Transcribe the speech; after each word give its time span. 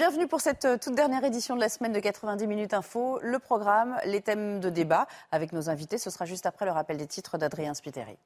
bienvenue 0.00 0.28
pour 0.28 0.40
cette 0.40 0.64
euh, 0.64 0.78
toute 0.82 0.94
dernière 0.94 1.22
édition 1.24 1.56
de 1.56 1.60
la 1.60 1.68
semaine 1.68 1.92
de 1.92 2.00
90 2.00 2.46
minutes 2.46 2.72
info. 2.72 3.18
Le 3.20 3.38
programme, 3.38 3.98
les 4.06 4.22
thèmes 4.22 4.58
de 4.58 4.70
débat 4.70 5.06
avec 5.30 5.52
nos 5.52 5.68
invités, 5.68 5.98
ce 5.98 6.08
sera 6.08 6.24
juste 6.24 6.46
après 6.46 6.64
le 6.64 6.70
rappel 6.70 6.96
des 6.96 7.06
titres 7.06 7.36
d'Adrien 7.36 7.74
Spiteri. 7.74 8.16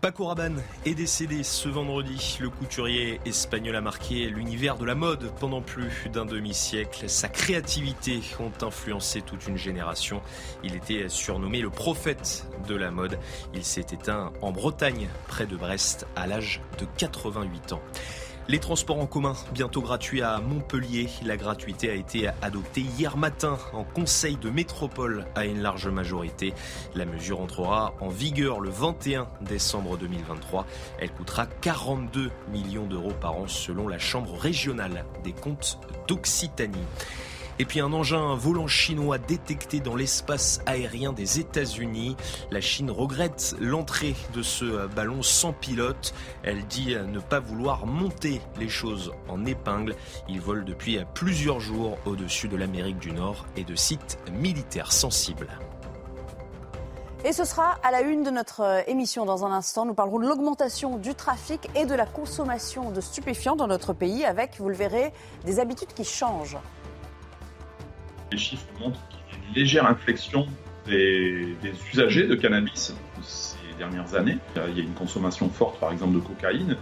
Paco 0.00 0.24
Rabanne 0.26 0.60
est 0.84 0.94
décédé 0.96 1.44
ce 1.44 1.68
vendredi. 1.68 2.38
Le 2.40 2.50
couturier 2.50 3.20
espagnol 3.24 3.76
a 3.76 3.80
marqué 3.80 4.26
l'univers 4.26 4.76
de 4.76 4.84
la 4.84 4.96
mode 4.96 5.30
pendant 5.38 5.62
plus 5.62 6.08
d'un 6.12 6.24
demi-siècle. 6.24 7.08
Sa 7.08 7.28
créativité 7.28 8.22
ont 8.40 8.64
influencé 8.64 9.22
toute 9.22 9.46
une 9.46 9.56
génération. 9.56 10.20
Il 10.64 10.74
était 10.74 11.08
surnommé 11.08 11.60
le 11.60 11.70
prophète 11.70 12.44
de 12.66 12.74
la 12.74 12.90
mode. 12.90 13.20
Il 13.54 13.64
s'est 13.64 13.86
éteint 13.92 14.32
en 14.42 14.50
Bretagne, 14.50 15.08
près 15.28 15.46
de 15.46 15.56
Brest, 15.56 16.08
à 16.16 16.26
l'âge 16.26 16.60
de 16.80 16.86
88 16.98 17.72
ans. 17.72 17.82
Les 18.48 18.60
transports 18.60 19.00
en 19.00 19.06
commun, 19.06 19.34
bientôt 19.52 19.82
gratuits 19.82 20.22
à 20.22 20.38
Montpellier. 20.38 21.08
La 21.24 21.36
gratuité 21.36 21.90
a 21.90 21.94
été 21.94 22.28
adoptée 22.42 22.82
hier 22.82 23.16
matin 23.16 23.58
en 23.72 23.82
Conseil 23.82 24.36
de 24.36 24.50
métropole 24.50 25.26
à 25.34 25.46
une 25.46 25.62
large 25.62 25.88
majorité. 25.88 26.54
La 26.94 27.06
mesure 27.06 27.40
entrera 27.40 27.94
en 28.00 28.08
vigueur 28.08 28.60
le 28.60 28.70
21 28.70 29.26
décembre 29.40 29.98
2023. 29.98 30.64
Elle 31.00 31.10
coûtera 31.10 31.46
42 31.46 32.30
millions 32.52 32.86
d'euros 32.86 33.14
par 33.20 33.36
an 33.36 33.48
selon 33.48 33.88
la 33.88 33.98
Chambre 33.98 34.38
régionale 34.38 35.04
des 35.24 35.32
comptes 35.32 35.80
d'Occitanie. 36.06 36.78
Et 37.58 37.64
puis 37.64 37.80
un 37.80 37.92
engin 37.92 38.34
volant 38.34 38.66
chinois 38.66 39.16
détecté 39.16 39.80
dans 39.80 39.96
l'espace 39.96 40.60
aérien 40.66 41.12
des 41.12 41.40
États-Unis. 41.40 42.16
La 42.50 42.60
Chine 42.60 42.90
regrette 42.90 43.56
l'entrée 43.58 44.14
de 44.34 44.42
ce 44.42 44.86
ballon 44.88 45.22
sans 45.22 45.54
pilote. 45.54 46.12
Elle 46.42 46.66
dit 46.66 46.94
ne 46.94 47.18
pas 47.18 47.40
vouloir 47.40 47.86
monter 47.86 48.42
les 48.58 48.68
choses 48.68 49.12
en 49.28 49.46
épingle. 49.46 49.96
Il 50.28 50.40
vole 50.40 50.66
depuis 50.66 50.98
plusieurs 51.14 51.60
jours 51.60 51.96
au-dessus 52.04 52.48
de 52.48 52.56
l'Amérique 52.56 52.98
du 52.98 53.12
Nord 53.12 53.46
et 53.56 53.64
de 53.64 53.74
sites 53.74 54.18
militaires 54.32 54.92
sensibles. 54.92 55.48
Et 57.24 57.32
ce 57.32 57.44
sera 57.44 57.78
à 57.82 57.90
la 57.90 58.02
une 58.02 58.22
de 58.22 58.30
notre 58.30 58.84
émission 58.86 59.24
dans 59.24 59.44
un 59.44 59.50
instant. 59.50 59.84
Nous 59.86 59.94
parlerons 59.94 60.20
de 60.20 60.28
l'augmentation 60.28 60.98
du 60.98 61.14
trafic 61.14 61.68
et 61.74 61.86
de 61.86 61.94
la 61.94 62.06
consommation 62.06 62.90
de 62.90 63.00
stupéfiants 63.00 63.56
dans 63.56 63.66
notre 63.66 63.94
pays 63.94 64.24
avec, 64.24 64.60
vous 64.60 64.68
le 64.68 64.76
verrez, 64.76 65.12
des 65.44 65.58
habitudes 65.58 65.92
qui 65.94 66.04
changent. 66.04 66.58
Les 68.32 68.38
chiffres 68.38 68.66
montrent 68.80 69.00
qu'il 69.08 69.18
y 69.18 69.34
a 69.34 69.48
une 69.48 69.54
légère 69.54 69.86
inflexion 69.86 70.46
des, 70.86 71.56
des, 71.62 71.72
usagers 71.92 72.26
de 72.26 72.34
cannabis 72.34 72.94
ces 73.22 73.56
dernières 73.78 74.14
années. 74.14 74.38
Il 74.68 74.76
y 74.76 74.80
a 74.80 74.84
une 74.84 74.94
consommation 74.94 75.48
forte, 75.50 75.78
par 75.78 75.92
exemple, 75.92 76.14
de 76.14 76.20
cocaïne. 76.20 76.76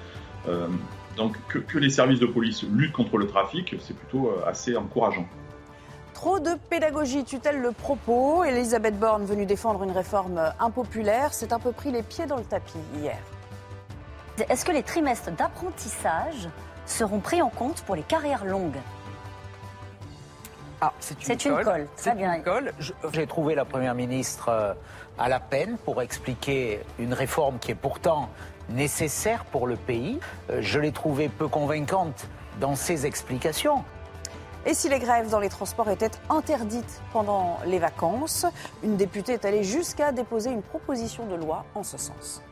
Euh, 0.48 0.68
donc, 1.16 1.36
que, 1.48 1.58
que, 1.58 1.78
les 1.78 1.90
services 1.90 2.20
de 2.20 2.26
police 2.26 2.64
luttent 2.64 2.92
contre 2.92 3.18
le 3.18 3.26
trafic, 3.26 3.76
c'est 3.80 3.96
plutôt 3.96 4.32
assez 4.46 4.76
encourageant. 4.76 5.26
Trop 6.12 6.38
de 6.38 6.50
pédagogie 6.70 7.24
tutelle 7.24 7.60
le 7.60 7.72
propos. 7.72 8.44
Elisabeth 8.44 8.98
Borne, 8.98 9.24
venue 9.24 9.46
défendre 9.46 9.82
une 9.82 9.90
réforme 9.90 10.40
impopulaire, 10.60 11.34
s'est 11.34 11.52
un 11.52 11.58
peu 11.58 11.72
pris 11.72 11.90
les 11.90 12.02
pieds 12.02 12.26
dans 12.26 12.36
le 12.36 12.44
tapis 12.44 12.78
hier. 12.96 13.18
Est-ce 14.48 14.64
que 14.64 14.72
les 14.72 14.82
trimestres 14.82 15.30
d'apprentissage 15.32 16.48
seront 16.86 17.20
pris 17.20 17.40
en 17.40 17.50
compte 17.50 17.82
pour 17.82 17.94
les 17.94 18.02
carrières 18.02 18.44
longues? 18.44 18.80
Ah, 20.86 20.92
c'est 21.00 21.46
une, 21.46 21.52
une, 21.52 21.64
colle. 21.64 21.86
Très 21.96 22.14
bien. 22.14 22.34
Une 22.34 22.42
colle. 22.42 22.72
J'ai 23.12 23.26
trouvé 23.26 23.54
la 23.54 23.64
Première 23.64 23.94
ministre 23.94 24.76
à 25.18 25.28
la 25.28 25.40
peine 25.40 25.78
pour 25.84 26.02
expliquer 26.02 26.80
une 26.98 27.14
réforme 27.14 27.58
qui 27.58 27.70
est 27.70 27.76
pourtant 27.76 28.28
nécessaire 28.68 29.44
pour 29.46 29.66
le 29.66 29.76
pays. 29.76 30.18
Je 30.60 30.78
l'ai 30.78 30.92
trouvée 30.92 31.28
peu 31.28 31.48
convaincante 31.48 32.26
dans 32.60 32.74
ses 32.74 33.06
explications. 33.06 33.82
Et 34.66 34.74
si 34.74 34.88
les 34.88 34.98
grèves 34.98 35.30
dans 35.30 35.40
les 35.40 35.50
transports 35.50 35.90
étaient 35.90 36.10
interdites 36.30 37.02
pendant 37.12 37.58
les 37.66 37.78
vacances, 37.78 38.46
une 38.82 38.96
députée 38.96 39.32
est 39.34 39.44
allée 39.44 39.64
jusqu'à 39.64 40.12
déposer 40.12 40.50
une 40.50 40.62
proposition 40.62 41.26
de 41.26 41.34
loi 41.34 41.64
en 41.74 41.82
ce 41.82 41.98
sens. 41.98 42.42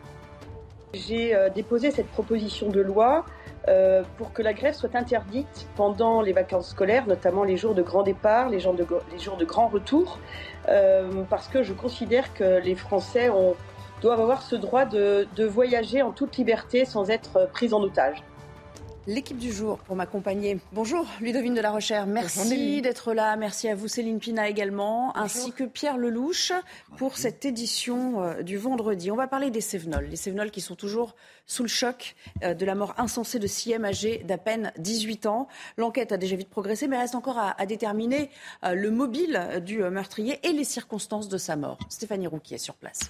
J'ai 0.95 1.35
déposé 1.55 1.91
cette 1.91 2.09
proposition 2.09 2.69
de 2.69 2.81
loi 2.81 3.25
euh, 3.69 4.03
pour 4.19 4.33
que 4.33 4.43
la 4.43 4.53
grève 4.53 4.75
soit 4.75 4.95
interdite 4.97 5.69
pendant 5.77 6.21
les 6.21 6.33
vacances 6.33 6.71
scolaires, 6.71 7.07
notamment 7.07 7.45
les 7.45 7.57
jours 7.57 7.75
de 7.75 7.83
grand 7.83 8.03
départ, 8.03 8.49
les 8.49 8.61
jours 8.61 8.75
de, 8.75 9.45
grand 9.45 9.69
retour, 9.69 10.19
euh, 10.69 11.23
parce 11.31 11.49
que 11.49 11.63
je 11.63 11.73
considère 11.73 12.35
que 12.35 12.61
les 12.61 12.75
Français 12.75 13.31
ont, 13.31 13.55
doivent 14.01 14.21
avoir 14.21 14.43
ce 14.43 14.57
droit 14.57 14.85
de, 14.85 15.29
de 15.37 15.45
voyager 15.45 16.03
en 16.03 16.11
toute 16.11 16.37
liberté 16.37 16.85
sans 16.85 17.11
être 17.11 17.49
pris 17.53 17.73
en 17.73 17.81
otage. 17.83 18.23
L'équipe 19.09 19.37
du 19.37 19.53
jour 19.53 19.79
pour 19.79 19.97
m'accompagner. 19.97 20.61
Bonjour 20.73 21.05
Ludovine 21.21 21.55
de 21.55 21.61
la 21.61 21.73
Rochère, 21.73 22.07
merci 22.07 22.81
d'être 22.83 23.13
là. 23.15 23.35
Merci 23.37 23.69
à 23.69 23.75
vous 23.75 23.89
Céline 23.89 24.21
Pina 24.21 24.49
également, 24.49 25.07
Bonjour. 25.09 25.23
ainsi 25.25 25.53
que 25.53 25.65
Pierre 25.65 25.99
Lelouch 25.99 26.53
pour 26.99 27.17
cette 27.17 27.45
édition 27.45 28.41
du 28.45 28.57
vendredi. 28.59 29.11
On 29.11 29.17
va 29.17 29.27
parler 29.27 29.51
des 29.51 29.61
Cévenols, 29.61 30.07
les 30.09 30.15
Cévenols 30.15 30.53
qui 30.53 30.61
sont 30.61 30.77
toujours 30.77 31.17
sous 31.47 31.65
le 31.65 31.69
choc 31.69 32.15
de 32.43 32.65
la 32.65 32.77
mort 32.77 32.95
insensée 32.97 33.41
de 33.41 33.49
Siem 33.49 33.85
âgé 33.85 34.19
d'à 34.19 34.39
peine 34.39 34.73
18 34.79 35.27
ans. 35.27 35.49
L'enquête 35.77 36.13
a 36.13 36.17
déjà 36.17 36.37
vite 36.37 36.51
progressé, 36.51 36.87
mais 36.87 36.97
reste 36.97 37.17
encore 37.17 37.39
à, 37.39 37.61
à 37.61 37.67
déterminer 37.67 38.31
le 38.63 38.91
mobile 38.93 39.63
du 39.67 39.79
meurtrier 39.83 40.39
et 40.45 40.53
les 40.53 40.65
circonstances 40.65 41.29
de 41.29 41.39
sa 41.39 41.57
mort. 41.57 41.79
Stéphanie 41.89 42.29
Rouquier 42.29 42.55
est 42.55 42.59
sur 42.59 42.75
place. 42.75 43.01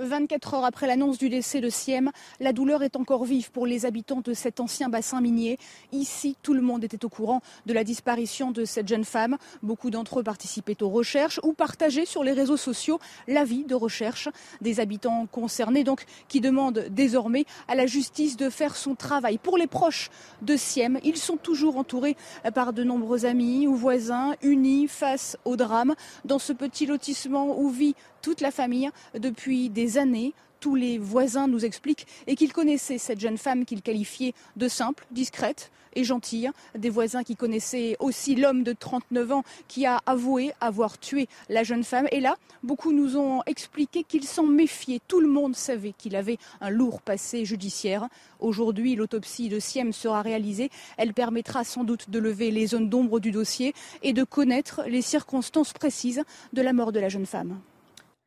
24 0.00 0.54
heures 0.54 0.64
après 0.64 0.86
l'annonce 0.86 1.18
du 1.18 1.28
décès 1.28 1.60
de 1.60 1.68
Siem, 1.68 2.10
la 2.40 2.52
douleur 2.52 2.82
est 2.82 2.96
encore 2.96 3.24
vive 3.24 3.50
pour 3.50 3.66
les 3.66 3.84
habitants 3.86 4.22
de 4.22 4.32
cet 4.32 4.60
ancien 4.60 4.88
bassin 4.88 5.20
minier. 5.20 5.58
Ici, 5.92 6.36
tout 6.42 6.54
le 6.54 6.62
monde 6.62 6.82
était 6.84 7.04
au 7.04 7.08
courant 7.08 7.42
de 7.66 7.72
la 7.72 7.84
disparition 7.84 8.50
de 8.50 8.64
cette 8.64 8.88
jeune 8.88 9.04
femme. 9.04 9.36
Beaucoup 9.62 9.90
d'entre 9.90 10.20
eux 10.20 10.22
participaient 10.22 10.82
aux 10.82 10.88
recherches 10.88 11.38
ou 11.42 11.52
partageaient 11.52 12.06
sur 12.06 12.24
les 12.24 12.32
réseaux 12.32 12.56
sociaux 12.56 12.98
l'avis 13.28 13.64
de 13.64 13.74
recherche 13.74 14.28
des 14.60 14.80
habitants 14.80 15.26
concernés, 15.26 15.84
donc 15.84 16.04
qui 16.28 16.40
demandent 16.40 16.86
désormais 16.90 17.44
à 17.68 17.74
la 17.74 17.86
justice 17.86 18.36
de 18.36 18.48
faire 18.48 18.76
son 18.76 18.94
travail. 18.94 19.38
Pour 19.38 19.58
les 19.58 19.66
proches 19.66 20.10
de 20.42 20.56
Siem, 20.56 20.98
ils 21.04 21.18
sont 21.18 21.36
toujours 21.36 21.76
entourés 21.76 22.16
par 22.54 22.72
de 22.72 22.84
nombreux 22.84 23.26
amis 23.26 23.66
ou 23.66 23.74
voisins 23.74 24.34
unis 24.42 24.88
face 24.88 25.36
au 25.44 25.56
drame 25.56 25.94
dans 26.24 26.38
ce 26.38 26.52
petit 26.52 26.86
lotissement 26.86 27.58
où 27.58 27.68
vit 27.68 27.94
toute 28.22 28.40
la 28.40 28.50
famille 28.50 28.90
depuis 29.18 29.70
des 29.70 29.98
années. 29.98 30.32
Tous 30.60 30.74
les 30.74 30.98
voisins 30.98 31.48
nous 31.48 31.64
expliquent 31.64 32.06
et 32.26 32.36
qu'ils 32.36 32.52
connaissaient 32.52 32.98
cette 32.98 33.20
jeune 33.20 33.38
femme 33.38 33.64
qu'ils 33.64 33.80
qualifiaient 33.80 34.34
de 34.56 34.68
simple, 34.68 35.06
discrète 35.10 35.70
et 35.94 36.04
gentille. 36.04 36.50
Des 36.76 36.90
voisins 36.90 37.22
qui 37.22 37.36
connaissaient 37.36 37.96
aussi 37.98 38.34
l'homme 38.34 38.62
de 38.62 38.72
39 38.72 39.32
ans 39.32 39.42
qui 39.68 39.86
a 39.86 40.00
avoué 40.06 40.52
avoir 40.60 40.98
tué 40.98 41.28
la 41.48 41.62
jeune 41.62 41.84
femme. 41.84 42.06
Et 42.12 42.20
là, 42.20 42.36
beaucoup 42.62 42.92
nous 42.92 43.16
ont 43.16 43.42
expliqué 43.46 44.04
qu'ils 44.04 44.26
s'en 44.26 44.46
méfiaient. 44.46 45.00
Tout 45.08 45.20
le 45.20 45.28
monde 45.28 45.56
savait 45.56 45.94
qu'il 45.96 46.16
avait 46.16 46.38
un 46.60 46.70
lourd 46.70 47.00
passé 47.00 47.44
judiciaire. 47.44 48.08
Aujourd'hui, 48.38 48.96
l'autopsie 48.96 49.48
de 49.48 49.58
Siem 49.58 49.92
sera 49.92 50.22
réalisée. 50.22 50.70
Elle 50.96 51.14
permettra 51.14 51.64
sans 51.64 51.84
doute 51.84 52.10
de 52.10 52.18
lever 52.18 52.50
les 52.50 52.68
zones 52.68 52.88
d'ombre 52.88 53.20
du 53.20 53.30
dossier 53.30 53.74
et 54.02 54.12
de 54.12 54.24
connaître 54.24 54.82
les 54.86 55.02
circonstances 55.02 55.72
précises 55.72 56.22
de 56.52 56.62
la 56.62 56.72
mort 56.72 56.92
de 56.92 57.00
la 57.00 57.08
jeune 57.08 57.26
femme. 57.26 57.60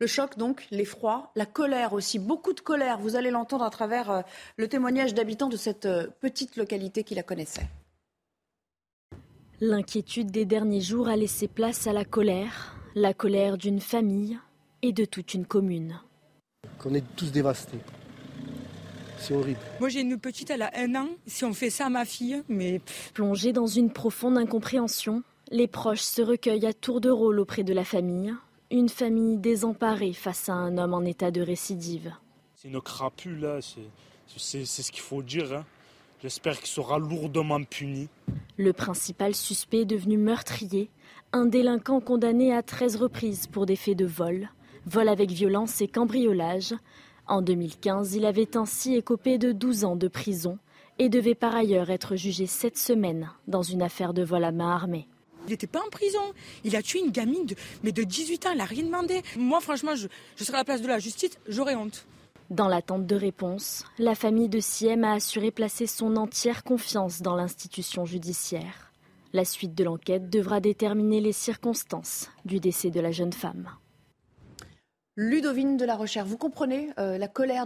Le 0.00 0.06
choc, 0.08 0.36
donc, 0.36 0.66
l'effroi, 0.72 1.30
la 1.36 1.46
colère 1.46 1.92
aussi, 1.92 2.18
beaucoup 2.18 2.52
de 2.52 2.60
colère. 2.60 2.98
Vous 2.98 3.14
allez 3.14 3.30
l'entendre 3.30 3.64
à 3.64 3.70
travers 3.70 4.24
le 4.56 4.68
témoignage 4.68 5.14
d'habitants 5.14 5.48
de 5.48 5.56
cette 5.56 5.88
petite 6.20 6.56
localité 6.56 7.04
qui 7.04 7.14
la 7.14 7.22
connaissait. 7.22 7.68
L'inquiétude 9.60 10.32
des 10.32 10.44
derniers 10.44 10.80
jours 10.80 11.08
a 11.08 11.16
laissé 11.16 11.46
place 11.46 11.86
à 11.86 11.92
la 11.92 12.04
colère, 12.04 12.76
la 12.96 13.14
colère 13.14 13.56
d'une 13.56 13.80
famille 13.80 14.36
et 14.82 14.92
de 14.92 15.04
toute 15.04 15.32
une 15.32 15.46
commune. 15.46 16.00
Qu'on 16.78 16.92
est 16.92 17.04
tous 17.14 17.30
dévastés. 17.30 17.78
C'est 19.16 19.32
horrible. 19.32 19.60
Moi 19.78 19.88
j'ai 19.88 20.00
une 20.00 20.18
petite, 20.18 20.50
elle 20.50 20.62
a 20.62 20.72
un 20.74 20.96
an. 20.96 21.08
Si 21.26 21.44
on 21.44 21.54
fait 21.54 21.70
ça 21.70 21.86
à 21.86 21.88
ma 21.88 22.04
fille, 22.04 22.42
mais... 22.48 22.80
Plongée 23.14 23.52
dans 23.52 23.68
une 23.68 23.92
profonde 23.92 24.36
incompréhension, 24.36 25.22
les 25.50 25.68
proches 25.68 26.02
se 26.02 26.20
recueillent 26.20 26.66
à 26.66 26.72
tour 26.72 27.00
de 27.00 27.10
rôle 27.10 27.38
auprès 27.38 27.62
de 27.62 27.72
la 27.72 27.84
famille 27.84 28.34
une 28.70 28.88
famille 28.88 29.36
désemparée 29.38 30.12
face 30.12 30.48
à 30.48 30.54
un 30.54 30.78
homme 30.78 30.94
en 30.94 31.02
état 31.02 31.30
de 31.30 31.40
récidive. 31.40 32.12
C'est 32.54 32.68
une 32.68 32.80
crapule, 32.80 33.40
là, 33.40 33.58
c'est 34.36 34.64
ce 34.64 34.92
qu'il 34.92 35.02
faut 35.02 35.22
dire. 35.22 35.52
Hein. 35.52 35.64
J'espère 36.22 36.58
qu'il 36.58 36.68
sera 36.68 36.98
lourdement 36.98 37.62
puni. 37.62 38.08
Le 38.56 38.72
principal 38.72 39.34
suspect 39.34 39.84
devenu 39.84 40.16
meurtrier, 40.16 40.88
un 41.32 41.44
délinquant 41.44 42.00
condamné 42.00 42.54
à 42.54 42.62
13 42.62 42.96
reprises 42.96 43.46
pour 43.46 43.66
des 43.66 43.76
faits 43.76 43.98
de 43.98 44.06
vol, 44.06 44.48
vol 44.86 45.08
avec 45.08 45.30
violence 45.30 45.80
et 45.82 45.88
cambriolage. 45.88 46.74
En 47.26 47.42
2015, 47.42 48.14
il 48.14 48.24
avait 48.24 48.56
ainsi 48.56 48.94
écopé 48.94 49.38
de 49.38 49.52
12 49.52 49.84
ans 49.84 49.96
de 49.96 50.08
prison 50.08 50.58
et 50.98 51.08
devait 51.08 51.34
par 51.34 51.54
ailleurs 51.54 51.90
être 51.90 52.16
jugé 52.16 52.46
cette 52.46 52.78
semaine 52.78 53.30
dans 53.48 53.62
une 53.62 53.82
affaire 53.82 54.14
de 54.14 54.22
vol 54.22 54.44
à 54.44 54.52
main 54.52 54.70
armée. 54.70 55.08
Il 55.46 55.50
n'était 55.50 55.66
pas 55.66 55.80
en 55.80 55.90
prison. 55.90 56.22
Il 56.64 56.76
a 56.76 56.82
tué 56.82 57.00
une 57.00 57.10
gamine 57.10 57.46
de, 57.46 57.54
mais 57.82 57.92
de 57.92 58.02
18 58.02 58.46
ans. 58.46 58.50
Il 58.52 58.58
n'a 58.58 58.64
rien 58.64 58.84
demandé. 58.84 59.22
Moi, 59.36 59.60
franchement, 59.60 59.94
je, 59.94 60.08
je 60.36 60.44
serais 60.44 60.56
à 60.56 60.60
la 60.60 60.64
place 60.64 60.82
de 60.82 60.88
la 60.88 60.98
justice. 60.98 61.38
J'aurais 61.48 61.74
honte. 61.74 62.06
Dans 62.50 62.68
l'attente 62.68 63.06
de 63.06 63.16
réponse, 63.16 63.84
la 63.98 64.14
famille 64.14 64.50
de 64.50 64.60
Siem 64.60 65.02
a 65.04 65.14
assuré 65.14 65.50
placer 65.50 65.86
son 65.86 66.16
entière 66.16 66.62
confiance 66.62 67.22
dans 67.22 67.36
l'institution 67.36 68.04
judiciaire. 68.04 68.92
La 69.32 69.44
suite 69.44 69.74
de 69.74 69.82
l'enquête 69.82 70.28
devra 70.30 70.60
déterminer 70.60 71.20
les 71.20 71.32
circonstances 71.32 72.30
du 72.44 72.60
décès 72.60 72.90
de 72.90 73.00
la 73.00 73.10
jeune 73.10 73.32
femme. 73.32 73.68
Ludovine 75.16 75.76
de 75.76 75.84
la 75.84 75.96
Recherche, 75.96 76.28
vous 76.28 76.36
comprenez 76.36 76.90
euh, 76.98 77.18
la 77.18 77.28
colère 77.28 77.64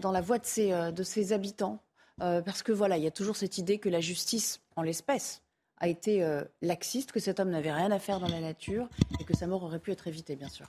dans 0.00 0.12
la 0.12 0.20
voix 0.20 0.38
de 0.38 0.46
ses, 0.46 0.72
euh, 0.72 0.92
de 0.92 1.32
habitants 1.32 1.82
euh, 2.22 2.40
Parce 2.40 2.62
que 2.62 2.72
voilà, 2.72 2.98
il 2.98 3.04
y 3.04 3.06
a 3.06 3.10
toujours 3.10 3.36
cette 3.36 3.58
idée 3.58 3.78
que 3.78 3.88
la 3.88 4.00
justice, 4.00 4.60
en 4.76 4.82
l'espèce, 4.82 5.42
a 5.80 5.88
été 5.88 6.22
laxiste, 6.62 7.10
que 7.10 7.20
cet 7.20 7.40
homme 7.40 7.50
n'avait 7.50 7.72
rien 7.72 7.90
à 7.90 7.98
faire 7.98 8.20
dans 8.20 8.28
la 8.28 8.40
nature 8.40 8.88
et 9.18 9.24
que 9.24 9.36
sa 9.36 9.46
mort 9.46 9.62
aurait 9.62 9.78
pu 9.78 9.92
être 9.92 10.06
évitée, 10.06 10.36
bien 10.36 10.48
sûr. 10.48 10.68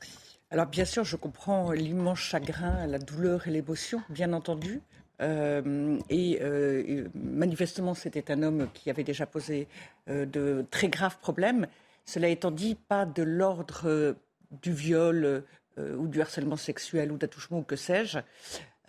Alors 0.49 0.65
bien 0.65 0.85
sûr, 0.85 1.03
je 1.03 1.15
comprends 1.15 1.71
l'immense 1.71 2.19
chagrin, 2.19 2.85
la 2.87 2.99
douleur 2.99 3.47
et 3.47 3.51
l'émotion, 3.51 4.01
bien 4.09 4.33
entendu. 4.33 4.81
Euh, 5.21 5.99
et 6.09 6.39
euh, 6.41 7.07
manifestement, 7.13 7.93
c'était 7.93 8.31
un 8.31 8.41
homme 8.43 8.67
qui 8.73 8.89
avait 8.89 9.03
déjà 9.03 9.25
posé 9.25 9.67
euh, 10.09 10.25
de 10.25 10.65
très 10.71 10.89
graves 10.89 11.17
problèmes. 11.19 11.67
Cela 12.05 12.27
étant 12.27 12.51
dit, 12.51 12.75
pas 12.75 13.05
de 13.05 13.23
l'ordre 13.23 14.15
du 14.51 14.73
viol 14.73 15.43
ou 15.77 16.07
du 16.07 16.19
harcèlement 16.19 16.57
sexuel 16.57 17.11
ou 17.11 17.17
d'attouchement 17.17 17.59
ou 17.59 17.63
que 17.63 17.77
sais-je. 17.77 18.19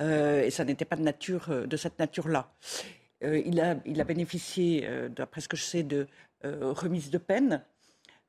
et 0.01 0.51
ça 0.51 0.65
n'était 0.65 0.85
pas 0.85 0.97
de, 0.97 1.03
nature, 1.03 1.67
de 1.67 1.77
cette 1.77 1.99
nature-là. 1.99 2.51
Il, 3.23 3.61
a, 3.61 3.77
il 3.87 4.01
a 4.01 4.05
bénéficié, 4.05 4.89
d'après 5.15 5.41
ce 5.41 5.49
que 5.49 5.57
je 5.57 5.63
sais, 5.63 5.83
de 5.83 6.07
remises 6.43 7.11
de 7.11 7.19
peine. 7.19 7.63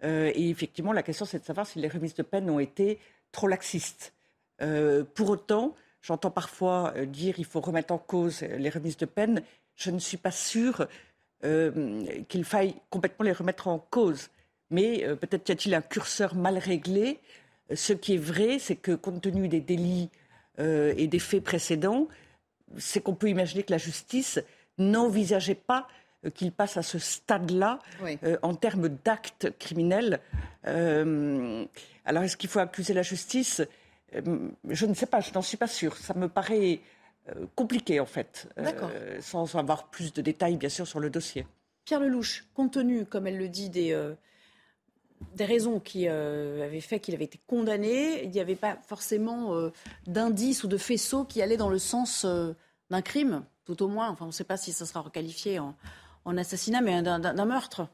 et 0.03 0.49
effectivement, 0.49 0.93
la 0.93 1.03
question, 1.03 1.25
c'est 1.25 1.39
de 1.39 1.45
savoir 1.45 1.65
si 1.65 1.79
les 1.79 1.87
remises 1.87 2.15
de 2.15 2.23
peine 2.23 2.49
ont 2.49 2.59
été 2.59 2.99
trop 3.31 3.47
laxiste. 3.47 4.13
Euh, 4.61 5.03
pour 5.13 5.29
autant, 5.29 5.75
j'entends 6.01 6.31
parfois 6.31 6.93
euh, 6.95 7.05
dire 7.05 7.35
qu'il 7.35 7.45
faut 7.45 7.59
remettre 7.59 7.93
en 7.93 7.97
cause 7.97 8.41
les 8.41 8.69
remises 8.69 8.97
de 8.97 9.05
peine. 9.05 9.41
Je 9.75 9.91
ne 9.91 9.99
suis 9.99 10.17
pas 10.17 10.31
sûre 10.31 10.87
euh, 11.43 12.05
qu'il 12.29 12.45
faille 12.45 12.75
complètement 12.89 13.25
les 13.25 13.33
remettre 13.33 13.67
en 13.67 13.79
cause. 13.79 14.29
Mais 14.69 15.05
peut-être 15.17 15.49
y 15.49 15.51
a-t-il 15.51 15.75
un 15.75 15.81
curseur 15.81 16.33
mal 16.33 16.57
réglé. 16.57 17.19
Ce 17.75 17.93
qui 17.93 18.15
est 18.15 18.17
vrai, 18.17 18.57
c'est 18.57 18.75
que 18.75 18.93
compte 18.95 19.21
tenu 19.21 19.47
des 19.47 19.59
délits 19.59 20.09
et 20.57 21.05
des 21.05 21.19
faits 21.19 21.43
précédents, 21.43 22.07
c'est 22.77 22.99
qu'on 22.99 23.13
peut 23.13 23.29
imaginer 23.29 23.61
que 23.61 23.71
la 23.71 23.77
justice 23.77 24.39
n'envisageait 24.77 25.55
pas 25.55 25.87
qu'il 26.35 26.51
passe 26.51 26.77
à 26.77 26.83
ce 26.83 26.99
stade-là 26.99 27.79
en 28.41 28.55
termes 28.55 28.89
d'actes 28.89 29.49
criminels. 29.59 30.19
Alors, 32.05 32.23
est-ce 32.23 32.37
qu'il 32.37 32.49
faut 32.49 32.59
accuser 32.59 32.93
la 32.93 33.01
justice? 33.01 33.61
Euh, 34.15 34.49
Je 34.69 34.85
ne 34.85 34.93
sais 34.93 35.05
pas, 35.05 35.21
je 35.21 35.31
n'en 35.33 35.41
suis 35.41 35.57
pas 35.57 35.67
sûre. 35.67 35.95
Ça 35.97 36.13
me 36.13 36.27
paraît 36.27 36.81
euh, 37.29 37.45
compliqué, 37.55 37.99
en 37.99 38.05
fait, 38.05 38.49
euh, 38.57 39.21
sans 39.21 39.55
avoir 39.55 39.89
plus 39.89 40.13
de 40.13 40.21
détails, 40.21 40.57
bien 40.57 40.69
sûr, 40.69 40.87
sur 40.87 40.99
le 40.99 41.09
dossier. 41.09 41.47
Pierre 41.85 41.99
Lelouch, 41.99 42.45
compte 42.53 42.73
tenu, 42.73 43.05
comme 43.05 43.27
elle 43.27 43.37
le 43.37 43.49
dit, 43.49 43.69
des, 43.69 43.93
des 45.35 45.45
raisons 45.45 45.81
qui 45.81 46.07
avaient 46.07 46.79
fait 46.79 47.01
qu'il 47.01 47.13
avait 47.13 47.25
été 47.25 47.41
condamné, 47.45 48.23
il 48.23 48.31
n'y 48.31 48.39
avait 48.39 48.55
pas 48.55 48.77
forcément 48.87 49.69
d'indices 50.07 50.63
ou 50.63 50.69
de 50.69 50.77
faisceaux 50.77 51.25
qui 51.25 51.41
allaient 51.41 51.57
dans 51.57 51.69
le 51.69 51.79
sens 51.79 52.25
d'un 52.89 53.01
crime, 53.01 53.43
tout 53.65 53.81
au 53.83 53.87
moins. 53.87 54.09
Enfin, 54.09 54.25
on 54.25 54.29
ne 54.29 54.33
sait 54.33 54.43
pas 54.43 54.57
si 54.57 54.73
ça 54.73 54.85
sera 54.85 55.01
requalifié 55.01 55.59
en, 55.59 55.75
assassinat, 56.25 56.81
mais 56.81 57.01
d'un 57.01 57.45
meurtre 57.45 57.87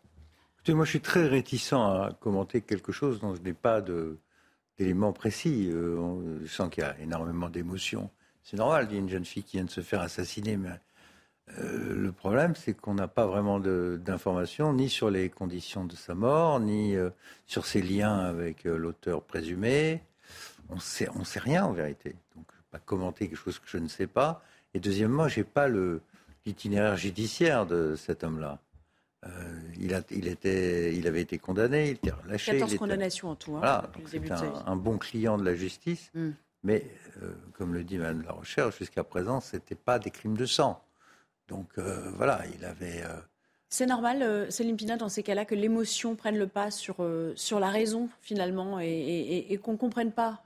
moi, 0.74 0.86
je 0.86 0.92
suis 0.92 1.02
très 1.02 1.28
réticent 1.28 1.74
à 1.74 2.12
commenter 2.20 2.62
quelque 2.62 2.92
chose 2.92 3.20
dont 3.20 3.36
je 3.36 3.42
n'ai 3.42 3.54
pas 3.54 3.82
d'éléments 4.78 5.14
précis. 5.14 5.70
Euh, 5.72 6.46
sens 6.48 6.70
qu'il 6.70 6.84
y 6.84 6.86
a 6.86 6.98
énormément 7.00 7.50
d'émotions. 7.50 8.10
C'est 8.44 8.58
normal, 8.58 8.88
il 8.90 8.94
y 8.94 8.98
a 8.98 9.00
une 9.00 9.10
jeune 9.10 9.26
fille 9.26 9.44
qui 9.44 9.58
vient 9.58 9.66
de 9.66 9.70
se 9.70 9.82
faire 9.82 10.02
assassiner, 10.02 10.58
mais 10.58 10.70
euh, 11.60 11.96
le 11.96 12.12
problème, 12.12 12.56
c'est 12.56 12.74
qu'on 12.74 12.94
n'a 12.94 13.08
pas 13.08 13.26
vraiment 13.26 13.60
d'informations 13.60 14.74
ni 14.74 14.90
sur 14.90 15.10
les 15.10 15.30
conditions 15.30 15.86
de 15.86 15.96
sa 15.96 16.16
mort, 16.16 16.60
ni 16.60 16.96
euh, 16.96 17.10
sur 17.46 17.66
ses 17.66 17.82
liens 17.82 18.18
avec 18.18 18.64
l'auteur 18.64 19.24
présumé. 19.24 20.02
On 20.70 20.76
on 20.76 21.24
sait 21.24 21.40
rien 21.40 21.66
en 21.66 21.74
vérité. 21.74 22.16
Donc, 22.36 22.46
je 22.52 22.58
ne 22.58 22.62
vais 22.62 22.68
pas 22.72 22.80
commenter 22.80 23.28
quelque 23.28 23.40
chose 23.40 23.60
que 23.60 23.68
je 23.68 23.78
ne 23.78 23.88
sais 23.88 24.08
pas. 24.08 24.44
Et 24.74 24.80
deuxièmement, 24.80 25.28
je 25.28 25.40
n'ai 25.40 25.44
pas 25.44 25.68
l'itinéraire 26.46 26.98
judiciaire 26.98 27.66
de 27.66 27.96
cet 27.96 28.24
homme-là. 28.24 28.60
Euh, 29.26 29.30
il, 29.80 29.94
a, 29.94 30.02
il, 30.12 30.28
était, 30.28 30.96
il 30.96 31.06
avait 31.08 31.22
été 31.22 31.38
condamné, 31.38 31.90
il 31.90 31.92
était 31.92 32.12
relâché. 32.12 32.54
14 32.54 32.78
condamnations 32.78 33.30
en 33.30 33.36
tout. 33.36 33.56
Hein, 33.58 33.60
voilà, 33.60 33.92
c'est 34.38 34.46
un, 34.66 34.76
bon 34.78 34.98
client 34.98 35.38
de 35.38 35.44
la 35.44 35.56
justice. 35.56 36.10
Hmm. 36.14 36.32
Mais, 36.64 36.86
euh, 37.22 37.32
comme 37.54 37.74
le 37.74 37.84
dit 37.84 37.98
Mme 37.98 38.22
de 38.22 38.28
la 38.28 38.32
Recherche, 38.32 38.78
jusqu'à 38.78 39.04
présent, 39.04 39.42
ce 39.42 39.58
n'était 39.58 39.76
pas 39.76 40.00
des 40.00 40.10
crimes 40.10 40.38
de 40.38 40.46
sang. 40.46 40.82
Donc 41.50 41.68
euh, 41.78 42.12
voilà, 42.16 42.44
il 42.58 42.64
avait. 42.64 43.04
C'est 43.68 43.86
normal, 43.86 44.52
Céline 44.52 44.78
Pina, 44.78 44.98
dans 44.98 45.10
ces 45.10 45.22
cas-là, 45.22 45.46
que 45.46 45.54
l'émotion 45.54 46.16
prenne 46.16 46.38
le 46.38 46.48
pas 46.48 46.72
sur, 46.72 46.96
sur 47.36 47.60
la 47.60 47.70
raison, 47.70 48.10
finalement, 48.22 48.80
et, 48.80 49.46
et 49.50 49.58
qu'on 49.58 49.74
ne 49.74 49.78
comprenne 49.78 50.12
pas 50.12 50.42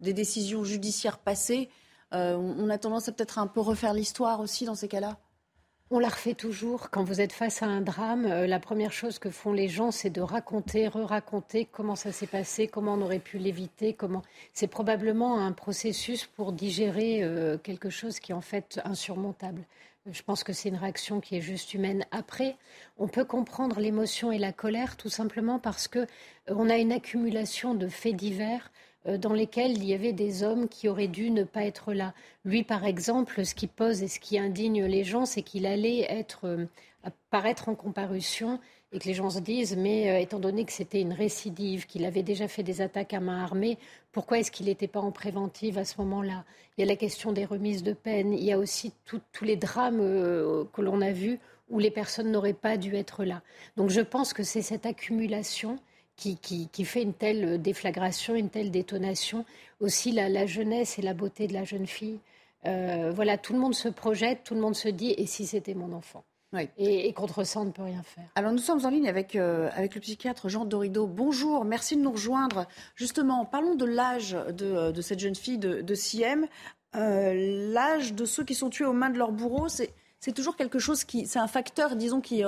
des 0.00 0.12
décisions 0.12 0.64
judiciaires 0.64 1.18
passées. 1.18 1.70
On 2.12 2.70
a 2.70 2.78
tendance 2.78 3.08
à 3.08 3.12
peut-être 3.12 3.38
un 3.38 3.46
peu 3.46 3.60
refaire 3.60 3.94
l'histoire 3.94 4.40
aussi 4.40 4.64
dans 4.64 4.74
ces 4.74 4.88
cas-là 4.88 5.18
on 5.92 5.98
la 5.98 6.08
refait 6.08 6.34
toujours. 6.34 6.90
Quand 6.90 7.02
vous 7.02 7.20
êtes 7.20 7.32
face 7.32 7.62
à 7.62 7.66
un 7.66 7.80
drame, 7.80 8.24
euh, 8.24 8.46
la 8.46 8.60
première 8.60 8.92
chose 8.92 9.18
que 9.18 9.28
font 9.28 9.52
les 9.52 9.68
gens, 9.68 9.90
c'est 9.90 10.10
de 10.10 10.20
raconter, 10.20 10.86
re-raconter 10.86 11.64
comment 11.64 11.96
ça 11.96 12.12
s'est 12.12 12.28
passé, 12.28 12.68
comment 12.68 12.94
on 12.94 13.02
aurait 13.02 13.18
pu 13.18 13.38
l'éviter, 13.38 13.92
comment. 13.92 14.22
C'est 14.52 14.68
probablement 14.68 15.40
un 15.40 15.52
processus 15.52 16.26
pour 16.26 16.52
digérer 16.52 17.24
euh, 17.24 17.58
quelque 17.58 17.90
chose 17.90 18.20
qui 18.20 18.30
est 18.30 18.34
en 18.36 18.40
fait 18.40 18.80
insurmontable. 18.84 19.62
Je 20.10 20.22
pense 20.22 20.44
que 20.44 20.52
c'est 20.52 20.70
une 20.70 20.76
réaction 20.76 21.20
qui 21.20 21.36
est 21.36 21.40
juste 21.42 21.74
humaine. 21.74 22.04
Après, 22.10 22.56
on 22.96 23.06
peut 23.06 23.24
comprendre 23.24 23.80
l'émotion 23.80 24.32
et 24.32 24.38
la 24.38 24.52
colère 24.52 24.96
tout 24.96 25.10
simplement 25.10 25.58
parce 25.58 25.88
que 25.88 25.98
euh, 25.98 26.06
on 26.50 26.70
a 26.70 26.76
une 26.76 26.92
accumulation 26.92 27.74
de 27.74 27.88
faits 27.88 28.16
divers 28.16 28.70
euh, 28.70 28.89
dans 29.06 29.32
lesquels 29.32 29.72
il 29.72 29.84
y 29.84 29.94
avait 29.94 30.12
des 30.12 30.42
hommes 30.42 30.68
qui 30.68 30.88
auraient 30.88 31.08
dû 31.08 31.30
ne 31.30 31.44
pas 31.44 31.64
être 31.64 31.92
là. 31.92 32.12
Lui, 32.44 32.62
par 32.64 32.84
exemple, 32.84 33.44
ce 33.44 33.54
qui 33.54 33.66
pose 33.66 34.02
et 34.02 34.08
ce 34.08 34.20
qui 34.20 34.38
indigne 34.38 34.84
les 34.84 35.04
gens, 35.04 35.24
c'est 35.26 35.42
qu'il 35.42 35.66
allait 35.66 36.00
être, 36.02 36.46
euh, 36.46 36.66
apparaître 37.02 37.68
en 37.68 37.74
comparution 37.74 38.60
et 38.92 38.98
que 38.98 39.06
les 39.06 39.14
gens 39.14 39.30
se 39.30 39.38
disent, 39.38 39.76
mais 39.76 40.10
euh, 40.10 40.18
étant 40.18 40.38
donné 40.38 40.64
que 40.64 40.72
c'était 40.72 41.00
une 41.00 41.12
récidive, 41.12 41.86
qu'il 41.86 42.04
avait 42.04 42.22
déjà 42.22 42.46
fait 42.48 42.62
des 42.62 42.82
attaques 42.82 43.14
à 43.14 43.20
main 43.20 43.42
armée, 43.42 43.78
pourquoi 44.12 44.38
est-ce 44.38 44.50
qu'il 44.50 44.66
n'était 44.66 44.88
pas 44.88 45.00
en 45.00 45.12
préventive 45.12 45.78
à 45.78 45.84
ce 45.84 45.94
moment-là? 46.02 46.44
Il 46.76 46.82
y 46.82 46.84
a 46.84 46.86
la 46.86 46.96
question 46.96 47.32
des 47.32 47.44
remises 47.44 47.82
de 47.82 47.92
peine, 47.92 48.34
il 48.34 48.44
y 48.44 48.52
a 48.52 48.58
aussi 48.58 48.92
tous 49.04 49.44
les 49.44 49.56
drames 49.56 50.00
que 50.72 50.80
l'on 50.82 51.00
a 51.00 51.12
vus 51.12 51.38
où 51.70 51.78
les 51.78 51.90
personnes 51.90 52.30
n'auraient 52.30 52.52
pas 52.52 52.76
dû 52.76 52.96
être 52.96 53.24
là. 53.24 53.42
Donc 53.76 53.90
je 53.90 54.00
pense 54.00 54.32
que 54.32 54.42
c'est 54.42 54.62
cette 54.62 54.86
accumulation 54.86 55.78
qui, 56.20 56.84
fait 56.84 57.02
une 57.02 57.14
telle 57.14 57.60
déflagration, 57.60 58.34
une 58.34 58.50
telle 58.50 58.70
détonation. 58.70 59.44
Aussi 59.80 60.12
la, 60.12 60.46
jeunesse 60.46 60.98
et 60.98 61.02
la 61.02 61.14
beauté 61.14 61.46
de 61.46 61.54
la 61.54 61.64
jeune 61.64 61.86
fille. 61.86 62.18
Euh, 62.66 63.10
voilà, 63.14 63.38
tout 63.38 63.54
le 63.54 63.58
monde 63.58 63.74
se 63.74 63.88
projette, 63.88 64.44
tout 64.44 64.54
le 64.54 64.60
monde 64.60 64.76
se 64.76 64.88
dit 64.88 65.14
et 65.16 65.26
si 65.26 65.46
c'était 65.46 65.74
mon 65.74 65.92
enfant? 65.92 66.24
Et, 66.76 67.12
contre 67.12 67.44
ça, 67.44 67.60
on 67.60 67.64
ne 67.64 67.70
peut 67.70 67.84
rien 67.84 68.02
faire. 68.02 68.24
Alors 68.34 68.50
nous 68.50 68.58
sommes 68.58 68.84
en 68.84 68.90
ligne 68.90 69.08
avec, 69.08 69.36
euh, 69.36 69.70
avec 69.72 69.94
le 69.94 70.00
psychiatre 70.00 70.48
Jean 70.48 70.64
Dorido. 70.64 71.06
Bonjour, 71.06 71.64
merci 71.64 71.96
de 71.96 72.02
nous 72.02 72.10
rejoindre. 72.10 72.66
Justement, 72.96 73.44
parlons 73.44 73.76
de 73.76 73.84
l'âge 73.84 74.32
de, 74.32 74.66
euh, 74.66 74.92
de, 74.92 75.00
cette 75.00 75.20
jeune 75.20 75.36
fille 75.36 75.58
de, 75.58 75.80
de 75.80 75.94
Siem. 75.94 76.48
l'âge 76.92 78.14
de 78.14 78.24
ceux 78.24 78.44
qui 78.44 78.56
sont 78.56 78.68
tués 78.68 78.84
aux 78.84 78.92
mains 78.92 79.10
de 79.10 79.18
leur 79.18 79.30
bourreau, 79.30 79.68
c'est 79.68 80.32
toujours 80.34 80.56
quelque 80.56 80.80
chose 80.80 81.04
qui, 81.04 81.24
c'est 81.26 81.38
un 81.38 81.46
facteur, 81.46 81.94
disons, 81.94 82.20
qui, 82.20 82.42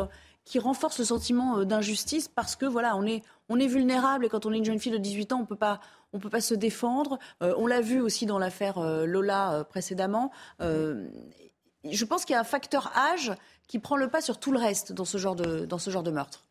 qui 0.44 0.58
renforce 0.58 0.98
le 0.98 1.04
sentiment 1.04 1.64
d'injustice 1.64 2.28
parce 2.28 2.56
que 2.56 2.66
voilà, 2.66 2.96
on 2.96 3.04
est, 3.04 3.22
on 3.48 3.58
est 3.58 3.66
vulnérable 3.66 4.24
et 4.26 4.28
quand 4.28 4.46
on 4.46 4.52
est 4.52 4.58
une 4.58 4.64
jeune 4.64 4.78
fille 4.78 4.92
de 4.92 4.98
18 4.98 5.32
ans, 5.32 5.40
on 5.40 5.46
peut 5.46 5.56
pas 5.56 5.80
on 6.12 6.18
peut 6.18 6.30
pas 6.30 6.40
se 6.40 6.54
défendre. 6.54 7.18
Euh, 7.42 7.54
on 7.56 7.66
l'a 7.66 7.80
vu 7.80 8.00
aussi 8.00 8.26
dans 8.26 8.38
l'affaire 8.38 8.78
euh, 8.78 9.06
Lola 9.06 9.54
euh, 9.54 9.64
précédemment. 9.64 10.30
je 10.60 12.04
pense 12.04 12.24
qu'il 12.24 12.34
y 12.34 12.36
a 12.36 12.40
un 12.40 12.44
facteur 12.44 12.92
âge 12.96 13.32
qui 13.66 13.78
prend 13.78 13.96
le 13.96 14.08
pas 14.08 14.20
sur 14.20 14.38
tout 14.38 14.52
le 14.52 14.58
reste 14.58 14.92
dans 14.92 15.04
ce 15.04 15.18
genre 15.18 15.34
de, 15.34 15.64
dans 15.64 15.78
ce 15.78 15.90
genre 15.90 16.02
de 16.02 16.10
meurtre. 16.10 16.46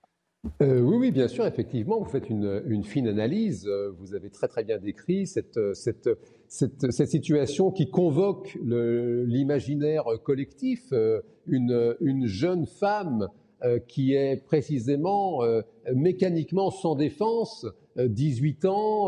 oui, 0.60 0.98
oui, 0.98 1.12
bien 1.12 1.28
sûr, 1.28 1.46
effectivement, 1.46 2.00
vous 2.00 2.10
faites 2.10 2.30
une, 2.30 2.84
fine 2.84 3.08
analyse. 3.08 3.70
Vous 4.00 4.16
avez 4.16 4.32
très 4.32 4.48
très 4.48 4.64
bien 4.64 4.80
décrit 4.80 5.28
cette, 5.28 5.60
cette, 5.76 6.10
cette, 6.48 7.08
situation 7.08 7.72
qui 7.72 7.90
convoque 7.90 8.58
l'imaginaire 8.64 10.06
collectif. 10.24 10.92
Une, 11.48 11.96
une, 12.02 12.26
jeune 12.26 12.66
femme 12.66 13.30
qui 13.88 14.14
est 14.14 14.44
précisément 14.46 15.42
mécaniquement 15.94 16.72
sans 16.72 16.96
défense, 16.96 17.66
18 17.98 18.66
ans, 18.66 19.08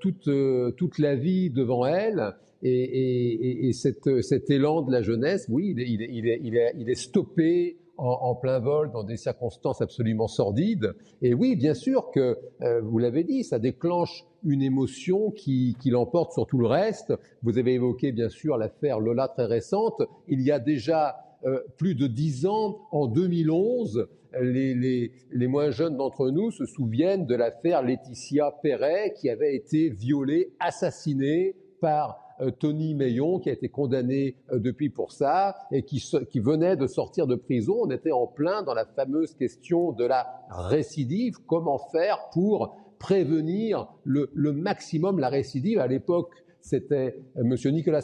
toute, 0.00 0.30
toute 0.76 0.98
la 0.98 1.16
vie 1.16 1.50
devant 1.50 1.86
elle, 1.86 2.34
et, 2.62 3.72
cet 3.72 4.50
élan 4.50 4.82
de 4.82 4.92
la 4.92 5.02
jeunesse, 5.02 5.46
oui, 5.48 5.74
il 5.76 6.26
est, 6.26 6.40
il 6.76 6.90
est 6.90 6.94
stoppé 6.94 7.78
en, 7.96 8.34
plein 8.34 8.58
vol 8.58 8.90
dans 8.90 9.04
des 9.04 9.16
circonstances 9.16 9.80
absolument 9.80 10.28
sordides. 10.28 10.94
Et 11.22 11.34
oui, 11.34 11.56
bien 11.56 11.74
sûr 11.74 12.10
que, 12.10 12.38
euh, 12.62 12.80
vous 12.80 12.98
l'avez 12.98 13.24
dit, 13.24 13.44
ça 13.44 13.58
déclenche 13.58 14.24
une 14.44 14.62
émotion 14.62 15.30
qui, 15.30 15.76
qui 15.80 15.90
l'emporte 15.90 16.32
sur 16.32 16.46
tout 16.46 16.58
le 16.58 16.66
reste. 16.66 17.14
Vous 17.42 17.58
avez 17.58 17.74
évoqué 17.74 18.12
bien 18.12 18.28
sûr 18.28 18.56
l'affaire 18.56 19.00
Lola 19.00 19.28
très 19.28 19.46
récente. 19.46 20.02
Il 20.28 20.42
y 20.42 20.50
a 20.50 20.58
déjà 20.58 21.16
euh, 21.46 21.60
plus 21.76 21.94
de 21.94 22.06
dix 22.06 22.46
ans, 22.46 22.80
en 22.90 23.06
2011, 23.06 24.08
les, 24.40 24.74
les, 24.74 25.12
les 25.30 25.46
moins 25.46 25.70
jeunes 25.70 25.96
d'entre 25.96 26.30
nous 26.30 26.50
se 26.50 26.64
souviennent 26.64 27.26
de 27.26 27.34
l'affaire 27.34 27.82
Laetitia 27.82 28.52
Perret 28.62 29.14
qui 29.16 29.28
avait 29.30 29.54
été 29.54 29.90
violée, 29.90 30.52
assassinée 30.58 31.54
par 31.80 32.24
euh, 32.40 32.50
Tony 32.50 32.94
Meillon, 32.94 33.38
qui 33.38 33.50
a 33.50 33.52
été 33.52 33.68
condamné 33.68 34.36
euh, 34.52 34.58
depuis 34.58 34.90
pour 34.90 35.12
ça 35.12 35.54
et 35.70 35.84
qui, 35.84 36.02
qui 36.30 36.40
venait 36.40 36.76
de 36.76 36.86
sortir 36.86 37.26
de 37.26 37.36
prison. 37.36 37.76
On 37.82 37.90
était 37.90 38.10
en 38.10 38.26
plein 38.26 38.62
dans 38.62 38.74
la 38.74 38.86
fameuse 38.86 39.34
question 39.34 39.92
de 39.92 40.04
la 40.04 40.26
récidive. 40.50 41.36
Comment 41.46 41.78
faire 41.92 42.18
pour 42.32 42.76
prévenir 42.98 43.88
le, 44.02 44.30
le 44.34 44.52
maximum 44.52 45.18
la 45.20 45.28
récidive? 45.28 45.78
À 45.78 45.86
l'époque, 45.86 46.43
c'était 46.64 47.18
M. 47.36 47.54
Nicolas 47.72 48.00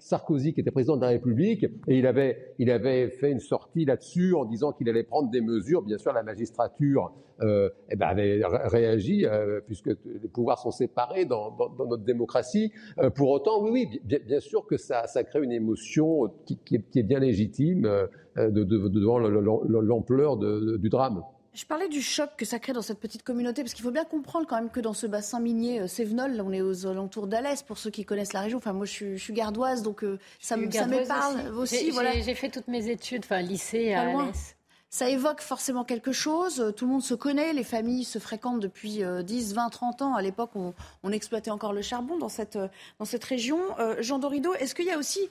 Sarkozy 0.00 0.54
qui 0.54 0.60
était 0.60 0.70
président 0.70 0.96
de 0.96 1.02
la 1.02 1.08
République 1.08 1.64
et 1.86 1.98
il 1.98 2.06
avait, 2.06 3.10
fait 3.10 3.30
une 3.30 3.38
sortie 3.38 3.84
là-dessus 3.84 4.34
en 4.34 4.46
disant 4.46 4.72
qu'il 4.72 4.88
allait 4.88 5.02
prendre 5.02 5.30
des 5.30 5.42
mesures. 5.42 5.82
Bien 5.82 5.98
sûr, 5.98 6.14
la 6.14 6.22
magistrature 6.22 7.12
euh, 7.42 7.68
eh 7.90 7.96
ben, 7.96 8.06
avait 8.06 8.40
réagi 8.44 9.26
euh, 9.26 9.60
puisque 9.66 9.88
les 9.88 10.28
pouvoirs 10.32 10.58
sont 10.58 10.70
séparés 10.70 11.26
dans, 11.26 11.54
notre 11.78 12.02
démocratie. 12.02 12.72
Euh, 12.98 13.10
pour 13.10 13.28
autant, 13.28 13.62
oui, 13.62 14.00
bien, 14.04 14.40
sûr 14.40 14.64
que 14.66 14.78
ça, 14.78 15.04
crée 15.24 15.44
une 15.44 15.52
émotion 15.52 16.32
qui, 16.46 16.58
est, 16.94 17.02
bien 17.02 17.18
légitime 17.18 17.84
euh, 17.84 18.06
de, 18.36 18.64
de, 18.64 18.88
devant 18.88 19.18
l'ampleur 19.18 20.38
du 20.38 20.88
drame. 20.88 21.22
Je 21.58 21.66
parlais 21.66 21.88
du 21.88 22.00
choc 22.02 22.30
que 22.36 22.44
ça 22.44 22.60
crée 22.60 22.72
dans 22.72 22.82
cette 22.82 23.00
petite 23.00 23.24
communauté, 23.24 23.62
parce 23.62 23.74
qu'il 23.74 23.82
faut 23.82 23.90
bien 23.90 24.04
comprendre 24.04 24.46
quand 24.46 24.54
même 24.54 24.70
que 24.70 24.78
dans 24.78 24.92
ce 24.92 25.08
bassin 25.08 25.40
minier 25.40 25.80
euh, 25.80 25.88
Sévenol, 25.88 26.40
on 26.40 26.52
est 26.52 26.60
aux 26.60 26.86
alentours 26.86 27.26
d'Alès, 27.26 27.64
pour 27.64 27.78
ceux 27.78 27.90
qui 27.90 28.04
connaissent 28.04 28.32
la 28.32 28.42
région. 28.42 28.58
Enfin, 28.58 28.72
moi 28.72 28.86
je 28.86 29.16
suis, 29.16 29.32
gardoise, 29.32 29.82
donc 29.82 30.04
euh, 30.04 30.20
ça, 30.38 30.56
me, 30.56 30.70
ça 30.70 30.86
me 30.86 31.04
parle 31.04 31.52
aussi. 31.56 31.90
voilà. 31.90 32.12
J'ai 32.20 32.36
fait 32.36 32.48
toutes 32.48 32.68
mes 32.68 32.88
études, 32.88 33.24
enfin 33.24 33.40
lycée 33.40 33.92
à 33.92 34.02
Alès. 34.02 34.54
Ça 34.88 35.10
évoque 35.10 35.40
forcément 35.40 35.82
quelque 35.82 36.12
chose. 36.12 36.72
Tout 36.76 36.86
le 36.86 36.92
monde 36.92 37.02
se 37.02 37.14
connaît, 37.14 37.52
les 37.52 37.64
familles 37.64 38.04
se 38.04 38.20
fréquentent 38.20 38.60
depuis 38.60 39.02
10, 39.24 39.54
20, 39.54 39.68
30 39.68 40.02
ans. 40.02 40.14
À 40.14 40.22
l'époque, 40.22 40.52
on, 40.54 40.74
on, 41.02 41.10
exploitait 41.10 41.50
encore 41.50 41.72
le 41.72 41.82
charbon 41.82 42.18
dans 42.18 42.30
cette, 42.30 42.58
dans 43.00 43.04
cette 43.04 43.24
région. 43.24 43.58
Euh, 43.80 43.96
Jean 44.00 44.20
Dorido, 44.20 44.54
est-ce 44.54 44.76
qu'il 44.76 44.86
y 44.86 44.92
a 44.92 44.96
aussi 44.96 45.28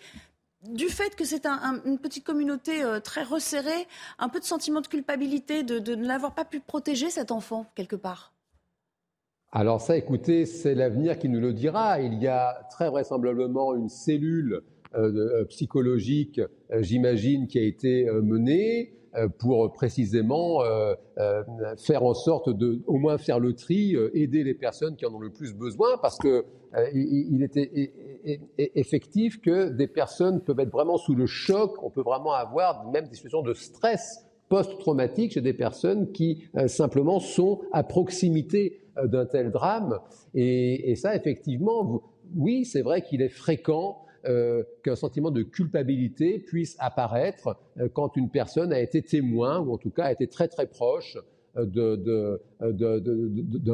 du 0.63 0.89
fait 0.89 1.15
que 1.15 1.23
c'est 1.23 1.45
une 1.45 1.99
petite 1.99 2.25
communauté 2.25 2.83
euh, 2.83 2.99
très 2.99 3.23
resserrée, 3.23 3.87
un 4.19 4.29
peu 4.29 4.39
de 4.39 4.45
sentiment 4.45 4.81
de 4.81 4.87
culpabilité 4.87 5.63
de, 5.63 5.95
ne 5.95 6.07
l'avoir 6.07 6.33
pas 6.33 6.45
pu 6.45 6.59
protéger 6.59 7.09
cet 7.09 7.31
enfant 7.31 7.65
quelque 7.75 7.95
part? 7.95 8.33
Alors 9.51 9.79
ça, 9.79 9.95
écoutez, 9.95 10.45
c'est 10.45 10.75
l'avenir 10.75 11.19
qui 11.19 11.29
nous 11.29 11.39
le 11.39 11.53
dira. 11.53 12.01
Il 12.01 12.21
y 12.21 12.27
a 12.27 12.67
très 12.69 12.89
vraisemblablement 12.89 13.75
une 13.75 13.87
cellule 13.87 14.61
euh, 14.95 15.13
euh, 15.13 15.45
psychologique, 15.45 16.41
j'imagine, 16.79 17.47
qui 17.47 17.59
a 17.59 17.63
été 17.63 18.09
menée 18.11 18.93
pour 19.39 19.71
précisément 19.73 20.59
faire 21.77 22.03
en 22.03 22.13
sorte 22.13 22.49
de 22.49 22.83
au 22.85 22.97
moins 22.97 23.17
faire 23.17 23.39
le 23.39 23.53
tri, 23.53 23.95
aider 24.13 24.43
les 24.43 24.53
personnes 24.53 24.95
qui 24.95 25.07
en 25.07 25.13
ont 25.13 25.19
le 25.19 25.31
plus 25.31 25.55
besoin, 25.55 25.97
parce 25.97 26.19
que 26.19 26.45
il 26.93 27.43
était 27.43 27.91
effectif 28.57 29.39
que 29.41 29.69
des 29.69 29.87
personnes 29.87 30.41
peuvent 30.41 30.59
être 30.59 30.71
vraiment 30.71 30.97
sous 30.97 31.15
le 31.15 31.25
choc, 31.25 31.81
on 31.83 31.89
peut 31.89 32.01
vraiment 32.01 32.33
avoir 32.33 32.89
même 32.91 33.07
des 33.07 33.15
situations 33.15 33.41
de 33.41 33.53
stress 33.53 34.27
post-traumatique 34.49 35.33
chez 35.33 35.41
des 35.41 35.53
personnes 35.53 36.11
qui 36.11 36.43
euh, 36.55 36.67
simplement 36.67 37.19
sont 37.19 37.61
à 37.71 37.83
proximité 37.83 38.81
euh, 38.97 39.07
d'un 39.07 39.25
tel 39.25 39.51
drame. 39.51 39.99
Et, 40.33 40.95
ça, 40.95 41.15
effectivement, 41.15 42.01
oui, 42.35 42.65
c'est 42.65 42.81
vrai 42.81 43.01
qu'il 43.01 43.21
est 43.21 43.29
fréquent 43.29 44.03
euh, 44.25 44.63
qu'un 44.83 44.95
sentiment 44.95 45.31
de 45.31 45.43
culpabilité 45.43 46.39
puisse 46.39 46.75
apparaître 46.79 47.57
quand 47.93 48.15
une 48.17 48.29
personne 48.29 48.73
a 48.73 48.79
été 48.79 49.01
témoin, 49.01 49.59
ou 49.59 49.73
en 49.73 49.77
tout 49.77 49.91
cas 49.91 50.05
a 50.05 50.11
été 50.11 50.27
très 50.27 50.47
très 50.47 50.67
proche 50.67 51.17
d'un 51.65 52.39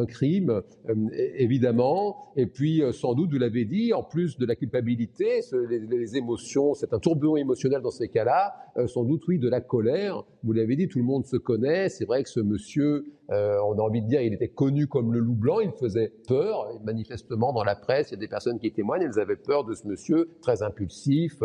crime, 0.06 0.62
euh, 0.90 0.96
évidemment. 1.36 2.32
Et 2.36 2.46
puis, 2.46 2.82
euh, 2.82 2.92
sans 2.92 3.14
doute, 3.14 3.32
vous 3.32 3.38
l'avez 3.38 3.66
dit, 3.66 3.94
en 3.94 4.04
plus 4.04 4.38
de 4.38 4.46
la 4.46 4.56
culpabilité, 4.56 5.42
les, 5.70 6.18
émotions, 6.18 6.74
c'est 6.74 6.94
un 6.94 7.00
tourbillon 7.00 7.38
émotionnel 7.38 7.82
dans 7.82 7.92
ces 7.92 8.08
cas-là, 8.08 8.54
euh, 8.78 8.88
sans 8.88 9.04
doute, 9.04 9.24
oui, 9.28 9.40
de 9.40 9.50
la 9.50 9.62
colère. 9.62 10.24
Vous 10.44 10.54
l'avez 10.54 10.76
dit, 10.76 10.88
tout 10.88 11.00
le 11.00 11.06
monde 11.06 11.26
se 11.26 11.38
connaît. 11.38 11.90
C'est 11.90 12.06
vrai 12.06 12.24
que 12.24 12.30
ce 12.30 12.40
monsieur, 12.40 13.06
on 13.30 13.78
a 13.78 13.82
envie 13.82 14.02
de 14.02 14.08
dire, 14.08 14.22
il 14.22 14.34
était 14.34 14.50
connu 14.50 14.88
comme 14.88 15.14
le 15.14 15.20
loup 15.20 15.36
blanc, 15.36 15.60
il 15.60 15.72
faisait 15.72 16.12
peur. 16.28 16.68
manifestement, 16.84 17.54
dans 17.54 17.64
la 17.64 17.76
presse, 17.76 18.10
il 18.10 18.16
y 18.16 18.18
a 18.18 18.20
des 18.20 18.28
personnes 18.28 18.60
qui 18.60 18.72
témoignent, 18.72 19.04
elles 19.04 19.20
avaient 19.20 19.36
peur 19.36 19.64
de 19.64 19.74
ce 19.74 19.88
monsieur 19.88 20.30
très 20.42 20.62
impulsif, 20.62 21.42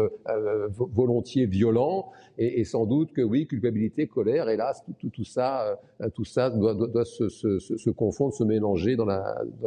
volontiers 0.78 1.47
violent. 1.47 2.11
Et, 2.37 2.64
sans 2.64 2.87
doute 2.87 3.12
que 3.12 3.23
oui, 3.23 3.47
culpabilité, 3.47 4.06
colère, 4.06 4.49
hélas, 4.49 4.85
tout, 4.85 5.11
tout 5.11 5.25
ça, 5.25 5.78
tout 6.14 6.25
ça 6.25 6.50
doit, 6.50 7.04
se, 7.04 7.90
confondre, 7.90 8.35
se 8.35 8.44
mélanger 8.44 8.97
dans, 8.97 9.08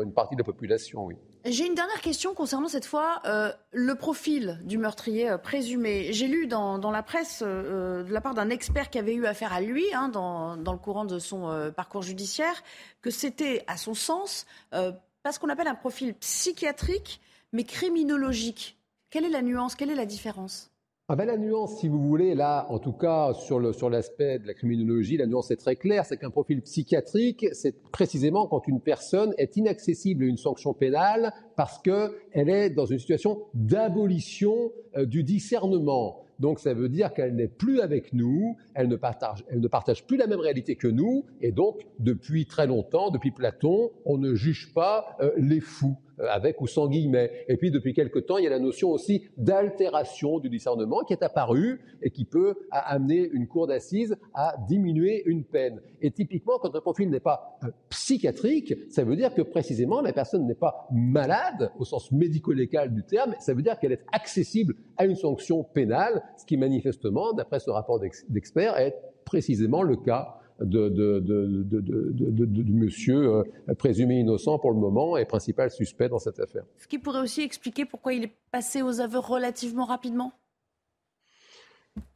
une 0.02 0.14
partie 0.14 0.36
de 0.36 0.42
la 0.42 0.46
population. 0.46 1.06
Oui. 1.06 1.16
J'ai 1.44 1.66
une 1.66 1.74
dernière 1.74 2.02
question 2.02 2.36
concernant 2.36 2.68
cette 2.68 2.86
fois 2.86 3.20
euh, 3.26 3.52
le 3.72 3.96
profil 3.96 4.60
du 4.64 4.78
meurtrier 4.78 5.32
euh, 5.32 5.38
présumé. 5.40 6.14
J'ai 6.14 6.28
lu 6.28 6.46
dans, 6.46 6.78
la 6.92 7.02
presse 7.02 7.42
euh, 7.44 8.04
de 8.04 8.14
la 8.14 8.22
part 8.22 8.36
d'un 8.36 8.52
expert 8.52 8.92
qui 8.92 9.00
avait 9.00 9.16
eu 9.16 9.26
affaire 9.26 9.52
à 9.52 9.60
lui 9.60 9.86
hein, 9.96 10.10
dans, 10.10 10.56
le 10.56 10.78
courant 10.78 11.04
de 11.04 11.18
son 11.18 11.72
parcours 11.76 12.01
judiciaire 12.02 12.64
que 13.02 13.10
c'était, 13.10 13.64
à 13.68 13.78
son 13.78 13.94
sens, 13.94 14.46
pas 14.72 15.32
ce 15.32 15.40
qu'on 15.40 15.50
appelle 15.50 15.68
un 15.68 15.76
profil 15.76 16.14
psychiatrique, 16.16 17.22
mais 17.54 17.64
criminologique. 17.64 18.78
Quelle 19.10 19.26
est 19.26 19.30
la 19.30 19.42
nuance 19.42 19.76
Quelle 19.76 19.90
est 19.90 19.96
la 19.96 20.06
différence? 20.06 20.72
Ah 21.14 21.18
ben 21.18 21.26
la 21.26 21.36
nuance, 21.36 21.78
si 21.80 21.90
vous 21.90 22.02
voulez, 22.02 22.36
là, 22.36 22.66
en 22.70 22.80
tout 22.80 22.94
cas, 22.94 23.34
sur, 23.34 23.60
le, 23.60 23.74
sur 23.74 23.90
l'aspect 23.90 24.40
de 24.40 24.48
la 24.48 24.54
criminologie, 24.54 25.18
la 25.18 25.26
nuance 25.26 25.52
est 25.52 25.58
très 25.58 25.76
claire, 25.76 26.06
c'est 26.06 26.16
qu'un 26.16 26.30
profil 26.30 26.62
psychiatrique, 26.62 27.48
c'est 27.52 27.82
précisément 27.92 28.48
quand 28.48 28.66
une 28.70 28.80
personne 28.80 29.34
est 29.38 29.58
inaccessible 29.58 30.24
à 30.24 30.28
une 30.28 30.38
sanction 30.38 30.74
pénale 30.74 31.34
parce 31.58 31.80
qu'elle 31.80 32.50
est 32.50 32.70
dans 32.70 32.86
une 32.86 33.00
situation 33.00 33.42
d'abolition 33.54 34.72
euh, 34.96 35.06
du 35.06 35.24
discernement. 35.26 36.24
Donc 36.42 36.60
ça 36.60 36.74
veut 36.74 36.90
dire 36.90 37.14
qu'elle 37.14 37.36
n'est 37.36 37.48
plus 37.48 37.82
avec 37.82 38.14
nous, 38.14 38.58
elle 38.74 38.88
ne, 38.88 38.96
partage, 38.96 39.46
elle 39.48 39.60
ne 39.60 39.68
partage 39.68 40.08
plus 40.08 40.18
la 40.18 40.26
même 40.26 40.40
réalité 40.40 40.76
que 40.76 40.88
nous, 40.88 41.24
et 41.40 41.52
donc 41.52 41.86
depuis 42.00 42.48
très 42.48 42.66
longtemps, 42.66 43.12
depuis 43.12 43.30
Platon, 43.30 43.92
on 44.06 44.18
ne 44.18 44.34
juge 44.34 44.74
pas 44.74 45.16
euh, 45.22 45.30
les 45.38 45.60
fous. 45.60 45.98
Euh, 46.22 46.28
avec 46.30 46.62
ou 46.62 46.68
sans 46.68 46.88
guillemets. 46.88 47.32
Et 47.48 47.58
puis 47.58 47.72
depuis 47.72 47.94
quelque 47.94 48.20
temps, 48.20 48.38
il 48.38 48.44
y 48.44 48.48
a 48.48 48.50
la 48.50 48.60
notion 48.60 48.90
aussi 48.90 49.24
d'altération 49.38 50.40
du 50.40 50.50
discernement 50.50 51.04
qui 51.04 51.14
est 51.14 51.24
apparue 51.24 51.82
et 52.02 52.12
qui 52.12 52.26
peut 52.26 52.56
amener 52.72 53.30
une 53.34 53.48
cour 53.48 53.68
d'assises 53.68 54.16
à 54.34 54.56
diminuer 54.68 55.24
une 55.26 55.44
peine. 55.44 55.82
Et 56.02 56.12
typiquement, 56.12 56.58
quand 56.60 56.76
un 56.76 56.82
profil 56.82 57.10
n'est 57.10 57.20
pas 57.20 57.58
euh, 57.64 57.68
psychiatrique, 57.90 58.74
ça 58.90 59.04
veut 59.04 59.16
dire 59.16 59.34
que 59.34 59.42
précisément 59.42 60.02
la 60.02 60.14
personne 60.14 60.46
n'est 60.46 60.56
pas 60.56 60.88
malade 60.92 61.72
au 61.80 61.86
sens 61.86 62.12
médico-légal 62.12 62.94
du 62.94 63.04
terme, 63.04 63.36
ça 63.40 63.54
veut 63.54 63.62
dire 63.62 63.80
qu'elle 63.80 63.94
est 63.94 64.06
accessible 64.12 64.76
à 64.98 65.06
une 65.06 65.16
sanction 65.16 65.64
pénale, 65.64 66.24
ce 66.38 66.46
qui 66.46 66.58
manifestement, 66.58 67.34
d'après 67.34 67.60
ce 67.60 67.70
rapport 67.70 68.00
d'experts, 68.30 68.78
est 68.78 68.96
précisément 69.26 69.82
le 69.82 69.96
cas 69.96 70.41
de, 70.62 70.90
de, 70.90 71.20
de, 71.20 72.46
de 72.46 72.72
monsieur 72.72 73.36
euh, 73.36 73.44
présumé 73.78 74.20
innocent 74.20 74.60
pour 74.60 74.72
le 74.72 74.80
moment 74.80 75.18
et 75.18 75.26
principal 75.26 75.72
suspect 75.72 76.10
dans 76.10 76.20
cette 76.20 76.40
affaire. 76.40 76.64
Ce 76.78 76.88
qui 76.88 77.00
pourrait 77.00 77.22
aussi 77.22 77.42
expliquer 77.42 77.86
pourquoi 77.86 78.14
il 78.14 78.24
est 78.24 78.36
passé 78.52 78.82
aux 78.82 79.00
aveux 79.02 79.20
relativement 79.20 79.86
rapidement? 79.86 80.34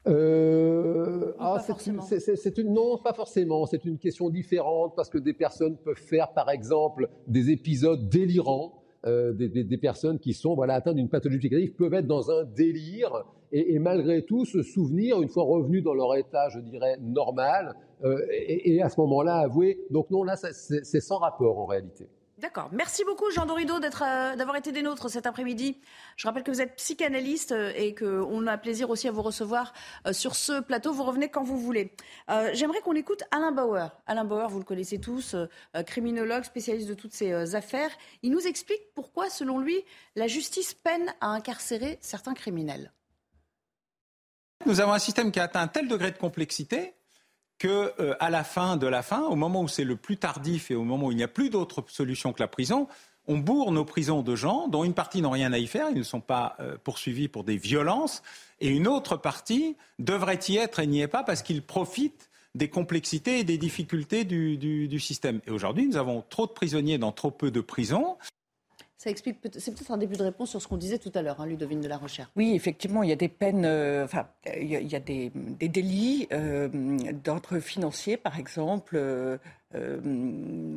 Euh, 0.08 1.34
ah, 1.40 1.60
c'est 1.60 2.58
une, 2.58 2.74
non, 2.74 2.98
pas 2.98 3.14
forcément. 3.14 3.66
C'est 3.66 3.86
une 3.86 3.98
question 3.98 4.30
différente 4.30 4.94
parce 4.96 5.10
que 5.10 5.18
des 5.18 5.34
personnes 5.34 5.78
peuvent 5.78 5.96
faire, 5.96 6.32
par 6.34 6.50
exemple, 6.50 7.10
des 7.28 7.50
épisodes 7.50 8.08
délirants 8.08 8.85
euh, 9.06 9.34
des, 9.34 9.78
personnes 9.78 10.18
qui 10.20 10.34
sont 10.34 10.56
voilà, 10.56 10.76
atteintes 10.76 10.96
d'une 10.96 11.10
pathologie 11.10 11.40
psychiatrique 11.40 11.78
peuvent 11.78 11.94
être 11.94 12.08
dans 12.08 12.32
un 12.32 12.44
délire 12.44 13.24
et, 13.52 13.78
malgré 13.80 14.24
tout 14.24 14.46
se 14.46 14.64
souvenir, 14.64 15.22
une 15.22 15.30
fois 15.30 15.44
revenus 15.44 15.84
dans 15.84 15.94
leur 15.94 16.16
état, 16.16 16.50
je 16.50 16.60
dirais, 16.60 16.98
normal, 17.00 17.76
euh, 18.04 18.26
et, 18.32 18.82
à 18.82 18.90
ce 18.90 19.00
moment-là 19.02 19.38
avouer. 19.38 19.80
Donc 19.92 20.10
non, 20.10 20.24
là, 20.24 20.36
c'est 20.36 21.00
sans 21.00 21.20
rapport 21.20 21.60
en 21.60 21.66
réalité. 21.66 22.10
D'accord. 22.38 22.68
Merci 22.74 23.06
beaucoup, 23.06 23.32
Jean 23.32 23.46
Dorido, 23.46 23.76
euh, 23.76 24.36
d'avoir 24.36 24.58
été 24.58 24.74
des 24.74 24.82
nôtres 24.82 25.10
cet 25.10 25.26
après-midi. 25.26 25.80
Je 26.18 26.28
rappelle 26.28 26.44
que 26.44 26.52
vous 26.52 26.60
êtes 26.60 26.76
psychanalyste 26.76 27.54
euh, 27.54 27.72
et 27.78 27.96
qu'on 27.96 28.46
a 28.46 28.58
plaisir 28.58 28.90
aussi 28.90 29.08
à 29.08 29.12
vous 29.12 29.22
recevoir 29.22 29.74
euh, 30.06 30.12
sur 30.12 30.36
ce 30.36 30.60
plateau. 30.60 30.92
Vous 30.92 31.04
revenez 31.04 31.30
quand 31.30 31.44
vous 31.44 31.58
voulez. 31.58 31.94
J'aimerais 32.54 32.82
qu'on 32.82 32.96
écoute 32.96 33.24
Alain 33.32 33.54
Bauer. 33.54 33.90
Alain 34.06 34.26
Bauer, 34.26 34.50
vous 34.50 34.60
le 34.60 34.66
connaissez 34.66 35.00
tous, 35.00 35.36
criminologue, 35.86 36.44
spécialiste 36.44 36.90
de 36.90 36.94
toutes 36.94 37.14
ces 37.14 37.56
affaires. 37.56 37.92
Il 38.22 38.32
nous 38.32 38.46
explique 38.48 38.82
pourquoi, 38.94 39.30
selon 39.30 39.60
lui, 39.60 39.84
la 40.16 40.28
justice 40.28 40.74
peine 40.74 41.14
à 41.22 41.28
incarcérer 41.28 41.98
certains 42.02 42.34
criminels. 42.34 42.92
Nous 44.66 44.82
avons 44.82 44.94
un 44.94 45.00
système 45.00 45.32
qui 45.32 45.40
a 45.40 45.44
atteint 45.44 45.62
un 45.62 45.68
tel 45.68 45.88
degré 45.88 46.12
de 46.12 46.18
complexité 46.18 46.95
que 47.58 47.94
euh, 48.00 48.16
à 48.20 48.30
la 48.30 48.44
fin 48.44 48.78
de 48.78 48.88
la 48.88 49.02
fin, 49.02 49.24
au 49.24 49.36
moment 49.36 49.62
où 49.62 49.68
c'est 49.68 49.84
le 49.84 49.96
plus 49.96 50.18
tardif 50.18 50.72
et 50.72 50.76
au 50.76 50.84
moment 50.84 51.08
où 51.08 51.12
il 51.12 51.18
n'y 51.18 51.24
a 51.24 51.28
plus 51.28 51.50
d'autre 51.50 51.84
solution 51.88 52.34
que 52.34 52.42
la 52.42 52.48
prison, 52.48 52.88
on 53.28 53.38
bourre 53.38 53.72
nos 53.72 53.86
prisons 53.86 54.22
de 54.22 54.36
gens 54.36 54.68
dont 54.68 54.84
une 54.84 54.94
partie 54.94 55.22
n'ont 55.22 55.32
rien 55.32 55.54
à 55.54 55.58
y 55.58 55.68
faire, 55.68 55.90
ils 55.90 55.98
ne 55.98 56.04
sont 56.04 56.22
pas 56.22 56.56
euh, 56.60 56.78
poursuivis 56.84 57.28
pour 57.28 57.44
des 57.44 57.58
violences, 57.58 58.22
et 58.60 58.70
une 58.70 58.88
autre 58.88 59.18
partie 59.18 59.76
devrait 60.00 60.40
y 60.48 60.58
être 60.58 60.80
et 60.80 60.88
n'y 60.88 61.02
est 61.02 61.08
pas 61.08 61.24
parce 61.24 61.42
qu'ils 61.42 61.64
profitent 61.64 62.30
des 62.54 62.70
complexités 62.70 63.40
et 63.40 63.44
des 63.44 63.58
difficultés 63.58 64.24
du, 64.24 64.58
du 64.58 65.00
système. 65.00 65.42
Et 65.46 65.52
aujourd'hui, 65.52 65.88
nous 65.88 65.98
avons 65.98 66.24
trop 66.30 66.48
de 66.48 66.52
prisonniers 66.52 66.98
dans 66.98 67.12
trop 67.12 67.30
peu 67.30 67.52
de 67.52 67.60
prisons. 67.60 68.16
C'est 69.06 69.24
peut-être 69.24 69.92
un 69.92 69.98
début 69.98 70.16
de 70.16 70.24
réponse 70.24 70.50
sur 70.50 70.62
ce 70.62 70.68
qu'on 70.68 70.78
disait 70.78 70.98
tout 70.98 71.12
à 71.14 71.22
l'heure, 71.22 71.40
hein, 71.40 71.46
Ludovine 71.46 71.80
de 71.80 71.88
la 71.88 71.98
Recherche. 71.98 72.30
Oui, 72.36 72.54
effectivement, 72.56 73.04
il 73.04 73.10
y 73.10 73.14
a 73.14 73.16
des 73.16 73.28
peines, 73.28 73.66
euh, 73.66 74.04
enfin, 74.04 74.28
il 74.60 74.68
y 74.68 74.96
a, 74.96 75.00
des, 75.00 75.32
délits 75.60 76.28
euh, 76.32 76.68
d'ordre 77.24 77.60
financier, 77.60 78.18
par 78.18 78.40
exemple, 78.40 78.96
euh, 78.96 79.38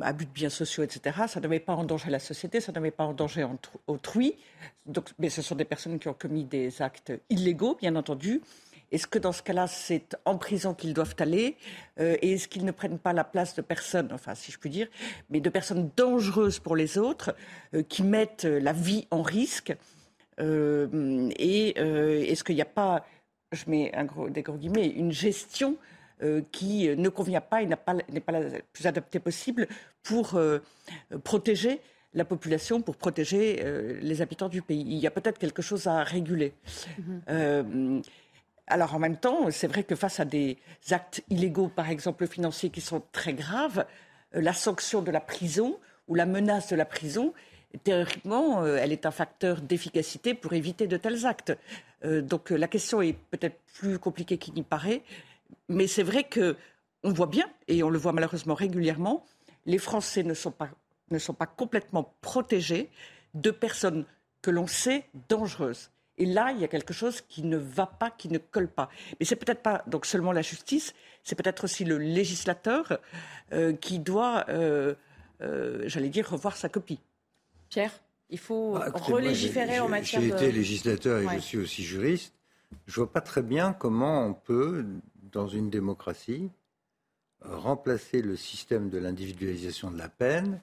abus 0.01 0.25
de 0.25 0.31
biens 0.31 0.49
sociaux, 0.49 0.83
etc. 0.83 1.23
Ça 1.27 1.39
ne 1.39 1.47
met 1.47 1.59
pas 1.59 1.73
en 1.73 1.83
danger 1.83 2.11
la 2.11 2.19
société, 2.19 2.61
ça 2.61 2.71
ne 2.71 2.79
met 2.79 2.91
pas 2.91 3.05
en 3.05 3.13
danger 3.13 3.47
autrui. 3.87 4.35
Donc, 4.85 5.09
mais 5.17 5.29
ce 5.29 5.41
sont 5.41 5.55
des 5.55 5.65
personnes 5.65 5.97
qui 5.97 6.07
ont 6.07 6.13
commis 6.13 6.43
des 6.43 6.83
actes 6.83 7.11
illégaux, 7.31 7.77
bien 7.79 7.95
entendu. 7.95 8.41
Est-ce 8.91 9.07
que 9.07 9.19
dans 9.19 9.31
ce 9.31 9.43
cas-là, 9.43 9.67
c'est 9.67 10.17
en 10.25 10.37
prison 10.37 10.73
qu'ils 10.73 10.93
doivent 10.93 11.15
aller 11.19 11.55
euh, 11.99 12.17
Et 12.21 12.33
est-ce 12.33 12.47
qu'ils 12.47 12.65
ne 12.65 12.71
prennent 12.71 12.99
pas 12.99 13.13
la 13.13 13.23
place 13.23 13.55
de 13.55 13.61
personnes, 13.61 14.09
enfin 14.11 14.35
si 14.35 14.51
je 14.51 14.57
puis 14.57 14.69
dire, 14.69 14.87
mais 15.29 15.39
de 15.39 15.49
personnes 15.49 15.89
dangereuses 15.95 16.59
pour 16.59 16.75
les 16.75 16.97
autres, 16.97 17.35
euh, 17.73 17.83
qui 17.83 18.03
mettent 18.03 18.45
la 18.45 18.73
vie 18.73 19.07
en 19.11 19.21
risque 19.21 19.75
euh, 20.39 21.29
Et 21.37 21.77
est-ce 22.31 22.43
qu'il 22.43 22.55
n'y 22.55 22.61
a 22.61 22.65
pas, 22.65 23.05
je 23.51 23.63
mets 23.67 23.93
un 23.95 24.05
gros, 24.05 24.29
des 24.29 24.41
gros 24.41 24.57
guillemets, 24.57 24.87
une 24.87 25.11
gestion 25.11 25.77
qui 26.51 26.89
ne 26.89 27.07
convient 27.07 27.39
pas 27.39 27.61
et 27.61 27.65
n'est 27.65 27.77
pas, 27.77 27.93
la 27.93 28.59
plus 28.73 28.85
adaptée 28.85 29.19
possible 29.19 29.67
pour 30.03 30.37
protéger 31.23 31.79
la 32.13 32.25
population, 32.25 32.81
pour 32.81 32.97
protéger 32.97 33.63
les 34.01 34.21
habitants 34.21 34.49
du 34.49 34.61
pays? 34.61 34.81
Il 34.81 34.97
y 34.97 35.07
a 35.07 35.11
peut-être 35.11 35.37
quelque 35.37 35.61
chose 35.61 35.87
à 35.87 36.03
réguler. 36.03 36.51
Mm-hmm. 37.29 38.01
Alors 38.69 38.93
en 38.93 38.99
même 38.99 39.17
temps, 39.17 39.49
c'est 39.49 39.67
vrai 39.67 39.83
que 39.83 39.95
face 39.95 40.19
à 40.19 40.25
des 40.25 40.57
actes 40.91 41.23
illégaux, 41.29 41.69
par 41.69 41.89
exemple 41.89 42.27
financiers, 42.27 42.69
qui 42.69 42.81
sont 42.81 43.01
très 43.11 43.33
graves, 43.33 43.85
euh, 44.35 44.41
la 44.41 44.53
sanction 44.53 45.01
de 45.01 45.09
la 45.09 45.19
prison 45.19 45.79
ou 46.07 46.13
la 46.13 46.27
menace 46.27 46.69
de 46.69 46.75
la 46.75 46.85
prison, 46.85 47.33
théoriquement, 47.83 48.61
euh, 48.61 48.77
elle 48.79 48.91
est 48.91 49.07
un 49.07 49.11
facteur 49.11 49.61
d'efficacité 49.61 50.35
pour 50.35 50.53
éviter 50.53 50.85
de 50.85 50.97
tels 50.97 51.25
actes. 51.25 51.57
Euh, 52.05 52.21
donc 52.21 52.51
la 52.51 52.67
question 52.67 53.01
est 53.01 53.13
peut-être 53.31 53.59
plus 53.73 53.97
compliquée 53.97 54.37
qu'il 54.37 54.53
n'y 54.53 54.63
paraît, 54.63 55.01
mais 55.67 55.87
c'est 55.87 56.03
vrai 56.03 56.23
que 56.23 56.55
on 57.03 57.11
voit 57.11 57.27
bien, 57.27 57.45
et 57.67 57.81
on 57.81 57.89
le 57.89 57.97
voit 57.97 58.11
malheureusement 58.11 58.53
régulièrement, 58.53 59.25
les 59.65 59.79
Français 59.79 60.21
ne 60.21 60.33
sont 60.35 60.53
ne 61.09 61.17
sont 61.17 61.33
pas 61.33 61.47
complètement 61.47 62.13
protégés 62.21 62.89
de 63.33 63.49
personnes 63.49 64.05
que 64.43 64.51
l'on 64.51 64.67
sait 64.67 65.05
dangereuses. 65.27 65.89
Et 66.19 66.25
là, 66.25 66.51
il 66.51 66.59
y 66.59 66.63
a 66.63 66.67
quelque 66.67 66.93
chose 66.93 67.21
qui 67.21 67.43
ne 67.43 67.57
va 67.57 67.87
pas, 67.87 68.11
qui 68.11 68.29
ne 68.29 68.37
colle 68.37 68.67
pas. 68.67 68.89
Mais 69.19 69.25
c'est 69.25 69.37
peut-être 69.37 69.63
pas 69.63 69.83
donc 69.87 70.05
seulement 70.05 70.31
la 70.33 70.41
justice, 70.41 70.93
c'est 71.23 71.35
peut-être 71.35 71.63
aussi 71.63 71.85
le 71.85 71.97
législateur 71.97 72.99
euh, 73.53 73.73
qui 73.73 73.99
doit, 73.99 74.45
euh, 74.49 74.93
euh, 75.41 75.83
j'allais 75.87 76.09
dire, 76.09 76.29
revoir 76.29 76.57
sa 76.57 76.69
copie. 76.69 76.99
Pierre, 77.69 77.93
il 78.29 78.37
faut 78.37 78.73
bah, 78.73 78.91
relégiférer 78.93 79.79
en 79.79 79.87
matière 79.87 80.21
de. 80.21 80.27
J'ai 80.27 80.33
été 80.33 80.51
législateur 80.51 81.21
et 81.21 81.35
je 81.35 81.39
suis 81.39 81.57
aussi 81.57 81.83
juriste. 81.83 82.33
Je 82.85 82.95
vois 82.95 83.11
pas 83.11 83.21
très 83.21 83.41
bien 83.41 83.73
comment 83.73 84.25
on 84.25 84.33
peut, 84.33 84.85
dans 85.31 85.47
une 85.47 85.69
démocratie, 85.69 86.51
remplacer 87.41 88.21
le 88.21 88.35
système 88.35 88.89
de 88.89 88.97
l'individualisation 88.97 89.89
de 89.89 89.97
la 89.97 90.09
peine 90.09 90.61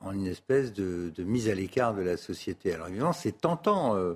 en 0.00 0.12
une 0.12 0.26
espèce 0.26 0.72
de, 0.72 1.10
de 1.14 1.24
mise 1.24 1.48
à 1.48 1.54
l'écart 1.54 1.94
de 1.94 2.02
la 2.02 2.16
société. 2.16 2.74
Alors 2.74 2.88
évidemment, 2.88 3.12
c'est 3.12 3.40
tentant 3.40 3.96
euh, 3.96 4.14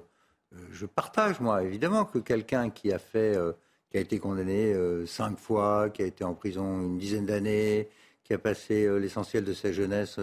je 0.72 0.86
partage, 0.86 1.40
moi, 1.40 1.62
évidemment, 1.62 2.04
que 2.04 2.18
quelqu'un 2.18 2.70
qui 2.70 2.92
a 2.92 2.98
euh, 3.14 3.52
été 3.92 4.18
condamné 4.18 4.72
euh, 4.72 5.06
cinq 5.06 5.38
fois, 5.38 5.90
qui 5.90 6.02
a 6.02 6.06
été 6.06 6.24
en 6.24 6.34
prison 6.34 6.80
une 6.82 6.98
dizaine 6.98 7.26
d'années, 7.26 7.88
qui 8.24 8.34
a 8.34 8.38
passé 8.38 8.88
l'essentiel 9.00 9.44
de 9.44 9.52
sa 9.52 9.72
jeunesse 9.72 10.20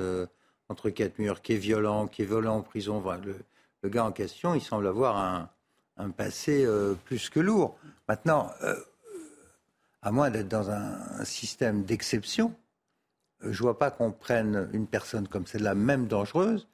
entre 0.70 0.90
quatre 0.90 1.20
murs, 1.20 1.42
qui 1.42 1.54
est 1.54 1.58
violent, 1.58 2.08
qui 2.08 2.22
est 2.22 2.26
violent 2.26 2.58
en 2.58 2.62
prison, 2.62 3.04
le, 3.84 3.90
gars 3.90 4.06
en 4.06 4.14
question, 4.14 4.56
il 4.56 4.62
semble 4.62 4.88
avoir 4.88 5.18
un, 5.98 6.10
passé 6.12 6.66
plus 7.04 7.30
que 7.30 7.42
lourd. 7.42 7.78
Maintenant, 8.08 8.50
à 10.02 10.12
moins 10.12 10.30
d'être 10.30 10.48
dans 10.48 10.70
un, 10.70 11.26
système 11.26 11.84
d'exception, 11.84 12.54
je 13.42 13.50
ne 13.50 13.58
vois 13.58 13.78
pas 13.78 13.92
qu'on 13.92 14.14
prenne 14.14 14.70
une 14.72 14.88
personne 14.88 15.28
comme 15.28 15.46
celle-là, 15.46 15.76
même 15.76 16.08
dangereuse, 16.08 16.68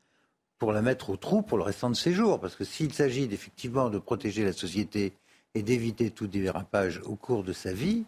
pour 0.63 0.71
la 0.71 0.81
mettre 0.81 1.09
au 1.09 1.17
trou 1.17 1.41
pour 1.41 1.57
le 1.57 1.63
restant 1.65 1.89
de 1.89 1.95
ses 1.95 2.13
jours. 2.13 2.39
Parce 2.39 2.55
que 2.55 2.63
s'il 2.63 2.93
s'agit 2.93 3.27
effectivement 3.29 3.89
de 3.89 3.99
protéger 3.99 4.45
la 4.45 4.53
société 4.53 5.11
et 5.55 5.61
d'éviter 5.61 6.09
tout 6.09 6.25
dérapage 6.25 7.01
au 7.03 7.15
cours 7.15 7.43
de 7.43 7.51
sa 7.51 7.73
vie, 7.73 8.05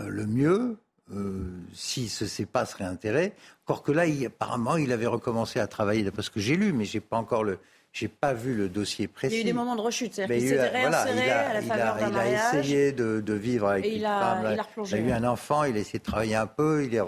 euh, 0.00 0.08
le 0.08 0.26
mieux, 0.26 0.78
euh, 1.14 1.44
s'il 1.72 2.10
se 2.10 2.26
sait 2.26 2.44
pas, 2.44 2.66
serait 2.66 2.82
intérêt. 2.82 3.34
Encore 3.64 3.84
que 3.84 3.92
là, 3.92 4.02
apparemment, 4.26 4.76
il 4.78 4.90
avait 4.90 5.06
recommencé 5.06 5.60
à 5.60 5.68
travailler, 5.68 6.02
d'après 6.02 6.22
ce 6.22 6.30
que 6.30 6.40
j'ai 6.40 6.56
lu, 6.56 6.72
mais 6.72 6.86
j'ai 6.86 6.98
pas 6.98 7.18
encore 7.18 7.44
le, 7.44 7.60
j'ai 7.92 8.08
pas 8.08 8.32
vu 8.32 8.56
le 8.56 8.68
dossier 8.68 9.06
précis. 9.06 9.36
Il 9.36 9.38
y 9.38 9.40
a 9.42 9.42
eu 9.42 9.44
des 9.44 9.52
moments 9.52 9.76
de 9.76 9.82
rechute, 9.82 10.12
c'est-à-dire 10.12 10.38
qu'il 10.38 10.48
s'était 10.48 10.68
réinséré 10.68 11.30
à 11.30 11.54
la 11.54 11.62
faveur. 11.62 11.98
Il 12.00 12.16
a 12.16 12.58
essayé 12.58 12.90
de, 12.90 13.20
de 13.20 13.32
vivre 13.32 13.68
avec 13.68 13.84
une 13.84 14.02
femme. 14.02 14.40
Il 14.42 14.58
a, 14.58 14.66
il 14.88 14.94
a 14.96 14.98
eu 14.98 15.12
un 15.12 15.22
enfant, 15.22 15.62
il 15.62 15.76
a 15.76 15.78
essayé 15.78 16.00
de 16.00 16.04
travailler 16.04 16.34
un 16.34 16.48
peu, 16.48 16.84
il 16.84 16.96
est, 16.96 17.02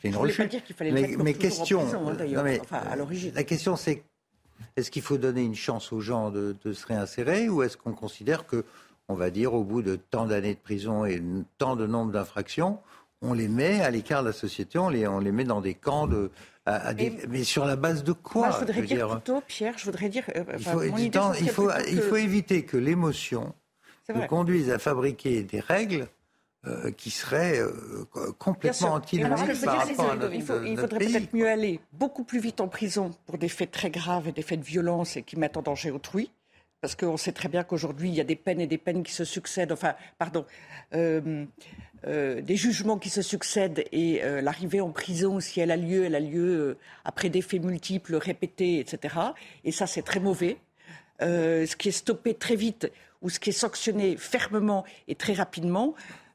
c'est 0.00 0.08
une 0.08 0.16
rechute. 0.16 0.50
Pas 0.50 0.60
qu'il 0.60 0.76
fallait 0.76 0.92
mais, 0.92 1.16
mais 1.18 1.34
question, 1.34 1.80
prison, 1.80 2.08
hein, 2.08 2.42
mais, 2.42 2.60
enfin, 2.60 2.78
à 2.78 2.96
l'origine. 2.96 3.32
La 3.34 3.44
question, 3.44 3.76
c'est 3.76 4.04
est-ce 4.76 4.90
qu'il 4.90 5.02
faut 5.02 5.18
donner 5.18 5.42
une 5.42 5.54
chance 5.54 5.92
aux 5.92 6.00
gens 6.00 6.30
de, 6.30 6.54
se 6.72 6.86
réinsérer 6.86 7.48
ou 7.48 7.62
est-ce 7.62 7.76
qu'on 7.76 7.92
considère 7.92 8.46
que, 8.46 8.64
on 9.08 9.14
va 9.14 9.30
dire, 9.30 9.54
au 9.54 9.64
bout 9.64 9.82
de 9.82 9.96
tant 9.96 10.26
d'années 10.26 10.54
de 10.54 10.60
prison 10.60 11.04
et 11.04 11.22
tant 11.58 11.76
de 11.76 11.86
nombre 11.86 12.12
d'infractions, 12.12 12.78
on 13.20 13.32
les 13.32 13.48
met 13.48 13.80
à 13.80 13.90
l'écart 13.90 14.22
de 14.22 14.28
la 14.28 14.32
société, 14.32 14.78
on 14.78 14.88
les, 14.88 15.08
on 15.08 15.18
les 15.18 15.32
met 15.32 15.44
dans 15.44 15.60
des 15.60 15.74
camps 15.74 16.06
de. 16.06 16.30
mais 17.28 17.42
sur 17.44 17.64
la 17.64 17.76
base 17.76 18.04
de 18.04 18.12
quoi 18.12 18.50
je 18.50 18.58
voudrais 18.58 18.82
dire, 18.82 19.08
plutôt, 19.08 19.42
Pierre, 19.46 19.76
je 19.76 19.84
voudrais 19.84 20.08
dire. 20.08 20.24
Euh, 20.36 20.44
il 20.56 20.64
faut, 20.64 20.82
il 21.34 21.50
faut, 21.50 21.70
il 21.90 22.00
faut 22.00 22.16
éviter 22.16 22.64
que 22.64 22.76
l'émotion 22.76 23.54
nous 24.14 24.26
conduise 24.26 24.70
à 24.70 24.78
fabriquer 24.78 25.42
des 25.42 25.60
règles 25.60 26.06
euh, 26.66 26.90
qui 26.90 27.10
serait 27.10 27.60
euh, 27.60 27.70
complètement 28.36 28.94
antinomique 28.94 29.62
par 29.64 29.76
rapport 29.76 30.10
à 30.10 30.16
notre, 30.16 30.34
Il, 30.34 30.42
faut, 30.42 30.60
il 30.64 30.76
faudrait 30.76 30.98
peut-être 30.98 31.32
mieux 31.32 31.48
aller 31.48 31.78
beaucoup 31.92 32.24
plus 32.24 32.40
vite 32.40 32.60
en 32.60 32.66
prison 32.66 33.12
pour 33.26 33.38
des 33.38 33.48
faits 33.48 33.70
très 33.70 33.90
graves 33.90 34.26
et 34.26 34.32
des 34.32 34.42
faits 34.42 34.58
de 34.58 34.64
violence 34.64 35.16
et 35.16 35.22
qui 35.22 35.36
mettent 35.36 35.56
en 35.56 35.62
danger 35.62 35.92
autrui. 35.92 36.32
Parce 36.80 36.96
qu'on 36.96 37.16
sait 37.16 37.30
très 37.30 37.48
bien 37.48 37.62
qu'aujourd'hui, 37.62 38.08
il 38.08 38.14
y 38.16 38.20
a 38.20 38.24
des 38.24 38.34
peines 38.34 38.60
et 38.60 38.66
des 38.66 38.76
peines 38.76 39.04
qui 39.04 39.12
se 39.12 39.24
succèdent, 39.24 39.70
enfin, 39.70 39.94
pardon, 40.18 40.44
euh, 40.94 41.46
des 42.02 42.56
jugements 42.56 42.98
qui 42.98 43.10
se 43.10 43.22
succèdent 43.22 43.84
et 43.92 44.20
l'arrivée 44.42 44.80
en 44.80 44.90
prison, 44.90 45.38
si 45.38 45.60
elle 45.60 45.70
a 45.70 45.76
lieu, 45.76 46.06
elle 46.06 46.16
a 46.16 46.20
lieu 46.20 46.76
après 47.04 47.28
des 47.30 47.40
faits 47.40 47.62
multiples, 47.62 48.16
répétés, 48.16 48.80
etc. 48.80 49.14
Et 49.64 49.70
ça, 49.70 49.86
c'est 49.86 50.02
très 50.02 50.20
mauvais. 50.20 50.56
ce 51.20 51.76
qui 51.76 51.88
est 51.88 51.92
stoppé 51.92 52.34
très 52.34 52.56
vite 52.56 52.90
ou 53.22 53.30
ce 53.30 53.38
qui 53.38 53.50
est 53.50 53.52
sanctionné 53.52 54.16
fermement 54.16 54.84
et 55.06 55.14
très 55.14 55.34
rapidement, 55.34 55.94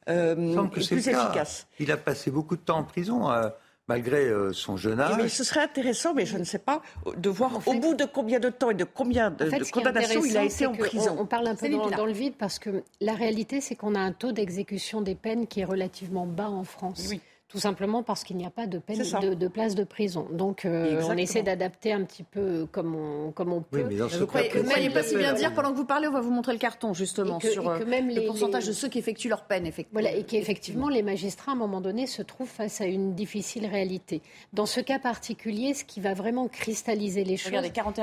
euh, 0.10 0.68
plus 0.68 0.92
efficace. 0.92 1.68
Il 1.80 1.92
a 1.92 1.98
passé 1.98 2.32
beaucoup 2.32 2.56
de 2.56 2.62
temps 2.62 2.78
en 2.78 2.84
prison. 2.84 3.32
Euh, 3.32 3.50
malgré 3.88 4.30
euh, 4.30 4.54
son 4.54 4.78
jeune 4.78 5.00
âge. 5.00 5.16
Mais 5.18 5.30
ce 5.30 5.44
serait 5.44 5.64
intéressant, 5.64 6.14
mais 6.14 6.26
je 6.26 6.38
ne 6.38 6.44
sais 6.44 6.60
pas, 6.60 6.82
de 7.18 7.30
voir 7.30 7.60
au 7.68 7.74
bout 7.74 7.96
de 7.96 8.06
combien 8.06 8.40
de 8.40 8.50
temps 8.50 8.70
et 8.70 8.76
de 8.76 8.86
combien 8.86 9.32
de, 9.32 9.72
condamnations 9.72 10.24
il 10.24 10.38
a 10.38 10.46
été 10.46 10.66
en 10.66 10.74
prison. 10.74 11.16
On, 11.20 11.26
parle 11.26 11.48
un 11.48 11.56
peu 11.56 11.70
dans, 11.70 12.06
le 12.06 12.14
vide 12.14 12.36
parce 12.38 12.60
que 12.60 12.84
la 13.02 13.14
réalité, 13.14 13.62
c'est 13.62 13.76
qu'on 13.76 13.96
a 13.96 14.00
un 14.00 14.14
taux 14.14 14.32
d'exécution 14.32 15.02
des 15.02 15.16
peines 15.16 15.48
qui 15.48 15.62
est 15.62 15.66
relativement 15.66 16.26
bas 16.26 16.50
en 16.50 16.64
France. 16.64 17.12
Tout 17.54 17.60
simplement 17.60 18.02
parce 18.02 18.24
qu'il 18.24 18.36
n'y 18.36 18.48
a 18.48 18.50
pas 18.50 18.66
de, 18.66 18.80
peine, 18.80 18.98
de, 18.98 19.48
place 19.48 19.76
de 19.76 19.84
prison. 19.84 20.26
Donc 20.32 20.66
euh, 20.66 21.04
on 21.08 21.16
essaie 21.16 21.44
d'adapter 21.44 21.94
un 21.94 22.04
petit 22.04 22.24
peu 22.24 22.66
comme 22.72 22.96
on, 22.96 23.32
comme 23.32 23.54
on 23.54 23.62
peut. 23.62 23.84
Oui, 23.88 23.96
mais 23.96 23.96
vous 23.96 24.20
ne 24.20 24.26
croyez 24.26 24.90
pas 24.90 25.04
si 25.04 25.16
bien 25.16 25.34
dire, 25.34 25.54
pendant 25.54 25.72
que 25.72 25.78
vous 25.78 25.86
parlez, 25.86 26.08
on 26.08 26.12
va 26.12 26.22
vous 26.22 26.32
montrer 26.32 26.54
le 26.54 26.58
carton 26.58 26.96
justement 26.96 27.40
sur 27.40 27.70
euh, 27.70 27.78
le 27.78 28.26
pourcentage 28.26 28.66
de 28.66 28.72
ceux 28.72 28.88
qui 28.88 28.98
effectuent 28.98 29.30
leur 29.30 29.44
peine. 29.44 29.68
Effectivement. 29.68 30.02
Voilà, 30.02 30.18
et 30.18 30.24
qu'effectivement 30.24 30.90
les 30.90 31.04
magistrats, 31.04 31.52
à 31.52 31.54
un 31.54 31.58
moment 31.58 31.80
donné, 31.80 32.08
se 32.08 32.24
trouvent 32.24 32.50
face 32.50 32.82
à 32.82 32.86
une 32.86 33.14
difficile 33.14 33.68
réalité. 33.68 34.24
Dans 34.54 34.66
ce 34.66 34.80
cas 34.80 34.98
particulier, 34.98 35.76
ce 35.76 35.86
qui 35.86 36.02
va 36.02 36.16
vraiment 36.16 36.48
cristalliser 36.48 37.24
les 37.24 37.38
choses, 37.38 37.54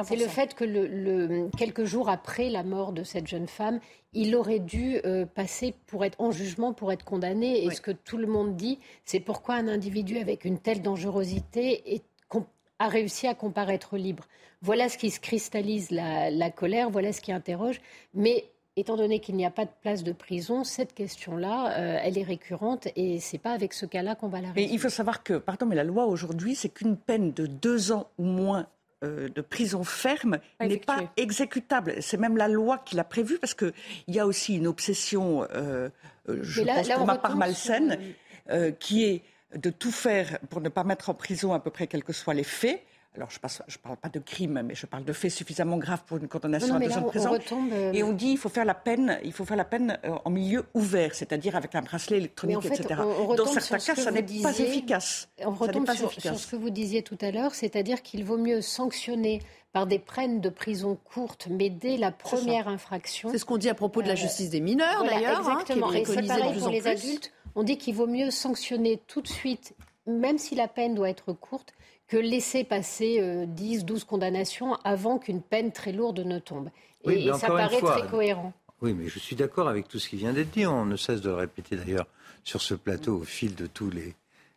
c'est 0.05 0.15
le 0.15 0.29
fait 0.29 0.55
que 0.55 0.63
le, 0.65 1.49
quelques 1.59 1.85
jours 1.85 2.09
après 2.09 2.51
la 2.51 2.63
mort 2.63 2.93
de 2.93 3.03
cette 3.03 3.27
jeune 3.27 3.49
femme, 3.49 3.81
il 4.13 4.35
aurait 4.35 4.59
dû 4.59 4.99
euh, 5.05 5.25
passer 5.27 5.75
pour 5.87 6.05
être 6.05 6.21
en 6.21 6.31
jugement, 6.31 6.73
pour 6.73 6.93
être 6.93 7.05
condamné. 7.05 7.65
Et 7.65 7.71
ce 7.71 7.81
que 7.81 7.91
tout 7.91 8.17
le 8.17 8.27
monde 8.27 8.57
dit, 8.57 8.79
c'est 9.05 9.21
pourquoi 9.21 9.55
un 9.55 9.69
individu 9.69 10.19
avec 10.19 10.45
une 10.45 10.59
telle 10.59 10.83
dangerosité 10.83 12.03
a 12.79 12.89
réussi 12.89 13.27
à 13.27 13.35
comparaître 13.35 13.97
libre. 13.99 14.25
Voilà 14.63 14.89
ce 14.89 14.97
qui 14.97 15.11
se 15.11 15.21
cristallise 15.21 15.91
la, 15.91 16.51
colère, 16.51 16.91
voilà 16.91 17.13
ce 17.13 17.21
qui 17.21 17.31
interroge. 17.31 17.81
Mais 18.15 18.47
étant 18.77 18.97
donné 18.97 19.21
qu'il 19.21 19.37
n'y 19.37 19.45
a 19.45 19.51
pas 19.51 19.67
de 19.67 19.71
place 19.83 20.03
de 20.03 20.13
prison, 20.13 20.65
cette 20.65 20.95
question-là, 20.95 21.79
euh, 21.79 21.99
elle 22.03 22.17
est 22.17 22.23
récurrente 22.23 22.89
et 22.97 23.21
c'est 23.21 23.39
pas 23.39 23.53
avec 23.53 23.75
ce 23.75 23.85
cas-là 23.85 24.15
qu'on 24.15 24.29
va 24.29 24.41
la 24.41 24.53
résoudre. 24.53 24.69
Mais 24.69 24.75
il 24.75 24.79
faut 24.79 24.89
savoir 24.89 25.23
que, 25.23 25.35
pardon, 25.35 25.67
mais 25.67 25.77
la 25.77 25.85
loi 25.85 26.07
aujourd'hui, 26.07 26.55
c'est 26.55 26.71
qu'une 26.71 26.97
peine 26.97 27.33
de 27.33 27.47
deux 27.47 27.93
ans 27.93 28.09
ou 28.19 28.25
moins 28.25 28.67
euh, 29.03 29.31
de 29.31 29.41
prison 29.41 29.83
ferme 29.83 30.39
n'est 30.61 30.77
pas 30.77 31.11
exécutable. 31.17 31.95
C'est 32.01 32.19
même 32.19 32.37
la 32.37 32.49
loi 32.49 32.79
qui 32.85 32.97
l'a 32.97 33.05
prévu 33.05 33.39
parce 33.39 33.55
qu'il 33.55 33.73
y 34.09 34.19
a 34.19 34.27
aussi 34.27 34.57
une 34.57 34.67
obsession, 34.67 35.45
euh, 35.55 35.89
euh, 36.29 36.41
je 36.43 36.63
pense 36.63 36.89
pour 36.89 37.07
ma 37.07 37.17
part 37.17 37.37
malsaine, 37.37 37.99
qui 38.79 39.05
est 39.05 39.23
de 39.57 39.71
tout 39.71 39.93
faire 39.93 40.39
pour 40.51 40.61
ne 40.61 40.69
pas 40.69 40.85
mettre 40.85 41.09
en 41.09 41.15
prison 41.15 41.55
à 41.55 41.61
peu 41.61 41.71
près 41.71 41.87
quels 41.87 42.05
que 42.05 42.13
soient 42.13 42.35
les 42.35 42.45
faits 42.45 42.83
alors 43.17 43.29
je 43.29 43.39
ne 43.39 43.83
parle 43.83 43.97
pas 43.97 44.09
de 44.09 44.21
crime, 44.21 44.63
mais 44.65 44.77
je 44.77 44.87
parle 44.87 45.05
de 45.05 45.13
faits 45.13 45.33
suffisamment 45.33 45.79
graves 45.79 46.03
pour 46.07 46.19
une 46.19 46.29
condamnation 46.29 46.77
à 46.77 46.79
deux 46.79 46.97
ans 46.97 47.01
de 47.01 47.07
prison. 47.07 47.39
Euh, 47.73 47.93
et 47.93 48.05
on 48.05 48.13
dit 48.13 48.27
qu'il 48.27 48.39
faut 48.39 48.49
faire 48.49 48.65
la 48.65 48.75
peine, 48.75 49.19
il 49.25 49.33
faut 49.33 49.45
faire 49.45 49.57
la 49.57 49.65
peine 49.65 49.99
euh, 50.05 50.15
en 50.25 50.31
milieu 50.31 50.65
ouvert, 50.75 51.15
c'est-à-dire 51.15 51.57
avec 51.57 51.75
un 51.75 51.83
bracelet 51.83 52.19
électronique, 52.19 52.65
etc. 52.65 53.01
Dans 53.37 53.47
certains 53.47 53.79
cas, 53.79 54.01
ça 54.01 54.13
n'est 54.13 54.23
pas 54.23 54.57
efficace. 54.57 55.29
On 55.45 55.51
retombe 55.51 55.91
sur, 55.91 56.13
ce 56.13 56.47
que 56.47 56.57
vous 56.57 56.71
disiez 56.71 57.03
tout 57.03 57.19
à 57.21 57.33
l'heure, 57.33 57.55
c'est-à-dire 57.55 58.03
qu'il 58.03 58.25
vaut 58.25 58.39
mieux 58.39 58.61
sanctionner 58.61 59.41
par 59.73 59.89
des 59.89 59.99
peines 59.99 60.41
de 60.41 60.49
prison 60.49 60.97
courtes, 61.05 61.49
mais 61.51 61.69
dès 61.69 61.97
la 61.97 62.13
première 62.13 62.69
infraction. 62.69 63.31
C'est 63.31 63.39
ce 63.39 63.45
qu'on 63.45 63.59
dit 63.59 63.69
à 63.69 63.75
propos 63.75 64.03
de 64.03 64.09
la 64.09 64.15
euh, 64.15 64.17
justice 64.17 64.51
des 64.51 64.61
mineurs, 64.61 65.05
d'ailleurs. 65.05 65.49
Hein, 65.49 65.59
exactement. 65.61 65.93
et 65.93 66.05
c'est 66.05 66.27
pareil 66.27 66.59
pour 66.59 66.69
les 66.69 66.87
adultes. 66.87 67.33
On 67.57 67.65
dit 67.65 67.77
qu'il 67.77 67.95
vaut 67.95 68.07
mieux 68.07 68.31
sanctionner 68.31 69.01
tout 69.09 69.21
de 69.21 69.29
suite, 69.29 69.75
même 70.07 70.39
si 70.39 70.55
la 70.55 70.69
peine 70.69 70.95
doit 70.95 71.11
être 71.11 71.33
courte, 71.33 71.73
que 72.11 72.17
laisser 72.17 72.65
passer 72.65 73.47
10, 73.47 73.79
euh, 73.79 73.85
12 73.85 74.05
condamnations 74.05 74.75
avant 74.83 75.19
qu'une 75.19 75.41
peine 75.41 75.71
très 75.71 75.93
lourde 75.93 76.19
ne 76.19 76.41
tombe. 76.41 76.69
et, 77.05 77.31
ça 77.39 77.47
paraît 77.47 77.81
très 77.81 78.07
cohérent. 78.09 78.53
Oui, 78.83 78.95
mais 78.95 79.09
je 79.09 79.19
suis 79.21 79.37
d'accord 79.37 79.69
avec 79.69 79.87
tout 79.87 80.01
ce 80.01 80.09
qui 80.09 80.17
vient 80.17 80.33
d'être 80.33 80.51
dit. 80.51 80.67
On 80.67 80.87
ne 80.87 80.97
cesse 80.97 81.21
de 81.21 81.29
le 81.29 81.37
répéter 81.37 81.77
d'ailleurs 81.77 82.07
sur 82.43 82.63
ce 82.63 82.75
plateau 82.75 83.19
au 83.19 83.25
fil 83.25 83.55
de 83.55 83.67
tous 83.67 83.91
les, 83.91 84.17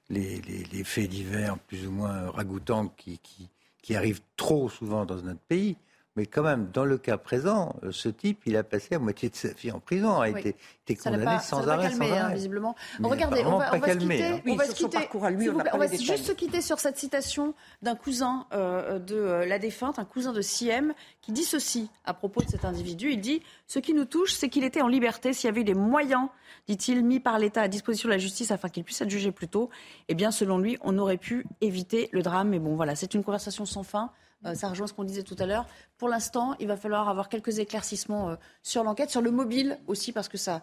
les, 0.09 0.83
faits 0.83 1.09
divers 1.09 1.59
plus 1.59 1.85
ou 1.85 1.91
moins 1.91 2.31
ragoûtants 2.31 2.87
qui, 2.97 3.19
qui, 3.19 3.49
qui 3.83 3.95
arrivent 3.95 4.21
trop 4.35 4.67
souvent 4.67 5.05
dans 5.05 5.21
notre 5.21 5.41
pays. 5.41 5.75
Mais 6.15 6.27
quand 6.27 6.43
même, 6.43 6.69
dans 6.71 6.85
le 6.85 6.99
cas 6.99 7.17
présent, 7.17 7.75
euh, 7.83 7.91
ce 7.91 8.07
type, 8.07 8.41
il 8.45 8.55
a 8.55 8.63
passé 8.63 8.89
la 8.91 8.99
moitié 8.99 9.29
de 9.29 9.35
sa 9.35 9.47
vie 9.47 9.71
en 9.71 9.79
prison, 9.79 10.21
a 10.21 10.29
été, 10.29 10.55
été, 10.83 10.95
condamné 10.95 11.39
sans 11.39 11.67
arrêt, 11.67 11.89
calmé, 11.89 12.07
sans 12.07 12.13
hein, 12.13 12.17
arrêt. 12.25 12.35
visiblement. 12.35 12.75
regardez, 13.01 13.43
on 13.43 13.57
va, 13.57 13.73
on 13.73 13.79
va 13.79 13.93
se 13.93 13.97
quitter. 13.97 14.23
Hein. 14.23 14.41
on 14.45 14.55
va 14.55 14.65
se 14.65 14.75
quitter. 14.75 14.97
Lui, 15.31 15.49
on, 15.49 15.57
on 15.73 15.77
va 15.79 15.87
juste 15.87 16.25
se 16.25 16.31
quitter 16.31 16.61
sur 16.61 16.79
cette 16.79 16.97
citation 16.97 17.55
d'un 17.81 17.95
cousin 17.95 18.45
euh, 18.53 18.99
de 18.99 19.15
euh, 19.15 19.45
la 19.47 19.57
défunte, 19.57 19.97
un 19.97 20.05
cousin 20.05 20.33
de 20.33 20.41
Siem, 20.41 20.93
qui 21.21 21.31
dit 21.31 21.43
ceci 21.43 21.89
à 22.05 22.13
propos 22.13 22.43
de 22.43 22.49
cet 22.49 22.63
individu. 22.63 23.09
Il 23.09 23.19
dit 23.19 23.41
Ce 23.65 23.79
qui 23.79 23.95
nous 23.95 24.05
touche, 24.05 24.33
c'est 24.33 24.49
qu'il 24.49 24.63
était 24.65 24.83
en 24.83 24.89
liberté. 24.89 25.33
S'il 25.33 25.47
y 25.47 25.49
avait 25.49 25.61
eu 25.61 25.65
des 25.65 25.73
moyens, 25.73 26.27
dit-il, 26.67 27.03
mis 27.03 27.21
par 27.21 27.39
l'État 27.39 27.63
à 27.63 27.67
disposition 27.67 28.07
de 28.07 28.13
la 28.13 28.19
justice 28.19 28.51
afin 28.51 28.69
qu'il 28.69 28.83
puisse 28.83 29.01
être 29.01 29.09
jugé 29.09 29.31
plus 29.31 29.47
tôt, 29.47 29.71
eh 30.09 30.13
bien, 30.13 30.29
selon 30.29 30.59
lui, 30.59 30.77
on 30.81 30.95
aurait 30.99 31.17
pu 31.17 31.47
éviter 31.61 32.09
le 32.11 32.21
drame. 32.21 32.49
Mais 32.49 32.59
bon, 32.59 32.75
voilà, 32.75 32.95
c'est 32.95 33.15
une 33.15 33.23
conversation 33.23 33.65
sans 33.65 33.81
fin. 33.81 34.11
Euh, 34.45 34.55
ça 34.55 34.69
rejoint 34.69 34.87
ce 34.87 34.93
qu'on 34.93 35.03
disait 35.03 35.23
tout 35.23 35.35
à 35.39 35.45
l'heure. 35.45 35.67
Pour 35.97 36.09
l'instant, 36.09 36.55
il 36.59 36.67
va 36.67 36.77
falloir 36.77 37.09
avoir 37.09 37.29
quelques 37.29 37.59
éclaircissements 37.59 38.29
euh, 38.29 38.35
sur 38.61 38.83
l'enquête, 38.83 39.09
sur 39.09 39.21
le 39.21 39.31
mobile 39.31 39.79
aussi, 39.87 40.11
parce 40.11 40.27
que 40.27 40.37
ça, 40.37 40.61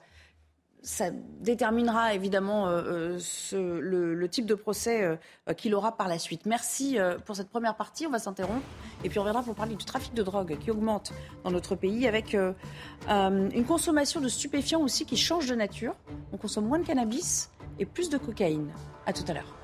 déterminera 1.40 2.14
évidemment 2.14 2.66
euh, 2.68 3.18
le, 3.52 4.28
type 4.28 4.46
de 4.46 4.54
procès 4.54 5.18
qu'il 5.58 5.74
aura 5.74 5.94
par 5.94 6.08
la 6.08 6.18
suite. 6.18 6.46
Merci 6.46 6.96
pour 7.26 7.36
cette 7.36 7.50
première 7.50 7.76
partie. 7.76 8.06
On 8.06 8.10
va 8.10 8.18
s'interrompre 8.18 8.64
et 9.04 9.10
puis 9.10 9.18
on 9.18 9.22
reviendra 9.22 9.42
pour 9.42 9.54
parler 9.54 9.74
du 9.74 9.84
trafic 9.84 10.14
de 10.14 10.22
drogue 10.22 10.56
qui 10.58 10.70
augmente 10.70 11.12
dans 11.44 11.50
notre 11.50 11.74
pays 11.74 12.08
avec 12.08 12.34
une 12.34 13.64
consommation 13.68 14.22
de 14.22 14.28
stupéfiants 14.28 14.80
aussi 14.80 15.04
qui 15.04 15.18
change 15.18 15.46
de 15.48 15.54
nature. 15.54 15.94
On 16.32 16.38
consomme 16.38 16.64
moins 16.64 16.78
de 16.78 16.86
cannabis 16.86 17.50
et 17.78 17.84
plus 17.84 18.08
de 18.08 18.16
cocaïne. 18.16 18.72
À 19.04 19.12
tout 19.12 19.24
à 19.28 19.34
l'heure. 19.34 19.59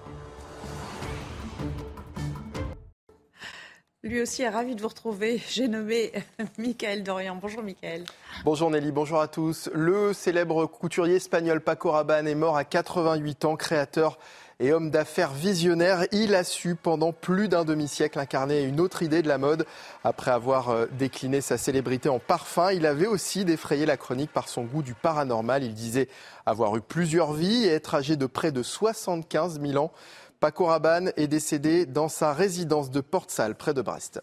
Lui 4.06 4.22
aussi 4.22 4.42
est 4.42 4.48
ravi 4.48 4.76
de 4.76 4.80
vous 4.80 4.86
retrouver. 4.86 5.42
J'ai 5.48 5.66
nommé 5.66 6.12
Michael 6.58 7.02
Dorian. 7.02 7.36
Bonjour 7.42 7.64
Michael. 7.64 8.04
Bonjour 8.44 8.70
Nelly, 8.70 8.92
bonjour 8.92 9.20
à 9.20 9.26
tous. 9.26 9.68
Le 9.74 10.12
célèbre 10.12 10.66
couturier 10.66 11.16
espagnol 11.16 11.60
Paco 11.60 11.90
Rabanne 11.90 12.28
est 12.28 12.36
mort 12.36 12.56
à 12.56 12.62
88 12.62 13.44
ans, 13.46 13.56
créateur 13.56 14.16
et 14.60 14.72
homme 14.72 14.90
d'affaires 14.90 15.32
visionnaire. 15.32 16.04
Il 16.12 16.36
a 16.36 16.44
su 16.44 16.76
pendant 16.76 17.12
plus 17.12 17.48
d'un 17.48 17.64
demi-siècle 17.64 18.20
incarner 18.20 18.62
une 18.62 18.78
autre 18.78 19.02
idée 19.02 19.22
de 19.22 19.28
la 19.28 19.38
mode. 19.38 19.66
Après 20.04 20.30
avoir 20.30 20.70
euh, 20.70 20.86
décliné 20.92 21.40
sa 21.40 21.58
célébrité 21.58 22.08
en 22.08 22.20
parfum, 22.20 22.70
il 22.70 22.86
avait 22.86 23.08
aussi 23.08 23.44
défrayé 23.44 23.86
la 23.86 23.96
chronique 23.96 24.32
par 24.32 24.48
son 24.48 24.62
goût 24.62 24.82
du 24.82 24.94
paranormal. 24.94 25.64
Il 25.64 25.74
disait 25.74 26.08
avoir 26.46 26.76
eu 26.76 26.80
plusieurs 26.80 27.32
vies 27.32 27.64
et 27.64 27.72
être 27.72 27.96
âgé 27.96 28.16
de 28.16 28.26
près 28.26 28.52
de 28.52 28.62
75 28.62 29.60
000 29.60 29.82
ans. 29.82 29.90
Paco 30.46 30.70
est 31.16 31.26
décédé 31.26 31.86
dans 31.86 32.08
sa 32.08 32.32
résidence 32.32 32.92
de 32.92 33.00
Porte-Salle, 33.00 33.56
près 33.56 33.74
de 33.74 33.82
Brest. 33.82 34.22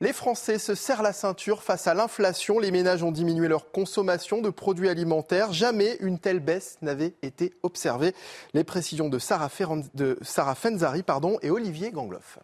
Les 0.00 0.14
Français 0.14 0.58
se 0.58 0.74
serrent 0.74 1.02
la 1.02 1.12
ceinture 1.12 1.62
face 1.62 1.86
à 1.86 1.92
l'inflation. 1.92 2.58
Les 2.58 2.70
ménages 2.70 3.02
ont 3.02 3.12
diminué 3.12 3.46
leur 3.46 3.70
consommation 3.70 4.40
de 4.40 4.48
produits 4.48 4.88
alimentaires. 4.88 5.52
Jamais 5.52 5.98
une 6.00 6.18
telle 6.18 6.40
baisse 6.40 6.78
n'avait 6.80 7.12
été 7.20 7.52
observée. 7.62 8.14
Les 8.54 8.64
précisions 8.64 9.10
de 9.10 9.18
Sarah, 9.18 9.50
Fenzari 9.50 11.02
pardon, 11.02 11.38
et 11.42 11.50
Olivier 11.50 11.90
Gangloff. 11.90 12.38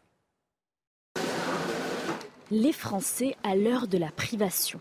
Les 2.50 2.74
Français 2.74 3.36
à 3.42 3.56
l'heure 3.56 3.88
de 3.88 3.96
la 3.96 4.10
privation. 4.10 4.80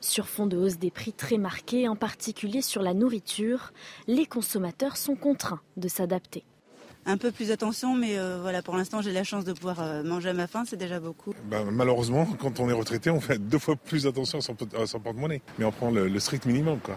Sur 0.00 0.28
fond 0.28 0.46
de 0.46 0.56
hausse 0.56 0.78
des 0.78 0.90
prix 0.90 1.12
très 1.12 1.36
marqués, 1.36 1.88
en 1.88 1.94
particulier 1.94 2.62
sur 2.62 2.80
la 2.80 2.94
nourriture, 2.94 3.74
les 4.06 4.24
consommateurs 4.24 4.96
sont 4.96 5.14
contraints 5.14 5.60
de 5.76 5.88
s'adapter 5.88 6.44
un 7.06 7.16
peu 7.16 7.32
plus 7.32 7.50
attention, 7.50 7.94
mais 7.94 8.18
euh, 8.18 8.38
voilà, 8.40 8.62
pour 8.62 8.76
l'instant, 8.76 9.02
j'ai 9.02 9.12
la 9.12 9.24
chance 9.24 9.44
de 9.44 9.52
pouvoir 9.52 9.80
euh, 9.80 10.02
manger 10.02 10.30
à 10.30 10.32
ma 10.34 10.46
faim, 10.46 10.64
c'est 10.66 10.76
déjà 10.76 11.00
beaucoup. 11.00 11.34
Ben, 11.46 11.64
malheureusement, 11.70 12.26
quand 12.38 12.60
on 12.60 12.68
est 12.68 12.72
retraité, 12.74 13.10
on 13.10 13.20
fait 13.20 13.38
deux 13.38 13.58
fois 13.58 13.76
plus 13.76 14.06
attention 14.06 14.38
à 14.38 14.86
son, 14.86 15.00
porte-monnaie, 15.00 15.42
mais 15.58 15.64
on 15.64 15.72
prend 15.72 15.90
le, 15.90 16.18
strict 16.20 16.46
minimum, 16.46 16.78
quoi. 16.80 16.96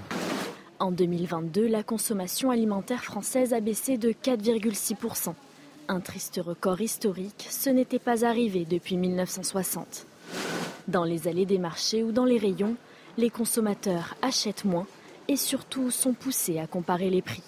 En 0.79 0.91
2022, 0.91 1.67
la 1.67 1.83
consommation 1.83 2.51
alimentaire 2.51 3.03
française 3.03 3.53
a 3.53 3.61
baissé 3.61 3.97
de 3.97 4.11
4,6%. 4.11 5.33
Un 5.87 5.99
triste 6.01 6.41
record 6.43 6.81
historique, 6.81 7.47
ce 7.49 7.69
n'était 7.69 7.99
pas 7.99 8.25
arrivé 8.25 8.65
depuis 8.69 8.97
1960. 8.97 10.05
Dans 10.87 11.03
les 11.03 11.27
allées 11.27 11.45
des 11.45 11.59
marchés 11.59 12.03
ou 12.03 12.11
dans 12.11 12.25
les 12.25 12.37
rayons, 12.37 12.75
les 13.17 13.29
consommateurs 13.29 14.15
achètent 14.21 14.65
moins 14.65 14.85
et 15.27 15.37
surtout 15.37 15.91
sont 15.91 16.13
poussés 16.13 16.59
à 16.59 16.67
comparer 16.67 17.09
les 17.09 17.21
prix. 17.21 17.43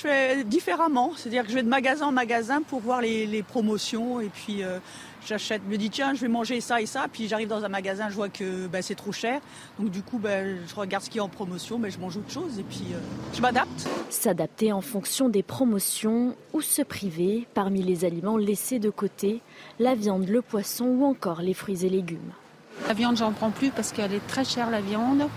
Je 0.00 0.08
fais 0.08 0.44
différemment, 0.44 1.12
c'est-à-dire 1.14 1.42
que 1.42 1.50
je 1.50 1.54
vais 1.54 1.62
de 1.62 1.68
magasin 1.68 2.06
en 2.06 2.12
magasin 2.12 2.62
pour 2.62 2.80
voir 2.80 3.02
les, 3.02 3.44
promotions 3.46 4.18
et 4.18 4.30
puis 4.30 4.62
euh, 4.62 4.78
j'achète, 5.26 5.60
me 5.68 5.76
dis 5.76 5.90
tiens 5.90 6.14
je 6.14 6.22
vais 6.22 6.28
manger 6.28 6.62
ça 6.62 6.80
et 6.80 6.86
ça, 6.86 7.04
puis 7.12 7.28
j'arrive 7.28 7.48
dans 7.48 7.64
un 7.64 7.68
magasin, 7.68 8.08
je 8.08 8.14
vois 8.14 8.30
que 8.30 8.66
ben, 8.66 8.80
c'est 8.80 8.94
trop 8.94 9.12
cher, 9.12 9.42
donc 9.78 9.90
du 9.90 10.02
coup 10.02 10.18
ben, 10.18 10.56
je 10.66 10.74
regarde 10.74 11.04
ce 11.04 11.10
qui 11.10 11.18
est 11.18 11.20
en 11.20 11.28
promotion, 11.28 11.76
mais 11.76 11.88
ben, 11.88 11.94
je 11.94 11.98
mange 11.98 12.16
autre 12.16 12.30
chose 12.30 12.58
et 12.58 12.62
puis 12.62 12.84
euh, 12.94 12.98
je 13.34 13.42
m'adapte. 13.42 13.90
S'adapter 14.08 14.72
en 14.72 14.80
fonction 14.80 15.28
des 15.28 15.42
promotions 15.42 16.34
ou 16.54 16.62
se 16.62 16.80
priver 16.80 17.46
parmi 17.52 17.82
les 17.82 18.06
aliments 18.06 18.38
laissés 18.38 18.78
de 18.78 18.88
côté, 18.88 19.42
la 19.78 19.94
viande, 19.94 20.28
le 20.28 20.40
poisson 20.40 20.86
ou 20.86 21.04
encore 21.04 21.42
les 21.42 21.52
fruits 21.52 21.84
et 21.84 21.90
légumes. 21.90 22.32
La 22.88 22.94
viande 22.94 23.18
j'en 23.18 23.32
prends 23.32 23.50
plus 23.50 23.68
parce 23.68 23.92
qu'elle 23.92 24.14
est 24.14 24.26
très 24.28 24.46
chère 24.46 24.70
la 24.70 24.80
viande, 24.80 25.28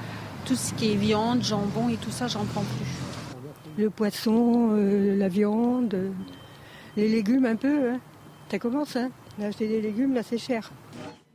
tout 0.45 0.55
ce 0.55 0.73
qui 0.73 0.93
est 0.93 0.95
viande, 0.95 1.43
jambon 1.43 1.89
et 1.89 1.97
tout 1.97 2.11
ça 2.11 2.27
j'en 2.27 2.45
prends 2.45 2.63
plus 2.63 3.02
le 3.77 3.89
poisson, 3.89 4.71
euh, 4.73 5.15
la 5.15 5.27
viande, 5.27 6.11
les 6.95 7.07
légumes 7.07 7.45
un 7.45 7.55
peu. 7.55 7.91
Hein. 7.91 7.99
Ça 8.49 8.59
commence, 8.59 8.95
hein. 8.95 9.09
Acheter 9.41 9.67
des 9.67 9.81
légumes, 9.81 10.13
là, 10.13 10.21
c'est 10.21 10.37
cher. 10.37 10.71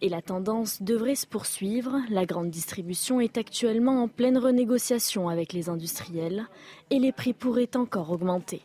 Et 0.01 0.09
la 0.09 0.23
tendance 0.23 0.83
devrait 0.83 1.17
se 1.17 1.27
poursuivre. 1.27 1.97
La 2.11 2.25
grande 2.25 2.51
distribution 2.51 3.21
est 3.21 3.37
actuellement 3.37 4.03
en 4.05 4.09
pleine 4.09 4.39
renégociation 4.39 5.29
avec 5.29 5.53
les 5.53 5.69
industriels 5.69 6.47
et 6.91 7.01
les 7.01 7.11
prix 7.11 7.33
pourraient 7.33 7.77
encore 7.77 8.13
augmenter. 8.13 8.63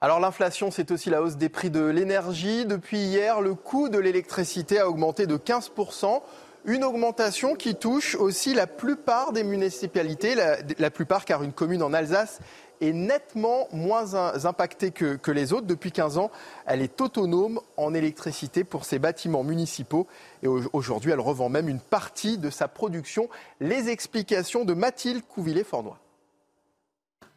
Alors 0.00 0.18
l'inflation, 0.18 0.72
c'est 0.72 0.90
aussi 0.90 1.08
la 1.08 1.22
hausse 1.22 1.36
des 1.36 1.48
prix 1.48 1.70
de 1.70 1.84
l'énergie. 1.84 2.66
Depuis 2.66 2.98
hier, 2.98 3.40
le 3.40 3.54
coût 3.54 3.88
de 3.88 3.98
l'électricité 3.98 4.80
a 4.80 4.88
augmenté 4.88 5.26
de 5.26 5.36
15%. 5.36 6.20
Une 6.66 6.82
augmentation 6.82 7.56
qui 7.56 7.74
touche 7.74 8.14
aussi 8.14 8.54
la 8.54 8.66
plupart 8.66 9.32
des 9.32 9.44
municipalités, 9.44 10.34
la, 10.34 10.90
plupart 10.90 11.26
car 11.26 11.42
une 11.42 11.52
commune 11.52 11.82
en 11.82 11.92
Alsace 11.92 12.40
est 12.80 12.94
nettement 12.94 13.68
moins 13.70 14.14
impactée 14.46 14.90
que, 14.90 15.30
les 15.30 15.52
autres. 15.52 15.66
Depuis 15.66 15.92
15 15.92 16.16
ans, 16.16 16.30
elle 16.66 16.80
est 16.80 17.02
autonome 17.02 17.60
en 17.76 17.92
électricité 17.92 18.64
pour 18.64 18.86
ses 18.86 18.98
bâtiments 18.98 19.44
municipaux 19.44 20.06
et 20.42 20.48
aujourd'hui, 20.48 21.10
elle 21.10 21.20
revend 21.20 21.50
même 21.50 21.68
une 21.68 21.80
partie 21.80 22.38
de 22.38 22.48
sa 22.48 22.66
production. 22.66 23.28
Les 23.60 23.90
explications 23.90 24.64
de 24.64 24.72
Mathilde 24.72 25.22
Couvillé-Fornois 25.28 25.98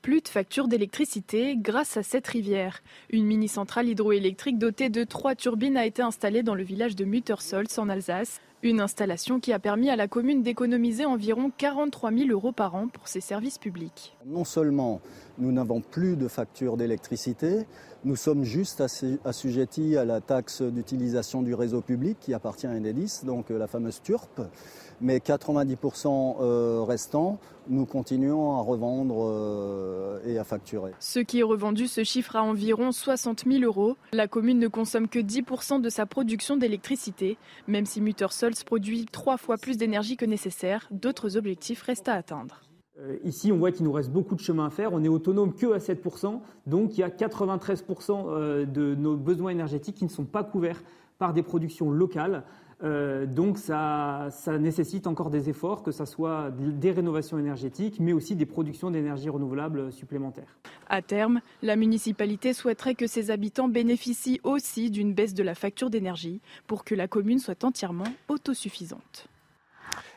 plus 0.04 0.22
de 0.22 0.30
factures 0.30 0.70
d'électricité 0.70 1.58
grâce 1.58 1.98
à 1.98 2.04
cette 2.04 2.28
rivière. 2.28 2.82
Une 3.10 3.26
mini-centrale 3.26 3.90
hydroélectrique 3.90 4.58
dotée 4.58 4.88
de 4.88 5.04
trois 5.04 5.36
turbines 5.36 5.76
a 5.76 5.86
été 5.86 6.02
installée 6.02 6.44
dans 6.44 6.56
le 6.56 6.64
village 6.64 6.96
de 6.96 7.04
Muttersolz 7.04 7.78
en 7.78 7.90
Alsace. 7.90 8.40
Une 8.64 8.82
installation 8.82 9.40
qui 9.40 9.54
a 9.54 9.60
permis 9.60 9.92
à 9.92 9.96
la 9.96 10.08
commune 10.08 10.42
d'économiser 10.42 11.06
environ 11.06 11.52
43 11.56 12.12
000 12.12 12.30
euros 12.32 12.52
par 12.52 12.74
an 12.74 12.88
pour 12.88 13.08
ses 13.08 13.22
services 13.22 13.60
publics. 13.60 14.18
Non 14.26 14.46
seulement 14.46 15.00
nous 15.38 15.52
n'avons 15.52 15.82
plus 15.82 16.16
de 16.16 16.28
factures 16.28 16.76
d'électricité, 16.76 17.68
nous 18.06 18.16
sommes 18.16 18.44
juste 18.44 18.84
assujettis 19.26 19.98
à 19.98 20.06
la 20.06 20.22
taxe 20.22 20.62
d'utilisation 20.62 21.42
du 21.42 21.54
réseau 21.54 21.82
public 21.82 22.18
qui 22.20 22.34
appartient 22.34 22.68
à 22.68 22.72
Enedis, 22.72 23.22
donc 23.24 23.52
euh, 23.52 23.58
la 23.58 23.68
fameuse 23.68 24.02
TURP 24.02 24.42
mais 25.02 25.18
90% 25.18 26.38
euh, 26.40 26.84
restants, 26.84 27.40
nous 27.70 27.86
continuons 27.86 28.58
à 28.58 28.62
revendre 28.62 29.26
euh, 29.28 30.20
et 30.26 30.38
à 30.38 30.44
facturer. 30.44 30.92
Ce 31.00 31.20
qui 31.20 31.40
est 31.40 31.44
revendu 31.44 31.88
se 31.88 32.04
chiffre 32.04 32.36
à 32.36 32.44
environ 32.44 32.92
60 32.92 33.46
000 33.46 33.64
euros. 33.64 33.98
La 34.14 34.28
commune 34.28 34.60
ne 34.60 34.68
consomme 34.68 35.08
que 35.08 35.20
10% 35.20 35.82
de 35.82 35.90
sa 35.90 36.06
production 36.06 36.58
d'électricité. 36.58 37.38
Même 37.68 37.86
si 37.86 38.02
Muttersols 38.02 38.56
produit 38.66 39.06
trois 39.12 39.38
fois 39.38 39.58
plus 39.58 39.78
d'énergie 39.78 40.18
que 40.18 40.26
nécessaire, 40.26 40.88
d'autres 40.92 41.38
objectifs 41.38 41.84
restent 41.84 42.10
à 42.10 42.14
atteindre. 42.14 42.62
Euh, 43.00 43.18
ici, 43.24 43.52
on 43.52 43.58
voit 43.58 43.72
qu'il 43.72 43.86
nous 43.86 43.92
reste 43.92 44.12
beaucoup 44.12 44.36
de 44.36 44.40
chemin 44.40 44.66
à 44.66 44.70
faire. 44.70 44.94
On 44.94 45.04
est 45.04 45.10
autonome 45.10 45.54
que 45.54 45.74
à 45.74 45.78
7%. 45.78 46.40
Donc, 46.66 46.98
il 46.98 47.02
y 47.02 47.04
a 47.04 47.10
93% 47.10 48.66
de 48.66 48.96
nos 48.96 49.16
besoins 49.16 49.52
énergétiques 49.52 49.96
qui 49.96 50.06
ne 50.06 50.10
sont 50.10 50.26
pas 50.26 50.44
couverts 50.44 50.82
par 51.18 51.34
des 51.34 51.44
productions 51.44 51.92
locales. 51.92 52.44
Euh, 52.84 53.26
donc 53.26 53.58
ça, 53.58 54.30
nécessite 54.60 55.08
encore 55.08 55.30
des 55.30 55.50
efforts, 55.50 55.82
que 55.82 55.92
ce 55.92 56.06
soit 56.06 56.52
des 56.52 56.92
rénovations 56.92 57.40
énergétiques, 57.40 58.00
mais 58.00 58.14
aussi 58.14 58.36
des 58.36 58.46
productions 58.46 58.92
d'énergie 58.92 59.30
renouvelable 59.30 59.92
supplémentaires. 59.92 60.58
À 60.88 61.02
terme, 61.02 61.42
la 61.64 61.76
municipalité 61.76 62.54
souhaiterait 62.54 62.96
que 62.96 63.08
ses 63.08 63.32
habitants 63.32 63.68
bénéficient 63.68 64.40
aussi 64.44 64.92
d'une 64.92 65.14
baisse 65.14 65.34
de 65.34 65.44
la 65.44 65.56
facture 65.56 65.90
d'énergie 65.90 66.42
pour 66.68 66.84
que 66.84 66.94
la 66.94 67.08
commune 67.08 67.40
soit 67.40 67.64
entièrement 67.64 68.08
autosuffisante. 68.30 69.28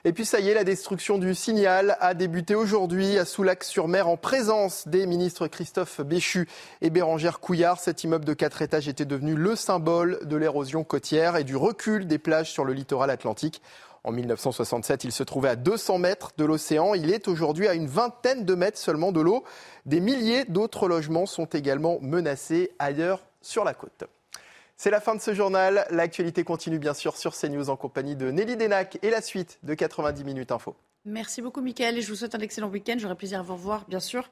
Et 0.05 0.13
puis 0.13 0.25
ça 0.25 0.41
y 0.41 0.49
est, 0.49 0.55
la 0.55 0.65
destruction 0.65 1.19
du 1.19 1.35
signal 1.35 1.97
a 2.01 2.15
débuté 2.15 2.55
aujourd'hui 2.55 3.19
à 3.19 3.25
Soulac-sur-Mer 3.25 4.09
en 4.09 4.17
présence 4.17 4.89
des 4.89 5.07
ministres 5.07 5.47
Christophe 5.47 6.01
Béchu 6.01 6.49
et 6.81 6.91
Bérangère 6.91 7.41
Couillard. 7.41 7.81
Cet 7.81 8.05
immeuble 8.05 8.25
de 8.25 8.35
quatre 8.35 8.63
étages 8.63 8.89
était 8.89 9.05
devenu 9.05 9.35
le 9.35 9.57
symbole 9.57 10.21
de 10.25 10.37
l'érosion 10.37 10.85
côtière 10.85 11.37
et 11.37 11.45
du 11.45 11.57
recul 11.57 12.07
des 12.07 12.19
plages 12.19 12.51
sur 12.51 12.65
le 12.65 12.73
littoral 12.73 13.11
atlantique. 13.11 13.63
En 14.03 14.13
1967, 14.13 15.05
il 15.05 15.13
se 15.13 15.23
trouvait 15.23 15.51
à 15.51 15.57
200 15.57 15.99
mètres 15.99 16.31
de 16.39 16.45
l'océan. 16.45 16.95
Il 16.95 17.13
est 17.13 17.29
aujourd'hui 17.29 17.69
à 17.69 17.75
une 17.75 17.87
vingtaine 17.87 18.45
de 18.45 18.55
mètres 18.55 18.79
seulement 18.79 19.13
de 19.13 19.21
l'eau. 19.21 19.45
Des 19.85 20.01
milliers 20.01 20.45
d'autres 20.47 20.89
logements 20.89 21.27
sont 21.27 21.45
également 21.45 21.99
menacés 22.01 22.73
ailleurs 22.79 23.27
sur 23.43 23.65
la 23.65 23.75
côte. 23.75 24.05
C'est 24.83 24.91
la 24.91 25.03
fin 25.03 25.15
de 25.15 25.21
ce 25.21 25.35
journal. 25.35 25.87
L'actualité 25.91 26.43
continue 26.43 26.79
bien 26.79 26.95
sûr 26.95 27.15
sur 27.15 27.37
CNews 27.37 27.69
en 27.69 27.77
compagnie 27.77 28.17
de 28.17 28.31
Nelly 28.31 28.57
Denac 28.57 28.99
et 29.03 29.11
la 29.11 29.21
suite 29.21 29.59
de 29.63 29.75
90 29.75 30.25
minutes 30.25 30.53
info. 30.53 30.75
Merci 31.05 31.43
beaucoup 31.43 31.61
Mickaël 31.61 31.99
et 31.99 32.01
je 32.01 32.09
vous 32.09 32.15
souhaite 32.15 32.35
un 32.35 32.39
excellent 32.39 32.71
week-end. 32.71 32.95
J'aurai 32.97 33.15
plaisir 33.15 33.41
à 33.41 33.43
vous 33.43 33.53
revoir 33.53 33.85
bien 33.89 34.01
sûr 34.01 34.31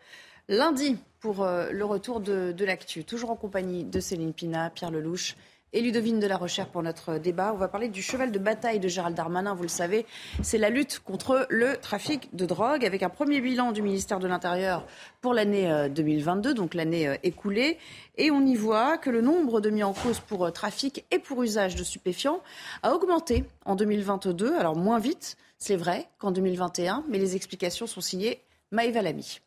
lundi 0.49 0.97
pour 1.21 1.43
euh, 1.43 1.71
le 1.71 1.85
retour 1.85 2.21
de, 2.21 2.53
de 2.53 2.65
l'actu. 2.65 3.05
Toujours 3.05 3.31
en 3.31 3.37
compagnie 3.37 3.85
de 3.85 4.01
Céline 4.01 4.33
Pina, 4.33 4.71
Pierre 4.71 4.91
Lelouch 4.91 5.37
et 5.73 5.81
Ludovine 5.81 6.21
de 6.21 6.27
la 6.27 6.37
Recherche 6.37 6.71
pour 6.71 6.83
notre 6.83 7.19
débat. 7.19 7.53
On 7.55 7.57
va 7.57 7.69
parler 7.69 7.89
du 7.89 8.03
cheval 8.03 8.33
de 8.33 8.39
bataille 8.39 8.81
de 8.81 8.89
Gérald 8.89 9.17
Darmanin, 9.17 9.55
vous 9.55 9.63
le 9.63 9.69
savez, 9.69 10.07
c'est 10.43 10.59
la 10.59 10.71
lutte 10.71 11.01
contre 11.01 11.47
le 11.51 11.77
trafic 11.77 12.35
de 12.35 12.47
drogue 12.47 12.85
avec 12.85 13.03
un 13.03 13.09
premier 13.09 13.41
bilan 13.41 13.73
du 13.73 13.83
ministère 13.83 14.19
de 14.19 14.27
l'Intérieur 14.27 14.87
pour 15.21 15.35
l'année 15.35 15.89
2022, 15.91 16.51
euh, 16.51 16.55
donc 16.55 16.75
l'année 16.75 17.09
euh, 17.09 17.17
écoulée. 17.23 17.79
Et 18.17 18.31
on 18.31 18.45
y 18.47 18.55
voit 18.55 18.99
que 18.99 19.11
le 19.11 19.21
nombre 19.21 19.61
de 19.61 19.71
mis 19.71 19.83
en 19.83 19.93
cause 19.93 20.21
pour 20.21 20.45
euh, 20.45 20.51
trafic 20.51 21.05
et 21.11 21.19
pour 21.19 21.43
usage 21.43 21.77
de 21.77 21.85
stupéfiants 21.85 22.41
a 22.83 22.95
augmenté 22.95 23.45
en 23.65 23.77
2022, 23.77 24.55
alors 24.57 24.77
moins 24.77 24.99
vite, 24.99 25.37
c'est 25.59 25.77
vrai, 25.77 26.09
qu'en 26.19 26.31
2021, 26.31 27.05
mais 27.09 27.19
les 27.19 27.37
explications 27.37 27.87
sont 27.87 28.01
signées 28.01 28.41
Maëva 28.71 29.03
Lamy 29.03 29.41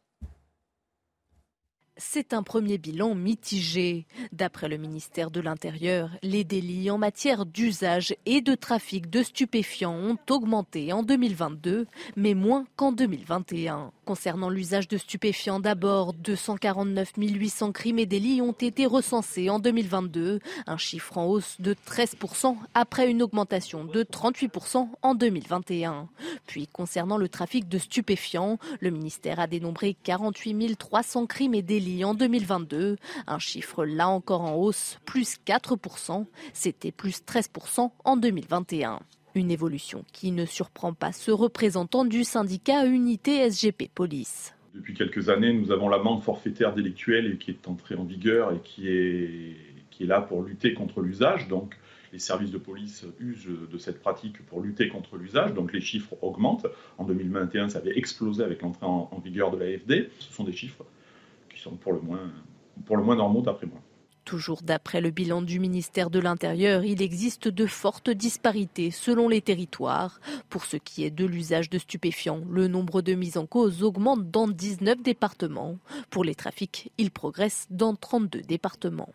c'est 2.02 2.34
un 2.34 2.44
premier 2.44 2.78
bilan 2.78 3.16
mitigé. 3.16 4.06
D'après 4.32 4.68
le 4.68 4.78
ministère 4.78 5.32
de 5.32 5.40
l'Intérieur, 5.40 6.10
les 6.24 6.44
délits 6.44 6.90
en 6.90 6.98
matière 6.98 7.46
d'usage 7.46 8.16
et 8.26 8.42
de 8.42 8.56
trafic 8.56 9.10
de 9.10 9.24
stupéfiants 9.24 9.94
ont 9.96 10.18
augmenté 10.30 10.92
en 10.94 11.04
2022, 11.04 11.88
mais 12.16 12.34
moins 12.34 12.66
qu'en 12.76 12.92
2021. 12.92 13.92
Concernant 14.06 14.50
l'usage 14.50 14.88
de 14.88 14.98
stupéfiants, 14.98 15.60
d'abord, 15.60 16.14
249 16.14 17.14
800 17.18 17.72
crimes 17.72 18.00
et 18.00 18.06
délits 18.06 18.42
ont 18.42 18.52
été 18.52 18.86
recensés 18.86 19.50
en 19.50 19.60
2022, 19.60 20.40
un 20.68 20.78
chiffre 20.78 21.18
en 21.18 21.28
hausse 21.28 21.58
de 21.60 21.74
13% 21.88 22.58
après 22.74 23.10
une 23.10 23.22
augmentation 23.22 23.86
de 23.86 24.04
38% 24.04 24.90
en 25.02 25.16
2021. 25.16 26.10
Puis, 26.48 26.68
concernant 26.68 27.18
le 27.18 27.30
trafic 27.30 27.70
de 27.70 27.78
stupéfiants, 27.78 28.58
le 28.80 28.90
ministère 28.90 29.40
a 29.40 29.48
dénombré 29.48 29.96
48 30.04 30.76
300 30.78 31.26
crimes 31.28 31.54
et 31.54 31.62
délits 31.62 31.91
en 32.04 32.14
2022, 32.14 32.96
un 33.28 33.40
chiffre 33.40 33.86
là 33.86 34.08
encore 34.08 34.42
en 34.42 34.56
hausse, 34.56 35.00
plus 35.06 35.38
4%, 35.46 36.26
c'était 36.54 36.92
plus 36.92 37.22
13% 37.24 37.92
en 38.04 38.18
2021. 38.18 39.00
Une 39.36 39.52
évolution 39.52 40.04
qui 40.12 40.32
ne 40.32 40.46
surprend 40.46 40.94
pas 40.94 41.12
ce 41.12 41.32
représentant 41.32 42.06
du 42.06 42.24
syndicat 42.24 42.86
Unité 42.86 43.50
SGP 43.50 43.90
Police. 43.94 44.54
Depuis 44.74 44.94
quelques 44.94 45.30
années, 45.30 45.54
nous 45.54 45.72
avons 45.72 45.90
l'amende 45.90 46.24
forfaitaire 46.24 46.74
délictuelle 46.74 47.38
qui 47.38 47.52
est 47.52 47.68
entrée 47.68 47.96
en 47.96 48.04
vigueur 48.04 48.54
et 48.54 48.60
qui 48.64 48.88
est, 48.88 49.56
qui 49.90 50.04
est 50.04 50.08
là 50.08 50.22
pour 50.22 50.44
lutter 50.44 50.74
contre 50.74 51.02
l'usage. 51.02 51.48
Donc, 51.48 51.76
les 52.14 52.20
services 52.20 52.52
de 52.52 52.58
police 52.58 53.06
usent 53.20 53.48
de 53.72 53.78
cette 53.78 54.02
pratique 54.02 54.46
pour 54.46 54.62
lutter 54.62 54.90
contre 54.90 55.18
l'usage, 55.18 55.54
donc 55.54 55.72
les 55.74 55.82
chiffres 55.82 56.16
augmentent. 56.22 56.68
En 56.98 57.06
2021, 57.06 57.70
ça 57.70 57.80
avait 57.80 57.98
explosé 57.98 58.44
avec 58.44 58.62
l'entrée 58.62 58.86
en, 58.86 59.10
en, 59.12 59.20
vigueur 59.20 59.52
de 59.52 59.58
l'AFD. 59.58 60.10
Ce 60.20 60.34
sont 60.34 60.44
des 60.44 60.52
chiffres 60.52 60.86
sont 61.62 61.76
pour 61.76 61.93
le 61.93 62.02
moins, 62.02 63.15
normaux 63.15 63.41
d'après 63.41 63.67
moi. 63.67 63.80
Toujours 64.24 64.62
d'après 64.62 65.02
le 65.02 65.10
bilan 65.10 65.41
du 65.41 65.60
ministère 65.60 66.12
de 66.12 66.19
l'Intérieur, 66.19 66.84
il 66.84 67.02
existe 67.02 67.47
de 67.47 67.65
fortes 67.65 68.12
disparités 68.12 68.91
selon 68.91 69.28
les 69.28 69.41
territoires. 69.41 70.19
Pour 70.50 70.65
ce 70.65 70.78
qui 70.78 71.04
est 71.04 71.12
de 71.12 71.26
l'usage 71.26 71.69
de 71.69 71.80
stupéfiants, 71.80 72.41
le 72.50 72.67
nombre 72.67 73.02
de 73.02 73.13
mises 73.13 73.38
en 73.38 73.47
cause 73.47 73.84
augmente 73.84 74.30
dans 74.30 74.47
19 74.47 75.02
départements. 75.02 75.78
Pour 76.12 76.24
les 76.24 76.36
trafics, 76.36 76.91
il 77.00 77.10
progresse 77.10 77.65
dans 77.71 77.95
32 77.95 78.41
départements. 78.41 79.10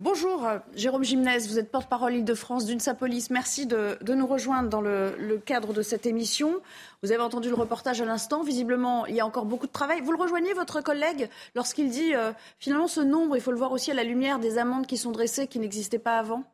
Bonjour, 0.00 0.46
euh, 0.46 0.60
Jérôme 0.76 1.02
Gimnès, 1.02 1.48
vous 1.48 1.58
êtes 1.58 1.72
porte-parole 1.72 2.14
Île-de-France 2.14 2.66
d'UNSA-Police. 2.66 3.30
Merci 3.30 3.66
de, 3.66 3.98
nous 4.06 4.28
rejoindre 4.28 4.68
dans 4.68 4.80
le, 4.80 5.42
cadre 5.44 5.72
de 5.72 5.82
cette 5.82 6.06
émission. 6.06 6.60
Vous 7.02 7.10
avez 7.10 7.20
entendu 7.20 7.48
le 7.48 7.56
reportage 7.56 8.00
à 8.00 8.04
l'instant. 8.04 8.44
Visiblement, 8.44 9.06
il 9.06 9.16
y 9.16 9.20
a 9.20 9.26
encore 9.26 9.44
beaucoup 9.44 9.66
de 9.66 9.72
travail. 9.72 10.00
Vous 10.00 10.12
le 10.12 10.18
rejoignez, 10.18 10.52
votre 10.52 10.82
collègue, 10.82 11.28
lorsqu'il 11.56 11.90
dit 11.90 12.14
euh, 12.14 12.30
finalement 12.60 12.86
ce 12.86 13.00
nombre, 13.00 13.36
il 13.36 13.42
faut 13.42 13.50
le 13.50 13.58
voir 13.58 13.72
aussi 13.72 13.90
à 13.90 13.94
la 13.94 14.04
lumière 14.04 14.38
des 14.38 14.56
amendes 14.56 14.86
qui 14.86 14.98
sont 14.98 15.10
dressées 15.10 15.48
qui 15.48 15.58
n'existaient 15.58 15.98
pas 15.98 16.20
avant? 16.20 16.44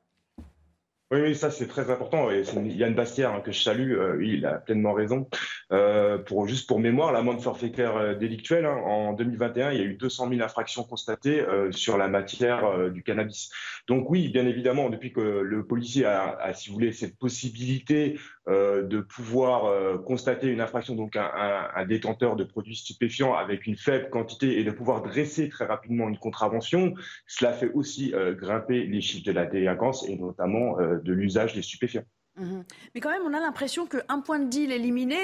Oui, 1.22 1.34
ça 1.34 1.50
c'est 1.50 1.66
très 1.66 1.90
important. 1.90 2.30
Et 2.30 2.42
Yann 2.76 2.94
Bastière 2.94 3.32
hein, 3.32 3.40
que 3.40 3.52
je 3.52 3.62
salue, 3.62 3.92
euh, 3.92 4.24
il 4.24 4.46
a 4.46 4.54
pleinement 4.54 4.92
raison. 4.92 5.28
Euh, 5.72 6.18
juste 6.46 6.66
pour 6.66 6.80
mémoire, 6.80 7.12
l'amende 7.12 7.40
forfaitaire 7.40 7.96
euh, 7.96 8.14
délictuelle 8.14 8.66
hein, 8.66 8.76
en 8.84 9.12
2021, 9.12 9.72
il 9.72 9.78
y 9.78 9.80
a 9.80 9.84
eu 9.84 9.94
200 9.94 10.30
000 10.30 10.42
infractions 10.42 10.84
constatées 10.84 11.44
sur 11.70 11.98
la 11.98 12.08
matière 12.08 12.90
du 12.90 13.02
cannabis. 13.02 13.50
Donc 13.86 14.10
oui, 14.10 14.28
bien 14.28 14.46
évidemment, 14.46 14.90
depuis 14.90 15.12
que 15.12 15.20
le 15.20 15.66
policier 15.66 16.04
a, 16.04 16.36
a 16.38 16.54
si 16.54 16.68
vous 16.68 16.74
voulez, 16.74 16.92
cette 16.92 17.18
possibilité 17.18 18.18
de 18.46 19.00
pouvoir 19.00 20.02
constater 20.02 20.48
une 20.48 20.60
infraction, 20.60 20.94
donc 20.94 21.16
un, 21.16 21.86
détenteur 21.86 22.36
de 22.36 22.44
produits 22.44 22.76
stupéfiants 22.76 23.34
avec 23.34 23.66
une 23.66 23.76
faible 23.76 24.10
quantité 24.10 24.58
et 24.58 24.64
de 24.64 24.70
pouvoir 24.70 25.02
dresser 25.02 25.48
très 25.48 25.64
rapidement 25.64 26.08
une 26.08 26.18
contravention, 26.18 26.94
cela 27.26 27.52
fait 27.52 27.70
aussi 27.72 28.12
grimper 28.36 28.84
les 28.84 29.00
chiffres 29.00 29.24
de 29.24 29.32
la 29.32 29.46
délinquance 29.46 30.06
et 30.08 30.16
notamment 30.16 30.76
de 30.78 31.12
l'usage 31.12 31.54
des 31.54 31.62
stupéfiants. 31.62 32.04
Mhm. 32.36 32.64
Mais 32.94 33.00
quand 33.00 33.10
même, 33.10 33.22
on 33.24 33.32
a 33.32 33.40
l'impression 33.40 33.86
qu'un 33.86 34.20
point 34.20 34.38
de 34.38 34.48
deal 34.48 34.72
éliminé, 34.72 35.16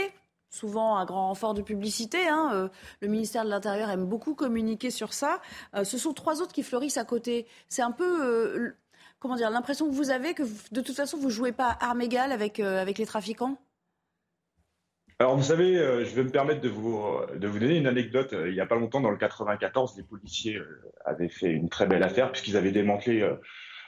souvent 0.49 0.97
à 0.97 1.05
grand 1.05 1.29
renfort 1.29 1.55
de 1.55 1.63
publicité. 1.63 2.27
Hein. 2.27 2.71
le 3.01 3.09
ministère 3.09 3.45
de 3.45 3.51
l'Intérieur 3.51 3.91
aime 3.91 4.07
beaucoup 4.07 4.35
communiquer 4.35 4.91
sur 4.91 5.13
ça. 5.13 5.41
ce 5.85 5.99
sont 5.99 6.15
trois 6.15 6.41
autres 6.41 6.53
qui 6.53 6.63
fleurissent 6.63 6.99
à 6.99 7.05
côté. 7.05 7.47
C'est 7.69 7.83
un 7.83 7.93
peu, 7.93 8.75
comment 9.21 9.37
dire, 9.37 9.51
l'impression 9.51 9.89
que 9.89 9.95
vous 9.95 10.11
avez 10.11 10.35
que 10.35 10.43
de 10.73 10.81
toute 10.81 10.97
façon 10.97 11.17
vous 11.17 11.31
jouez 11.31 11.53
pas 11.53 11.79
armes 11.81 12.01
égales 12.01 12.33
avec, 12.33 12.59
avec 12.59 12.99
les 12.99 13.07
trafiquants? 13.07 13.57
Alors 15.21 15.37
vous 15.37 15.45
savez, 15.45 15.75
je 15.77 16.15
vais 16.15 16.25
me 16.25 16.31
permettre 16.31 16.63
de 16.63 16.69
vous, 16.71 17.05
de 17.37 17.47
vous 17.47 17.59
donner 17.59 17.77
une 17.77 17.87
anecdote. 17.87 18.35
Il 18.47 18.53
n'y 18.55 18.61
a 18.61 18.67
pas 18.67 18.77
longtemps, 18.77 19.01
dans 19.01 19.11
le 19.11 19.19
94, 19.19 19.97
les 19.99 20.03
policiers 20.03 20.59
avaient 21.05 21.29
fait 21.29 21.51
une 21.51 21.69
très 21.69 21.87
belle 21.87 22.03
affaire 22.03 22.33
puisqu'ils 22.33 22.57
avaient 22.57 22.73
démantelé 22.73 23.31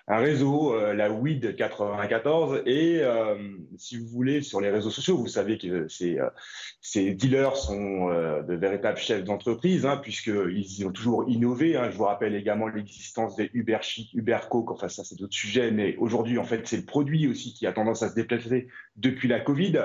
un 0.09 0.19
réseau, 0.19 0.75
euh, 0.75 0.95
la 0.95 1.11
WID 1.11 1.55
94. 1.55 2.63
Et 2.67 3.01
euh, 3.03 3.37
si 3.77 3.97
vous 3.97 4.07
voulez, 4.07 4.43
sur 4.43 4.61
les 4.61 4.71
réseaux 4.71 4.91
sociaux, 4.91 5.17
vous 5.17 5.29
savez 5.29 5.59
que 5.59 5.87
ces, 5.89 6.19
euh, 6.19 7.15
dealers 7.15 7.57
sont 7.57 8.09
de 8.09 8.55
véritables 8.55 8.99
chefs 8.99 9.25
d'entreprise, 9.25 9.87
hein, 9.87 9.97
puisqu'ils 9.97 10.87
ont 10.87 10.91
toujours 10.91 11.29
innové. 11.29 11.77
Hein. 11.77 11.91
Je 11.91 11.97
vous 11.97 12.05
rappelle 12.05 12.35
également 12.35 12.69
l'existence 12.69 13.37
des 13.37 13.51
Uber 13.55 13.79
Chic, 13.83 14.13
Uber 14.15 14.39
Coke. 14.51 14.73
Enfin, 14.73 14.89
ça, 14.89 15.05
c'est 15.05 15.19
d'autres 15.19 15.35
sujets. 15.35 15.71
Mais 15.71 15.97
aujourd'hui, 15.97 16.39
en 16.39 16.45
fait, 16.45 16.67
c'est 16.67 16.79
le 16.79 16.85
produit 16.85 17.29
aussi 17.29 17.55
qui 17.55 17.67
a 17.67 17.73
tendance 17.73 18.03
à 18.03 18.09
se 18.09 18.15
déplacer 18.15 18.69
depuis 18.97 19.29
la 19.29 19.41
Covid. 19.41 19.79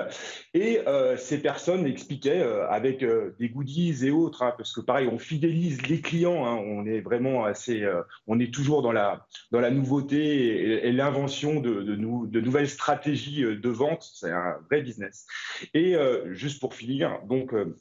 Et 0.54 0.80
ces 1.16 1.38
personnes 1.38 1.86
expliquaient 1.86 2.42
avec 2.68 3.04
des 3.38 3.48
goodies 3.48 4.06
et 4.06 4.10
autres, 4.10 4.42
hein, 4.42 4.52
parce 4.56 4.72
que 4.72 4.80
pareil, 4.80 5.08
on 5.10 5.18
fidélise 5.18 5.86
les 5.86 6.00
clients. 6.00 6.46
Hein. 6.46 6.56
on 6.56 6.84
est 6.86 7.00
vraiment 7.00 7.44
assez, 7.44 7.86
on 8.26 8.40
est 8.40 8.52
toujours 8.52 8.82
dans 8.82 8.92
la 8.92 9.26
dans 9.50 9.60
la 9.60 9.70
nouveauté 9.70 10.07
et, 10.12 10.92
l'invention 10.92 11.60
de, 11.60 12.40
nouvelles 12.40 12.68
stratégies 12.68 13.44
euh, 13.44 13.56
de 13.56 13.68
vente. 13.68 14.08
C'est 14.14 14.30
un 14.30 14.58
vrai 14.68 14.82
business. 14.82 15.26
Et 15.74 15.94
euh, 15.94 16.32
juste 16.32 16.60
pour 16.60 16.74
finir, 16.74 17.20
donc, 17.26 17.52
euh, 17.54 17.76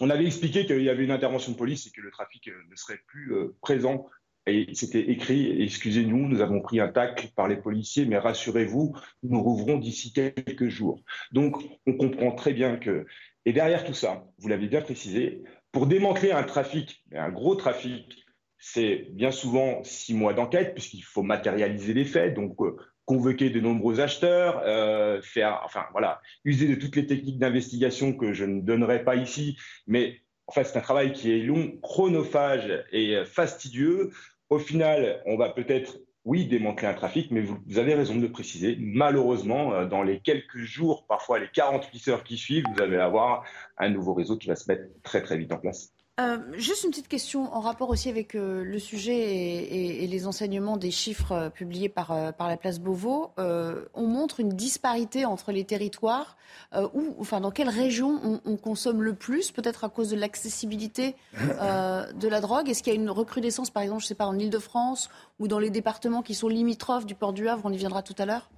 on 0.00 0.10
avait 0.10 0.26
expliqué 0.26 0.66
qu'il 0.66 0.82
y 0.82 0.90
avait 0.90 1.04
une 1.04 1.10
intervention 1.10 1.52
de 1.52 1.56
police 1.56 1.86
et 1.86 1.90
que 1.90 2.00
le 2.00 2.10
trafic 2.10 2.48
ne 2.48 2.76
serait 2.76 3.00
plus 3.06 3.32
présent. 3.60 4.06
Et 4.46 4.66
c'était 4.74 5.10
écrit, 5.10 5.62
excusez-nous, 5.62 6.26
nous 6.26 6.40
avons 6.40 6.60
pris 6.60 6.80
un 6.80 6.88
tacle 6.88 7.28
par 7.36 7.46
les 7.46 7.56
policiers, 7.56 8.06
mais 8.06 8.18
rassurez-vous, 8.18 8.96
nous 9.22 9.40
rouvrons 9.40 9.78
d'ici 9.78 10.12
quelques 10.12 10.68
jours. 10.68 11.00
Donc, 11.30 11.56
on 11.86 11.92
comprend 11.92 12.32
très 12.32 12.52
bien 12.52 12.78
que, 12.78 13.06
et 13.44 13.52
derrière 13.52 13.84
tout 13.84 13.94
ça, 13.94 14.24
vous 14.38 14.48
l'avez 14.48 14.66
bien 14.66 14.80
précisé, 14.80 15.44
pour 15.70 15.86
démanteler 15.86 16.32
un 16.32 16.42
trafic, 16.42 17.04
un 17.14 17.30
gros 17.30 17.54
trafic 17.54 18.21
c'est 18.64 19.08
bien 19.10 19.32
souvent 19.32 19.82
six 19.82 20.14
mois 20.14 20.34
d'enquête, 20.34 20.72
puisqu'il 20.72 21.02
faut 21.02 21.24
matérialiser 21.24 21.94
les 21.94 22.04
faits, 22.04 22.34
donc 22.34 22.54
euh, 22.60 22.76
convoquer 23.06 23.50
de 23.50 23.58
nombreux 23.58 23.98
acheteurs, 23.98 24.62
euh, 24.64 25.20
faire, 25.20 25.60
enfin 25.64 25.86
voilà, 25.90 26.20
user 26.44 26.68
de 26.68 26.76
toutes 26.76 26.94
les 26.94 27.04
techniques 27.04 27.40
d'investigation 27.40 28.12
que 28.12 28.32
je 28.32 28.44
ne 28.44 28.60
donnerai 28.60 29.02
pas 29.02 29.16
ici, 29.16 29.58
mais 29.88 30.20
en 30.46 30.52
fait 30.52 30.62
c'est 30.62 30.78
un 30.78 30.80
travail 30.80 31.12
qui 31.12 31.32
est 31.32 31.40
long, 31.40 31.76
chronophage 31.82 32.84
et 32.92 33.16
euh, 33.16 33.24
fastidieux. 33.24 34.12
Au 34.48 34.60
final, 34.60 35.20
on 35.26 35.36
va 35.36 35.48
peut-être 35.48 35.98
oui, 36.24 36.46
démanteler 36.46 36.86
un 36.86 36.94
trafic, 36.94 37.32
mais 37.32 37.40
vous, 37.40 37.58
avez 37.78 37.94
raison 37.94 38.14
de 38.14 38.22
le 38.22 38.30
préciser. 38.30 38.76
Malheureusement, 38.78 39.86
dans 39.86 40.04
les 40.04 40.20
quelques 40.20 40.58
jours, 40.58 41.04
parfois 41.08 41.40
les 41.40 41.48
48 41.48 42.08
heures 42.08 42.22
qui 42.22 42.38
suivent, 42.38 42.64
vous 42.72 42.80
allez 42.80 42.96
avoir 42.96 43.44
un 43.76 43.88
nouveau 43.88 44.14
réseau 44.14 44.36
qui 44.36 44.46
va 44.46 44.54
se 44.54 44.70
mettre 44.70 44.84
très 45.02 45.20
très 45.20 45.36
vite 45.36 45.50
en 45.50 45.58
place. 45.58 45.92
Euh, 46.20 46.36
juste 46.58 46.84
une 46.84 46.90
petite 46.90 47.08
question 47.08 47.54
en 47.54 47.60
rapport 47.60 47.88
aussi 47.88 48.10
avec 48.10 48.34
euh, 48.34 48.62
le 48.62 48.78
sujet 48.78 49.14
et, 49.14 50.06
les 50.06 50.26
enseignements 50.26 50.76
des 50.76 50.90
chiffres 50.90 51.32
euh, 51.32 51.48
publiés 51.48 51.88
par, 51.88 52.12
la 52.38 52.56
place 52.58 52.80
Beauvau. 52.80 53.30
on 53.38 54.06
montre 54.06 54.40
une 54.40 54.50
disparité 54.50 55.24
entre 55.24 55.52
les 55.52 55.64
territoires. 55.64 56.36
où, 56.74 57.14
enfin, 57.18 57.40
dans 57.40 57.50
quelle 57.50 57.70
région 57.70 58.20
on, 58.22 58.40
on 58.44 58.56
consomme 58.56 59.02
le 59.02 59.14
plus, 59.14 59.52
peut-être 59.52 59.84
à 59.84 59.88
cause 59.88 60.10
de 60.10 60.16
l'accessibilité 60.16 61.16
de 61.34 62.28
la 62.28 62.40
drogue? 62.40 62.68
Est-ce 62.68 62.82
qu'il 62.82 62.92
y 62.92 62.96
a 62.96 63.00
une 63.00 63.10
recrudescence, 63.10 63.70
par 63.70 63.82
exemple, 63.82 64.02
je 64.02 64.08
sais 64.08 64.14
pas, 64.14 64.26
en 64.26 64.38
Ile-de-France 64.38 65.08
ou 65.38 65.48
dans 65.48 65.58
les 65.58 65.70
départements 65.70 66.22
qui 66.22 66.34
sont 66.34 66.48
limitrophes 66.48 67.06
du 67.06 67.14
port 67.14 67.32
du 67.32 67.48
Havre? 67.48 67.62
On 67.64 67.72
y 67.72 67.78
viendra 67.78 68.02
tout 68.02 68.16
à 68.18 68.26
l'heure. 68.26 68.50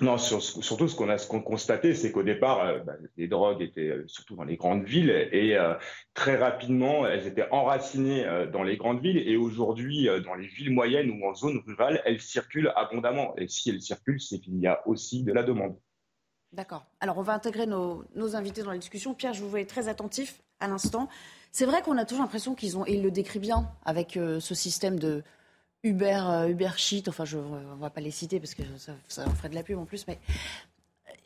Non, 0.00 0.18
surtout 0.18 0.88
ce 0.88 0.96
qu'on 0.96 1.08
a 1.08 1.18
constaté, 1.18 1.94
c'est 1.94 2.10
qu'au 2.10 2.24
départ, 2.24 2.60
euh, 2.60 2.78
bah, 2.80 2.94
les 3.16 3.28
drogues 3.28 3.62
étaient 3.62 3.90
euh, 3.90 4.04
surtout 4.08 4.34
dans 4.34 4.44
les 4.44 4.56
grandes 4.56 4.84
villes 4.84 5.10
et 5.10 5.56
euh, 5.56 5.74
très 6.14 6.36
rapidement, 6.36 7.06
elles 7.06 7.26
étaient 7.26 7.48
enracinées 7.50 8.24
dans 8.52 8.62
les 8.62 8.76
grandes 8.76 9.00
villes 9.00 9.18
et 9.18 9.36
aujourd'hui, 9.36 10.08
dans 10.24 10.34
les 10.34 10.46
villes 10.46 10.72
moyennes 10.72 11.10
ou 11.10 11.26
en 11.26 11.34
zone 11.34 11.62
rurale, 11.66 12.02
elles 12.04 12.20
circulent 12.20 12.72
abondamment. 12.76 13.34
Et 13.36 13.46
si 13.46 13.70
elles 13.70 13.82
circulent, 13.82 14.20
c'est 14.20 14.40
qu'il 14.40 14.58
y 14.58 14.66
a 14.66 14.86
aussi 14.86 15.22
de 15.22 15.32
la 15.32 15.42
demande. 15.42 15.76
D'accord. 16.52 16.86
Alors, 17.00 17.18
on 17.18 17.22
va 17.22 17.34
intégrer 17.34 17.66
nos, 17.66 18.04
invités 18.34 18.62
dans 18.62 18.70
la 18.70 18.78
discussion. 18.78 19.14
Pierre, 19.14 19.34
je 19.34 19.42
vous 19.42 19.50
voyais 19.50 19.66
très 19.66 19.88
attentif 19.88 20.40
à 20.60 20.68
l'instant. 20.68 21.08
C'est 21.50 21.66
vrai 21.66 21.82
qu'on 21.82 21.98
a 21.98 22.04
toujours 22.04 22.22
l'impression 22.22 22.54
qu'ils 22.54 22.78
ont, 22.78 22.86
et 22.86 22.94
il 22.94 23.02
le 23.02 23.10
décrit 23.10 23.40
bien, 23.40 23.68
avec 23.84 24.12
ce 24.12 24.54
système 24.54 24.98
de 24.98 25.22
Uber, 25.84 26.20
euh, 26.24 26.48
Uber 26.48 26.70
Sheet, 26.76 27.04
enfin, 27.08 27.24
je, 27.24 27.38
on 27.38 27.76
ne 27.76 27.80
va 27.80 27.90
pas 27.90 28.00
les 28.00 28.10
citer 28.10 28.40
parce 28.40 28.54
que 28.54 28.62
ça, 28.78 28.94
ça 29.06 29.28
ferait 29.30 29.50
de 29.50 29.54
la 29.54 29.62
pub 29.62 29.78
en 29.78 29.84
plus, 29.84 30.06
mais 30.08 30.18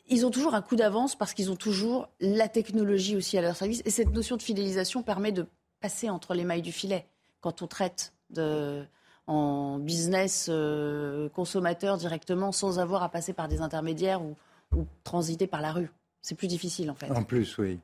ils 0.09 0.25
ont 0.25 0.31
toujours 0.31 0.53
un 0.53 0.61
coup 0.61 0.75
d'avance 0.75 1.15
parce 1.15 1.33
qu'ils 1.33 1.49
ont 1.49 1.55
toujours 1.55 2.09
la 2.19 2.47
technologie 2.47 3.15
aussi 3.15 3.37
à 3.37 3.41
leur 3.41 3.55
service. 3.55 3.81
Et 3.85 3.89
cette 3.89 4.11
notion 4.11 4.37
de 4.37 4.41
fidélisation 4.41 5.01
permet 5.01 5.31
de 5.31 5.45
passer 5.79 6.09
entre 6.09 6.33
les 6.33 6.43
mailles 6.43 6.61
du 6.61 6.71
filet 6.71 7.05
quand 7.41 7.61
on 7.61 7.67
traite 7.67 8.13
de, 8.29 8.83
en 9.27 9.79
business 9.79 10.47
euh, 10.49 11.29
consommateur 11.29 11.97
directement 11.97 12.51
sans 12.51 12.79
avoir 12.79 13.03
à 13.03 13.09
passer 13.09 13.33
par 13.33 13.47
des 13.47 13.61
intermédiaires 13.61 14.21
ou, 14.21 14.35
ou 14.75 14.85
transiter 15.03 15.47
par 15.47 15.61
la 15.61 15.71
rue. 15.71 15.89
C'est 16.21 16.35
plus 16.35 16.47
difficile 16.47 16.91
en 16.91 16.95
fait. 16.95 17.09
En 17.11 17.23
plus, 17.23 17.57
oui. 17.57 17.79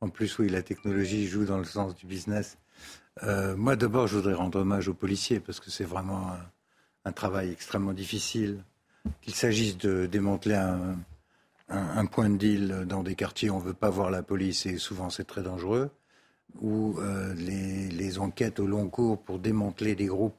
En 0.00 0.08
plus, 0.08 0.38
oui, 0.38 0.48
la 0.48 0.62
technologie 0.62 1.26
joue 1.26 1.44
dans 1.44 1.58
le 1.58 1.64
sens 1.64 1.94
du 1.94 2.06
business. 2.06 2.58
Euh, 3.22 3.56
moi, 3.56 3.76
d'abord, 3.76 4.06
je 4.06 4.16
voudrais 4.16 4.34
rendre 4.34 4.60
hommage 4.60 4.88
aux 4.88 4.94
policiers 4.94 5.40
parce 5.40 5.60
que 5.60 5.70
c'est 5.70 5.84
vraiment 5.84 6.32
un, 7.04 7.12
travail 7.12 7.50
extrêmement 7.50 7.92
difficile. 7.92 8.64
Qu'il 9.20 9.34
s'agisse 9.34 9.76
de 9.76 10.06
démanteler 10.06 10.54
un, 10.54 12.06
point 12.06 12.30
de 12.30 12.36
deal 12.36 12.84
dans 12.86 13.02
des 13.02 13.14
quartiers 13.14 13.50
où 13.50 13.54
on 13.54 13.60
ne 13.60 13.64
veut 13.64 13.74
pas 13.74 13.90
voir 13.90 14.10
la 14.10 14.22
police 14.22 14.66
et 14.66 14.78
souvent 14.78 15.10
c'est 15.10 15.24
très 15.24 15.42
dangereux, 15.42 15.90
ou 16.60 16.98
euh, 17.00 17.34
les, 17.34 18.18
enquêtes 18.18 18.60
au 18.60 18.66
long 18.66 18.88
cours 18.88 19.20
pour 19.20 19.38
démanteler 19.38 19.94
des 19.94 20.06
groupes 20.06 20.36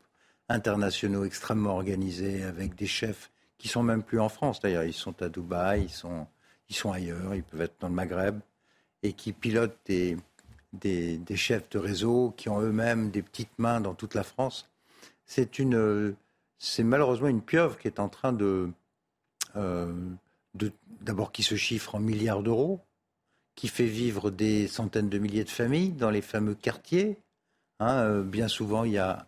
internationaux 0.48 1.26
extrêmement 1.26 1.72
organisés 1.72 2.44
avec 2.44 2.76
des 2.76 2.86
chefs 2.86 3.32
qui 3.58 3.68
sont 3.68 3.84
même 3.84 4.04
plus 4.04 4.20
en 4.20 4.30
France 4.30 4.60
d'ailleurs, 4.60 4.84
ils 4.84 4.94
sont 4.94 5.22
à 5.24 5.30
Dubaï, 5.30 5.84
ils 5.84 5.90
sont, 5.90 6.28
ils 6.70 6.76
sont 6.76 6.92
ailleurs, 6.92 7.34
ils 7.34 7.44
peuvent 7.44 7.62
être 7.62 7.76
dans 7.80 7.90
le 7.90 7.96
Maghreb 7.96 8.40
et 9.02 9.14
qui 9.14 9.34
pilotent 9.34 9.80
des, 9.86 10.18
des, 10.74 11.20
chefs 11.36 11.70
de 11.70 11.80
réseau 11.80 12.34
qui 12.36 12.50
ont 12.50 12.60
eux-mêmes 12.62 13.12
des 13.12 13.22
petites 13.22 13.58
mains 13.58 13.82
dans 13.82 13.94
toute 13.94 14.16
la 14.16 14.24
France. 14.24 14.70
C'est 15.26 15.60
une, 15.60 16.16
c'est 16.58 16.84
malheureusement 16.84 17.28
une 17.28 17.42
pieuvre 17.42 17.78
qui 17.78 17.88
est 17.88 18.00
en 18.00 18.10
train 18.10 18.34
de, 18.34 18.70
euh, 19.56 19.94
d'abord 21.02 21.32
qui 21.32 21.44
se 21.44 21.56
chiffre 21.56 21.96
en 21.96 22.00
milliards 22.00 22.44
d'euros, 22.44 22.80
qui 23.56 23.68
fait 23.68 23.86
vivre 23.86 24.32
des 24.32 24.68
centaines 24.68 25.10
de 25.10 25.20
milliers 25.20 25.44
de 25.44 25.50
familles 25.50 25.92
dans 25.92 26.10
les 26.10 26.22
fameux 26.22 26.56
quartiers. 26.56 27.18
Hein, 27.80 28.00
euh, 28.00 28.24
bien 28.24 28.48
souvent, 28.48 28.84
il 28.84 28.94
y 28.94 28.98
a 28.98 29.28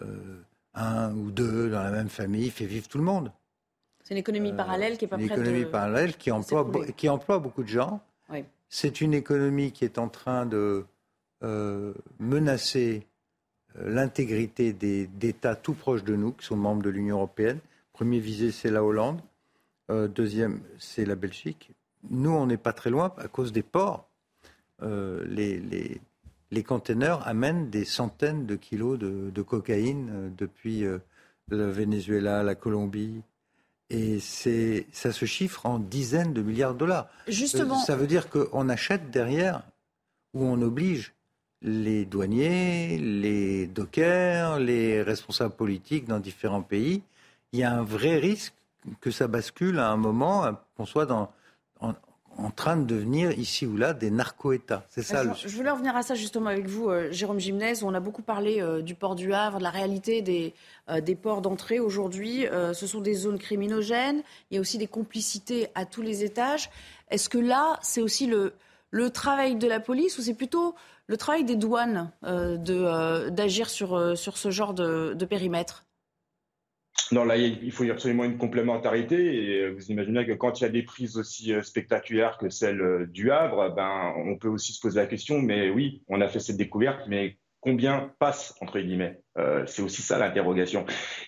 euh, 0.00 0.42
un 0.74 1.14
ou 1.14 1.30
deux 1.30 1.70
dans 1.70 1.82
la 1.82 1.90
même 1.90 2.08
famille, 2.08 2.50
fait 2.50 2.66
vivre 2.66 2.88
tout 2.88 2.98
le 2.98 3.04
monde. 3.04 3.32
C'est 4.04 4.14
une 4.14 4.18
économie 4.18 4.52
parallèle 4.54 4.96
qui 4.96 5.04
est 5.04 5.08
pas 5.08 5.16
prête 5.16 5.28
Une 5.28 5.32
économie 5.34 5.64
parallèle 5.66 6.16
qui 6.16 6.30
emploie, 6.30 6.66
qui 6.96 7.08
emploie 7.08 7.38
beaucoup 7.38 7.62
de 7.62 7.68
gens. 7.68 8.00
Oui. 8.30 8.44
C'est 8.68 9.00
une 9.00 9.14
économie 9.14 9.72
qui 9.72 9.84
est 9.84 9.98
en 9.98 10.08
train 10.08 10.44
de 10.44 10.84
euh, 11.42 11.94
menacer 12.18 13.06
euh, 13.76 13.90
l'intégrité 13.90 14.72
d'États 14.72 15.56
tout 15.56 15.74
proches 15.74 16.04
de 16.04 16.16
nous, 16.16 16.32
qui 16.32 16.44
sont 16.44 16.56
membres 16.56 16.82
de 16.82 16.90
l'Union 16.90 17.16
européenne. 17.16 17.60
Premier 17.92 18.18
visé, 18.18 18.50
c'est 18.50 18.70
la 18.70 18.84
Hollande. 18.84 19.20
Euh, 19.90 20.08
deuxième, 20.08 20.60
c'est 20.78 21.06
la 21.06 21.14
Belgique. 21.14 21.70
Nous, 22.10 22.30
on 22.30 22.46
n'est 22.46 22.58
pas 22.58 22.72
très 22.72 22.90
loin 22.90 23.14
à 23.16 23.28
cause 23.28 23.52
des 23.52 23.62
ports. 23.62 24.08
les, 24.82 26.00
les, 26.50 26.62
containers 26.62 27.26
amènent 27.26 27.70
des 27.70 27.84
centaines 27.84 28.46
de 28.46 28.56
kilos 28.56 28.98
de, 28.98 29.42
cocaïne 29.42 30.32
depuis 30.36 30.82
le 30.82 31.70
Venezuela, 31.70 32.42
la 32.42 32.54
Colombie, 32.54 33.22
et 33.90 34.20
c'est, 34.20 34.86
ça 34.92 35.12
se 35.12 35.24
chiffre 35.24 35.64
en 35.66 35.78
dizaines 35.78 36.32
de 36.32 36.42
milliards 36.42 36.74
de 36.74 36.78
dollars. 36.78 37.08
Justement. 37.26 37.78
ça 37.78 37.96
veut 37.96 38.06
dire 38.06 38.28
qu'on 38.28 38.68
achète 38.68 39.10
derrière, 39.10 39.62
ou 40.34 40.44
on 40.44 40.60
oblige 40.60 41.14
les 41.62 42.04
douaniers, 42.04 42.98
les 42.98 43.66
dockers, 43.66 44.58
les 44.60 45.02
responsables 45.02 45.54
politiques 45.54 46.06
dans 46.06 46.20
différents 46.20 46.62
pays. 46.62 47.02
Il 47.52 47.60
y 47.60 47.64
a 47.64 47.72
un 47.72 47.82
vrai 47.82 48.18
risque 48.18 48.54
que 49.00 49.10
ça 49.10 49.26
bascule 49.26 49.78
à 49.78 49.88
un 49.88 49.96
moment, 49.96 50.56
qu'on 50.76 50.86
soit 50.86 51.06
dans, 51.06 51.32
en 52.38 52.50
train 52.50 52.76
de 52.76 52.84
devenir 52.84 53.36
ici 53.36 53.66
ou 53.66 53.76
là 53.76 53.92
des 53.92 54.10
narco-États. 54.10 54.84
C'est 54.88 55.02
ça. 55.02 55.22
Je, 55.22 55.28
le... 55.28 55.34
je 55.34 55.56
voulais 55.56 55.70
revenir 55.70 55.96
à 55.96 56.02
ça 56.02 56.14
justement 56.14 56.50
avec 56.50 56.66
vous, 56.66 56.88
euh, 56.88 57.08
Jérôme 57.10 57.40
Gimnez. 57.40 57.82
On 57.82 57.94
a 57.94 58.00
beaucoup 58.00 58.22
parlé 58.22 58.62
euh, 58.62 58.80
du 58.80 58.94
port 58.94 59.16
du 59.16 59.34
Havre, 59.34 59.58
de 59.58 59.64
la 59.64 59.70
réalité 59.70 60.22
des, 60.22 60.54
euh, 60.88 61.00
des 61.00 61.16
ports 61.16 61.42
d'entrée 61.42 61.80
aujourd'hui. 61.80 62.46
ce 62.72 62.86
sont 62.86 63.00
des 63.00 63.14
zones 63.14 63.38
criminogènes. 63.38 64.22
Il 64.50 64.54
y 64.54 64.58
a 64.58 64.60
aussi 64.60 64.78
des 64.78 64.86
complicités 64.86 65.68
à 65.74 65.84
tous 65.84 66.02
les 66.02 66.24
étages. 66.24 66.70
Est-ce 67.10 67.28
que 67.28 67.38
là, 67.38 67.78
c'est 67.82 68.00
aussi 68.00 68.26
le, 68.26 68.54
le 68.90 69.10
travail 69.10 69.56
de 69.56 69.66
la 69.66 69.80
police 69.80 70.18
ou 70.18 70.22
c'est 70.22 70.34
plutôt 70.34 70.74
le 71.06 71.16
travail 71.16 71.44
des 71.44 71.56
douanes 71.56 72.10
de, 72.22 73.28
d'agir 73.30 73.68
sur, 73.68 74.16
sur 74.16 74.36
ce 74.36 74.50
genre 74.50 74.74
de, 74.74 75.14
de 75.14 75.24
périmètre? 75.24 75.84
Non, 77.10 77.24
là, 77.24 77.36
il 77.36 77.72
faut 77.72 77.88
absolument 77.90 78.24
une 78.24 78.36
complémentarité. 78.36 79.16
Et 79.16 79.62
euh, 79.62 79.70
vous 79.70 79.90
imaginez 79.90 80.26
que 80.26 80.32
quand 80.32 80.60
il 80.60 80.64
y 80.64 80.66
a 80.66 80.70
des 80.70 80.82
prises 80.82 81.16
aussi 81.16 81.52
euh, 81.52 81.62
spectaculaires 81.62 82.36
que 82.38 82.50
celle 82.50 82.80
euh, 82.82 83.06
du 83.06 83.30
Havre, 83.30 83.74
ben, 83.74 84.12
on 84.16 84.36
peut 84.36 84.48
aussi 84.48 84.72
se 84.72 84.80
poser 84.80 85.00
la 85.00 85.06
question, 85.06 85.40
mais 85.40 85.70
oui, 85.70 86.02
on 86.08 86.20
a 86.20 86.28
fait 86.28 86.40
cette 86.40 86.58
découverte, 86.58 87.00
mais 87.08 87.38
combien 87.60 88.12
passe, 88.18 88.54
entre 88.60 88.78
guillemets? 88.78 89.20
Euh, 89.38 89.64
c'est 89.66 89.82
aussi 89.82 90.02
ça 90.02 90.18
l'interrogation. 90.18 90.84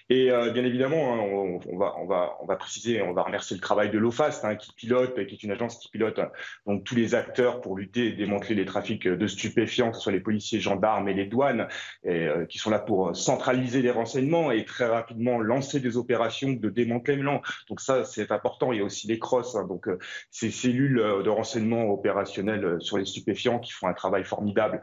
Et 0.08 0.30
euh, 0.30 0.50
bien 0.50 0.64
évidemment, 0.64 1.14
hein, 1.14 1.61
on, 1.68 2.06
va, 2.06 2.56
préciser, 2.56 3.00
on 3.02 3.12
va 3.12 3.22
remercier 3.22 3.56
le 3.56 3.62
travail 3.62 3.90
de 3.90 3.98
l'OFAST 3.98 4.44
hein, 4.44 4.56
qui 4.56 4.72
pilote, 4.72 5.14
qui 5.26 5.34
est 5.34 5.42
une 5.42 5.52
agence 5.52 5.78
qui 5.78 5.88
pilote 5.88 6.18
hein, 6.18 6.30
donc 6.66 6.84
tous 6.84 6.96
les 6.96 7.14
acteurs 7.14 7.61
pour 7.61 7.76
lutter 7.76 8.08
et 8.08 8.12
démanteler 8.12 8.54
les 8.54 8.64
trafics 8.64 9.06
de 9.06 9.26
stupéfiants, 9.26 9.90
que 9.90 9.96
ce 9.96 10.02
soit 10.02 10.12
les 10.12 10.20
policiers, 10.20 10.61
gendarmes 10.61 11.08
et 11.08 11.14
les 11.14 11.26
douanes, 11.26 11.68
et, 12.04 12.26
euh, 12.26 12.44
qui 12.46 12.58
sont 12.58 12.70
là 12.70 12.80
pour 12.80 13.14
centraliser 13.14 13.82
les 13.82 13.90
renseignements 13.90 14.50
et 14.50 14.64
très 14.64 14.86
rapidement 14.86 15.38
lancer 15.38 15.80
des 15.80 15.96
opérations 15.96 16.50
de 16.50 16.68
démantèlement. 16.68 17.42
Donc 17.68 17.80
ça, 17.80 18.04
c'est 18.04 18.32
important. 18.32 18.72
Il 18.72 18.78
y 18.78 18.82
a 18.82 18.84
aussi 18.84 19.06
les 19.06 19.18
CROSS, 19.18 19.56
donc 19.68 19.88
ces 20.30 20.50
cellules 20.50 20.96
de 20.96 21.30
renseignement 21.30 21.90
opérationnel 21.90 22.76
sur 22.80 22.98
les 22.98 23.04
stupéfiants 23.04 23.58
qui 23.58 23.72
font 23.72 23.86
un 23.86 23.94
travail 23.94 24.24
formidable 24.24 24.82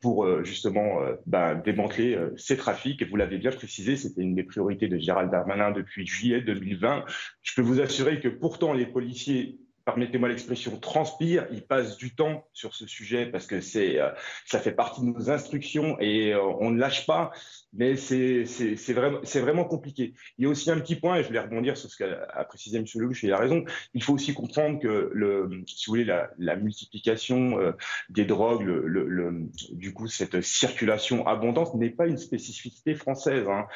pour 0.00 0.44
justement 0.44 1.00
ben, 1.26 1.54
démanteler 1.56 2.18
ces 2.48 2.56
trafics. 2.56 3.02
Vous 3.08 3.16
l'avez 3.16 3.36
bien 3.36 3.50
précisé, 3.50 3.96
c'était 3.96 4.22
une 4.22 4.34
des 4.34 4.42
priorités 4.42 4.88
de 4.88 4.96
Gérald 4.96 5.30
Darmanin 5.30 5.70
depuis 5.70 6.06
juillet 6.06 6.40
2020. 6.40 7.04
Je 7.42 7.54
peux 7.54 7.60
vous 7.60 7.80
assurer 7.80 8.20
que 8.20 8.28
pourtant 8.28 8.72
les 8.72 8.86
policiers 8.86 9.58
permettez-moi 9.88 10.28
l'expression, 10.28 10.78
transpirent, 10.78 11.46
ils 11.50 11.62
passent 11.62 11.96
du 11.96 12.14
temps 12.14 12.46
sur 12.52 12.74
ce 12.74 12.86
sujet 12.86 13.24
parce 13.24 13.46
que 13.46 13.62
c'est, 13.62 13.98
euh, 13.98 14.10
ça 14.44 14.58
fait 14.58 14.72
partie 14.72 15.00
de 15.00 15.06
nos 15.06 15.30
instructions 15.30 15.96
et 15.98 16.34
euh, 16.34 16.42
on 16.60 16.70
ne 16.70 16.78
lâche 16.78 17.06
pas 17.06 17.30
mais 17.72 17.96
c'est 17.96 18.44
vraiment, 18.92 19.20
vraiment 19.22 19.64
compliqué. 19.64 20.14
Il 20.38 20.44
y 20.44 20.46
a 20.46 20.50
aussi 20.50 20.70
un 20.70 20.80
petit 20.80 20.96
point, 20.96 21.16
et 21.16 21.22
je 21.22 21.28
voulais 21.28 21.40
rebondir 21.40 21.76
sur 21.76 21.90
ce 21.90 21.96
qu'a 21.96 22.44
précisé 22.44 22.78
M. 22.78 22.84
Lelouch, 22.94 23.22
il 23.22 23.32
a 23.32 23.36
raison, 23.36 23.64
il 23.94 24.02
faut 24.02 24.14
aussi 24.14 24.32
comprendre 24.32 24.80
que, 24.80 25.10
le, 25.12 25.50
si 25.66 25.90
la, 26.04 26.56
multiplication 26.56 27.60
euh, 27.60 27.72
des 28.08 28.24
drogues, 28.24 28.62
le, 28.62 29.48
du 29.72 29.92
coup, 29.92 30.08
cette 30.08 30.40
circulation 30.40 31.26
abondante 31.26 31.74
n'est 31.74 31.90
pas 31.90 32.06
une 32.06 32.16
spécificité 32.16 32.94
française. 32.94 33.46
Hein. 33.48 33.66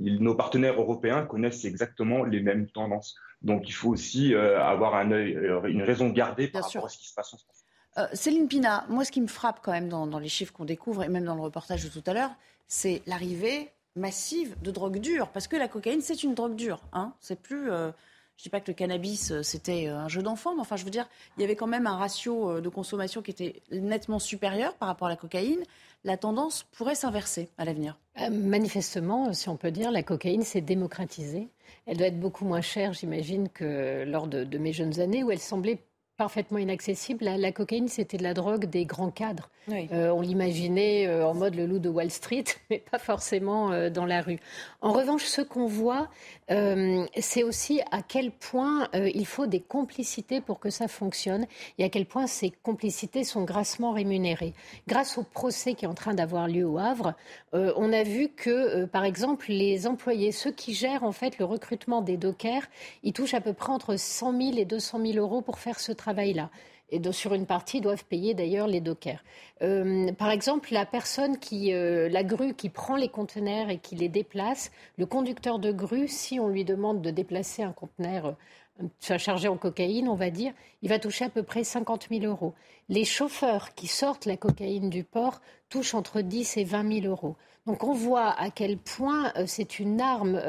Nos 0.00 0.34
partenaires 0.34 0.80
européens 0.80 1.26
connaissent 1.26 1.64
exactement 1.64 2.24
les 2.24 2.40
mêmes 2.40 2.68
tendances. 2.68 3.16
Donc 3.42 3.68
il 3.68 3.72
faut 3.72 3.90
aussi 3.90 4.34
euh, 4.34 4.60
avoir 4.60 4.94
un 4.94 5.12
œil, 5.12 5.34
euh, 5.36 5.62
une 5.64 5.82
raison 5.82 6.08
gardée 6.08 6.48
par 6.48 6.64
rapport 6.64 6.86
à 6.86 6.88
ce 6.88 6.98
qui 6.98 7.08
se 7.08 7.14
passe 7.14 7.34
en 7.34 7.38
France. 7.38 7.64
Euh, 7.98 8.06
Céline 8.12 8.48
Pina, 8.48 8.84
moi 8.88 9.04
ce 9.04 9.12
qui 9.12 9.20
me 9.20 9.28
frappe 9.28 9.60
quand 9.62 9.72
même 9.72 9.88
dans, 9.88 10.06
dans 10.06 10.18
les 10.18 10.28
chiffres 10.28 10.52
qu'on 10.52 10.64
découvre, 10.64 11.04
et 11.04 11.08
même 11.08 11.24
dans 11.24 11.34
le 11.34 11.40
reportage 11.40 11.84
de 11.84 11.88
tout 11.88 12.02
à 12.06 12.14
l'heure, 12.14 12.30
c'est 12.66 13.02
l'arrivée 13.06 13.70
massive 13.96 14.56
de 14.62 14.70
drogue 14.70 14.98
dure. 14.98 15.28
Parce 15.30 15.48
que 15.48 15.56
la 15.56 15.68
cocaïne, 15.68 16.00
c'est 16.00 16.22
une 16.22 16.34
drogue 16.34 16.54
dure. 16.54 16.80
Hein. 16.92 17.12
C'est 17.20 17.40
plus. 17.40 17.70
Euh, 17.70 17.90
je 18.36 18.42
ne 18.42 18.44
dis 18.44 18.50
pas 18.50 18.60
que 18.60 18.70
le 18.70 18.74
cannabis, 18.74 19.32
c'était 19.42 19.88
un 19.88 20.06
jeu 20.06 20.22
d'enfant, 20.22 20.54
mais 20.54 20.60
enfin, 20.60 20.76
je 20.76 20.84
veux 20.84 20.92
dire, 20.92 21.08
il 21.36 21.40
y 21.40 21.44
avait 21.44 21.56
quand 21.56 21.66
même 21.66 21.88
un 21.88 21.96
ratio 21.96 22.60
de 22.60 22.68
consommation 22.68 23.20
qui 23.20 23.32
était 23.32 23.62
nettement 23.72 24.20
supérieur 24.20 24.74
par 24.74 24.86
rapport 24.86 25.08
à 25.08 25.10
la 25.10 25.16
cocaïne. 25.16 25.58
La 26.04 26.16
tendance 26.16 26.64
pourrait 26.72 26.94
s'inverser 26.94 27.50
à 27.58 27.64
l'avenir. 27.64 27.98
manifestement, 28.30 29.32
si 29.32 29.48
on 29.48 29.56
peut 29.56 29.70
dire, 29.70 29.90
la 29.90 30.02
cocaïne 30.02 30.42
s'est 30.42 30.60
démocratisée. 30.60 31.48
Elle 31.86 31.96
doit 31.96 32.06
être 32.06 32.20
beaucoup 32.20 32.44
moins 32.44 32.60
chère, 32.60 32.92
j'imagine, 32.92 33.48
que 33.48 34.04
lors 34.06 34.26
de, 34.28 34.44
de, 34.44 34.58
mes 34.58 34.72
jeunes 34.72 35.00
années, 35.00 35.24
où 35.24 35.30
elle 35.30 35.40
semblait 35.40 35.87
parfaitement 36.18 36.58
inaccessible. 36.58 37.24
La, 37.24 37.52
cocaïne, 37.52 37.86
c'était 37.86 38.18
de 38.18 38.24
la 38.24 38.34
drogue 38.34 38.66
des 38.66 38.84
grands 38.84 39.12
cadres. 39.12 39.48
Euh, 39.70 40.10
on 40.10 40.20
l'imaginait 40.20 41.06
euh, 41.06 41.26
en 41.26 41.34
mode 41.34 41.54
le 41.54 41.66
loup 41.66 41.78
de 41.78 41.88
Wall 41.88 42.10
Street, 42.10 42.44
mais 42.70 42.82
pas 42.90 42.98
forcément 42.98 43.70
euh, 43.70 43.88
dans 43.88 44.04
la 44.04 44.20
rue. 44.20 44.38
En 44.80 44.92
revanche, 44.92 45.24
ce 45.24 45.40
qu'on 45.42 45.66
voit, 45.66 46.08
c'est 47.18 47.42
aussi 47.42 47.82
à 47.90 48.00
quel 48.00 48.30
point 48.30 48.88
il 48.94 49.26
faut 49.26 49.46
des 49.46 49.60
complicités 49.60 50.40
pour 50.40 50.60
que 50.60 50.70
ça 50.70 50.88
fonctionne 50.88 51.46
et 51.76 51.84
à 51.84 51.90
quel 51.90 52.06
point 52.06 52.26
ces 52.26 52.50
complicités 52.50 53.22
sont 53.22 53.44
grassement 53.44 53.92
rémunérées. 53.92 54.54
Grâce 54.86 55.18
au 55.18 55.24
procès 55.24 55.74
qui 55.74 55.84
est 55.84 55.88
en 55.88 55.94
train 55.94 56.14
d'avoir 56.14 56.48
lieu 56.48 56.66
au 56.66 56.78
Havre, 56.78 57.12
on 57.52 57.92
a 57.92 58.02
vu 58.02 58.28
que, 58.28 58.86
par 58.86 59.04
exemple, 59.04 59.46
les 59.50 59.86
employés, 59.86 60.32
ceux 60.32 60.52
qui 60.52 60.72
gèrent 60.72 61.04
en 61.04 61.12
fait 61.12 61.38
le 61.38 61.44
recrutement 61.44 62.00
des 62.00 62.16
dockers, 62.16 62.66
ils 63.02 63.12
touchent 63.12 63.34
à 63.34 63.42
peu 63.42 63.52
près 63.52 63.72
entre 63.72 63.96
100 63.96 64.40
000 64.40 64.56
et 64.56 64.64
200 64.64 65.00
000 65.04 65.18
euros 65.18 65.42
pour 65.42 65.58
faire 65.58 65.80
ce 65.80 65.92
travail 65.92 66.07
Et 66.90 67.12
sur 67.12 67.34
une 67.34 67.44
partie, 67.44 67.80
doivent 67.80 68.04
payer 68.04 68.32
d'ailleurs 68.34 68.66
les 68.66 68.80
dockers. 68.80 69.22
Euh, 69.62 70.10
par 70.12 70.30
exemple, 70.30 70.72
la 70.72 70.86
personne 70.86 71.38
qui, 71.38 71.72
euh, 71.74 72.08
la 72.08 72.24
grue 72.24 72.54
qui 72.54 72.70
prend 72.70 72.96
les 72.96 73.10
conteneurs 73.10 73.68
et 73.68 73.78
qui 73.78 73.94
les 73.94 74.08
déplace, 74.08 74.70
le 74.96 75.04
conducteur 75.04 75.58
de 75.58 75.70
grue, 75.70 76.08
si 76.08 76.40
on 76.40 76.48
lui 76.48 76.64
demande 76.64 77.02
de 77.02 77.10
déplacer 77.10 77.62
un 77.62 77.72
conteneur 77.72 78.36
euh, 78.80 79.18
chargé 79.18 79.48
en 79.48 79.58
cocaïne, 79.58 80.08
on 80.08 80.14
va 80.14 80.30
dire, 80.30 80.52
il 80.80 80.88
va 80.88 80.98
toucher 80.98 81.26
à 81.26 81.28
peu 81.28 81.42
près 81.42 81.62
50 81.62 82.08
000 82.10 82.24
euros. 82.24 82.54
Les 82.88 83.04
chauffeurs 83.04 83.74
qui 83.74 83.86
sortent 83.86 84.24
la 84.24 84.38
cocaïne 84.38 84.88
du 84.88 85.04
port 85.04 85.42
touchent 85.68 85.94
entre 85.94 86.22
10 86.22 86.56
et 86.56 86.64
20 86.64 87.00
000 87.02 87.06
euros. 87.06 87.36
Donc 87.66 87.84
on 87.84 87.92
voit 87.92 88.30
à 88.30 88.48
quel 88.50 88.78
point 88.78 89.30
c'est 89.44 89.78
une 89.78 90.00
arme. 90.00 90.40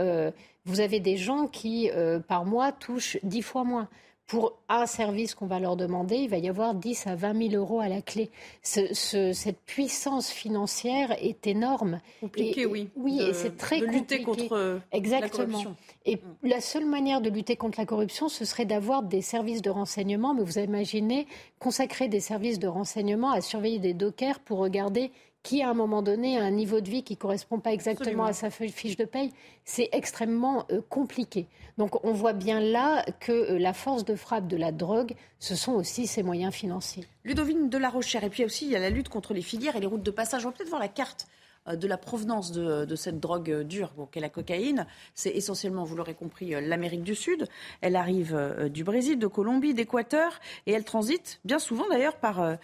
vous 0.63 0.79
avez 0.79 1.01
des 1.01 1.17
gens 1.17 1.47
qui, 1.47 1.89
par 2.29 2.45
mois, 2.45 2.71
touchent 2.71 3.17
10 3.23 3.41
fois 3.41 3.65
moins 3.65 3.89
pour 4.29 4.59
un 4.69 4.85
service 4.85 5.33
qu'on 5.33 5.47
va 5.47 5.59
leur 5.59 5.75
demander, 5.75 6.17
il 6.17 6.29
va 6.29 6.37
y 6.37 6.47
avoir 6.47 6.75
10 6.75 7.07
à 7.07 7.15
20 7.15 7.49
000 7.49 7.55
euros 7.55 7.79
à 7.79 7.89
la 7.89 8.03
clé. 8.03 8.29
cette 8.61 9.59
puissance 9.65 10.29
financière 10.29 11.11
est 11.19 11.47
énorme. 11.47 11.99
Compliqué, 12.21 12.67
oui. 12.67 12.89
Oui, 12.95 13.19
et 13.19 13.33
c'est 13.33 13.57
très 13.57 13.79
de 13.79 13.87
lutter 13.87 14.21
contre 14.21 14.53
euh, 14.53 14.77
Exactement. 14.91 15.31
la 15.31 15.47
corruption. 15.47 15.75
Et 16.05 16.17
mm. 16.17 16.47
la 16.47 16.61
seule 16.61 16.85
manière 16.85 17.21
de 17.21 17.31
lutter 17.31 17.55
contre 17.55 17.79
la 17.79 17.87
corruption, 17.87 18.29
ce 18.29 18.45
serait 18.45 18.65
d'avoir 18.65 19.01
des 19.01 19.23
services 19.23 19.63
de 19.63 19.71
renseignement. 19.71 20.35
Mais 20.35 20.43
vous 20.43 20.59
imaginez 20.59 21.25
consacrer 21.57 22.07
des 22.07 22.19
services 22.19 22.59
de 22.59 22.67
renseignement 22.67 23.31
à 23.31 23.41
surveiller 23.41 23.79
des 23.79 23.95
dockers 23.95 24.39
pour 24.41 24.59
regarder 24.59 25.11
qui, 25.43 25.61
à 25.63 25.69
un 25.69 25.73
moment 25.73 26.01
donné, 26.01 26.37
a 26.37 26.43
un 26.43 26.51
niveau 26.51 26.81
de 26.81 26.89
vie 26.89 27.03
qui 27.03 27.13
ne 27.13 27.19
correspond 27.19 27.59
pas 27.59 27.71
exactement 27.71 28.25
à 28.25 28.33
sa 28.33 28.49
fiche 28.49 28.97
de 28.97 29.05
paye, 29.05 29.31
c'est 29.63 29.89
extrêmement 29.93 30.65
euh, 30.71 30.81
compliqué. 30.89 31.47
Donc 31.77 32.03
on 32.03 32.11
voit 32.11 32.33
bien 32.33 32.59
là 32.59 33.05
que 33.19 33.31
euh, 33.31 33.59
la 33.59 33.73
force 33.73 34.03
de 34.03 34.15
frappe 34.15 34.47
de 34.47 34.57
la 34.57 34.71
drogue, 34.71 35.13
ce 35.39 35.55
sont 35.55 35.73
aussi 35.73 36.07
ses 36.07 36.23
moyens 36.23 36.53
financiers. 36.53 37.05
Ludovine 37.23 37.69
de 37.69 37.77
la 37.77 37.89
Rochère, 37.89 38.23
et 38.23 38.29
puis 38.29 38.43
aussi 38.43 38.65
il 38.65 38.71
y 38.71 38.75
a 38.75 38.79
la 38.79 38.89
lutte 38.89 39.09
contre 39.09 39.33
les 39.33 39.41
filières 39.41 39.75
et 39.75 39.79
les 39.79 39.87
routes 39.87 40.03
de 40.03 40.11
passage. 40.11 40.45
On 40.45 40.49
va 40.49 40.55
peut-être 40.55 40.69
voir 40.69 40.81
la 40.81 40.89
carte 40.89 41.27
de 41.67 41.87
la 41.87 41.97
provenance 41.97 42.51
de, 42.51 42.95
cette 42.95 43.19
drogue 43.19 43.63
dure 43.63 43.91
qu'est 44.11 44.19
la 44.19 44.29
cocaïne. 44.29 44.85
C'est 45.13 45.29
essentiellement, 45.29 45.83
vous 45.83 45.95
l'aurez 45.95 46.13
compris, 46.13 46.55
euh, 46.55 46.61
l'Amérique 46.61 47.03
du 47.03 47.15
Sud. 47.15 47.47
Elle 47.81 47.95
arrive 47.95 48.35
euh, 48.35 48.69
du 48.69 48.83
Brésil, 48.83 49.19
de 49.19 49.27
Colombie, 49.27 49.73
d'Équateur 49.73 50.39
et 50.65 50.71
elle 50.71 50.83
transite 50.83 51.39
bien 51.45 51.59
souvent 51.59 51.87
d'ailleurs 51.89 52.15
par, 52.15 52.57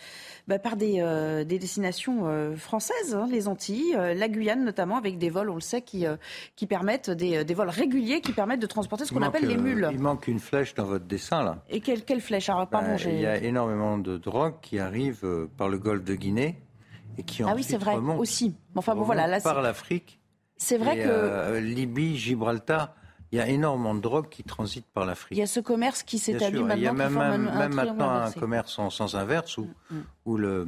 bah, 0.47 0.59
par 0.59 0.75
des, 0.75 1.45
destinations 1.45 2.55
françaises, 2.57 3.15
hein, 3.15 3.27
les 3.29 3.47
Antilles, 3.47 3.93
la 3.93 4.27
Guyane 4.27 4.63
notamment, 4.63 4.97
avec 4.97 5.17
des 5.17 5.29
vols, 5.29 5.49
on 5.49 5.55
le 5.55 5.61
sait, 5.61 5.81
qui, 5.81 6.05
qui 6.55 6.67
permettent 6.67 7.09
des, 7.09 7.43
vols 7.53 7.69
réguliers 7.69 8.21
qui 8.21 8.33
permettent 8.33 8.59
de 8.59 8.67
transporter 8.67 9.05
ce 9.05 9.13
qu'on 9.13 9.21
appelle 9.21 9.47
les 9.47 9.57
mules. 9.57 9.89
Il 9.91 9.99
manque 9.99 10.27
une 10.27 10.39
flèche 10.39 10.73
dans 10.75 10.85
votre 10.85 11.05
dessin 11.05 11.43
là. 11.43 11.63
Et 11.69 11.79
quelle, 11.79 12.03
quelle 12.03 12.21
flèche? 12.21 12.49
Alors, 12.49 12.67
ben, 12.67 12.97
Il 13.05 13.19
y 13.19 13.25
a 13.25 13.37
énormément 13.37 13.97
de 13.97 14.17
drogue 14.17 14.55
qui 14.61 14.79
arrive 14.79 15.25
par 15.57 15.69
le 15.69 15.77
golfe 15.77 16.03
de 16.03 16.15
Guinée 16.15 16.64
ah 17.45 17.53
oui, 17.55 17.63
c'est 17.63 17.77
vrai 17.77 17.95
aussi. 17.95 18.55
Enfin 18.75 18.95
bon, 18.95 19.03
voilà, 19.03 19.27
là, 19.27 19.41
par 19.41 19.61
l'Afrique. 19.61 20.19
C'est 20.57 20.77
vrai 20.77 20.97
que 20.97 21.07
euh, 21.07 21.59
Libye, 21.59 22.17
Gibraltar, 22.17 22.95
il 23.31 23.37
y 23.37 23.41
a 23.41 23.47
énormément 23.47 23.95
de 23.95 23.99
drogue 23.99 24.29
qui 24.29 24.43
transite 24.43 24.85
par 24.85 25.05
l'Afrique. 25.05 25.37
Il 25.37 25.39
y 25.39 25.43
a 25.43 25.47
ce 25.47 25.59
commerce 25.59 26.03
qui 26.03 26.19
s'établit 26.19 26.59
maintenant. 26.59 26.75
Il 26.75 26.81
y 26.83 26.87
a 26.87 26.93
même, 26.93 27.13
même, 27.13 27.73
maintenant 27.73 28.09
un 28.09 28.31
commerce 28.31 28.79
en 28.79 28.89
sens 28.89 29.15
inverse 29.15 29.57
où, 29.57 29.67
mm, 29.89 29.97
mm. 30.25 30.37
le, 30.37 30.67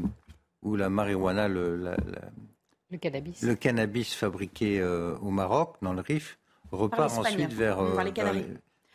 où 0.63 0.75
la 0.75 0.89
marijuana, 0.89 1.47
le, 1.47 1.95
le 2.89 2.97
cannabis, 2.97 3.41
le 3.41 3.55
cannabis 3.55 4.13
fabriqué 4.13 4.79
euh, 4.79 5.15
au 5.21 5.29
Maroc, 5.29 5.75
dans 5.81 5.93
le 5.93 6.01
Rif, 6.01 6.37
repart 6.71 7.17
ensuite 7.17 7.53
vers, 7.53 7.79
euh, 7.79 7.97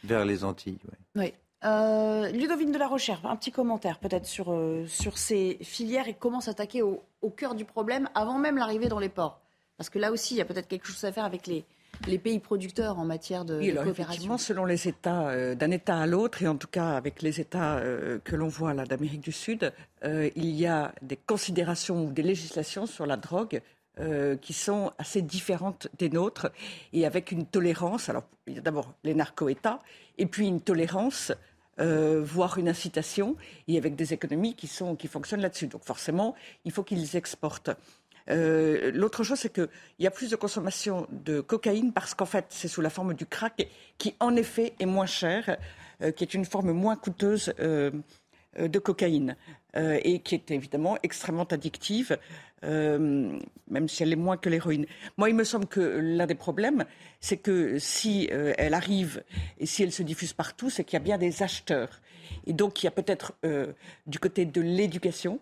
vers, 0.04 0.24
les 0.24 0.44
Antilles. 0.44 0.78
Oui. 1.14 1.32
Euh, 1.64 2.28
Ludovine 2.30 2.72
de 2.72 2.78
la 2.78 2.88
Recherche, 2.88 3.20
un 3.24 3.36
petit 3.36 3.52
commentaire 3.52 3.98
peut-être 3.98 4.26
sur, 4.26 4.52
euh, 4.52 4.84
sur 4.88 5.16
ces 5.16 5.58
filières 5.62 6.08
et 6.08 6.14
comment 6.14 6.40
s'attaquer 6.40 6.82
au, 6.82 7.02
au, 7.20 7.30
cœur 7.30 7.54
du 7.54 7.64
problème 7.64 8.08
avant 8.14 8.38
même 8.38 8.56
l'arrivée 8.56 8.88
dans 8.88 8.98
les 8.98 9.08
ports. 9.08 9.40
Parce 9.76 9.88
que 9.88 9.98
là 9.98 10.10
aussi, 10.10 10.34
il 10.34 10.38
y 10.38 10.40
a 10.40 10.44
peut-être 10.44 10.66
quelque 10.66 10.86
chose 10.86 11.04
à 11.04 11.12
faire 11.12 11.24
avec 11.24 11.46
les, 11.46 11.64
les 12.08 12.18
pays 12.18 12.40
producteurs 12.40 12.98
en 12.98 13.04
matière 13.04 13.44
de, 13.44 13.58
oui, 13.58 13.74
coopération. 13.74 14.38
selon 14.38 14.64
les 14.64 14.88
États, 14.88 15.28
euh, 15.28 15.54
d'un 15.54 15.70
État 15.70 15.98
à 15.98 16.06
l'autre, 16.06 16.42
et 16.42 16.48
en 16.48 16.56
tout 16.56 16.66
cas 16.66 16.96
avec 16.96 17.22
les 17.22 17.40
États 17.40 17.80
que 18.24 18.34
l'on 18.34 18.48
voit 18.48 18.74
là 18.74 18.84
d'Amérique 18.84 19.20
du 19.20 19.32
Sud, 19.32 19.72
il 20.04 20.50
y 20.50 20.66
a 20.66 20.92
des 21.00 21.16
considérations 21.16 22.04
ou 22.04 22.10
des 22.10 22.22
législations 22.22 22.86
sur 22.86 23.06
la 23.06 23.16
drogue 23.16 23.62
qui 24.40 24.52
sont 24.52 24.90
assez 24.98 25.22
différentes 25.22 25.86
des 25.98 26.08
nôtres 26.08 26.50
et 26.92 27.06
avec 27.06 27.30
une 27.30 27.46
tolérance. 27.46 28.08
Alors, 28.08 28.24
il 28.46 28.54
y 28.54 28.58
a 28.58 28.62
d'abord 28.62 28.94
les 29.04 29.14
narco-États 29.14 29.80
et 30.18 30.26
puis 30.26 30.46
une 30.48 30.60
tolérance 30.60 31.32
voire 31.78 32.58
une 32.58 32.68
incitation, 32.68 33.36
et 33.68 33.76
avec 33.78 33.96
des 33.96 34.12
économies 34.12 34.54
qui, 34.54 34.66
sont, 34.66 34.96
qui 34.96 35.08
fonctionnent 35.08 35.40
là-dessus. 35.40 35.66
Donc 35.66 35.84
forcément, 35.84 36.34
il 36.64 36.72
faut 36.72 36.82
qu'ils 36.82 37.16
exportent. 37.16 37.70
L'autre 38.28 39.24
chose, 39.24 39.38
c'est 39.38 39.52
qu'il 39.52 39.68
y 39.98 40.06
a 40.06 40.10
plus 40.10 40.30
de 40.30 40.36
consommation 40.36 41.06
de 41.10 41.40
cocaïne 41.40 41.92
parce 41.92 42.14
qu'en 42.14 42.26
fait, 42.26 42.46
c'est 42.50 42.68
sous 42.68 42.80
la 42.80 42.90
forme 42.90 43.14
du 43.14 43.26
crack 43.26 43.68
qui, 43.98 44.14
en 44.20 44.36
effet, 44.36 44.74
est 44.78 44.86
moins 44.86 45.06
cher, 45.06 45.56
qui 46.16 46.24
est 46.24 46.34
une 46.34 46.44
forme 46.44 46.72
moins 46.72 46.96
coûteuse 46.96 47.52
de 48.58 48.78
cocaïne 48.78 49.36
et 49.74 50.18
qui 50.20 50.34
est 50.34 50.50
évidemment 50.50 50.98
extrêmement 51.02 51.44
addictive. 51.44 52.18
Euh, 52.64 53.38
même 53.68 53.88
si 53.88 54.02
elle 54.02 54.12
est 54.12 54.16
moins 54.16 54.36
que 54.36 54.48
l'héroïne. 54.48 54.86
Moi, 55.16 55.28
il 55.28 55.34
me 55.34 55.42
semble 55.42 55.66
que 55.66 55.80
l'un 55.80 56.26
des 56.26 56.36
problèmes, 56.36 56.84
c'est 57.20 57.36
que 57.36 57.78
si 57.78 58.28
euh, 58.30 58.52
elle 58.56 58.74
arrive 58.74 59.24
et 59.58 59.66
si 59.66 59.82
elle 59.82 59.90
se 59.90 60.04
diffuse 60.04 60.32
partout, 60.32 60.70
c'est 60.70 60.84
qu'il 60.84 60.94
y 60.94 61.02
a 61.02 61.04
bien 61.04 61.18
des 61.18 61.42
acheteurs. 61.42 62.00
Et 62.46 62.52
donc, 62.52 62.82
il 62.82 62.86
y 62.86 62.88
a 62.88 62.92
peut-être 62.92 63.32
euh, 63.44 63.72
du 64.06 64.20
côté 64.20 64.44
de 64.44 64.60
l'éducation, 64.60 65.40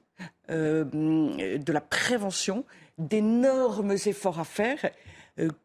de 0.49 1.73
la 1.73 1.81
prévention, 1.81 2.65
d'énormes 2.99 3.93
efforts 3.93 4.41
à 4.41 4.45
faire 4.45 4.91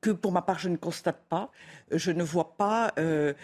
que 0.02 0.12
pour 0.12 0.32
ma 0.32 0.42
part 0.42 0.60
je 0.60 0.70
ne 0.70 0.78
constate 0.78 1.22
pas. 1.30 1.52
Je 1.92 2.12
ne 2.12 2.24
vois 2.24 2.56
pas 2.58 2.94
de, 2.98 3.36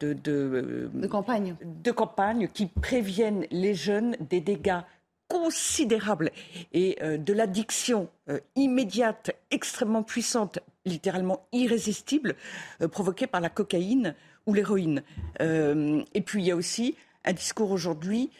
de, 0.00 0.88
de, 0.92 1.06
campagne. 1.06 1.56
de 1.62 1.90
campagne 1.90 2.48
qui 2.48 2.66
préviennent 2.66 3.46
les 3.50 3.74
jeunes 3.74 4.16
des 4.20 4.40
dégâts 4.40 4.80
considérable 5.28 6.30
et 6.72 6.98
euh, 7.02 7.18
de 7.18 7.32
l'addiction 7.32 8.08
euh, 8.28 8.40
immédiate, 8.56 9.30
extrêmement 9.50 10.02
puissante, 10.02 10.58
littéralement 10.84 11.46
irrésistible, 11.52 12.34
euh, 12.80 12.88
provoquée 12.88 13.26
par 13.26 13.40
la 13.40 13.50
cocaïne 13.50 14.14
ou 14.46 14.54
l'héroïne. 14.54 15.02
et 15.40 16.22
puis 16.22 16.42
il 16.42 16.46
y 16.46 16.50
a 16.50 16.56
aussi 16.56 16.96
un 17.26 17.34
discours 17.34 17.70
aujourd'hui 17.70 18.30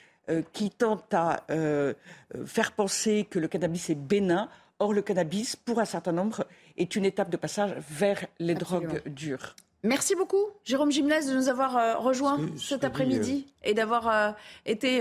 qui 0.55 0.71
tente 0.71 1.13
à 1.13 1.45
faire 2.47 2.73
penser 2.73 3.27
que 3.29 3.39
le 3.39 3.47
cannabis 3.47 3.91
est 3.91 3.95
bénin. 3.95 4.49
Or, 4.79 4.95
le 4.95 5.03
cannabis, 5.03 5.55
pour 5.55 5.81
un 5.81 5.85
certain 5.85 6.13
nombre, 6.13 6.47
est 6.79 6.97
une 6.97 7.05
étape 7.05 7.31
de 7.31 7.37
passage 7.37 7.75
vers 7.91 8.25
les 8.39 8.55
drogues 8.55 9.03
dures. 9.07 9.55
Merci 9.85 10.17
beaucoup, 10.17 10.45
Jérôme 10.65 10.91
Gymnase, 10.91 11.31
de 11.31 11.37
nous 11.37 11.49
avoir 11.49 11.77
euh, 11.77 11.97
rejoint 11.99 12.41
cet 12.57 12.83
après-midi 12.83 13.47
euh, 13.47 13.71
et 13.71 13.75
d'avoir 13.75 14.09
euh, 14.09 14.33
été 14.67 14.99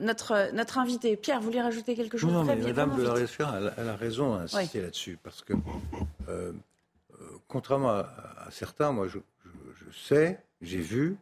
notre, 0.00 0.52
notre 0.52 0.76
invité. 0.78 1.16
Pierre, 1.16 1.40
vous 1.40 1.46
voulez 1.46 1.62
rajouter 1.62 1.94
quelque 1.94 2.18
chose 2.18 2.30
Non, 2.30 2.44
mais 2.44 2.56
Madame 2.56 2.94
de 2.96 3.02
la 3.02 3.14
Réunion, 3.14 3.72
elle, 3.78 3.88
a 3.88 3.96
raison 3.96 4.34
à 4.34 4.40
insister 4.40 4.82
là-dessus, 4.82 5.18
parce 5.22 5.42
que, 5.42 5.54
contrairement 7.46 7.90
à, 7.90 8.48
certains, 8.50 8.92
moi, 8.92 9.08
je, 9.08 9.18
sais, 9.92 10.38
j'ai 10.60 10.80
vu, 10.80 11.16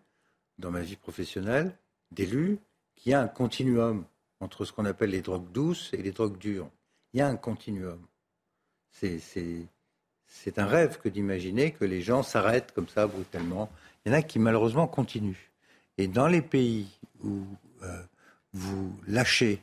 dans 0.58 0.72
ma 0.72 0.80
vie 0.80 0.96
professionnelle, 0.96 1.76
d'élus, 2.10 2.58
qu'il 2.96 3.12
y 3.12 3.14
a 3.14 3.20
un 3.20 3.28
continuum 3.28 4.04
entre 4.40 4.64
ce 4.64 4.72
qu'on 4.72 4.84
appelle 4.84 5.10
les 5.10 5.22
drogues 5.22 5.50
douces 5.52 5.90
et 5.92 5.98
les 5.98 6.10
drogues 6.10 6.38
dures. 6.38 6.68
Il 7.12 7.20
y 7.20 7.22
a 7.22 7.28
un 7.28 7.36
continuum. 7.36 8.00
C'est 8.90 9.20
c'est 10.42 10.58
un 10.58 10.66
rêve 10.66 10.98
que 11.02 11.08
d'imaginer 11.08 11.72
que 11.72 11.84
les 11.84 12.02
gens 12.02 12.22
s'arrêtent 12.22 12.72
comme 12.72 12.88
ça 12.88 13.06
brutalement. 13.06 13.70
Il 14.04 14.12
y 14.12 14.14
en 14.14 14.18
a 14.18 14.22
qui 14.22 14.38
malheureusement 14.38 14.86
continuent. 14.86 15.50
Et 15.98 16.08
dans 16.08 16.28
les 16.28 16.42
pays 16.42 16.88
où 17.24 17.42
euh, 17.82 18.02
vous 18.52 18.94
lâchez, 19.08 19.62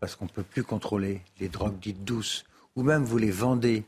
parce 0.00 0.16
qu'on 0.16 0.24
ne 0.24 0.30
peut 0.30 0.42
plus 0.42 0.64
contrôler 0.64 1.20
les 1.40 1.48
drogues 1.48 1.78
dites 1.78 2.04
douces, 2.04 2.44
ou 2.76 2.82
même 2.82 3.04
vous 3.04 3.18
les 3.18 3.30
vendez 3.30 3.84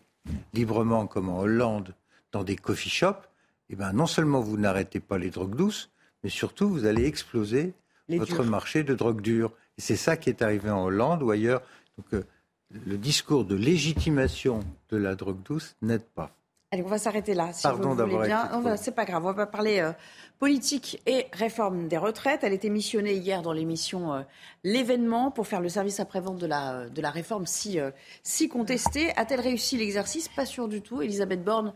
librement 0.53 1.07
comme 1.07 1.29
en 1.29 1.41
Hollande 1.41 1.95
dans 2.33 2.45
des 2.45 2.57
coffee 2.57 2.91
shops, 2.91 3.29
eh 3.71 3.77
ben 3.77 3.93
non 3.93 4.07
seulement 4.07 4.41
vous 4.41 4.57
n'arrêtez 4.57 5.01
pas 5.01 5.17
les 5.17 5.31
drogues 5.31 5.55
douces, 5.55 5.91
mais 6.23 6.31
surtout 6.31 6.69
vous 6.69 6.85
allez 6.87 7.07
exploser 7.07 7.73
votre 8.09 8.43
marché 8.43 8.83
de 8.83 8.95
drogues 8.95 9.21
dures. 9.21 9.53
Et 9.79 9.81
c'est 9.81 9.97
ça 9.97 10.17
qui 10.17 10.29
est 10.29 10.43
arrivé 10.43 10.71
en 10.71 10.85
Hollande 10.85 11.23
ou 11.23 11.31
ailleurs. 11.31 11.63
Donc, 11.97 12.13
euh, 12.13 12.25
le 12.71 12.97
discours 12.97 13.45
de 13.45 13.55
légitimation 13.55 14.61
de 14.91 14.97
la 14.97 15.15
drogue 15.15 15.43
douce 15.43 15.75
n'aide 15.83 16.05
pas. 16.05 16.31
Allez, 16.73 16.85
on 16.85 16.89
va 16.89 16.99
s'arrêter 16.99 17.35
là, 17.35 17.53
si 17.53 17.65
Pardon 17.65 17.95
vous 17.95 18.07
voulez 18.07 18.29
bien. 18.29 18.49
C'est 18.77 18.95
pas 18.95 19.05
grave, 19.05 19.27
on 19.27 19.33
va 19.33 19.47
parler 19.47 19.81
euh, 19.81 19.91
politique 20.39 21.03
et 21.05 21.27
réforme 21.33 21.89
des 21.89 21.97
retraites. 21.97 22.45
Elle 22.45 22.53
était 22.53 22.69
missionnée 22.69 23.15
hier 23.15 23.43
dans 23.43 23.53
l'émission 23.53 24.15
euh, 24.15 24.23
L'événement 24.63 25.33
pour 25.33 25.49
faire 25.49 25.61
le 25.61 25.69
service 25.69 25.99
après-vente 25.99 26.39
de 26.39 26.47
la, 26.47 26.75
euh, 26.75 26.89
de 26.89 27.03
la 27.03 27.11
réforme 27.11 27.45
si, 27.45 27.81
si 28.23 28.49
contestée. 28.49 29.11
A-t-elle 29.17 29.41
réussi 29.41 29.79
l'exercice? 29.79 30.29
Pas 30.29 30.47
sûr 30.47 30.69
du 30.69 30.81
tout. 30.81 31.03
Elisabeth 31.03 31.43
Borne, 31.43 31.73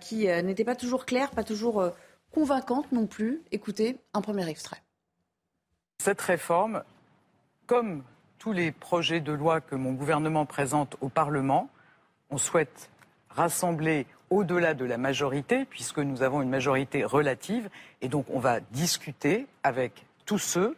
qui 0.00 0.26
n'était 0.26 0.64
pas 0.64 0.76
toujours 0.76 1.04
claire, 1.04 1.32
pas 1.32 1.44
toujours 1.44 1.84
convaincante 2.32 2.92
non 2.92 3.06
plus. 3.06 3.42
Écoutez, 3.52 3.98
un 4.14 4.22
premier 4.22 4.48
extrait. 4.48 4.82
Cette 5.98 6.20
réforme, 6.22 6.82
comme 7.66 8.04
tous 8.40 8.52
les 8.52 8.72
projets 8.72 9.20
de 9.20 9.32
loi 9.32 9.60
que 9.60 9.76
mon 9.76 9.92
gouvernement 9.92 10.46
présente 10.46 10.96
au 11.00 11.08
Parlement. 11.08 11.68
On 12.30 12.38
souhaite 12.38 12.90
rassembler 13.28 14.06
au-delà 14.30 14.74
de 14.74 14.84
la 14.84 14.96
majorité, 14.96 15.66
puisque 15.66 15.98
nous 15.98 16.22
avons 16.22 16.40
une 16.40 16.48
majorité 16.48 17.04
relative, 17.04 17.68
et 18.00 18.08
donc 18.08 18.26
on 18.30 18.40
va 18.40 18.60
discuter 18.72 19.46
avec 19.62 20.06
tous 20.24 20.38
ceux 20.38 20.76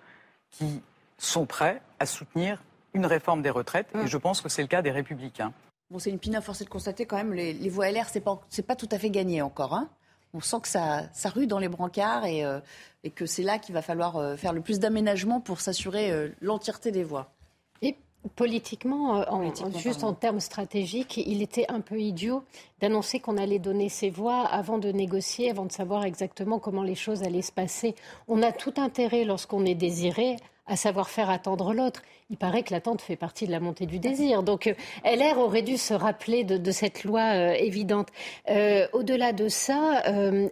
qui 0.50 0.82
sont 1.18 1.46
prêts 1.46 1.80
à 2.00 2.06
soutenir 2.06 2.62
une 2.94 3.06
réforme 3.06 3.42
des 3.42 3.50
retraites, 3.50 3.88
et 3.94 4.08
je 4.08 4.18
pense 4.18 4.40
que 4.40 4.48
c'est 4.48 4.62
le 4.62 4.68
cas 4.68 4.82
des 4.82 4.90
Républicains. 4.90 5.52
Bon, 5.90 5.98
c'est 5.98 6.10
une 6.10 6.18
pina 6.18 6.40
forcée 6.40 6.64
de 6.64 6.70
constater 6.70 7.06
quand 7.06 7.16
même, 7.16 7.32
les, 7.32 7.52
les 7.52 7.68
voix 7.68 7.90
LR, 7.90 8.08
c'est 8.08 8.20
pas, 8.20 8.40
pas 8.66 8.76
tout 8.76 8.88
à 8.90 8.98
fait 8.98 9.10
gagné 9.10 9.40
encore. 9.40 9.74
Hein 9.74 9.88
on 10.34 10.40
sent 10.40 10.56
que 10.62 10.68
ça, 10.68 11.02
ça 11.12 11.28
rue 11.28 11.46
dans 11.46 11.58
les 11.58 11.68
brancards 11.68 12.24
et, 12.24 12.44
euh, 12.44 12.60
et 13.04 13.10
que 13.10 13.26
c'est 13.26 13.42
là 13.42 13.58
qu'il 13.58 13.74
va 13.74 13.82
falloir 13.82 14.16
euh, 14.16 14.36
faire 14.36 14.52
le 14.52 14.60
plus 14.60 14.80
d'aménagement 14.80 15.40
pour 15.40 15.60
s'assurer 15.60 16.10
euh, 16.10 16.28
l'entièreté 16.40 16.90
des 16.90 17.04
voix. 17.04 17.30
Politiquement, 18.36 19.24
en, 19.28 19.52
juste 19.78 20.04
en 20.04 20.12
termes 20.12 20.38
stratégiques, 20.38 21.16
il 21.16 21.42
était 21.42 21.66
un 21.68 21.80
peu 21.80 22.00
idiot 22.00 22.44
d'annoncer 22.80 23.18
qu'on 23.18 23.36
allait 23.36 23.58
donner 23.58 23.88
ses 23.88 24.10
voix 24.10 24.44
avant 24.46 24.78
de 24.78 24.92
négocier, 24.92 25.50
avant 25.50 25.64
de 25.64 25.72
savoir 25.72 26.04
exactement 26.04 26.60
comment 26.60 26.84
les 26.84 26.94
choses 26.94 27.24
allaient 27.24 27.42
se 27.42 27.50
passer. 27.50 27.96
On 28.28 28.42
a 28.42 28.52
tout 28.52 28.74
intérêt, 28.76 29.24
lorsqu'on 29.24 29.66
est 29.66 29.74
désiré, 29.74 30.36
à 30.66 30.76
savoir 30.76 31.10
faire 31.10 31.30
attendre 31.30 31.74
l'autre. 31.74 32.02
Il 32.30 32.36
paraît 32.36 32.62
que 32.62 32.72
l'attente 32.72 33.02
fait 33.02 33.16
partie 33.16 33.46
de 33.46 33.50
la 33.52 33.60
montée 33.60 33.86
du 33.86 33.98
désir. 33.98 34.42
Donc 34.42 34.66
euh, 34.66 34.74
LR 35.04 35.38
aurait 35.38 35.62
dû 35.62 35.76
se 35.76 35.92
rappeler 35.92 36.44
de, 36.44 36.70
cette 36.70 37.04
loi 37.04 37.20
euh, 37.20 37.52
évidente. 37.52 38.08
Euh, 38.48 38.86
au-delà 38.92 39.32
de 39.32 39.48
ça, 39.48 40.02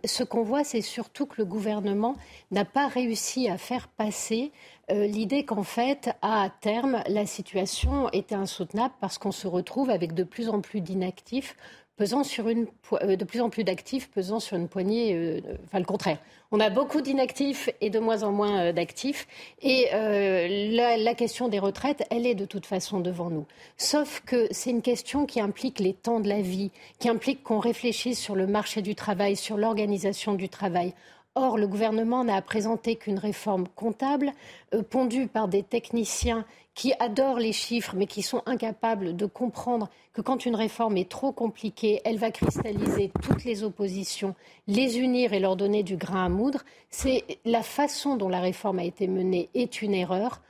ce 0.05 0.25
qu'on 0.25 0.43
voit, 0.43 0.65
c'est 0.65 0.83
surtout 0.83 1.27
que 1.27 1.37
le 1.39 1.45
gouvernement 1.45 2.17
n'a 2.51 2.65
pas 2.65 2.89
réussi 2.89 3.49
à 3.49 3.57
faire 3.57 3.89
passer 3.89 4.53
l'idée 4.93 5.45
qu'en 5.45 5.63
fait, 5.63 6.11
à 6.23 6.51
terme, 6.61 7.03
la 7.09 7.27
situation 7.27 8.09
était 8.11 8.35
insoutenable 8.35 8.95
parce 9.01 9.19
qu'on 9.19 9.33
se 9.33 9.47
retrouve 9.47 9.91
avec 9.91 10.15
de 10.15 10.25
plus 10.25 10.49
en 10.49 10.61
plus 10.61 10.81
d'inactifs 10.81 11.57
pesant 12.01 12.25
sur 12.25 12.49
une, 12.49 12.67
euh, 13.03 13.15
de 13.15 13.25
plus 13.27 13.43
en 13.43 13.51
plus 13.51 13.63
d'actifs 13.63 14.11
pesant 14.11 14.41
sur 14.41 14.57
une 14.57 14.69
poignée, 14.69 15.15
euh, 15.15 15.41
enfin 15.67 15.81
le 15.81 15.85
contraire. 15.85 16.17
On 16.51 16.59
a 16.59 16.71
beaucoup 16.71 17.03
d'inactifs 17.03 17.69
et 17.83 17.91
de 17.91 17.99
moins 17.99 18.23
en 18.23 18.33
moins 18.33 18.59
euh, 18.59 18.73
d'actifs. 18.73 19.27
Et 19.61 19.89
la, 19.93 20.97
la, 20.97 21.15
question 21.15 21.49
des 21.49 21.59
retraites, 21.59 22.03
elle 22.11 22.25
est 22.25 22.35
de 22.35 22.47
toute 22.47 22.65
façon 22.65 23.01
devant 23.01 23.29
nous. 23.29 23.45
Sauf 23.77 24.23
que 24.25 24.49
c'est 24.51 24.71
une 24.71 24.81
question 24.81 25.27
qui 25.27 25.43
implique 25.43 25.79
les 25.79 25.93
temps 25.93 26.21
de 26.21 26.29
la 26.29 26.41
vie, 26.41 26.71
qui 26.99 27.11
implique 27.11 27.43
qu'on 27.43 27.59
réfléchisse 27.59 28.19
sur 28.19 28.35
le 28.35 28.47
marché 28.47 28.81
du 28.81 28.95
travail, 28.95 29.37
sur 29.37 29.59
l'organisation 29.59 30.33
du 30.33 30.49
travail. 30.49 30.95
Or, 31.37 31.59
le 31.59 31.69
gouvernement 31.69 32.25
n'a 32.25 32.43
présenté 32.43 32.97
qu'une 32.97 33.19
réforme 33.19 33.69
comptable, 33.69 34.33
pondue 34.91 35.29
par 35.29 35.47
des 35.47 35.63
techniciens 35.63 36.45
qui 36.75 36.93
adorent 36.99 37.39
les 37.39 37.53
chiffres 37.53 37.95
mais 37.97 38.07
qui 38.07 38.23
sont 38.23 38.43
incapables 38.47 39.15
de 39.15 39.27
comprendre 39.27 39.89
que 40.13 40.23
quand 40.23 40.45
une 40.47 40.57
réforme 40.57 40.97
est 40.97 41.09
trop 41.09 41.31
compliquée, 41.31 42.01
elle 42.05 42.19
va 42.19 42.31
cristalliser 42.31 43.13
toutes 43.23 43.45
les 43.45 43.63
oppositions, 43.63 44.35
les 44.67 44.99
unir 44.99 45.33
et 45.33 45.41
leur 45.41 45.57
donner 45.57 45.83
du 45.83 45.97
grain 45.97 46.25
à 46.25 46.29
moudre. 46.29 46.65
C'est 46.91 47.25
la 47.45 47.63
façon 47.63 48.17
dont 48.17 48.29
la 48.29 48.41
réforme 48.41 48.79
a 48.79 48.85
été 48.85 49.07
menée 49.07 49.51
est 49.55 49.83
une 49.83 49.95
erreur. 49.95 50.41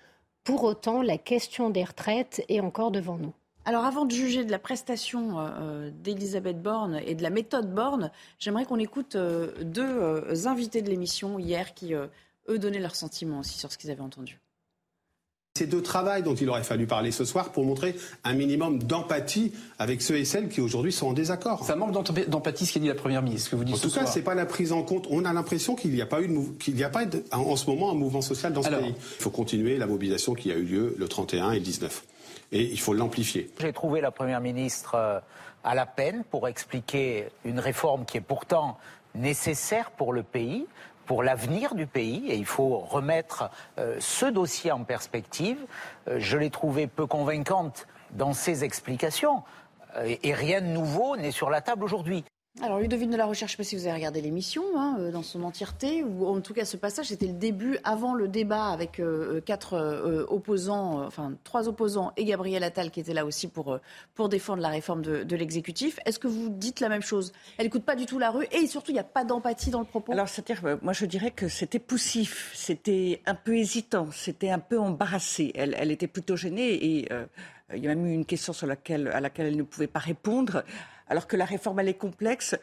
Pour 0.45 0.65
autant, 0.65 1.03
la 1.03 1.19
question 1.19 1.69
des 1.69 1.85
retraites 1.85 2.43
est 2.49 2.61
encore 2.61 2.91
devant 2.91 3.17
nous. 3.17 3.35
Alors 3.65 3.85
avant 3.85 4.05
de 4.05 4.11
juger 4.11 4.45
de 4.45 4.51
la 4.51 4.59
prestation 4.59 5.39
euh, 5.39 5.49
euh, 5.61 5.91
d'Elisabeth 6.03 6.63
Borne 6.63 7.01
et 7.05 7.15
de 7.15 7.23
la 7.23 7.31
méthode 7.31 7.73
Borne, 7.75 8.11
j'aimerais 8.39 8.65
qu'on 8.65 8.79
écoute 8.79 9.17
euh, 9.17 9.53
deux 9.63 10.47
invités 10.47 10.83
de 10.83 10.89
l'émission 10.89 11.39
hier 11.39 11.75
qui, 11.75 11.93
eux, 11.95 12.59
donnaient 12.59 12.81
leurs 12.81 12.97
sentiments 12.97 13.41
aussi 13.41 13.59
sur 13.59 13.71
ce 13.71 13.79
qu'ils 13.79 13.91
avaient 13.91 14.01
entendu. 14.01 14.41
C'est 15.59 15.67
de 15.67 15.81
travail 15.81 16.23
dont 16.23 16.35
il 16.35 16.49
aurait 16.49 16.63
fallu 16.63 16.87
parler 16.87 17.11
ce 17.11 17.25
soir 17.25 17.53
pour 17.53 17.65
montrer 17.65 17.95
un 18.25 18.33
minimum 18.33 18.83
d'empathie 18.83 19.53
avec 19.79 20.01
ceux 20.01 20.17
et 20.17 20.25
celles 20.25 20.49
qui 20.49 20.61
aujourd'hui 20.61 20.93
sont 20.93 21.09
en 21.09 21.13
désaccord. 21.13 21.65
Ça 21.65 21.77
manque 21.77 21.93
d'empathie 22.29 22.65
ce 22.65 22.73
qu'a 22.73 22.81
dit 22.81 22.87
la 22.87 22.95
Première 22.95 23.21
ministre, 23.21 23.47
ce 23.47 23.51
que 23.51 23.57
vous 23.57 23.65
dites 23.65 23.75
En 23.75 23.79
tout 23.79 23.91
cas, 23.91 24.07
ce 24.07 24.19
n'est 24.19 24.25
pas 24.25 24.35
la 24.35 24.47
prise 24.47 24.73
en 24.73 24.83
compte. 24.83 25.07
On 25.11 25.25
a 25.25 25.33
l'impression 25.33 25.75
qu'il 25.75 25.91
n'y 25.91 26.01
a 26.01 26.07
pas 26.07 26.23
eu, 26.23 26.31
qu'il 26.59 26.77
n'y 26.77 26.85
a 26.85 26.89
pas 26.89 27.05
en 27.33 27.57
ce 27.57 27.69
moment 27.69 27.91
un 27.91 27.95
mouvement 27.95 28.23
social 28.23 28.53
dans 28.53 28.63
ce 28.63 28.71
pays. 28.71 28.95
Il 28.97 29.23
faut 29.23 29.31
continuer 29.31 29.77
la 29.77 29.87
mobilisation 29.87 30.35
qui 30.35 30.51
a 30.51 30.55
eu 30.55 30.63
lieu 30.63 30.95
le 30.97 31.09
31 31.09 31.51
et 31.51 31.59
le 31.59 31.65
19. 31.65 32.05
Il 32.53 32.81
faut 32.81 32.95
l'amplifier. 32.95 33.51
J'ai 33.61 33.73
trouvé 33.73 34.01
la 34.01 34.11
Première 34.11 34.41
ministre 34.41 34.95
euh, 34.95 35.21
à 35.63 35.75
la 35.75 35.87
peine 35.87 36.25
pour 36.25 36.49
expliquer 36.49 37.29
une 37.45 37.61
réforme 37.61 38.05
qui 38.05 38.17
est 38.17 38.23
pourtant 38.23 38.79
nécessaire 39.15 39.91
pour 39.91 40.13
le 40.13 40.23
pays 40.23 40.67
pour 41.07 41.25
l'avenir 41.25 41.75
du 41.75 41.89
pays 41.89 42.31
et 42.31 42.37
il 42.37 42.47
faut 42.47 42.79
remettre 42.79 43.51
ce 43.99 44.27
dossier 44.27 44.71
en 44.71 44.85
perspective. 44.85 45.59
je 46.07 46.37
l'ai 46.37 46.51
trouvé 46.51 46.87
peu 46.87 47.05
convaincante 47.05 47.89
dans 48.13 48.33
ses 48.33 48.63
explications 48.63 49.43
et 50.05 50.33
rien 50.33 50.61
de 50.61 50.69
nouveau 50.69 51.17
n'est 51.17 51.33
sur 51.33 51.51
la 51.51 51.63
table 51.63 51.83
aujourd'hui. 51.83 52.25
Alors, 52.59 52.81
Ludovine 52.81 53.11
de 53.11 53.17
la 53.17 53.27
Recherche, 53.27 53.53
je 53.53 53.55
ne 53.55 53.65
sais 53.65 53.69
pas 53.69 53.69
si 53.69 53.77
vous 53.77 53.87
avez 53.87 53.95
regardé 53.95 54.21
l'émission 54.21 54.65
hein, 54.77 54.97
euh, 54.99 55.13
dans 55.13 55.23
son 55.23 55.45
entièreté, 55.45 56.03
ou 56.03 56.27
en 56.27 56.41
tout 56.41 56.53
cas 56.53 56.65
ce 56.65 56.77
passage, 56.77 57.07
c'était 57.07 57.29
le 57.29 57.33
début, 57.33 57.79
avant 57.85 58.13
le 58.13 58.27
débat 58.27 58.67
avec 58.67 58.99
euh, 58.99 59.37
euh, 59.37 59.41
quatre 59.41 60.27
opposants, 60.29 61.01
enfin 61.07 61.33
trois 61.45 61.69
opposants 61.69 62.13
et 62.17 62.25
Gabriel 62.25 62.65
Attal 62.65 62.91
qui 62.91 63.01
était 63.01 63.15
là 63.15 63.25
aussi 63.25 63.47
pour, 63.47 63.79
pour 64.15 64.29
défendre 64.29 64.63
la 64.63 64.69
réforme 64.69 65.01
de, 65.01 65.37
l'exécutif. 65.37 66.01
Est-ce 66.05 66.19
que 66.19 66.27
vous 66.27 66.49
dites 66.49 66.81
la 66.81 66.89
même 66.89 67.03
chose? 67.03 67.33
Elle 67.57 67.67
n'écoute 67.67 67.85
pas 67.85 67.95
du 67.95 68.05
tout 68.05 68.19
la 68.19 68.31
rue 68.31 68.47
et 68.51 68.67
surtout, 68.67 68.91
il 68.91 68.95
n'y 68.95 69.01
a 69.01 69.05
pas 69.05 69.25
d'empathie 69.25 69.71
dans 69.71 69.81
le 69.81 69.87
propos 69.87 70.13
Alors, 70.13 70.29
c'est-à-dire, 70.29 70.79
moi 70.83 70.93
je 70.93 71.07
dirais 71.07 71.31
que 71.31 71.49
c'était 71.49 71.79
poussif, 71.79 72.51
c'était 72.55 73.23
un 73.27 73.37
peu 73.37 73.57
hésitant, 73.57 74.09
c'était 74.13 74.51
un 74.51 74.59
peu 74.59 74.79
embarrassé. 74.79 75.53
Elle, 75.55 75.91
était 75.93 76.09
plutôt 76.09 76.37
gênée 76.37 76.73
et 76.73 77.09
il 77.75 77.85
y 77.85 77.87
a 77.87 77.95
même 77.95 78.07
eu 78.07 78.13
une 78.13 78.27
question 78.27 78.53
à 78.61 78.67
laquelle 78.67 79.09
elle 79.37 79.57
ne 79.57 79.63
pouvait 79.63 79.87
pas 79.87 80.01
répondre 80.01 80.65
alors 81.11 81.27
que 81.27 81.37
la 81.37 81.45
réforme, 81.45 81.81
elle 81.81 81.89
est 81.89 81.95
complexe. 81.95 82.57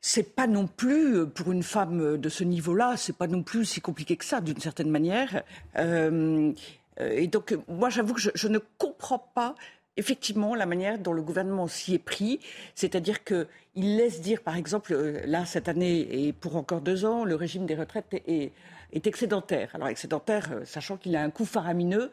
C'est 0.00 0.34
pas 0.34 0.48
non 0.48 0.66
plus, 0.66 1.16
euh, 1.16 1.26
pour 1.26 1.52
une 1.52 1.62
femme 1.62 2.00
euh, 2.00 2.18
de 2.18 2.28
ce 2.28 2.42
niveau-là, 2.42 2.96
c'est 2.96 3.16
pas 3.16 3.28
non 3.28 3.44
plus 3.44 3.64
si 3.64 3.80
compliqué 3.80 4.16
que 4.16 4.24
ça, 4.24 4.40
d'une 4.40 4.58
certaine 4.58 4.90
manière. 4.90 5.44
Euh, 5.78 6.52
et 6.98 7.28
donc, 7.28 7.56
moi, 7.68 7.88
j'avoue 7.88 8.14
que 8.14 8.20
je, 8.34 8.48
ne 8.48 8.58
comprends 8.78 9.20
pas 9.20 9.54
effectivement 9.96 10.54
la 10.56 10.66
manière 10.66 10.98
dont 10.98 11.12
le 11.12 11.22
gouvernement 11.22 11.68
s'y 11.68 11.94
est 11.94 11.98
pris, 11.98 12.40
c'est-à-dire 12.74 13.22
qu'il 13.24 13.46
laisse 13.76 14.20
dire, 14.20 14.42
par 14.42 14.56
exemple, 14.56 14.92
là, 15.24 15.46
cette 15.46 15.68
année 15.68 16.26
et 16.26 16.32
pour 16.32 16.56
encore 16.56 16.80
deux 16.80 17.04
ans, 17.04 17.24
le 17.24 17.34
régime 17.34 17.64
des 17.64 17.76
retraites 17.76 18.06
est, 18.26 18.52
excédentaire. 18.92 19.70
Alors, 19.74 19.88
excédentaire, 19.88 20.50
sachant 20.64 20.96
qu'il 20.96 21.16
a 21.16 21.22
un 21.22 21.30
coût 21.30 21.46
faramineux 21.46 22.10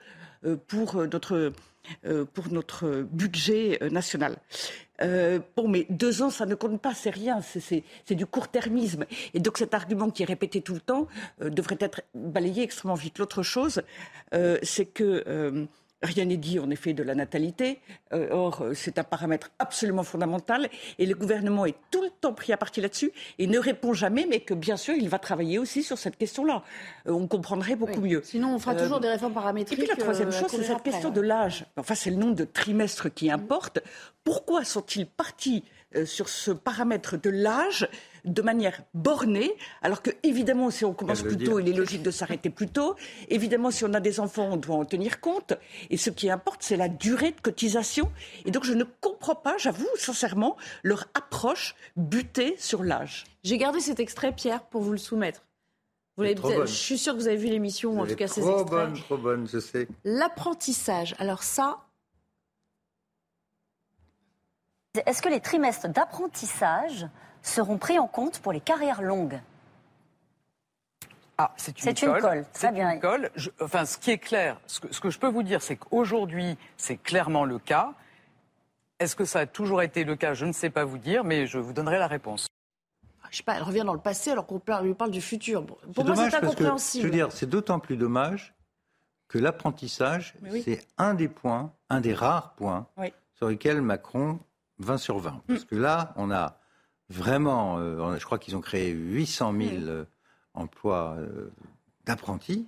pour 0.68 1.04
notre 2.52 3.06
budget 3.12 3.80
national. 3.91 4.38
Euh, 5.02 5.39
bon, 5.56 5.68
mais 5.68 5.86
deux 5.89 6.22
ans, 6.22 6.30
ça 6.30 6.45
ne 6.45 6.56
compte 6.56 6.82
pas, 6.82 6.93
c'est 6.93 7.10
rien, 7.10 7.39
c'est 7.41 8.16
du 8.16 8.26
court-termisme. 8.26 9.06
Et 9.34 9.39
donc 9.39 9.58
cet 9.58 9.74
argument 9.74 10.10
qui 10.10 10.24
est 10.24 10.26
répété 10.26 10.62
tout 10.62 10.74
le 10.74 10.80
temps 10.82 11.08
devrait 11.39 11.78
être 11.80 12.02
balayé 12.14 12.64
extrêmement 12.64 12.95
vite. 12.95 13.20
L'autre 13.20 13.43
chose, 13.43 13.82
c'est 14.64 14.86
que 14.86 15.68
Rien 16.02 16.26
n'est 16.26 16.38
dit 16.38 16.60
en 16.60 16.70
effet 16.70 16.93
de 16.93 17.04
la 17.04 17.14
natalité. 17.14 17.80
Euh, 18.14 18.30
or, 18.32 18.62
euh, 18.62 18.74
c'est 18.74 19.00
un 19.00 19.04
paramètre 19.04 19.52
absolument 19.60 20.04
fondamental 20.04 20.70
et 20.97 21.06
le 21.06 21.14
gouvernement 21.14 21.66
est 21.66 21.76
tout 21.91 22.02
le 22.02 22.10
temps 22.10 22.34
pris 22.34 22.54
à 22.54 22.58
partie 22.58 22.80
là-dessus 22.80 23.12
et 23.38 23.47
ne 23.47 23.60
répond 23.60 23.91
jamais, 23.93 24.26
mais 24.30 24.39
que 24.39 24.54
bien 24.54 24.78
sûr, 24.78 24.95
il 24.95 25.10
va 25.10 25.20
travailler 25.20 25.60
aussi 25.60 25.84
sur 25.84 25.97
cette 25.97 26.18
question-là. 26.18 26.64
Euh, 27.08 27.12
on 27.12 27.28
comprendrait 27.28 27.76
beaucoup 27.76 28.00
mieux. 28.00 28.22
Sinon, 28.24 28.56
on 28.56 28.60
fera 28.60 28.76
toujours 28.76 29.02
des 29.02 29.10
réformes 29.10 29.34
paramétriques. 29.34 29.78
Et 29.78 29.82
puis 29.84 29.89
la 29.89 29.97
troisième 29.97 30.32
chose, 30.32 30.50
c'est 30.50 30.64
cette 30.64 30.84
question 30.84 31.10
de 31.10 31.22
l'âge. 31.22 31.66
Enfin, 31.76 31.95
c'est 31.95 32.12
le 32.12 32.18
nombre 32.18 32.36
de 32.36 32.45
trimestres 32.45 33.14
qui 33.14 33.30
importe. 33.30 33.80
Pourquoi 34.24 34.64
sont-ils 34.64 35.06
partis 35.06 35.64
sur 36.06 36.30
ce 36.30 36.52
paramètre 36.52 37.20
de 37.20 37.32
l'âge 37.32 37.89
de 38.26 38.41
manière 38.41 38.82
bornée, 38.93 39.51
alors 39.82 40.01
que 40.01 40.11
évidemment 40.24 40.70
si 40.72 40.86
on 40.86 40.93
commence 40.93 41.22
plus 41.22 41.38
tôt, 41.38 41.59
il 41.59 41.70
est 41.70 41.74
logique 41.74 42.03
de 42.03 42.11
s'arrêter 42.11 42.49
plus 42.49 42.67
tôt. 42.67 42.95
Évidemment 43.30 43.72
si 43.72 43.86
on 43.86 43.93
a 43.93 43.99
des 43.99 44.20
enfants, 44.20 44.49
on 44.51 44.57
doit 44.57 44.76
en 44.76 44.86
tenir 44.86 45.20
compte. 45.20 45.53
Et 45.89 45.97
ce 45.97 46.09
qui 46.09 46.30
importe, 46.30 46.63
c'est 46.63 46.78
la 46.78 46.89
durée 46.89 47.32
de 47.32 47.41
cotisation. 47.41 48.11
Et 48.45 48.51
donc 48.51 48.63
je 48.63 48.74
ne 48.74 48.84
comprends 48.84 49.36
pas, 49.36 49.57
j'avoue 49.57 49.88
sincèrement, 49.95 50.57
leur 50.84 51.05
approche 51.13 51.76
butée 51.95 52.55
sur 52.57 52.84
l'âge. 52.84 53.26
J'ai 53.43 53.57
gardé 53.57 53.80
cet 53.80 53.99
extrait, 53.99 54.32
Pierre, 54.32 54.63
pour 54.63 54.82
vous 54.82 54.91
le 54.91 54.97
soumettre. 54.97 55.43
Vous 56.17 56.26
je 56.26 56.65
suis 56.65 56.97
sûre 56.97 57.13
que 57.13 57.20
vous 57.20 57.28
avez 57.28 57.38
vu 57.38 57.47
l'émission, 57.47 57.97
en 58.01 58.05
tout 58.05 58.15
cas 58.15 58.28
ces 58.28 58.41
extraits. 58.41 58.57
Trop 58.57 58.65
bonne, 58.65 58.93
trop 58.93 59.17
bonne, 59.17 59.47
je 59.47 59.59
sais. 59.59 59.88
L'apprentissage, 60.03 61.15
alors 61.17 61.43
ça, 61.43 61.86
est-ce 65.05 65.22
que 65.22 65.30
les 65.30 65.39
trimestres 65.39 65.88
d'apprentissage 65.88 67.07
seront 67.42 67.78
pris 67.78 68.00
en 68.00 68.08
compte 68.08 68.40
pour 68.40 68.52
les 68.52 68.62
carrières 68.62 69.02
longues. 69.02 69.40
Ah, 71.38 71.54
c'est 71.56 71.82
une, 71.82 71.90
une, 71.90 72.20
colle. 72.22 72.46
Très 72.52 72.72
bien. 72.72 72.92
Une 72.92 73.00
colle. 73.00 73.32
enfin, 73.62 73.86
ce 73.86 73.98
qui 73.98 74.12
est 74.12 74.18
clair, 74.18 74.60
ce 74.68 74.82
que, 74.82 74.94
ce 74.94 75.00
que 75.00 75.10
je 75.10 75.18
peux 75.18 75.30
vous 75.30 75.42
dire, 75.42 75.62
c'est 75.62 75.78
qu'aujourd'hui, 75.78 76.58
c'est 76.76 76.98
clairement 76.98 77.46
le 77.46 77.60
cas. 77.60 77.94
Est-ce 79.00 79.16
que 79.16 79.24
ça 79.24 79.40
a 79.40 79.46
toujours 79.46 79.82
été 79.82 80.04
le 80.04 80.18
cas? 80.18 80.34
Je 80.34 80.46
ne 80.46 80.52
sais 80.52 80.70
pas 80.70 80.84
vous 80.84 80.98
dire, 80.98 81.24
mais 81.24 81.48
je 81.48 81.58
vous 81.58 81.72
donnerai 81.72 81.98
la 81.98 82.08
réponse. 82.08 82.48
Ah, 83.24 83.28
je 83.32 83.38
sais 83.38 83.44
pas, 83.44 83.56
elle 83.56 83.64
revient 83.64 83.84
dans 83.86 83.94
le 83.94 84.02
passé 84.02 84.32
alors 84.32 84.46
qu'on 84.46 84.62
lui 84.82 84.94
parle 84.94 85.12
du 85.12 85.22
futur. 85.22 85.66
Pour 85.66 86.04
moi, 86.04 86.16
c'est 86.18 86.36
incompréhensible. 86.36 87.04
je 87.04 87.08
veux 87.08 87.14
dire, 87.14 87.32
c'est 87.32 87.50
d'autant 87.50 87.80
plus 87.80 87.96
dommage 87.96 88.54
que 89.30 89.38
l'apprentissage, 89.38 90.36
c'est 90.66 90.86
un 90.98 91.14
des 91.14 91.30
points, 91.30 91.72
un 91.90 92.02
des 92.02 92.14
rares 92.14 92.54
points 92.56 92.88
sur 93.36 93.48
lesquels 93.48 93.82
Macron 93.82 94.40
20 94.80 94.98
sur 94.98 95.20
20. 95.20 95.42
Parce 95.48 95.64
que 95.64 95.76
là, 95.76 96.14
on 96.18 96.32
a 96.32 96.59
vraiment, 97.10 97.78
euh, 97.80 98.18
je 98.18 98.26
crois 98.26 98.39
qu'ils 98.39 98.55
ont 98.55 98.62
créé 98.62 98.91
800 98.91 99.53
000 99.57 99.72
euh, 99.74 100.05
emplois 100.53 101.16
euh, 101.18 101.51
d'apprentis 102.05 102.68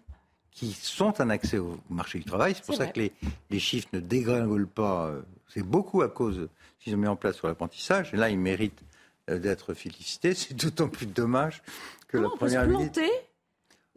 qui 0.52 0.74
sont 0.74 1.22
un 1.22 1.30
accès 1.30 1.58
au 1.58 1.78
marché 1.90 2.20
du 2.20 2.26
travail. 2.26 2.54
C'est 2.56 2.66
pour 2.66 2.76
ça 2.76 2.88
que 2.88 3.00
les, 3.00 3.14
les, 3.50 3.60
chiffres 3.60 3.88
ne 3.94 4.02
dégringolent 4.02 4.68
pas. 4.68 5.14
C'est 5.48 5.64
beaucoup 5.64 6.02
à 6.02 6.10
cause 6.10 6.50
qu'ils 6.80 6.94
ont 6.94 6.98
mis 6.98 7.08
en 7.08 7.16
place 7.16 7.38
sur 7.38 7.48
l'apprentissage. 7.48 8.14
Et 8.14 8.18
là, 8.18 8.30
ils 8.30 8.38
méritent 8.38 8.84
d'être 9.30 9.74
félicités. 9.74 10.34
C'est 10.36 10.54
d'autant 10.54 10.90
plus 10.90 11.06
dommage 11.06 11.64
que 12.10 12.18
la 12.18 12.28
première 12.28 12.68
ministre 12.68 13.00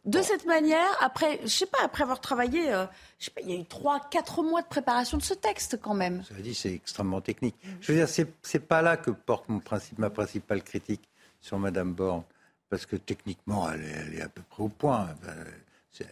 de 0.05 0.20
cette 0.20 0.44
manière, 0.44 0.90
après, 1.00 1.40
je 1.42 1.48
sais 1.48 1.66
pas, 1.66 1.78
après 1.82 2.02
avoir 2.02 2.20
travaillé, 2.20 2.72
euh, 2.72 2.84
je 3.18 3.26
sais 3.26 3.30
pas, 3.30 3.40
il 3.40 3.50
y 3.50 3.57
a 3.57 3.61
eu 3.61 3.64
trois, 3.64 4.00
quatre 4.11 4.42
mois 4.42 4.61
de 4.61 4.66
préparation 4.66 5.16
de 5.16 5.22
ce 5.22 5.32
texte 5.32 5.80
quand 5.80 5.94
même. 5.94 6.22
Ça 6.24 6.34
dit, 6.34 6.55
c'est 6.55 6.72
extrêmement 6.72 7.22
technique. 7.22 7.57
Je 7.80 7.92
veux 7.92 7.98
dire, 7.98 8.09
c'est, 8.09 8.30
c'est 8.42 8.61
pas 8.61 8.82
là 8.82 8.96
que 8.98 9.11
porte 9.11 9.48
mon 9.48 9.61
principe, 9.61 9.98
ma 9.98 10.11
principale 10.11 10.62
critique 10.62 11.09
sur 11.40 11.59
Madame 11.59 11.94
Borne, 11.94 12.22
parce 12.68 12.84
que 12.84 12.96
techniquement, 12.96 13.70
elle 13.70 14.14
est, 14.14 14.20
à 14.20 14.28
peu 14.28 14.42
près 14.42 14.62
au 14.62 14.68
point. 14.68 15.09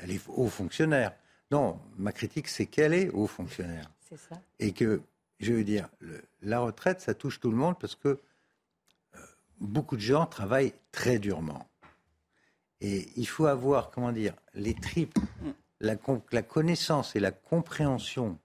Elle 0.01 0.13
est 0.13 0.21
haut 0.29 0.49
fonctionnaire. 0.49 1.13
Non, 1.51 1.79
ma 1.99 2.13
critique, 2.13 2.49
c'est 2.49 2.67
qu'elle 2.67 2.95
est 2.95 3.11
haut 3.11 3.27
fonctionnaire. 3.27 3.91
C'est 4.09 4.17
ça. 4.17 4.41
Et 4.59 4.73
que, 4.73 5.03
je 5.41 5.53
veux 5.53 5.65
dire, 5.65 5.89
la 6.43 6.61
retraite, 6.61 7.01
ça 7.01 7.15
touche 7.15 7.41
tout 7.41 7.51
le 7.51 7.57
monde 7.57 7.79
parce 7.79 7.95
que 7.95 8.09
euh, 8.09 9.19
beaucoup 9.61 9.97
de 9.97 10.03
gens 10.03 10.25
travaillent 10.27 10.75
très 10.93 11.19
durement. 11.19 11.67
Et 12.83 13.09
il 13.17 13.29
faut 13.29 13.47
avoir, 13.47 13.93
comment 13.93 14.11
dire, 14.11 14.35
les 14.55 14.75
tripes, 14.75 15.17
la, 15.81 15.95
la 16.33 16.43
connaissance 16.43 17.15
et 17.15 17.21
la 17.21 17.31
compréhension 17.31 18.39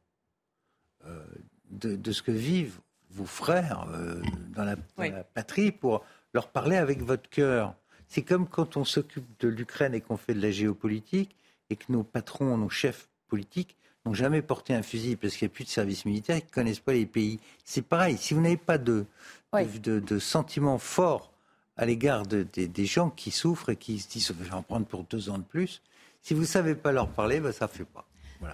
euh, 1.05 1.25
de, 1.71 2.11
ce 2.11 2.21
que 2.21 2.31
vivent 2.31 2.79
vos 3.09 3.25
frères 3.25 3.89
euh, 3.89 4.21
dans, 4.55 4.63
la, 4.63 4.75
patrie 5.23 5.71
pour 5.71 6.05
leur 6.35 6.49
parler 6.49 6.77
avec 6.77 7.01
votre 7.01 7.27
cœur. 7.29 7.73
C'est 8.07 8.21
comme 8.21 8.47
quand 8.47 8.77
on 8.77 8.85
s'occupe 8.85 9.25
de 9.39 9.47
l'Ukraine 9.47 9.95
et 9.95 10.01
qu'on 10.01 10.17
fait 10.17 10.35
de 10.35 10.41
la 10.41 10.51
géopolitique 10.51 11.35
et 11.71 11.75
que 11.75 11.91
nos 11.91 12.03
patrons, 12.03 12.57
nos 12.57 12.69
chefs 12.69 13.09
politiques 13.27 13.75
n'ont 14.05 14.13
jamais 14.13 14.43
porté 14.43 14.75
un 14.75 14.83
fusil 14.83 15.15
parce 15.15 15.35
qu'il 15.35 15.47
n'y 15.47 15.51
a 15.51 15.55
plus 15.55 15.65
de 15.65 15.69
service 15.69 16.05
militaire, 16.05 16.37
ils 16.37 16.45
ne 16.45 16.51
connaissent 16.51 16.79
pas 16.79 16.93
les 16.93 17.07
pays. 17.07 17.39
C'est 17.65 17.81
pareil, 17.81 18.17
si 18.17 18.35
vous 18.35 18.41
n'avez 18.41 18.55
pas 18.55 18.77
de, 18.77 19.05
de, 19.53 19.99
de 19.99 20.19
sentiments 20.19 20.77
forts 20.77 21.33
à 21.77 21.85
l'égard 21.85 22.23
des 22.25 22.85
gens 22.85 23.09
qui 23.09 23.31
souffrent 23.31 23.69
et 23.69 23.75
qui 23.75 23.99
se 23.99 24.09
disent 24.09 24.27
je 24.27 24.43
vais 24.43 24.53
en 24.53 24.63
prendre 24.63 24.85
pour 24.85 25.03
deux 25.03 25.29
ans 25.29 25.37
de 25.37 25.43
plus. 25.43 25.81
Si 26.21 26.33
vous 26.33 26.41
ne 26.41 26.45
savez 26.45 26.75
pas 26.75 26.91
leur 26.91 27.07
parler, 27.07 27.39
ben, 27.39 27.51
ça 27.51 27.65
ne 27.65 27.71
fait 27.71 27.85
pas. 27.85 28.05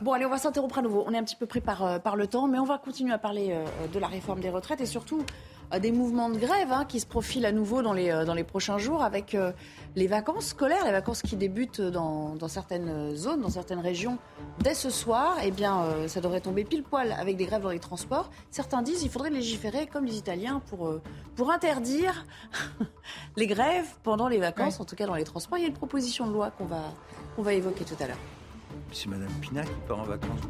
Bon, 0.01 0.13
allez, 0.13 0.25
on 0.25 0.29
va 0.29 0.37
s'interrompre 0.37 0.77
à 0.77 0.81
nouveau. 0.81 1.03
On 1.07 1.13
est 1.13 1.17
un 1.17 1.23
petit 1.23 1.35
peu 1.35 1.45
pris 1.45 1.61
par, 1.61 1.83
euh, 1.83 1.99
par 1.99 2.15
le 2.15 2.27
temps, 2.27 2.47
mais 2.47 2.59
on 2.59 2.65
va 2.65 2.77
continuer 2.77 3.13
à 3.13 3.17
parler 3.17 3.49
euh, 3.51 3.65
de 3.91 3.99
la 3.99 4.07
réforme 4.07 4.39
des 4.39 4.49
retraites 4.49 4.79
et 4.79 4.85
surtout 4.85 5.25
des 5.79 5.91
mouvements 5.91 6.29
de 6.29 6.37
grève 6.37 6.71
hein, 6.71 6.85
qui 6.85 6.99
se 6.99 7.05
profilent 7.05 7.45
à 7.45 7.51
nouveau 7.51 7.81
dans 7.81 7.93
les, 7.93 8.09
euh, 8.09 8.25
dans 8.25 8.33
les 8.33 8.43
prochains 8.43 8.77
jours 8.77 9.03
avec 9.03 9.35
euh, 9.35 9.51
les 9.95 10.07
vacances 10.07 10.47
scolaires, 10.47 10.85
les 10.85 10.91
vacances 10.91 11.21
qui 11.21 11.35
débutent 11.35 11.81
dans, 11.81 12.35
dans, 12.35 12.47
certaines 12.47 13.15
zones, 13.15 13.41
dans 13.41 13.49
certaines 13.49 13.79
régions 13.79 14.17
dès 14.59 14.73
ce 14.73 14.89
soir. 14.89 15.37
Eh 15.43 15.51
bien, 15.51 15.83
euh, 15.83 16.07
ça 16.07 16.21
devrait 16.21 16.41
tomber 16.41 16.63
pile 16.63 16.83
poil 16.83 17.11
avec 17.11 17.37
des 17.37 17.45
grèves 17.45 17.63
dans 17.63 17.69
les 17.69 17.79
transports. 17.79 18.29
Certains 18.51 18.81
disent 18.81 18.99
qu'il 18.99 19.09
faudrait 19.09 19.29
légiférer 19.29 19.87
comme 19.87 20.05
les 20.05 20.17
Italiens 20.17 20.61
pour, 20.69 20.91
pour 21.35 21.51
interdire 21.51 22.25
les 23.35 23.47
grèves 23.47 23.87
pendant 24.03 24.27
les 24.27 24.37
vacances, 24.37 24.79
en 24.79 24.85
tout 24.85 24.95
cas 24.95 25.07
dans 25.07 25.15
les 25.15 25.23
transports. 25.23 25.57
Il 25.57 25.61
y 25.61 25.65
a 25.65 25.69
une 25.69 25.73
proposition 25.73 26.27
de 26.27 26.33
loi 26.33 26.51
qu'on 26.51 26.65
va, 26.65 26.81
qu'on 27.35 27.41
va 27.41 27.53
évoquer 27.53 27.83
tout 27.85 28.01
à 28.01 28.07
l'heure. 28.07 28.17
C'est 28.91 29.07
Madame 29.07 29.31
Pinac 29.41 29.65
qui 29.65 29.87
part 29.87 29.99
en 29.99 30.03
vacances. 30.03 30.41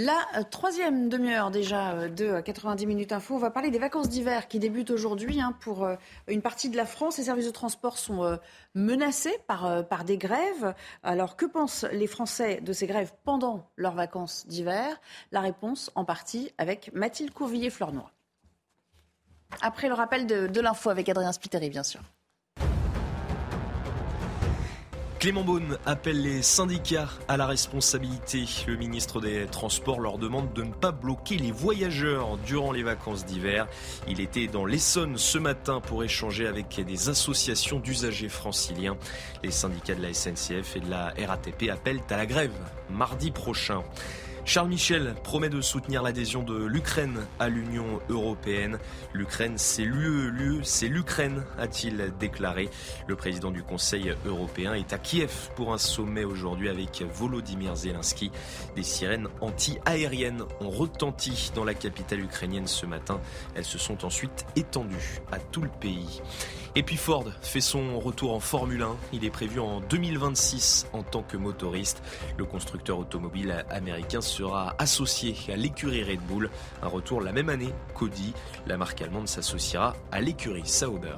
La 0.00 0.28
euh, 0.36 0.44
troisième 0.48 1.08
demi-heure 1.08 1.50
déjà 1.50 1.90
euh, 1.90 2.08
de 2.08 2.40
90 2.40 2.84
euh, 2.84 2.86
minutes 2.86 3.10
info, 3.10 3.34
on 3.34 3.38
va 3.38 3.50
parler 3.50 3.72
des 3.72 3.80
vacances 3.80 4.08
d'hiver 4.08 4.46
qui 4.46 4.60
débutent 4.60 4.92
aujourd'hui 4.92 5.40
hein, 5.40 5.56
pour 5.58 5.88
une 6.28 6.40
partie 6.40 6.70
de 6.70 6.76
la 6.76 6.86
France. 6.86 7.18
Les 7.18 7.24
services 7.24 7.46
de 7.46 7.50
transport 7.50 7.98
sont 7.98 8.38
menacés 8.76 9.36
par, 9.48 10.04
des 10.04 10.16
grèves. 10.16 10.72
Alors 11.02 11.34
que 11.34 11.46
pensent 11.46 11.84
les 11.90 12.06
Français 12.06 12.60
de 12.60 12.72
ces 12.72 12.86
grèves 12.86 13.12
pendant 13.24 13.68
leurs 13.74 13.96
vacances 13.96 14.46
d'hiver? 14.46 15.00
La 15.32 15.40
réponse 15.40 15.90
en 15.96 16.04
partie 16.04 16.52
avec 16.58 16.92
Mathilde 16.94 17.32
Courvillier-Fleurnoy. 17.32 18.08
Après 19.62 19.88
le 19.88 19.94
rappel 19.94 20.28
de, 20.28 20.46
de 20.46 20.60
l'info 20.60 20.90
avec 20.90 21.08
Adrien 21.08 21.32
Spiteri, 21.32 21.70
bien 21.70 21.82
sûr. 21.82 22.02
Clément 25.18 25.42
Beaune 25.42 25.78
appelle 25.84 26.22
les 26.22 26.42
syndicats 26.42 27.08
à 27.26 27.36
la 27.36 27.46
responsabilité. 27.46 28.44
Le 28.68 28.76
ministre 28.76 29.20
des 29.20 29.46
Transports 29.46 29.98
leur 29.98 30.16
demande 30.16 30.52
de 30.52 30.62
ne 30.62 30.72
pas 30.72 30.92
bloquer 30.92 31.36
les 31.38 31.50
voyageurs 31.50 32.36
durant 32.46 32.70
les 32.70 32.84
vacances 32.84 33.26
d'hiver. 33.26 33.66
Il 34.06 34.20
était 34.20 34.46
dans 34.46 34.64
l'Essonne 34.64 35.18
ce 35.18 35.38
matin 35.38 35.80
pour 35.80 36.04
échanger 36.04 36.46
avec 36.46 36.80
des 36.86 37.08
associations 37.08 37.80
d'usagers 37.80 38.28
franciliens. 38.28 38.96
Les 39.42 39.50
syndicats 39.50 39.96
de 39.96 40.02
la 40.02 40.14
SNCF 40.14 40.76
et 40.76 40.80
de 40.80 40.88
la 40.88 41.12
RATP 41.26 41.68
appellent 41.68 42.02
à 42.10 42.16
la 42.16 42.26
grève 42.26 42.52
mardi 42.88 43.32
prochain. 43.32 43.82
Charles 44.48 44.70
Michel 44.70 45.14
promet 45.24 45.50
de 45.50 45.60
soutenir 45.60 46.02
l'adhésion 46.02 46.42
de 46.42 46.64
l'Ukraine 46.64 47.18
à 47.38 47.50
l'Union 47.50 48.00
européenne. 48.08 48.78
L'Ukraine, 49.12 49.58
c'est 49.58 49.84
l'UE, 49.84 50.30
l'UE, 50.30 50.60
c'est 50.62 50.88
l'Ukraine, 50.88 51.44
a-t-il 51.58 52.14
déclaré. 52.18 52.70
Le 53.06 53.14
président 53.14 53.50
du 53.50 53.62
Conseil 53.62 54.14
européen 54.24 54.72
est 54.72 54.94
à 54.94 54.98
Kiev 54.98 55.50
pour 55.54 55.74
un 55.74 55.78
sommet 55.78 56.24
aujourd'hui 56.24 56.70
avec 56.70 57.02
Volodymyr 57.12 57.76
Zelensky. 57.76 58.30
Des 58.74 58.82
sirènes 58.82 59.28
anti-aériennes 59.42 60.44
ont 60.62 60.70
retenti 60.70 61.52
dans 61.54 61.64
la 61.64 61.74
capitale 61.74 62.20
ukrainienne 62.20 62.66
ce 62.66 62.86
matin. 62.86 63.20
Elles 63.54 63.66
se 63.66 63.76
sont 63.76 64.02
ensuite 64.06 64.46
étendues 64.56 65.20
à 65.30 65.40
tout 65.40 65.60
le 65.60 65.68
pays. 65.68 66.22
Et 66.74 66.82
puis 66.82 66.96
Ford 66.96 67.24
fait 67.42 67.60
son 67.60 67.98
retour 67.98 68.32
en 68.34 68.40
Formule 68.40 68.82
1. 68.82 68.96
Il 69.12 69.24
est 69.24 69.30
prévu 69.30 69.58
en 69.60 69.80
2026 69.80 70.86
en 70.92 71.02
tant 71.02 71.22
que 71.22 71.36
motoriste. 71.36 72.02
Le 72.36 72.44
constructeur 72.44 72.98
automobile 72.98 73.64
américain 73.70 74.20
sera 74.20 74.74
associé 74.78 75.34
à 75.52 75.56
l'écurie 75.56 76.04
Red 76.04 76.20
Bull. 76.20 76.50
Un 76.82 76.88
retour 76.88 77.20
la 77.20 77.32
même 77.32 77.48
année 77.48 77.72
qu'Audi. 77.94 78.34
La 78.66 78.76
marque 78.76 79.00
allemande 79.00 79.28
s'associera 79.28 79.96
à 80.12 80.20
l'écurie 80.20 80.66
Sauber. 80.66 81.16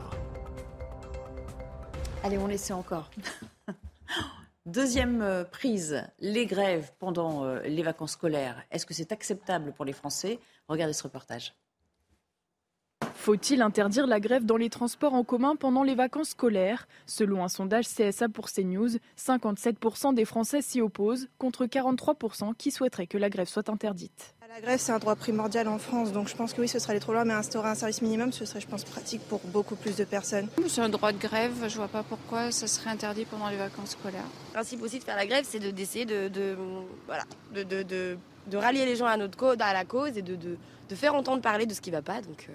Allez, 2.23 2.39
on 2.39 2.47
laisse 2.47 2.71
encore. 2.71 3.11
Deuxième 4.67 5.23
euh, 5.23 5.43
prise, 5.43 6.05
les 6.19 6.47
grèves 6.47 6.93
pendant 6.99 7.45
euh, 7.45 7.61
les 7.63 7.83
vacances 7.83 8.13
scolaires. 8.13 8.63
Est-ce 8.71 8.85
que 8.85 8.95
c'est 8.95 9.11
acceptable 9.11 9.73
pour 9.73 9.85
les 9.85 9.95
Français? 9.95 10.39
Regardez 10.69 10.93
ce 10.93 11.03
reportage. 11.03 11.55
Faut-il 13.21 13.61
interdire 13.61 14.07
la 14.07 14.19
grève 14.19 14.47
dans 14.47 14.57
les 14.57 14.71
transports 14.71 15.13
en 15.13 15.25
commun 15.25 15.55
pendant 15.55 15.83
les 15.83 15.95
vacances 15.95 16.31
scolaires? 16.31 16.89
Selon 17.05 17.45
un 17.45 17.49
sondage 17.49 17.85
CSA 17.87 18.31
pour 18.31 18.51
CNews, 18.51 18.97
57% 19.19 20.15
des 20.15 20.25
Français 20.25 20.63
s'y 20.63 20.81
opposent, 20.81 21.29
contre 21.37 21.67
43% 21.67 22.55
qui 22.55 22.71
souhaiteraient 22.71 23.07
que 23.07 23.19
la 23.19 23.29
grève 23.29 23.47
soit 23.47 23.69
interdite. 23.69 24.35
La 24.49 24.63
grève, 24.63 24.81
c'est 24.81 24.93
un 24.93 24.99
droit 24.99 25.17
primordial 25.17 25.69
en 25.69 25.79
France, 25.79 26.13
donc 26.13 26.29
je 26.29 26.35
pense 26.35 26.55
que 26.55 26.63
oui, 26.63 26.67
ce 26.67 26.79
serait 26.79 26.93
aller 26.93 27.01
trop 27.01 27.13
loin, 27.13 27.27
mais 27.27 27.35
instaurer 27.35 27.69
un 27.69 27.75
service 27.75 28.01
minimum, 28.01 28.33
ce 28.33 28.47
serait, 28.47 28.61
je 28.61 28.67
pense, 28.67 28.85
pratique 28.85 29.21
pour 29.29 29.41
beaucoup 29.45 29.77
plus 29.77 29.97
de 29.97 30.05
personnes. 30.05 30.49
C'est 30.67 30.81
un 30.81 30.89
droit 30.89 31.13
de 31.13 31.19
grève, 31.19 31.69
je 31.69 31.77
vois 31.77 31.89
pas 31.89 32.03
pourquoi 32.03 32.51
ça 32.51 32.67
serait 32.67 32.89
interdit 32.89 33.27
pendant 33.27 33.51
les 33.51 33.59
vacances 33.59 33.91
scolaires. 33.91 34.25
Le 34.49 34.55
principe 34.55 34.83
aussi 34.83 34.99
de 34.99 35.05
faire 35.05 35.17
la 35.17 35.27
grève, 35.27 35.45
c'est 35.47 35.59
d'essayer 35.59 36.07
de, 36.07 36.57
voilà, 37.05 37.25
de, 37.53 38.57
rallier 38.57 38.87
les 38.87 38.97
gens 38.97 39.07
à, 39.07 39.19
notre 39.19 39.37
cause, 39.37 39.57
à 39.61 39.75
la 39.75 39.85
cause 39.85 40.17
et 40.17 40.23
de, 40.23 40.57
faire 40.95 41.15
entendre 41.15 41.43
parler 41.43 41.67
de 41.67 41.75
ce 41.75 41.83
qui 41.83 41.91
ne 41.91 41.97
va 41.97 42.03
pas. 42.03 42.23
Donc, 42.23 42.47
euh, 42.49 42.53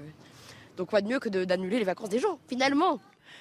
donc 0.76 0.90
quoi 0.90 1.02
de 1.02 1.08
mieux 1.08 1.20
que 1.20 1.30
d'annuler 1.30 1.80
les 1.80 1.86
vacances 1.86 2.10
des 2.10 2.20
gens, 2.20 2.40
finalement? 2.48 3.00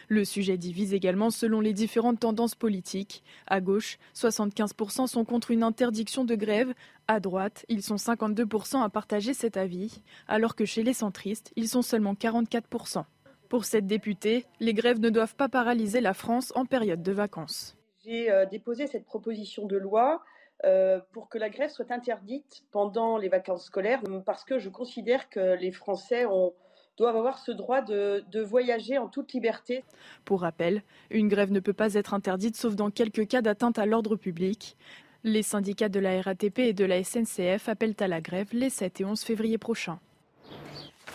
Le 0.09 0.25
sujet 0.25 0.57
divise 0.57 0.95
également 0.95 1.31
selon 1.31 1.61
les 1.61 1.73
différentes 1.73 2.21
tendances 2.21 2.55
politiques. 2.55 3.23
À 3.47 3.61
gauche, 3.61 3.99
75% 4.15 5.07
sont 5.07 5.25
contre 5.25 5.51
une 5.51 5.63
interdiction 5.63 6.25
de 6.25 6.35
grève. 6.35 6.73
À 7.09 7.21
droite, 7.21 7.65
ils 7.69 7.83
sont 7.83 7.97
52% 7.97 8.83
à 8.83 8.89
partager 8.89 9.35
cet 9.35 9.57
avis, 9.57 10.03
alors 10.29 10.55
que 10.55 10.65
chez 10.65 10.83
les 10.83 10.95
centristes, 10.95 11.53
ils 11.57 11.69
sont 11.69 11.83
seulement 11.83 12.15
44%. 12.15 13.05
Pour 13.49 13.65
cette 13.65 13.87
députée, 13.87 14.47
les 14.61 14.75
grèves 14.75 15.01
ne 15.01 15.11
doivent 15.11 15.37
pas 15.37 15.49
paralyser 15.49 16.01
la 16.01 16.15
France 16.15 16.53
en 16.57 16.65
période 16.65 17.03
de 17.03 17.13
vacances. 17.13 17.77
J'ai 18.05 18.31
euh, 18.31 18.47
déposé 18.47 18.87
cette 18.87 19.05
proposition 19.05 19.67
de 19.67 19.77
loi 19.77 20.23
euh, 20.65 21.01
pour 21.13 21.29
que 21.29 21.39
la 21.39 21.51
grève 21.51 21.71
soit 21.71 21.91
interdite 21.91 22.65
pendant 22.71 23.19
les 23.19 23.29
vacances 23.29 23.65
scolaires, 23.67 24.03
parce 24.25 24.45
que 24.45 24.59
je 24.59 24.69
considère 24.71 25.29
que 25.29 25.57
les 25.57 25.73
Français 25.73 26.27
ont 26.27 26.55
doivent 26.97 27.17
avoir 27.17 27.39
ce 27.39 27.51
droit 27.51 27.83
de, 27.83 28.25
voyager 28.43 28.99
en 28.99 29.09
toute 29.09 29.33
liberté. 29.33 29.85
Pour 30.25 30.43
rappel, 30.43 30.83
une 31.11 31.29
grève 31.29 31.53
ne 31.53 31.61
peut 31.61 31.73
pas 31.73 31.95
être 31.95 32.15
interdite 32.15 32.57
sauf 32.57 32.75
dans 32.75 32.91
quelques 32.91 33.27
cas 33.27 33.43
d'atteinte 33.43 33.79
à 33.79 33.87
l'ordre 33.87 34.17
public. 34.17 34.77
Les 35.25 35.43
syndicats 35.43 35.89
de 35.89 36.01
la 36.01 36.21
RATP 36.21 36.59
et 36.61 36.73
de 36.73 36.85
la 36.85 37.03
SNCF 37.03 37.69
appellent 37.69 37.97
à 38.01 38.09
la 38.09 38.21
grève 38.21 38.49
les 38.53 38.71
7 38.71 39.01
et 39.01 39.05
11 39.05 39.23
février 39.23 39.59
prochains. 39.59 39.99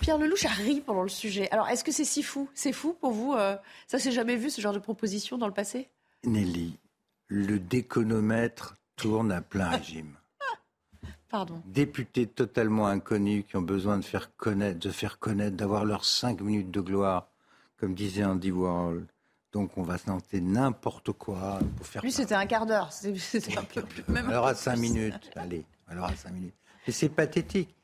Pierre 0.01 0.17
Lelouch 0.17 0.45
a 0.45 0.49
ri 0.49 0.81
pendant 0.81 1.03
le 1.03 1.09
sujet. 1.09 1.49
Alors, 1.51 1.67
est-ce 1.67 1.83
que 1.83 1.91
c'est 1.91 2.05
si 2.05 2.23
fou? 2.23 2.49
C'est 2.53 2.71
fou 2.71 2.93
pour 2.99 3.11
vous 3.11 3.33
euh, 3.33 3.55
Ça, 3.87 3.99
s'est 3.99 4.11
jamais 4.11 4.35
vu, 4.35 4.49
ce 4.49 4.61
genre 4.61 4.73
de 4.73 4.79
proposition 4.79 5.37
dans 5.37 5.47
le 5.47 5.53
passé? 5.53 5.89
Nelly, 6.23 6.77
le 7.27 7.59
déconomètre 7.59 8.75
tourne 8.95 9.31
à 9.31 9.41
plein 9.41 9.69
régime. 9.69 10.15
Députés 11.65 12.27
totalement 12.27 12.87
inconnus 12.87 13.45
qui 13.47 13.55
ont 13.55 13.61
besoin 13.61 13.97
de 13.97 14.03
faire 14.03 14.35
connaître, 14.35 14.79
de 14.79 14.89
faire 14.89 15.19
connaître, 15.19 15.55
d'avoir 15.55 15.85
leurs 15.85 16.05
cinq 16.05 16.41
minutes 16.41 16.71
de 16.71 16.81
gloire, 16.81 17.27
comme 17.77 17.93
disait 17.93 18.23
Andy 18.23 18.51
Warhol. 18.51 19.05
Donc 19.51 19.77
on 19.77 19.83
va 19.83 19.97
se 19.97 20.05
tenter 20.05 20.41
n'importe 20.41 21.11
quoi 21.11 21.59
pour 21.77 21.85
faire. 21.85 22.03
Lui, 22.03 22.11
c'était 22.11 22.35
un 22.35 22.45
quart 22.45 22.65
d'heure. 22.65 22.89
alors 24.27 24.47
à 24.47 24.55
cinq 24.55 24.77
minutes, 24.77 25.31
allez. 25.35 25.65
Alors 25.87 26.05
à 26.05 26.15
cinq 26.15 26.31
minutes. 26.31 26.53
Et 26.87 26.91
c'est 26.91 27.09
pathétique. 27.09 27.75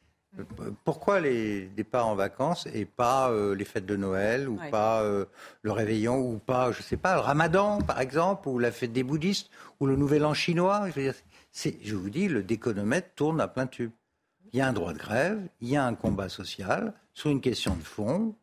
Pourquoi 0.83 1.21
les 1.21 1.67
départs 1.67 2.07
en 2.07 2.15
vacances 2.15 2.67
et 2.73 2.83
pas 2.83 3.29
euh, 3.29 3.55
les 3.55 3.63
fêtes 3.63 3.85
de 3.85 3.95
Noël 3.95 4.49
ou 4.49 4.59
pas 4.69 5.01
euh, 5.01 5.25
le 5.61 5.71
réveillon 5.71 6.19
ou 6.19 6.39
pas, 6.39 6.73
je 6.73 6.81
sais 6.81 6.97
pas, 6.97 7.15
le 7.15 7.21
Ramadan 7.21 7.79
par 7.81 8.01
exemple 8.01 8.49
ou 8.49 8.59
la 8.59 8.71
fête 8.71 8.91
des 8.91 9.03
bouddhistes 9.03 9.49
ou 9.79 9.85
le 9.85 9.95
Nouvel 9.95 10.25
An 10.25 10.33
chinois? 10.33 10.89
Je 10.89 10.95
veux 10.95 11.01
dire, 11.03 11.15
je 11.55 11.95
vous 11.95 12.09
dis, 12.09 12.27
le 12.27 12.43
déconomètre 12.43 13.09
tourne 13.15 13.41
à 13.41 13.47
plein 13.47 13.67
tube. 13.67 13.91
Il 14.53 14.59
y 14.59 14.61
a 14.61 14.67
un 14.67 14.73
droit 14.73 14.93
de 14.93 14.99
grève, 14.99 15.41
il 15.61 15.69
y 15.69 15.75
a 15.75 15.85
un 15.85 15.95
combat 15.95 16.29
social 16.29 16.93
sur 17.13 17.29
une 17.29 17.41
question 17.41 17.75
de 17.75 17.83
fond, 17.83 18.35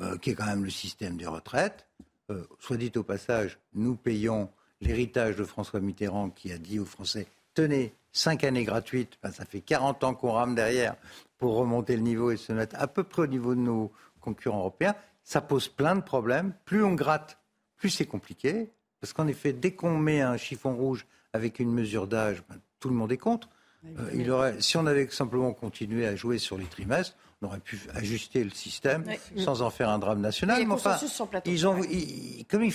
euh, 0.00 0.18
qui 0.18 0.30
est 0.30 0.34
quand 0.34 0.46
même 0.46 0.64
le 0.64 0.70
système 0.70 1.16
des 1.16 1.26
retraites. 1.26 1.86
Euh, 2.30 2.44
soit 2.58 2.76
dit 2.76 2.92
au 2.96 3.02
passage, 3.02 3.58
nous 3.74 3.94
payons 3.94 4.50
l'héritage 4.80 5.36
de 5.36 5.44
François 5.44 5.80
Mitterrand 5.80 6.30
qui 6.30 6.52
a 6.52 6.58
dit 6.58 6.78
aux 6.78 6.84
Français 6.84 7.26
tenez, 7.56 7.94
cinq 8.12 8.44
années 8.44 8.64
gratuites, 8.64 9.18
ben, 9.22 9.32
ça 9.32 9.44
fait 9.44 9.60
40 9.60 10.04
ans 10.04 10.14
qu'on 10.14 10.32
rame 10.32 10.54
derrière 10.54 10.94
pour 11.38 11.56
remonter 11.56 11.96
le 11.96 12.02
niveau 12.02 12.30
et 12.30 12.36
se 12.36 12.52
mettre 12.52 12.76
à 12.78 12.86
peu 12.86 13.02
près 13.02 13.22
au 13.22 13.26
niveau 13.26 13.54
de 13.54 13.60
nos 13.60 13.90
concurrents 14.20 14.58
européens. 14.58 14.94
Ça 15.24 15.40
pose 15.40 15.68
plein 15.68 15.96
de 15.96 16.02
problèmes. 16.02 16.52
Plus 16.64 16.84
on 16.84 16.94
gratte, 16.94 17.38
plus 17.76 17.90
c'est 17.90 18.06
compliqué. 18.06 18.70
Parce 19.00 19.12
qu'en 19.12 19.26
effet, 19.26 19.52
dès 19.52 19.72
qu'on 19.72 19.98
met 19.98 20.20
un 20.20 20.36
chiffon 20.36 20.76
rouge 20.76 21.06
avec 21.32 21.58
une 21.58 21.72
mesure 21.72 22.06
d'âge, 22.06 22.42
ben, 22.48 22.56
tout 22.80 22.88
le 22.88 22.94
monde 22.94 23.12
est 23.12 23.18
contre. 23.18 23.48
Euh, 23.84 24.10
il 24.14 24.30
aurait, 24.30 24.60
si 24.60 24.76
on 24.76 24.86
avait 24.86 25.08
simplement 25.10 25.52
continué 25.52 26.06
à 26.06 26.16
jouer 26.16 26.38
sur 26.38 26.58
les 26.58 26.64
trimestres, 26.64 27.16
on 27.42 27.46
aurait 27.46 27.60
pu 27.60 27.78
ajuster 27.94 28.42
le 28.42 28.50
système 28.50 29.04
sans 29.36 29.62
en 29.62 29.70
faire 29.70 29.90
un 29.90 29.98
drame 29.98 30.20
national. 30.20 30.66
Mais 30.66 30.72
enfin, 30.72 30.96
ils 31.44 31.66
ont, 31.66 31.80
comme, 32.48 32.64
ils, 32.64 32.74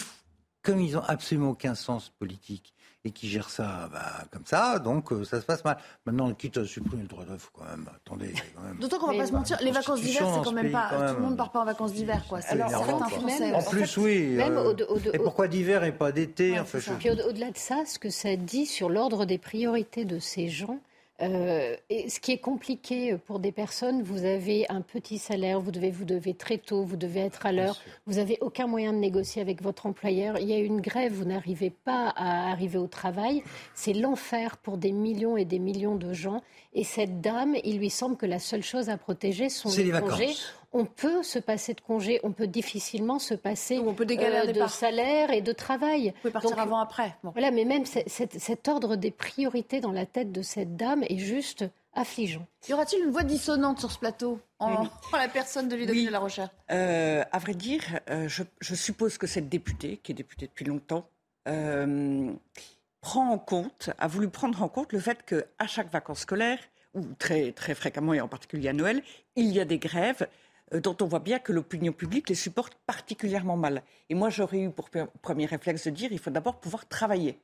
comme 0.61 0.79
ils 0.79 0.97
ont 0.97 1.03
absolument 1.03 1.49
aucun 1.51 1.75
sens 1.75 2.09
politique 2.09 2.73
et 3.03 3.11
qui 3.11 3.27
gèrent 3.27 3.49
ça 3.49 3.89
bah, 3.91 4.23
comme 4.31 4.45
ça, 4.45 4.79
donc 4.79 5.11
euh, 5.11 5.23
ça 5.23 5.41
se 5.41 5.45
passe 5.45 5.63
mal. 5.63 5.77
Maintenant, 6.05 6.31
quitte 6.33 6.57
à 6.57 6.65
supprimer 6.65 7.03
le 7.03 7.07
droit 7.07 7.25
d'œuvre, 7.25 7.49
quand 7.53 7.65
même, 7.65 7.89
attendez. 7.95 8.33
D'autant 8.79 8.99
qu'on 8.99 9.07
va 9.07 9.17
pas 9.17 9.27
se 9.27 9.31
mentir, 9.31 9.57
les 9.61 9.71
vacances 9.71 10.01
d'hiver, 10.01 10.27
c'est 10.33 10.43
quand 10.43 10.51
même 10.51 10.71
pas. 10.71 10.89
tout 11.09 11.15
le 11.15 11.21
monde 11.21 11.31
ne 11.31 11.37
part 11.37 11.51
pas 11.51 11.61
en 11.61 11.65
vacances 11.65 11.93
d'hiver, 11.93 12.23
quoi. 12.27 12.41
C'est 12.41 12.57
Français. 12.57 13.53
En 13.53 13.63
plus, 13.63 13.97
oui. 13.97 14.37
Euh, 14.39 14.73
et 15.13 15.19
pourquoi 15.19 15.47
d'hiver 15.47 15.83
et 15.83 15.91
pas 15.91 16.11
d'été 16.11 16.59
enfin, 16.59 16.79
Puis 16.99 17.09
au-delà 17.09 17.51
de 17.51 17.57
ça, 17.57 17.83
ce 17.85 17.99
que 17.99 18.09
ça 18.09 18.35
dit 18.35 18.65
sur 18.65 18.89
l'ordre 18.89 19.25
des 19.25 19.37
priorités 19.37 20.05
de 20.05 20.19
ces 20.19 20.47
gens, 20.47 20.79
euh, 21.21 21.75
et 21.89 22.09
ce 22.09 22.19
qui 22.19 22.31
est 22.31 22.39
compliqué 22.39 23.15
pour 23.17 23.39
des 23.39 23.51
personnes, 23.51 24.01
vous 24.01 24.25
avez 24.25 24.65
un 24.69 24.81
petit 24.81 25.17
salaire, 25.17 25.59
vous 25.59 25.71
devez 25.71 25.91
vous 25.91 26.05
devez 26.05 26.33
très 26.33 26.57
tôt, 26.57 26.83
vous 26.83 26.97
devez 26.97 27.21
être 27.21 27.45
à 27.45 27.51
l'heure, 27.51 27.79
vous 28.07 28.15
n'avez 28.15 28.37
aucun 28.41 28.67
moyen 28.67 28.91
de 28.93 28.97
négocier 28.97 29.41
avec 29.41 29.61
votre 29.61 29.85
employeur. 29.85 30.39
Il 30.39 30.47
y 30.47 30.53
a 30.53 30.57
une 30.57 30.81
grève, 30.81 31.13
vous 31.13 31.25
n'arrivez 31.25 31.69
pas 31.69 32.09
à 32.15 32.51
arriver 32.51 32.77
au 32.77 32.87
travail. 32.87 33.43
C'est 33.75 33.93
l'enfer 33.93 34.57
pour 34.57 34.77
des 34.77 34.91
millions 34.91 35.37
et 35.37 35.45
des 35.45 35.59
millions 35.59 35.95
de 35.95 36.13
gens. 36.13 36.41
Et 36.73 36.83
cette 36.83 37.21
dame, 37.21 37.55
il 37.63 37.77
lui 37.77 37.89
semble 37.89 38.17
que 38.17 38.25
la 38.25 38.39
seule 38.39 38.63
chose 38.63 38.89
à 38.89 38.97
protéger 38.97 39.49
sont 39.49 39.69
les, 39.75 39.91
congés 39.91 40.33
on 40.73 40.85
peut 40.85 41.23
se 41.23 41.39
passer 41.39 41.73
de 41.73 41.81
congé, 41.81 42.19
on 42.23 42.31
peut 42.31 42.47
difficilement 42.47 43.19
se 43.19 43.33
passer 43.33 43.79
on 43.79 43.93
peut 43.93 44.05
euh, 44.09 44.51
de 44.51 44.67
salaire 44.67 45.31
et 45.31 45.41
de 45.41 45.51
travail. 45.51 46.07
Vous 46.07 46.21
pouvez 46.21 46.31
partir 46.31 46.59
avant, 46.59 46.79
après. 46.79 47.15
Voilà, 47.23 47.51
mais 47.51 47.65
même 47.65 47.83
cet 47.85 48.67
ordre 48.67 48.95
des 48.95 49.11
priorités 49.11 49.81
dans 49.81 49.91
la 49.91 50.05
tête 50.05 50.31
de 50.31 50.41
cette 50.41 50.77
dame 50.77 51.03
est 51.03 51.17
juste 51.17 51.65
affligeant. 51.93 52.47
Y 52.69 52.73
aura-t-il 52.73 53.03
une 53.03 53.11
voix 53.11 53.23
dissonante 53.23 53.79
sur 53.79 53.91
ce 53.91 53.99
plateau 53.99 54.39
en, 54.59 54.87
la 55.13 55.27
personne 55.27 55.67
de 55.67 55.75
Ludovic 55.75 56.05
de 56.05 56.11
la 56.11 56.19
Rochère? 56.19 56.49
Euh, 56.71 57.23
À 57.31 57.39
vrai 57.39 57.53
dire, 57.53 57.99
euh, 58.09 58.29
je, 58.29 58.75
suppose 58.75 59.17
que 59.17 59.27
cette 59.27 59.49
députée, 59.49 59.97
qui 60.01 60.13
est 60.13 60.15
députée 60.15 60.47
depuis 60.47 60.65
longtemps, 60.65 61.05
prend 61.45 63.29
en 63.29 63.39
compte, 63.39 63.89
a 63.97 64.07
voulu 64.07 64.29
prendre 64.29 64.61
en 64.61 64.69
compte 64.69 64.93
le 64.93 64.99
fait 64.99 65.25
qu'à 65.25 65.67
chaque 65.67 65.91
vacances 65.91 66.19
scolaires, 66.19 66.59
ou 66.93 67.01
très, 67.17 67.51
très 67.51 67.73
fréquemment 67.73 68.13
et 68.13 68.21
en 68.21 68.27
particulier 68.27 68.69
à 68.69 68.73
Noël, 68.73 69.01
il 69.35 69.47
y 69.47 69.59
a 69.59 69.65
des 69.65 69.79
grèves 69.79 70.27
dont 70.71 70.95
on 71.01 71.05
voit 71.05 71.19
bien 71.19 71.39
que 71.39 71.51
l'opinion 71.51 71.91
publique 71.91 72.29
les 72.29 72.35
supporte 72.35 72.75
particulièrement 72.85 73.57
mal. 73.57 73.83
Et 74.09 74.15
moi, 74.15 74.29
j'aurais 74.29 74.61
eu 74.61 74.69
pour 74.69 74.89
premier 75.21 75.45
réflexe 75.45 75.85
de 75.85 75.91
dire 75.91 76.11
il 76.11 76.19
faut 76.19 76.29
d'abord 76.29 76.59
pouvoir 76.59 76.87
travailler. 76.87 77.37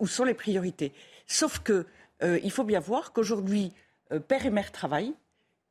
où 0.00 0.06
sont 0.06 0.24
les 0.24 0.34
priorités 0.34 0.92
Sauf 1.26 1.60
que 1.60 1.86
il 2.22 2.50
faut 2.50 2.64
bien 2.64 2.80
voir 2.80 3.12
qu'aujourd'hui, 3.12 3.72
père 4.26 4.44
et 4.46 4.50
mère 4.50 4.72
travaillent, 4.72 5.14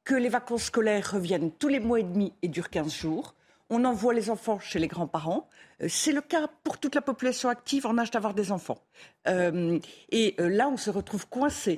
que 0.06 0.16
les 0.16 0.30
vacances 0.30 0.64
scolaires 0.64 1.12
reviennent 1.12 1.52
tous 1.52 1.68
les 1.68 1.80
mois 1.80 2.00
et 2.00 2.04
demi 2.04 2.34
et 2.42 2.48
durent 2.48 2.70
15 2.70 2.94
jours. 2.94 3.36
On 3.70 3.86
envoie 3.86 4.14
les 4.14 4.30
enfants 4.30 4.60
chez 4.60 4.80
les 4.80 4.88
grands-parents. 4.88 5.48
Euh, 5.82 5.88
c'est 5.90 6.12
le 6.12 6.22
cas 6.22 6.48
pour 6.64 6.78
toute 6.78 6.96
la 6.96 7.02
population 7.02 7.50
active 7.50 7.86
en 7.86 7.98
âge 7.98 8.12
d'avoir 8.12 8.34
des 8.34 8.52
enfants. 8.52 8.80
Euh, 9.28 9.80
et 10.12 10.36
euh, 10.40 10.50
là, 10.50 10.70
on 10.70 10.78
se 10.78 10.90
retrouve 10.90 11.28
coincé. 11.28 11.78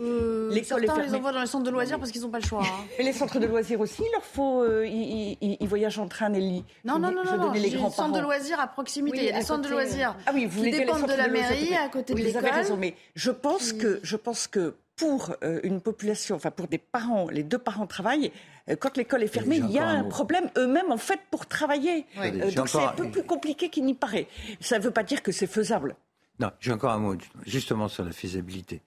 L'école 0.49 0.85
certains 0.85 1.03
les 1.03 1.15
envoient 1.15 1.31
dans 1.33 1.41
les 1.41 1.47
centres 1.47 1.65
de 1.65 1.69
loisirs 1.69 1.99
parce 1.99 2.11
qu'ils 2.11 2.21
n'ont 2.21 2.29
pas 2.29 2.39
le 2.39 2.45
choix. 2.45 2.63
Hein. 2.63 2.85
et 2.99 3.03
les 3.03 3.13
centres 3.13 3.39
de 3.39 3.45
loisirs 3.45 3.79
aussi, 3.81 4.03
il 4.03 4.11
leur 4.11 4.23
faut. 4.23 4.65
ils, 4.83 5.67
voyagent 5.67 5.99
en 5.99 6.07
train, 6.07 6.29
Nelly. 6.29 6.63
Non, 6.85 6.97
non, 6.97 7.11
non, 7.11 7.23
non. 7.23 7.37
non. 7.37 7.51
Les 7.51 7.69
grands 7.69 7.91
centres 7.91 8.15
de 8.15 8.21
loisirs 8.21 8.59
à 8.59 8.67
proximité. 8.67 9.17
il 9.17 9.25
y 9.25 9.29
a 9.29 9.39
des 9.39 9.45
centres 9.45 9.67
de 9.67 9.73
loisirs 9.73 10.15
ah 10.25 10.31
oui, 10.33 10.45
vous 10.45 10.63
qui 10.63 10.71
dépendent 10.71 11.07
de 11.07 11.13
la 11.13 11.27
mairie, 11.27 11.75
à 11.75 11.89
côté 11.89 12.13
de 12.13 12.19
l'école. 12.19 12.41
Vous 12.41 12.47
avez 12.47 12.55
raison, 12.55 12.77
mais 12.77 12.95
je 13.15 13.31
pense 13.31 13.73
que 13.73 13.99
je 14.03 14.15
pense 14.15 14.47
que 14.47 14.75
pour 14.95 15.35
une 15.63 15.81
population, 15.81 16.35
enfin 16.35 16.51
pour 16.51 16.67
des 16.67 16.77
parents, 16.77 17.27
les 17.29 17.43
deux 17.43 17.57
parents 17.57 17.87
travaillent, 17.87 18.27
euh, 18.27 18.50
quand 18.79 18.97
l'école 18.97 19.23
est 19.23 19.27
fermée, 19.27 19.57
il 19.57 19.71
y 19.71 19.79
a 19.79 19.87
un, 19.87 20.03
problème 20.03 20.49
eux-mêmes 20.57 20.91
en 20.91 20.97
fait 20.97 21.19
pour 21.29 21.45
travailler. 21.45 22.05
Euh, 22.17 22.51
donc 22.51 22.69
c'est 22.69 22.83
un 22.83 22.93
peu 22.93 23.09
plus 23.09 23.23
compliqué 23.23 23.69
qu'il 23.69 23.85
n'y 23.85 23.93
paraît. 23.93 24.27
Ça 24.59 24.77
ne 24.77 24.83
veut 24.83 24.91
pas 24.91 25.03
dire 25.03 25.23
que 25.23 25.31
c'est 25.31 25.47
faisable. 25.47 25.95
Non, 26.39 26.51
j'ai 26.59 26.71
encore 26.71 26.91
un 26.91 26.99
mot 26.99 27.15
justement 27.45 27.87
sur 27.87 28.03
la 28.03 28.11
faisabilité. 28.11 28.81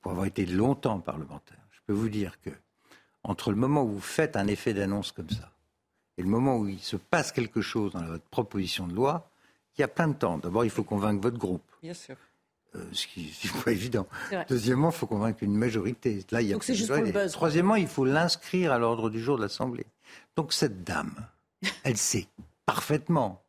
Pour 0.00 0.12
avoir 0.12 0.26
été 0.26 0.46
longtemps 0.46 0.98
parlementaire, 0.98 1.58
je 1.70 1.78
peux 1.86 1.92
vous 1.92 2.08
dire 2.08 2.40
que 2.42 2.50
entre 3.22 3.50
le 3.50 3.56
moment 3.56 3.84
où 3.84 3.88
vous 3.88 4.00
faites 4.00 4.36
un 4.36 4.48
effet 4.48 4.74
d'annonce 4.74 5.12
comme 5.12 5.30
ça 5.30 5.52
et 6.18 6.22
le 6.22 6.28
moment 6.28 6.58
où 6.58 6.68
il 6.68 6.80
se 6.80 6.96
passe 6.96 7.32
quelque 7.32 7.60
chose 7.60 7.92
dans 7.92 8.04
votre 8.04 8.24
proposition 8.24 8.86
de 8.86 8.94
loi, 8.94 9.30
il 9.76 9.80
y 9.80 9.84
a 9.84 9.88
plein 9.88 10.08
de 10.08 10.14
temps. 10.14 10.38
D'abord, 10.38 10.64
il 10.64 10.70
faut 10.70 10.82
convaincre 10.82 11.22
votre 11.22 11.38
groupe. 11.38 11.62
Bien 11.82 11.94
sûr. 11.94 12.16
Euh, 12.74 12.80
ce 12.92 13.06
qui 13.06 13.32
n'est 13.44 13.62
pas 13.62 13.72
évident. 13.72 14.06
Deuxièmement, 14.48 14.90
il 14.90 14.96
faut 14.96 15.06
convaincre 15.06 15.42
une 15.42 15.54
majorité. 15.54 16.24
Là, 16.30 16.40
il 16.40 16.48
y 16.48 16.50
a 16.50 16.54
Donc 16.54 16.64
c'est 16.64 16.74
juste 16.74 16.92
pour 16.92 17.02
le 17.02 17.10
buzz. 17.10 17.32
Troisièmement, 17.32 17.76
il 17.76 17.88
faut 17.88 18.04
l'inscrire 18.04 18.72
à 18.72 18.78
l'ordre 18.78 19.10
du 19.10 19.20
jour 19.20 19.36
de 19.36 19.42
l'Assemblée. 19.42 19.86
Donc 20.36 20.52
cette 20.52 20.84
dame, 20.84 21.14
elle 21.84 21.96
sait 21.96 22.28
parfaitement 22.66 23.42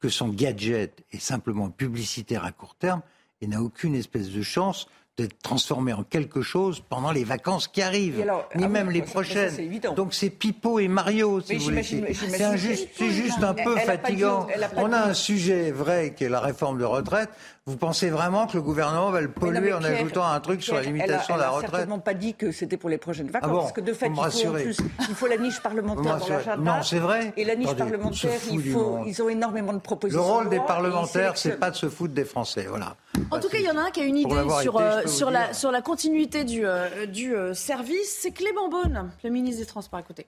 que 0.00 0.08
son 0.08 0.28
gadget 0.28 1.04
est 1.12 1.20
simplement 1.20 1.68
publicitaire 1.68 2.44
à 2.44 2.52
court 2.52 2.74
terme 2.74 3.02
et 3.42 3.46
n'a 3.46 3.62
aucune 3.62 3.94
espèce 3.94 4.30
de 4.30 4.42
chance 4.42 4.86
d'être 5.20 5.38
transformé 5.42 5.92
en 5.92 6.02
quelque 6.02 6.40
chose 6.40 6.82
pendant 6.88 7.12
les 7.12 7.24
vacances 7.24 7.68
qui 7.68 7.82
arrivent, 7.82 8.24
ni 8.56 8.64
ah 8.64 8.68
même 8.68 8.90
les 8.90 9.02
prochaines. 9.02 9.52
Donc 9.94 10.14
c'est 10.14 10.30
Pipo 10.30 10.78
et 10.78 10.88
Mario, 10.88 11.40
si 11.40 11.56
vous 11.56 11.64
voulez. 11.64 11.82
C'est 11.82 13.10
juste, 13.10 13.42
un 13.42 13.54
peu 13.54 13.76
fatigant. 13.76 14.46
On 14.76 14.92
a 14.92 15.02
un 15.02 15.14
sujet 15.14 15.70
vrai 15.70 16.14
qui 16.16 16.24
est 16.24 16.28
la 16.28 16.40
réforme 16.40 16.78
de 16.78 16.84
retraite. 16.84 17.28
Vous 17.66 17.76
pensez 17.76 18.08
vraiment 18.08 18.46
que 18.46 18.56
le 18.56 18.62
gouvernement 18.62 19.10
va 19.10 19.20
le 19.20 19.30
polluer 19.30 19.74
en 19.74 19.84
ajoutant 19.84 20.26
un 20.26 20.40
truc 20.40 20.62
sur 20.62 20.74
la 20.74 20.82
limitation 20.82 21.34
de 21.34 21.40
la 21.40 21.50
retraite 21.50 21.64
Elle 21.64 21.70
n'a 21.70 21.78
certainement 21.78 21.98
pas 21.98 22.14
dit 22.14 22.34
que 22.34 22.52
c'était 22.52 22.78
pour 22.78 22.88
les 22.88 22.96
prochaines 22.96 23.28
ah 23.34 23.40
vacances, 23.40 23.64
parce 23.64 23.72
que 23.72 23.80
de 23.82 23.92
fait, 23.92 24.06
il 24.06 24.14
faut, 24.14 24.48
en 24.48 24.52
plus, 24.52 24.78
il 25.08 25.14
faut 25.14 25.26
la 25.26 25.36
niche 25.36 25.60
parlementaire 25.60 26.18
dans 26.18 26.28
l'agenda. 26.28 26.56
Non, 26.56 26.82
c'est 26.82 26.98
vrai. 26.98 27.34
Et 27.36 27.44
la 27.44 27.56
niche 27.56 27.74
parlementaire, 27.74 28.40
il 28.50 28.72
faut, 28.72 29.00
ils 29.06 29.22
ont 29.22 29.28
énormément 29.28 29.74
de 29.74 29.78
propositions. 29.78 30.22
Le 30.22 30.32
rôle 30.32 30.48
des 30.48 30.60
parlementaires, 30.60 31.36
c'est 31.36 31.58
pas 31.58 31.70
de 31.70 31.76
se 31.76 31.90
foutre 31.90 32.14
des 32.14 32.24
Français, 32.24 32.66
voilà. 32.66 32.96
En 33.30 33.38
tout 33.38 33.48
cas, 33.48 33.58
il 33.58 33.64
y 33.64 33.70
en 33.70 33.76
a 33.76 33.82
un 33.82 33.90
qui 33.90 34.00
a 34.00 34.04
une 34.04 34.16
idée 34.16 34.48
sur, 34.62 34.78
euh, 34.78 35.06
sur, 35.06 35.30
la, 35.30 35.52
sur 35.52 35.70
la 35.70 35.82
continuité 35.82 36.44
du, 36.44 36.64
euh, 36.64 37.06
du 37.06 37.34
euh, 37.34 37.52
service. 37.52 38.18
C'est 38.20 38.30
Clément 38.30 38.70
Beaune, 38.70 39.10
le 39.22 39.30
ministre 39.30 39.60
des 39.60 39.66
Transports. 39.66 39.98
à 39.98 40.02
côté. 40.02 40.26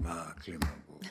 Bah, 0.00 0.26
Clément 0.42 0.66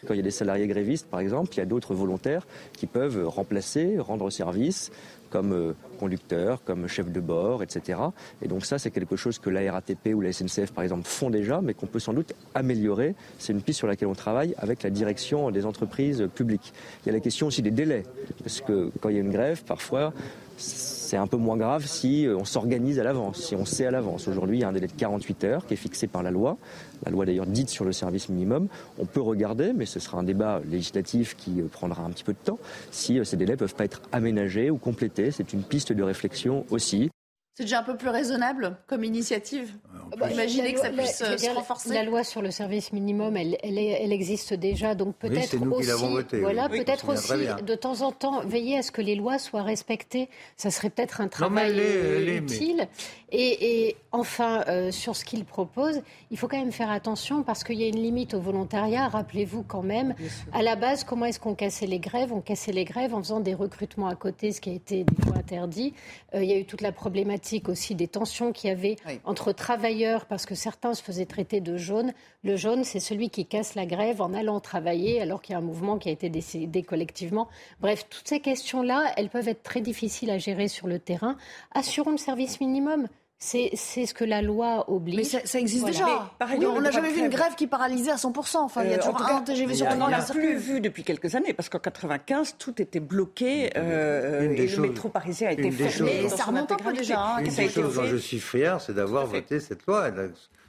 quand 0.07 0.13
il 0.13 0.17
y 0.17 0.21
a 0.21 0.23
des 0.23 0.31
salariés 0.31 0.67
grévistes, 0.67 1.07
par 1.07 1.19
exemple, 1.19 1.53
il 1.53 1.57
y 1.57 1.61
a 1.61 1.65
d'autres 1.65 1.93
volontaires 1.93 2.47
qui 2.73 2.87
peuvent 2.87 3.27
remplacer, 3.27 3.97
rendre 3.99 4.29
service, 4.29 4.91
comme 5.31 5.53
euh, 5.53 5.73
conducteur, 5.99 6.63
comme 6.63 6.87
chef 6.87 7.11
de 7.11 7.19
bord, 7.19 7.63
etc. 7.63 7.99
Et 8.41 8.47
donc 8.47 8.65
ça, 8.65 8.77
c'est 8.77 8.91
quelque 8.91 9.15
chose 9.15 9.39
que 9.39 9.49
la 9.49 9.71
RATP 9.71 10.13
ou 10.13 10.21
la 10.21 10.31
SNCF, 10.31 10.71
par 10.71 10.83
exemple, 10.83 11.07
font 11.07 11.29
déjà, 11.29 11.61
mais 11.61 11.73
qu'on 11.73 11.87
peut 11.87 11.99
sans 11.99 12.13
doute 12.13 12.33
améliorer. 12.53 13.15
C'est 13.39 13.53
une 13.53 13.61
piste 13.61 13.79
sur 13.79 13.87
laquelle 13.87 14.09
on 14.09 14.15
travaille 14.15 14.53
avec 14.57 14.83
la 14.83 14.89
direction 14.89 15.49
des 15.49 15.65
entreprises 15.65 16.27
publiques. 16.35 16.73
Il 17.03 17.07
y 17.07 17.09
a 17.09 17.13
la 17.13 17.19
question 17.19 17.47
aussi 17.47 17.61
des 17.61 17.71
délais, 17.71 18.03
parce 18.43 18.61
que 18.61 18.91
quand 18.99 19.09
il 19.09 19.15
y 19.15 19.17
a 19.17 19.21
une 19.21 19.31
grève, 19.31 19.63
parfois, 19.63 20.13
c'est 20.61 21.17
un 21.17 21.27
peu 21.27 21.37
moins 21.37 21.57
grave 21.57 21.85
si 21.85 22.25
euh, 22.25 22.37
on 22.37 22.45
s'organise 22.45 22.99
à 22.99 23.03
l'avance, 23.03 23.41
si 23.41 23.55
on 23.55 23.65
sait 23.65 23.85
à 23.85 23.91
l'avance. 23.91 24.27
Aujourd'hui, 24.27 24.59
il 24.59 24.61
y 24.61 24.63
a 24.63 24.69
un 24.69 24.71
délai 24.71 24.87
de 24.87 24.93
48 24.93 25.43
heures 25.43 25.65
qui 25.65 25.73
est 25.73 25.77
fixé 25.77 26.07
par 26.07 26.23
la 26.23 26.31
loi, 26.31 26.57
la 27.05 27.11
loi 27.11 27.25
d'ailleurs 27.25 27.47
dite 27.47 27.69
sur 27.69 27.83
le 27.83 27.91
service 27.91 28.29
minimum. 28.29 28.67
On 28.97 29.05
peut 29.05 29.21
regarder, 29.21 29.73
mais 29.73 29.85
ce 29.85 29.99
sera 29.99 30.19
un 30.19 30.23
débat 30.23 30.61
législatif 30.69 31.35
qui 31.35 31.59
euh, 31.61 31.67
prendra 31.67 32.03
un 32.03 32.11
petit 32.11 32.23
peu 32.23 32.33
de 32.33 32.37
temps, 32.37 32.59
si 32.91 33.19
euh, 33.19 33.23
ces 33.23 33.37
délais 33.37 33.57
peuvent 33.57 33.75
pas 33.75 33.85
être 33.85 34.01
aménagés 34.11 34.69
ou 34.69 34.77
complétés. 34.77 35.31
C'est 35.31 35.51
une 35.53 35.63
piste 35.63 35.91
de 35.91 36.03
réflexion 36.03 36.65
aussi. 36.69 37.09
C'est 37.55 37.63
déjà 37.63 37.79
un 37.79 37.83
peu 37.83 37.97
plus 37.97 38.09
raisonnable 38.09 38.77
comme 38.87 39.03
initiative? 39.03 39.73
Bah, 40.21 40.31
imaginez 40.31 40.73
que 40.73 40.79
ça 40.79 40.89
puisse 40.89 41.21
euh, 41.21 41.37
se 41.37 41.49
renforcer. 41.49 41.93
La 41.93 42.03
loi 42.03 42.23
sur 42.23 42.41
le 42.41 42.51
service 42.51 42.93
minimum, 42.93 43.35
elle, 43.37 43.57
elle, 43.63 44.11
existe 44.11 44.53
déjà, 44.53 44.95
donc 44.95 45.15
peut-être 45.15 45.55
aussi, 45.71 46.39
voilà, 46.39 46.69
peut-être 46.69 47.09
aussi 47.09 47.33
de 47.63 47.75
temps 47.75 48.01
en 48.01 48.11
temps 48.11 48.41
veiller 48.41 48.77
à 48.77 48.81
ce 48.83 48.91
que 48.91 49.01
les 49.01 49.15
lois 49.15 49.39
soient 49.39 49.63
respectées. 49.63 50.29
Ça 50.57 50.71
serait 50.71 50.89
peut-être 50.89 51.21
un 51.21 51.27
travail 51.27 51.79
utile. 52.27 52.87
Et, 53.33 53.95
enfin, 54.11 54.63
euh, 54.67 54.91
sur 54.91 55.15
ce 55.15 55.23
qu'il 55.23 55.45
propose, 55.45 56.01
il 56.31 56.37
faut 56.37 56.49
quand 56.49 56.59
même 56.59 56.73
faire 56.73 56.91
attention 56.91 57.43
parce 57.43 57.63
qu'il 57.63 57.79
y 57.79 57.83
a 57.83 57.87
une 57.87 58.01
limite 58.01 58.33
au 58.33 58.41
volontariat. 58.41 59.07
Rappelez-vous 59.07 59.63
quand 59.63 59.83
même, 59.83 60.15
à 60.51 60.61
la 60.61 60.75
base, 60.75 61.05
comment 61.05 61.25
est-ce 61.25 61.39
qu'on 61.39 61.55
cassait 61.55 61.87
les 61.87 61.99
grèves? 61.99 62.33
On 62.33 62.41
cassait 62.41 62.73
les 62.73 62.83
grèves 62.83 63.13
en 63.13 63.19
faisant 63.19 63.39
des 63.39 63.53
recrutements 63.53 64.07
à 64.07 64.15
côté, 64.15 64.51
ce 64.51 64.59
qui 64.59 64.69
a 64.69 64.73
été 64.73 65.05
des 65.05 65.23
fois 65.23 65.37
interdit. 65.37 65.93
Euh, 66.35 66.43
il 66.43 66.49
y 66.49 66.53
a 66.53 66.57
eu 66.57 66.65
toute 66.65 66.81
la 66.81 66.91
problématique 66.91 67.69
aussi 67.69 67.95
des 67.95 68.07
tensions 68.07 68.51
qu'il 68.51 68.69
y 68.69 68.73
avait 68.73 68.97
entre 69.23 69.53
travailleurs 69.53 70.10
parce 70.19 70.45
que 70.45 70.55
certains 70.55 70.93
se 70.93 71.01
faisaient 71.01 71.25
traiter 71.25 71.61
de 71.61 71.77
jaune. 71.77 72.13
Le 72.43 72.55
jaune, 72.55 72.83
c'est 72.83 72.99
celui 72.99 73.29
qui 73.29 73.45
casse 73.45 73.75
la 73.75 73.85
grève 73.85 74.21
en 74.21 74.33
allant 74.33 74.59
travailler 74.59 75.21
alors 75.21 75.41
qu'il 75.41 75.53
y 75.53 75.55
a 75.55 75.59
un 75.59 75.61
mouvement 75.61 75.97
qui 75.97 76.09
a 76.09 76.11
été 76.11 76.29
décidé 76.29 76.83
collectivement. 76.83 77.47
Bref, 77.79 78.05
toutes 78.09 78.27
ces 78.27 78.39
questions-là, 78.39 79.13
elles 79.17 79.29
peuvent 79.29 79.47
être 79.47 79.63
très 79.63 79.81
difficiles 79.81 80.29
à 80.29 80.37
gérer 80.37 80.67
sur 80.67 80.87
le 80.87 80.99
terrain. 80.99 81.37
Assurons 81.73 82.11
le 82.11 82.17
service 82.17 82.59
minimum. 82.59 83.07
C'est 83.43 84.05
ce 84.05 84.13
que 84.13 84.23
la 84.23 84.43
loi 84.43 84.85
oblige. 84.87 85.15
Mais 85.15 85.23
ça, 85.23 85.59
existe 85.59 85.83
déjà. 85.83 86.31
on 86.39 86.79
n'a 86.79 86.91
jamais 86.91 87.11
vu 87.11 87.21
une 87.21 87.29
grève 87.29 87.55
qui 87.55 87.65
paralysait 87.65 88.11
à 88.11 88.15
100%. 88.15 88.57
Enfin, 88.57 88.83
il 88.83 88.91
y 88.91 88.93
a 88.93 88.97
euh, 88.97 89.01
toujours 89.01 89.19
un 89.19 89.41
TGV 89.41 89.73
sur 89.73 89.87
le 89.87 89.99
On 89.99 90.07
l'a 90.07 90.21
plus 90.21 90.57
vu 90.57 90.79
depuis 90.79 91.03
quelques 91.03 91.33
années, 91.33 91.53
parce 91.53 91.67
qu'en 91.67 91.79
95, 91.79 92.57
tout 92.59 92.79
était 92.79 92.99
bloqué. 92.99 93.71
Euh, 93.75 94.41
et 94.51 94.67
le 94.67 94.81
métro 94.81 95.09
parisien 95.09 95.49
a 95.49 95.53
été 95.53 95.71
fermé. 95.71 96.29
ça 96.29 96.43
remonte 96.43 96.71
un 96.71 96.75
peu 96.75 96.93
déjà. 96.93 97.19
Hein, 97.19 97.39
une 97.39 97.51
des 97.51 97.67
choses 97.67 97.95
dont 97.95 98.05
je 98.05 98.17
suis 98.17 98.39
fier, 98.39 98.79
c'est 98.79 98.93
d'avoir 98.93 99.25
voté 99.25 99.59
cette 99.59 99.87
loi 99.87 100.11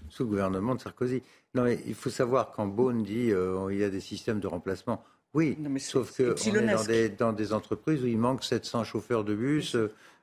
sous 0.08 0.22
le 0.22 0.30
gouvernement 0.30 0.74
de 0.74 0.80
Sarkozy. 0.80 1.22
Non, 1.54 1.64
mais 1.64 1.78
il 1.86 1.94
faut 1.94 2.10
savoir 2.10 2.52
quand 2.52 2.66
Beaune 2.66 3.02
dit 3.02 3.26
qu'il 3.26 3.34
euh, 3.34 3.68
il 3.70 3.78
y 3.78 3.84
a 3.84 3.90
des 3.90 4.00
systèmes 4.00 4.40
de 4.40 4.46
remplacement. 4.46 5.04
Oui, 5.34 5.58
sauf 5.78 6.16
qu'on 6.16 6.34
est, 6.34 6.66
dans 6.66 6.84
des, 6.84 7.08
dans 7.08 7.32
des, 7.32 7.52
entreprises 7.52 8.02
où 8.02 8.06
il 8.06 8.18
manque 8.18 8.44
700 8.44 8.84
chauffeurs 8.84 9.24
de 9.24 9.34
bus, 9.34 9.76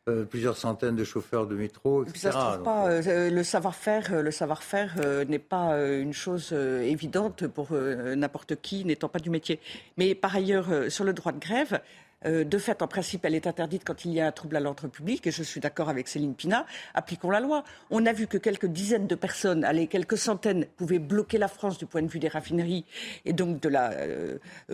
euh, 0.08 0.24
plusieurs 0.24 0.58
centaines 0.58 0.95
de 0.95 1.04
chauffeurs 1.04 1.45
de 1.45 1.56
métro, 1.56 2.04
etc. 2.04 2.32
pas, 2.64 2.88
euh, 2.88 3.02
euh, 3.06 3.30
le 3.30 3.43
savoir-faire, 3.43 4.22
le 4.24 4.32
savoir-faire 4.32 4.95
n'est 5.28 5.39
pas 5.39 5.78
une 5.78 6.14
chose 6.14 6.54
évidente 6.54 7.47
pour 7.47 7.74
n'importe 7.74 8.56
qui 8.62 8.86
n'étant 8.86 9.10
pas 9.10 9.20
du 9.20 9.30
métier. 9.30 9.60
Mais 9.97 10.16
par 10.16 10.36
ailleurs, 10.36 10.68
sur 10.89 11.04
le 11.04 11.14
droit 11.14 11.32
de 11.32 11.39
grève, 11.39 11.82
de 12.26 12.58
fait, 12.58 12.82
en 12.82 12.88
principe, 12.88 13.24
elle 13.24 13.36
est 13.36 13.47
interdite 13.47 13.84
quand 13.86 14.04
il 14.04 14.14
y 14.14 14.20
a 14.20 14.28
un 14.28 14.32
trouble 14.32 14.58
à 14.58 14.60
l'ordre 14.60 14.88
public, 14.88 15.26
et 15.28 15.32
je 15.32 15.43
suis 15.43 15.62
d'accord 15.62 15.89
avec 15.89 16.08
Céline 16.08 16.36
Pina. 16.36 16.66
Appliquons 16.93 17.30
la 17.30 17.39
loi. 17.39 17.64
On 17.91 18.06
a 18.06 18.14
vu 18.14 18.28
que 18.28 18.38
quelques 18.38 18.66
dizaines 18.66 19.08
de 19.08 19.16
personnes, 19.16 19.64
allez, 19.64 19.88
quelques 19.88 20.18
centaines, 20.18 20.66
pouvaient 20.78 21.00
bloquer 21.00 21.38
la 21.38 21.47
France 21.47 21.78
du 21.78 21.86
point 21.86 22.02
de 22.02 22.10
vue 22.10 22.20
des 22.20 22.28
raffineries 22.28 22.86
et 23.26 23.34
donc 23.34 23.60
de 23.62 23.70
la 23.70 23.91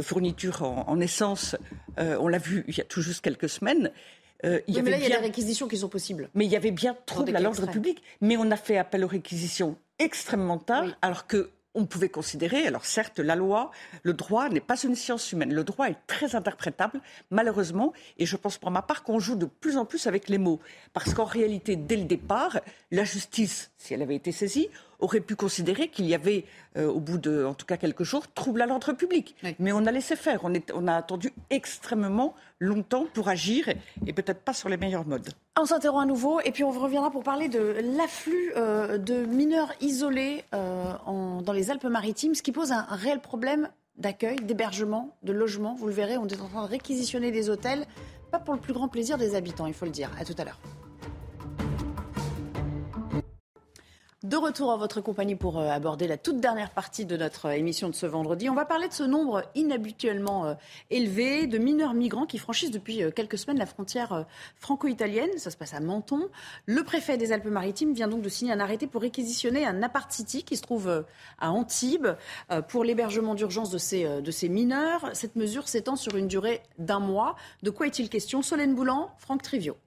fourniture 0.02 0.64
en, 0.64 0.86
en 0.88 1.00
essence. 1.00 1.56
on 1.98 2.28
l'a 2.28 2.40
vu 2.40 2.64
il 2.68 2.78
y 2.78 2.82
a 2.82 2.86
tout 2.86 3.02
juste 3.02 3.22
quelques 3.22 3.50
semaines. 3.50 3.92
Euh, 4.44 4.60
il 4.68 4.78
y 4.78 4.82
mais 4.82 4.92
là, 4.92 4.98
il 4.98 5.04
y 5.04 5.06
a 5.06 5.10
des 5.20 5.26
réquisitions 5.26 5.68
qui 5.68 5.78
sont 5.78 5.90
possibles. 5.90 6.30
Mais 6.34 6.46
il 6.46 6.52
y 6.52 6.56
avait 6.56 6.72
bien 6.72 6.96
trouble 7.06 7.36
à 7.36 7.40
l'ordre 7.40 7.70
public. 7.72 8.02
Mais 8.22 8.38
on 8.38 8.52
a 8.52 8.58
fait 8.58 8.78
appel 8.78 9.04
aux 9.04 9.08
réquisitions 9.08 9.78
extrêmement 9.98 10.58
tard, 10.58 10.98
alors 11.02 11.26
que 11.26 11.52
on 11.76 11.86
pouvait 11.86 12.10
considérer, 12.10 12.66
alors 12.66 12.86
certes, 12.86 13.20
la 13.20 13.36
loi, 13.36 13.70
le 14.02 14.14
droit 14.14 14.48
n'est 14.50 14.62
pas 14.62 14.82
une 14.82 14.96
science 14.96 15.32
humaine. 15.34 15.54
Le 15.54 15.64
droit 15.66 15.90
est 15.90 15.98
très 16.08 16.36
interprétable, 16.36 17.02
malheureusement, 17.30 17.94
et 18.18 18.26
je 18.26 18.38
pense 18.38 18.58
pour 18.58 18.72
ma 18.72 18.82
part 18.82 19.04
qu'on 19.04 19.20
joue 19.20 19.36
de 19.36 19.46
plus 19.46 19.78
en 19.78 19.86
plus 19.86 20.08
avec 20.08 20.30
les 20.30 20.38
mots. 20.38 20.62
Parce 20.94 21.14
qu'en 21.14 21.26
réalité, 21.26 21.76
dès 21.76 21.98
le 21.98 22.06
départ, 22.06 22.62
la 22.92 23.04
justice, 23.04 23.72
si 23.78 23.94
elle 23.94 24.02
avait 24.02 24.16
été 24.16 24.32
saisie, 24.32 24.70
aurait 25.00 25.20
pu 25.20 25.36
considérer 25.36 25.90
qu'il 25.90 26.06
y 26.06 26.16
avait, 26.16 26.46
euh, 26.78 26.88
au 26.88 27.00
bout 27.00 27.18
de, 27.18 27.46
en 27.46 27.54
tout 27.54 27.66
cas 27.66 27.78
quelques 27.78 28.04
jours, 28.04 28.28
trouble 28.34 28.62
à 28.62 28.66
l'ordre 28.66 28.94
public. 28.94 29.36
Mais 29.60 29.72
on 29.72 29.86
a 29.86 29.92
laissé 29.92 30.16
faire. 30.16 30.40
On, 30.44 30.54
est, 30.54 30.72
on, 30.74 30.88
a 30.88 30.96
attendu 30.96 31.34
extrêmement 31.50 32.36
longtemps 32.60 33.06
pour 33.14 33.30
agir 33.30 33.70
et, 34.06 34.14
peut-être 34.14 34.42
pas 34.42 34.54
sur 34.54 34.70
les 34.70 34.78
meilleurs 34.78 35.06
modes. 35.06 35.30
On 35.60 35.66
s'interrompt 35.66 36.04
à 36.04 36.06
nouveau 36.06 36.40
et 36.42 36.52
puis 36.52 36.64
on 36.64 36.72
reviendra 36.72 37.12
pour 37.12 37.24
parler 37.24 37.50
de 37.50 37.76
l'afflux 37.98 38.54
euh, 38.56 38.98
de 38.98 39.26
mineurs 39.26 39.72
isolés 39.82 40.44
euh, 40.54 40.94
dans 41.06 41.54
les 41.54 41.72
Alpes-Maritimes, 41.72 42.36
ce 42.36 42.42
qui 42.42 42.52
pose 42.52 42.72
un 42.72 42.86
réel 42.90 43.20
problème 43.20 43.70
d'accueil, 43.98 44.38
d'hébergement, 44.38 45.16
de 45.24 45.32
logement. 45.32 45.76
Vous 45.76 45.88
le 45.88 45.94
verrez, 45.94 46.18
on 46.18 46.28
est 46.28 46.42
en 46.42 46.48
train 46.48 46.64
de 46.64 46.70
réquisitionner 46.70 47.32
des 47.32 47.50
hôtels, 47.50 47.86
pas 48.32 48.40
pour 48.40 48.54
le 48.54 48.60
plus 48.60 48.74
grand 48.74 48.88
plaisir 48.88 49.18
des 49.18 49.36
habitants, 49.36 49.68
il 49.68 49.74
faut 49.74 49.86
le 49.86 49.92
dire. 49.92 50.12
À 50.20 50.26
tout 50.26 50.36
à 50.38 50.44
l'heure. 50.44 50.60
De 54.26 54.38
retour 54.38 54.70
en 54.70 54.78
votre 54.80 55.02
compagnie 55.02 55.36
pour 55.36 55.60
euh, 55.60 55.70
aborder 55.70 56.08
la 56.08 56.18
toute 56.18 56.40
dernière 56.40 56.72
partie 56.72 57.06
de 57.06 57.16
notre 57.16 57.46
euh, 57.46 57.52
émission 57.52 57.90
de 57.90 57.94
ce 57.94 58.08
vendredi. 58.08 58.50
On 58.50 58.56
va 58.56 58.66
parler 58.66 58.88
de 58.88 58.94
ce 58.94 59.04
nombre 59.04 59.44
inhabituellement 59.54 60.48
euh, 60.48 60.54
élevé 60.90 61.46
de 61.46 61.60
mineurs 61.60 61.94
migrants 61.94 62.26
qui 62.26 62.40
franchissent 62.40 62.72
depuis 62.72 63.04
quelques 63.16 63.38
semaines 63.38 63.60
la 63.60 63.68
frontière 63.68 64.26
franco-italienne. 64.56 65.30
Ça 65.38 65.52
se 65.52 65.58
passe 65.58 65.76
à 65.76 65.80
Menton. 65.80 66.28
Le 66.66 66.84
préfet 66.84 67.18
des 67.18 67.34
Alpes-Maritimes 67.34 67.94
vient 67.94 68.08
donc 68.08 68.24
de 68.24 68.30
signer 68.30 68.52
un 68.52 68.60
arrêté 68.60 68.88
pour 68.88 69.04
réquisitionner 69.04 69.64
un 69.64 69.84
apart 69.84 70.12
city 70.12 70.42
qui 70.42 70.58
se 70.58 70.64
trouve 70.64 71.06
à 71.38 71.52
Antibes 71.52 72.08
pour 72.68 72.84
l'hébergement 72.84 73.36
d'urgence 73.36 73.70
de 73.70 73.78
ces, 73.78 74.22
de 74.22 74.32
ces 74.32 74.50
mineurs. 74.50 75.12
Cette 75.14 75.36
mesure 75.36 75.68
s'étend 75.68 75.96
sur 75.96 76.16
une 76.16 76.28
durée 76.28 76.64
d'un 76.80 77.00
mois. 77.00 77.36
De 77.62 77.70
quoi 77.70 77.86
est-il 77.86 78.10
question? 78.10 78.42
Solène 78.42 78.74
Boulan, 78.74 79.12
Franck 79.20 79.44
Trivio. 79.44 79.78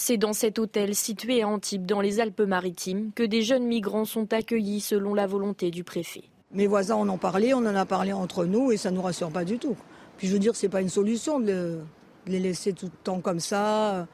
C'est 0.00 0.16
dans 0.16 0.32
cet 0.32 0.60
hôtel 0.60 0.94
situé 0.94 1.42
à 1.42 1.48
Antibes, 1.48 1.84
dans 1.84 2.00
les 2.00 2.20
Alpes-Maritimes, 2.20 3.10
que 3.16 3.24
des 3.24 3.42
jeunes 3.42 3.64
migrants 3.64 4.04
sont 4.04 4.32
accueillis 4.32 4.78
selon 4.78 5.12
la 5.12 5.26
volonté 5.26 5.72
du 5.72 5.82
préfet. 5.82 6.22
Mes 6.52 6.68
voisins 6.68 6.94
en 6.94 7.08
ont 7.08 7.18
parlé, 7.18 7.52
on 7.52 7.58
en 7.58 7.74
a 7.74 7.84
parlé 7.84 8.12
entre 8.12 8.44
nous 8.44 8.70
et 8.70 8.76
ça 8.76 8.92
ne 8.92 8.96
nous 8.96 9.02
rassure 9.02 9.30
pas 9.30 9.44
du 9.44 9.58
tout. 9.58 9.76
Puis 10.16 10.28
je 10.28 10.34
veux 10.34 10.38
dire, 10.38 10.54
ce 10.54 10.64
n'est 10.64 10.70
pas 10.70 10.82
une 10.82 10.88
solution 10.88 11.40
de, 11.40 11.80
les 12.28 12.38
laisser 12.38 12.74
tout 12.74 12.86
le 12.86 12.92
temps 13.02 13.18
comme 13.18 13.40
ça. 13.40 14.06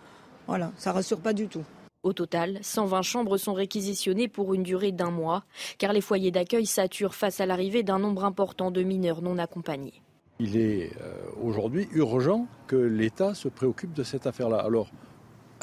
Voilà, 0.47 0.73
ça 0.79 0.89
ne 0.89 0.95
rassure 0.95 1.21
pas 1.21 1.35
du 1.35 1.49
tout. 1.49 1.65
Au 2.03 2.15
total, 2.15 2.61
120 2.63 3.03
chambres 3.03 3.37
sont 3.37 3.53
réquisitionnées 3.53 4.29
pour 4.29 4.55
une 4.55 4.63
durée 4.63 4.91
d'un 4.91 5.11
mois, 5.11 5.45
car 5.77 5.93
les 5.93 6.01
foyers 6.01 6.31
d'accueil 6.31 6.65
saturent 6.65 7.15
face 7.15 7.41
à 7.41 7.47
l'arrivée 7.47 7.83
d'un 7.83 7.99
nombre 7.99 8.25
important 8.25 8.71
de 8.71 8.83
mineurs 8.83 9.21
non 9.21 9.37
accompagnés. 9.37 10.01
Il 10.41 10.57
est 10.57 10.93
euh, 11.03 11.15
aujourd'hui 11.43 11.89
urgent 11.93 12.47
que 12.69 12.75
l'État 12.75 13.35
se 13.35 13.49
préoccupe 13.49 13.93
de 13.93 14.03
cette 14.03 14.27
affaire-là. 14.27 14.61
Alors, 14.61 14.91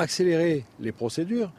accélérer 0.01 0.65
les 0.79 0.91
procédures, 0.91 1.51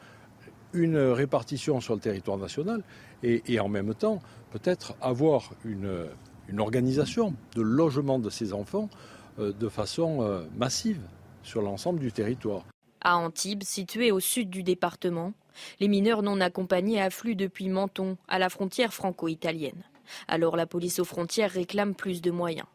une 0.73 0.97
répartition 0.97 1.81
sur 1.81 1.95
le 1.95 1.99
territoire 1.99 2.37
national 2.37 2.83
et, 3.23 3.59
en 3.59 3.69
même 3.69 3.93
temps 3.93 4.21
peut-être 4.51 4.95
avoir 5.01 5.51
une, 5.65 6.07
organisation 6.59 7.33
de 7.55 7.61
logement 7.61 8.19
de 8.19 8.29
ces 8.29 8.53
enfants 8.53 8.89
euh, 9.39 9.51
de 9.53 9.69
façon 9.69 10.21
euh, 10.21 10.43
massive 10.55 10.99
sur 11.41 11.61
l'ensemble 11.61 11.99
du 11.99 12.11
territoire. 12.11 12.63
À 13.01 13.17
Antibes, 13.17 13.63
situé 13.63 14.11
au 14.11 14.19
sud 14.19 14.49
du 14.49 14.61
département, 14.61 15.33
les 15.79 15.87
mineurs 15.87 16.21
non 16.21 16.39
accompagnés 16.41 17.01
affluent 17.01 17.35
depuis 17.35 17.69
Menton, 17.69 18.17
à 18.27 18.39
la 18.39 18.49
frontière 18.49 18.93
franco-italienne. 18.93 19.83
Alors 20.27 20.55
la 20.55 20.67
police 20.67 20.99
aux 20.99 21.05
frontières 21.05 21.51
réclame 21.51 21.95
plus 21.95 22.21
de 22.21 22.31
moyens. 22.31 22.67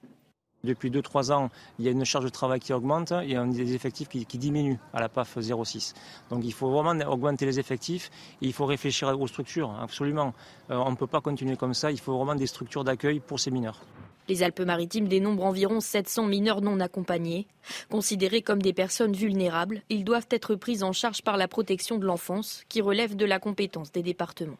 Depuis 0.69 0.91
2-3 0.91 1.33
ans, 1.33 1.49
il 1.79 1.87
y 1.87 1.89
a 1.89 1.93
une 1.93 2.05
charge 2.05 2.27
de 2.27 2.29
travail 2.29 2.61
qui 2.61 2.75
augmente 2.75 3.13
et 3.13 3.37
a 3.37 3.47
des 3.47 3.75
effectifs 3.75 4.09
qui, 4.09 4.39
diminuent 4.39 4.77
à 4.93 5.01
la 5.01 5.09
PAF 5.09 5.39
06. 5.41 5.95
Donc 6.29 6.45
il 6.45 6.53
faut 6.53 6.69
vraiment 6.69 6.93
augmenter 7.11 7.47
les 7.47 7.59
effectifs 7.59 8.11
et 8.43 8.47
il 8.47 8.53
faut 8.53 8.67
réfléchir 8.67 9.19
aux 9.19 9.27
structures, 9.27 9.75
absolument. 9.81 10.35
Euh, 10.71 10.77
on 10.77 10.91
ne 10.91 10.97
peut 10.97 11.07
pas 11.07 11.23
continuer 11.23 11.57
comme 11.57 11.73
ça, 11.73 11.91
il 11.91 11.99
faut 11.99 12.15
vraiment 12.15 12.35
des 12.35 12.47
structures 12.47 12.85
d'accueil 12.85 13.19
pour 13.19 13.41
ces 13.41 13.51
mineurs. 13.51 13.81
Les 14.29 14.43
Alpes-Maritimes 14.43 15.09
dénombrent 15.09 15.47
environ 15.47 15.81
700 15.81 16.27
mineurs 16.27 16.61
non 16.61 16.81
accompagnés. 16.81 17.47
Considérés 17.91 18.43
comme 18.43 18.61
des 18.61 18.75
personnes 18.75 19.15
vulnérables, 19.15 19.81
ils 19.89 20.05
doivent 20.05 20.29
être 20.31 20.55
pris 20.55 20.83
en 20.83 20.93
charge 20.93 21.23
par 21.23 21.39
la 21.39 21.49
protection 21.49 21.97
de 21.97 22.05
l'enfance, 22.05 22.63
qui 22.69 22.83
relève 22.83 23.17
de 23.17 23.25
la 23.25 23.39
compétence 23.39 23.91
des 23.91 24.03
départements. 24.03 24.59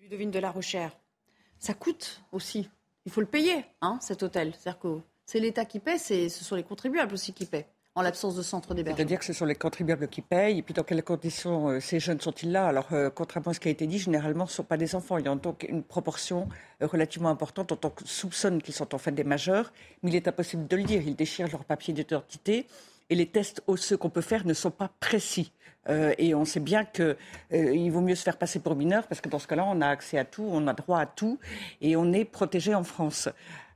Ludovine 0.00 0.30
de 0.30 0.38
la 0.38 0.50
Rochère, 0.50 0.92
ça 1.58 1.74
coûte 1.74 2.22
aussi. 2.32 2.70
Il 3.06 3.12
faut 3.12 3.20
le 3.20 3.26
payer, 3.26 3.64
hein, 3.80 3.98
cet 4.00 4.22
hôtel. 4.22 4.54
cest 4.54 4.78
c'est 5.30 5.38
l'État 5.38 5.64
qui 5.64 5.78
paie, 5.78 5.96
ce 5.96 6.28
sont 6.28 6.56
les 6.56 6.64
contribuables 6.64 7.14
aussi 7.14 7.32
qui 7.32 7.46
paient 7.46 7.68
en 7.94 8.02
l'absence 8.02 8.34
de 8.34 8.42
centre 8.42 8.74
d'hébergement. 8.74 8.96
C'est-à-dire 8.96 9.18
que 9.20 9.24
ce 9.24 9.32
sont 9.32 9.44
les 9.44 9.54
contribuables 9.54 10.08
qui 10.08 10.22
payent, 10.22 10.58
et 10.58 10.62
puis 10.62 10.74
dans 10.74 10.82
quelles 10.82 11.04
conditions 11.04 11.68
euh, 11.68 11.80
ces 11.80 12.00
jeunes 12.00 12.20
sont-ils 12.20 12.50
là? 12.50 12.66
Alors, 12.66 12.88
euh, 12.92 13.10
contrairement 13.10 13.50
à 13.50 13.54
ce 13.54 13.60
qui 13.60 13.68
a 13.68 13.70
été 13.70 13.86
dit, 13.86 13.98
généralement, 13.98 14.46
ce 14.46 14.52
ne 14.52 14.56
sont 14.56 14.64
pas 14.64 14.76
des 14.76 14.94
enfants. 14.96 15.18
Il 15.18 15.26
y 15.26 15.28
a 15.28 15.34
donc 15.34 15.66
une 15.68 15.82
proportion 15.84 16.48
euh, 16.82 16.86
relativement 16.86 17.28
importante 17.28 17.72
on 17.72 17.92
soupçonne 18.04 18.60
qu'ils 18.62 18.74
sont 18.74 18.92
en 18.94 18.98
fait 18.98 19.12
des 19.12 19.24
majeurs, 19.24 19.72
mais 20.02 20.10
il 20.10 20.16
est 20.16 20.26
impossible 20.26 20.66
de 20.66 20.76
le 20.76 20.82
dire. 20.82 21.02
Ils 21.04 21.16
déchirent 21.16 21.48
leur 21.48 21.64
papier 21.64 21.94
d'identité, 21.94 22.66
et 23.08 23.14
les 23.14 23.26
tests 23.26 23.62
osseux 23.68 23.96
qu'on 23.96 24.10
peut 24.10 24.22
faire 24.22 24.44
ne 24.44 24.54
sont 24.54 24.72
pas 24.72 24.90
précis. 24.98 25.52
et 25.88 26.34
on 26.34 26.44
sait 26.44 26.60
bien 26.60 26.84
qu'il 26.84 27.90
vaut 27.90 28.02
mieux 28.02 28.14
se 28.14 28.22
faire 28.22 28.36
passer 28.36 28.60
pour 28.60 28.76
mineur 28.76 29.06
parce 29.08 29.20
que 29.20 29.28
dans 29.28 29.40
ce 29.40 29.48
cas-là, 29.48 29.64
on 29.66 29.80
a 29.80 29.88
accès 29.88 30.18
à 30.18 30.24
tout, 30.24 30.46
on 30.48 30.68
a 30.68 30.74
droit 30.74 31.00
à 31.00 31.06
tout 31.06 31.38
et 31.80 31.96
on 31.96 32.12
est 32.12 32.24
protégé 32.24 32.74
en 32.74 32.84
France. 32.84 33.28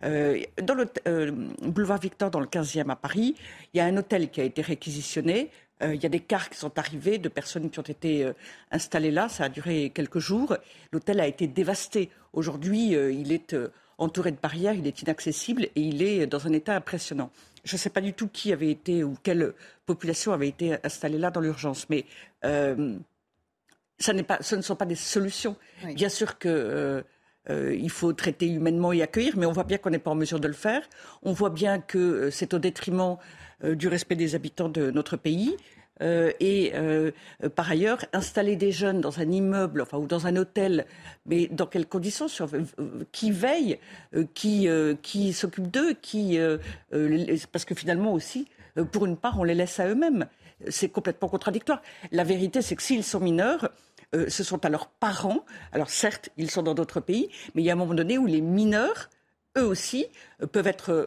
Euh, 0.05 0.41
dans 0.63 0.75
le 0.75 0.87
euh, 1.09 1.33
boulevard 1.63 1.99
Victor, 1.99 2.31
dans 2.31 2.41
le 2.41 2.47
15e 2.47 2.91
à 2.91 2.97
Paris, 2.97 3.35
il 3.73 3.79
y 3.79 3.81
a 3.81 3.85
un 3.85 3.97
hôtel 3.97 4.31
qui 4.31 4.41
a 4.41 4.45
été 4.45 4.63
réquisitionné. 4.63 5.51
Euh, 5.83 5.95
il 5.95 6.03
y 6.03 6.07
a 6.07 6.09
des 6.09 6.21
cars 6.21 6.51
qui 6.51 6.59
sont 6.59 6.79
arrivés 6.79 7.19
de 7.19 7.29
personnes 7.29 7.71
qui 7.71 7.79
ont 7.79 7.83
été 7.83 8.31
installées 8.71 9.11
là. 9.11 9.29
Ça 9.29 9.45
a 9.45 9.49
duré 9.49 9.91
quelques 9.95 10.19
jours. 10.19 10.57
L'hôtel 10.93 11.21
a 11.21 11.27
été 11.27 11.47
dévasté. 11.47 12.11
Aujourd'hui, 12.33 12.91
il 12.91 13.33
est 13.33 13.57
entouré 13.99 14.33
de 14.33 14.37
barrières, 14.41 14.75
il 14.75 14.87
est 14.87 15.03
inaccessible 15.03 15.65
et 15.65 15.81
il 15.81 16.03
est 16.03 16.27
dans 16.27 16.47
un 16.47 16.53
état 16.53 16.75
impressionnant. 16.75 17.31
Je 17.65 17.77
ne 17.77 17.79
sais 17.79 17.91
pas 17.91 18.01
du 18.01 18.13
tout 18.13 18.29
qui 18.29 18.53
avait 18.53 18.71
été 18.71 19.05
ou 19.05 19.17
quelle 19.23 19.55
population 19.87 20.33
avait 20.33 20.49
été 20.49 20.77
installée 20.85 21.19
là 21.19 21.31
dans 21.31 21.41
l'urgence, 21.41 21.89
mais 21.89 22.05
ça 23.99 24.13
pas, 24.25 24.39
ce 24.41 24.57
ne 24.57 24.63
sont 24.63 24.77
pas 24.77 24.87
des 24.87 24.95
solutions. 24.95 25.57
Bien 25.95 26.09
sûr 26.09 26.39
que 26.39 26.49
euh, 26.49 27.03
il 27.51 27.91
faut 27.91 28.13
traiter 28.13 28.47
humainement 28.47 28.93
et 28.93 29.03
accueillir, 29.03 29.37
mais 29.37 29.47
on 29.47 29.53
voit 29.53 29.65
bien 29.65 29.79
qu'on 29.79 29.91
n'est 29.91 29.99
pas 29.99 30.11
en 30.11 30.15
mesure 30.15 30.41
de 30.41 30.49
le 30.49 30.55
faire. 30.55 30.83
On 31.23 31.33
voit 31.33 31.51
bien 31.51 31.79
que 31.79 31.99
euh, 31.99 32.31
c'est 32.31 32.55
au 32.55 32.59
détriment 32.59 33.17
euh, 33.63 33.75
du 33.75 33.89
respect 33.89 34.17
des 34.17 34.35
habitants 34.35 34.69
de 34.69 34.91
notre 34.91 35.17
pays. 35.17 35.57
et 36.01 36.73
par 37.55 37.71
ailleurs, 37.71 38.05
installer 38.13 38.57
des 38.57 38.73
jeunes 38.73 39.01
dans 39.01 39.21
un 39.21 39.31
immeuble 39.31 39.81
enfin, 39.83 39.99
ou 39.99 40.07
dans 40.07 40.27
un 40.27 40.37
hôtel, 40.37 40.87
mais 41.25 41.47
dans 41.47 41.67
quelles 41.67 41.87
conditions 41.87 42.27
Qui 43.13 43.31
veille 43.31 43.79
Qui, 44.35 44.69
qui 45.03 45.33
s'occupe 45.33 45.71
d'eux 45.71 45.95
qui, 45.95 46.39
Parce 47.53 47.65
que 47.65 47.77
finalement 47.77 48.13
aussi, 48.13 48.49
pour 48.93 49.07
une 49.07 49.17
part, 49.17 49.39
on 49.39 49.45
les 49.45 49.55
laisse 49.55 49.79
à 49.79 49.87
eux-mêmes. 49.87 50.27
C'est 50.69 50.89
complètement 50.89 51.29
contradictoire. 51.29 51.81
La 52.11 52.25
vérité, 52.25 52.61
c'est 52.61 52.77
que 52.77 52.83
s'ils 52.83 53.05
sont 53.05 53.21
mineurs, 53.21 53.71
euh, 54.15 54.29
ce 54.29 54.45
sont 54.45 54.65
à 54.65 54.69
leurs 54.69 54.87
parents. 54.87 55.45
Alors 55.73 55.91
certes, 55.91 56.31
ils 56.37 56.51
sont 56.51 56.63
dans 56.63 56.75
d'autres 56.75 57.01
pays, 57.01 57.29
mais 57.55 57.63
il 57.63 57.65
y 57.65 57.71
a 57.71 57.73
un 57.73 57.77
moment 57.77 57.95
donné 57.95 58.19
où 58.19 58.27
les 58.27 58.41
mineurs, 58.41 59.11
eux 59.59 59.67
aussi, 59.67 60.07
euh, 60.43 60.47
peuvent 60.47 60.67
être 60.67 60.91
euh, 60.91 61.07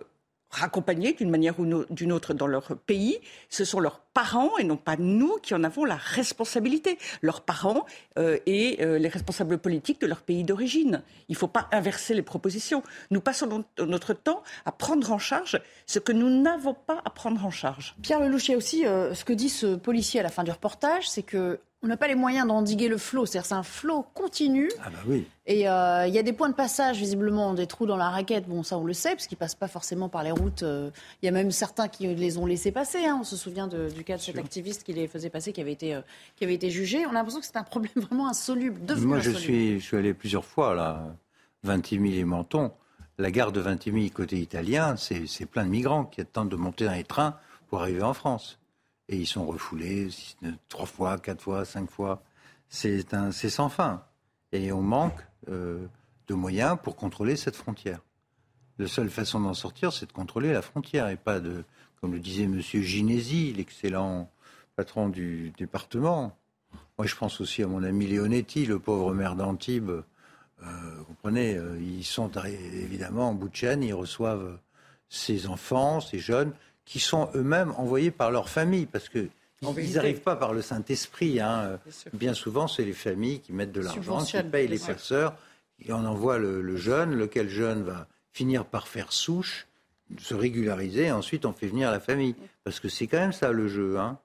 raccompagnés 0.50 1.14
d'une 1.14 1.30
manière 1.30 1.60
ou 1.60 1.86
d'une 1.90 2.12
autre 2.14 2.34
dans 2.34 2.48
leur 2.48 2.78
pays. 2.78 3.20
Ce 3.50 3.66
sont 3.66 3.82
leurs 3.82 4.00
parents 4.00 4.58
et 4.58 4.64
non 4.64 4.78
pas 4.78 4.96
nous 4.98 5.38
qui 5.44 5.54
en 5.54 5.64
avons 5.64 5.84
la 5.84 5.98
responsabilité. 5.98 6.98
Leurs 7.22 7.42
parents 7.42 7.86
et 8.16 8.78
les 8.80 9.10
responsables 9.10 9.58
politiques 9.58 10.00
de 10.00 10.08
leur 10.08 10.22
pays 10.22 10.46
d'origine. 10.46 11.04
Il 11.28 11.34
ne 11.34 11.38
faut 11.38 11.50
pas 11.50 11.68
inverser 11.74 12.14
les 12.14 12.22
propositions. 12.22 12.82
Nous 13.12 13.20
passons 13.20 13.66
notre 13.78 14.14
temps 14.14 14.42
à 14.64 14.72
prendre 14.72 15.12
en 15.12 15.20
charge 15.20 15.60
ce 15.86 16.00
que 16.00 16.14
nous 16.14 16.30
n'avons 16.30 16.74
pas 16.74 17.02
à 17.04 17.10
prendre 17.10 17.46
en 17.46 17.52
charge. 17.52 17.94
Pierre 18.02 18.22
Lelouch, 18.22 18.50
aussi 18.52 18.84
ce 18.84 19.26
que 19.26 19.34
dit 19.34 19.50
ce 19.50 19.76
policier 19.76 20.22
à 20.22 20.24
la 20.24 20.30
fin 20.30 20.46
du 20.46 20.52
reportage, 20.52 21.10
c'est 21.10 21.24
que 21.24 21.60
on 21.84 21.88
n'a 21.88 21.98
pas 21.98 22.08
les 22.08 22.16
moyens 22.16 22.48
d'endiguer 22.48 22.88
le 22.88 22.98
flot. 22.98 23.26
C'est-à-dire 23.26 23.46
c'est 23.46 23.54
un 23.54 23.64
flot 23.64 24.06
continu. 24.14 24.70
Ah 24.84 24.90
bah 24.90 24.98
oui. 25.06 25.28
Et 25.46 25.70
euh, 25.70 26.08
il 26.08 26.14
y 26.14 26.18
a 26.18 26.24
des 26.24 26.34
points 26.34 26.50
de 26.50 26.56
passage, 26.56 26.98
visiblement, 26.98 27.54
des 27.54 27.68
trous 27.68 27.86
dans 27.86 27.98
la 27.98 28.10
raquette. 28.10 28.48
Bon, 28.48 28.64
ça, 28.64 28.78
on 28.78 28.84
le 28.84 28.94
sait, 28.94 29.12
parce 29.12 29.28
qu'ils 29.28 29.38
passent 29.38 29.56
pas 29.56 29.68
forcément 29.68 30.10
par 30.10 30.24
les 30.24 30.32
routes. 30.32 30.64
Euh, 30.64 30.90
il 31.22 31.28
y 31.28 31.30
a 31.30 31.32
même 31.32 31.52
certains 31.52 31.88
qui 31.88 32.08
les 32.08 32.38
ont 32.38 32.46
laissés 32.46 32.72
passer. 32.72 33.06
Hein. 33.06 33.20
On 33.22 33.24
se 33.24 33.38
souvient 33.38 33.68
du 33.68 34.04
cas 34.04 34.18
de 34.18 34.22
cet 34.22 34.38
activiste 34.38 34.84
qui 34.84 34.94
les 34.94 35.08
faisait 35.08 35.30
passer, 35.30 35.54
qui 35.54 35.62
avait 35.62 35.72
été, 35.72 35.94
euh, 35.94 36.02
qui 36.36 36.44
avait 36.44 36.56
été 36.56 36.70
jugé. 36.72 37.06
On 37.06 37.12
a 37.12 37.14
l'impression 37.14 37.40
que 37.40 37.46
c'est 37.46 37.58
un 37.58 37.64
problème 37.64 37.92
vraiment 37.96 38.28
insoluble. 38.28 38.82
Moi, 39.02 39.20
je 39.20 39.32
suis, 39.32 39.80
je 39.80 39.86
suis 39.86 39.98
allé 39.98 40.14
plusieurs 40.14 40.46
fois 40.46 40.74
là, 40.74 41.16
Vintimille 41.64 42.18
et 42.18 42.26
Menton. 42.26 42.72
La 43.20 43.32
gare 43.32 43.52
de 43.52 43.60
Vintimille, 43.60 44.12
côté 44.12 44.38
italien, 44.38 44.96
c'est 44.96 45.46
plein 45.46 45.64
de 45.64 45.70
migrants 45.70 46.06
qui 46.06 46.22
attendent 46.22 46.50
de 46.50 46.56
monter 46.56 46.86
dans 46.86 46.94
les 46.94 47.04
trains 47.04 47.36
pour 47.68 47.82
arriver 47.82 48.04
en 48.04 48.14
France 48.14 48.60
et 49.10 49.18
ils 49.18 49.28
sont 49.28 49.46
refoulés 49.46 50.10
trois 50.70 50.86
fois, 50.86 51.18
quatre 51.18 51.42
fois, 51.42 51.66
cinq 51.66 51.90
fois. 51.90 52.24
C'est 52.70 53.04
sans 53.50 53.70
fin. 53.70 54.04
Et 54.52 54.72
on 54.72 54.82
manque 54.82 55.20
euh, 55.50 55.86
de 56.28 56.34
moyens 56.34 56.78
pour 56.82 56.96
contrôler 56.96 57.36
cette 57.36 57.56
frontière. 57.56 58.02
La 58.78 58.88
seule 58.88 59.10
façon 59.10 59.40
d'en 59.40 59.54
sortir, 59.54 59.94
c'est 59.94 60.08
de 60.08 60.12
contrôler 60.12 60.54
la 60.54 60.62
frontière 60.62 61.10
et 61.10 61.16
pas 61.16 61.40
de, 61.40 61.64
comme 62.02 62.14
le 62.14 62.20
disait 62.20 62.44
M. 62.44 62.60
Ginesi, 62.62 63.54
l'excellent 63.54 64.30
patron 64.76 65.10
du 65.10 65.52
département. 65.58 66.38
Moi, 66.98 67.08
je 67.08 67.16
pense 67.16 67.42
aussi 67.42 67.64
à 67.64 67.68
mon 67.68 67.84
ami 67.84 68.08
Leonetti, 68.08 68.66
le 68.66 68.80
pauvre 68.80 69.14
maire 69.14 69.36
d'Antibes. 69.36 69.90
Euh, 69.90 70.66
vous 70.98 71.06
comprenez, 71.06 71.56
euh, 71.56 71.80
ils 71.80 72.04
sont 72.04 72.32
évidemment 72.46 73.30
en 73.30 73.34
bout 73.34 73.50
de 73.50 73.56
chaîne, 73.56 73.84
ils 73.84 73.94
reçoivent 73.94 74.60
ces 75.10 75.48
enfants, 75.48 76.02
ces 76.02 76.20
jeunes 76.20 76.54
qui 76.88 77.00
sont 77.00 77.30
eux-mêmes 77.36 77.74
envoyés 77.78 78.12
par 78.12 78.32
leur 78.32 78.50
famille, 78.50 78.86
parce 78.86 79.10
que 79.10 79.28
ils 79.62 79.94
n'arrivent 79.94 80.22
pas 80.22 80.36
par 80.36 80.54
le 80.54 80.62
Saint-Esprit. 80.62 81.42
Hein. 81.42 81.80
Bien, 82.14 82.34
souvent, 82.34 82.68
c'est 82.68 82.86
les 82.86 82.94
familles 82.94 83.42
qui 83.42 83.52
mettent 83.52 83.74
de 83.74 83.82
l'argent, 83.82 84.24
qui 84.24 84.42
payent 84.44 84.68
les 84.68 84.80
passeurs, 84.80 85.36
et 85.86 85.92
on 85.92 86.06
envoie 86.06 86.38
le, 86.38 86.78
jeune, 86.78 87.14
lequel 87.14 87.50
jeune 87.50 87.84
va 87.84 88.08
finir 88.32 88.66
par 88.66 88.88
faire 88.88 89.12
souche, 89.12 89.68
se 90.18 90.34
régulariser, 90.34 91.08
et 91.08 91.12
ensuite 91.12 91.46
on 91.46 91.52
fait 91.52 91.68
venir 91.68 91.92
la 91.92 92.00
famille. 92.00 92.36
Parce 92.64 92.80
que 92.80 92.88
c'est 92.88 93.08
quand 93.08 93.20
même 93.20 93.34
ça 93.34 93.52
le 93.52 93.68
jeu. 93.68 94.00
Hein. 94.00 94.18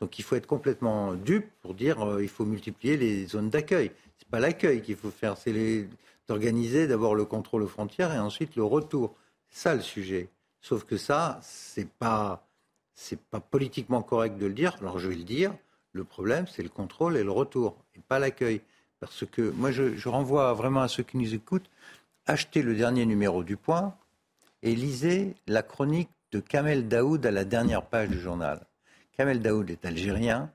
Donc 0.00 0.18
il 0.18 0.22
faut 0.22 0.36
être 0.36 0.46
complètement 0.46 1.14
dupe 1.14 1.50
pour 1.60 1.74
dire 1.74 1.96
qu'il 1.96 2.22
il 2.22 2.28
faut 2.28 2.46
multiplier 2.46 2.96
les 2.96 3.26
zones 3.26 3.50
d'accueil. 3.50 3.90
C'est 4.18 4.28
pas 4.28 4.40
l'accueil 4.40 4.80
qu'il 4.80 4.96
faut 4.96 5.10
faire, 5.10 5.36
c'est 5.36 5.88
d'organiser 6.28 6.86
d'abord 6.86 7.14
le 7.14 7.24
contrôle 7.26 7.62
aux 7.62 7.68
frontières 7.68 8.14
et 8.14 8.18
ensuite 8.18 8.56
le 8.56 8.64
retour. 8.64 9.14
C'est 9.50 9.62
ça 9.62 9.74
le 9.74 9.82
sujet. 9.82 10.28
Sauf 10.68 10.82
que 10.82 10.96
ça, 10.96 11.38
c'est 11.42 11.88
pas 11.88 12.42
pas 13.30 13.38
politiquement 13.38 14.02
correct 14.02 14.36
de 14.36 14.46
le 14.46 14.52
dire. 14.52 14.76
Alors 14.80 14.98
je 14.98 15.06
vais 15.06 15.14
le 15.14 15.22
dire. 15.22 15.54
Le 15.92 16.02
problème, 16.02 16.48
c'est 16.48 16.64
le 16.64 16.68
contrôle 16.68 17.16
et 17.16 17.22
le 17.22 17.30
retour, 17.30 17.76
et 17.94 18.00
pas 18.00 18.18
l'accueil. 18.18 18.62
Parce 18.98 19.24
que 19.30 19.50
moi, 19.50 19.70
je, 19.70 20.08
renvoie 20.08 20.52
vraiment 20.54 20.80
à 20.80 20.88
ceux 20.88 21.04
qui 21.04 21.18
nous 21.18 21.34
écoutent, 21.34 21.70
achetez 22.26 22.62
le 22.62 22.74
dernier 22.74 23.06
numéro 23.06 23.44
du 23.44 23.56
Point 23.56 23.94
et 24.64 24.74
lisez 24.74 25.36
la 25.46 25.62
chronique 25.62 26.10
de 26.32 26.40
Kamel 26.40 26.88
Daoud 26.88 27.24
à 27.24 27.30
la 27.30 27.44
dernière 27.44 27.86
page 27.86 28.08
du 28.08 28.18
journal. 28.18 28.66
Kamel 29.16 29.40
Daoud 29.40 29.70
est 29.70 29.84
algérien, 29.84 30.50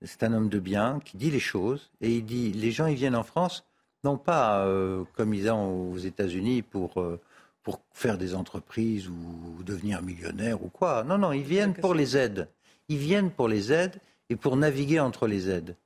c'est 0.00 0.22
un 0.22 0.32
homme 0.32 0.48
de 0.48 0.60
bien 0.60 0.98
qui 1.04 1.18
dit 1.18 1.30
les 1.30 1.40
choses 1.40 1.90
et 2.00 2.10
il 2.10 2.24
dit 2.24 2.52
les 2.52 2.70
gens 2.70 2.86
ils 2.86 2.96
viennent 2.96 3.16
en 3.16 3.22
France 3.22 3.66
non 4.02 4.16
pas 4.16 4.64
euh, 4.64 5.04
comme 5.14 5.34
ils 5.34 5.50
ont 5.50 5.92
aux 5.92 5.98
États-Unis 5.98 6.62
pour 6.62 7.02
euh, 7.02 7.20
pour 7.62 7.80
faire 7.92 8.18
des 8.18 8.34
entreprises 8.34 9.08
ou 9.08 9.62
devenir 9.62 10.02
millionnaire 10.02 10.62
ou 10.64 10.68
quoi. 10.68 11.04
Non 11.04 11.18
non, 11.18 11.32
ils 11.32 11.42
viennent 11.42 11.74
pour 11.74 11.94
les 11.94 12.16
aides. 12.16 12.48
Ils 12.88 12.98
viennent 12.98 13.30
pour 13.30 13.48
les 13.48 13.72
aides 13.72 14.00
et 14.30 14.36
pour 14.36 14.56
naviguer 14.56 15.00
entre 15.00 15.26
les 15.26 15.50
aides. 15.50 15.76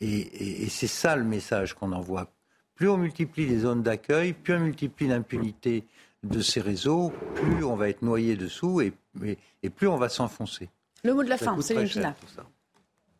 Et, 0.00 0.68
c'est 0.68 0.86
ça 0.86 1.16
le 1.16 1.24
message 1.24 1.74
qu'on 1.74 1.92
envoie. 1.92 2.30
Plus 2.74 2.88
on 2.88 2.98
multiplie 2.98 3.46
les 3.46 3.60
zones 3.60 3.82
d'accueil, 3.82 4.32
plus 4.32 4.54
on 4.54 4.60
multiplie 4.60 5.06
l'impunité 5.06 5.84
de 6.24 6.40
ces 6.40 6.60
réseaux, 6.60 7.12
plus 7.34 7.64
on 7.64 7.76
va 7.76 7.88
être 7.88 8.02
noyé 8.02 8.36
dessous 8.36 8.80
et, 8.80 8.92
et, 9.62 9.70
plus 9.70 9.88
on 9.88 9.96
va 9.96 10.08
s'enfoncer. 10.08 10.68
Le 11.04 11.14
mot 11.14 11.22
de 11.22 11.28
la 11.28 11.38
fin, 11.38 11.60
Céline 11.60 11.88
Pina. 11.88 12.16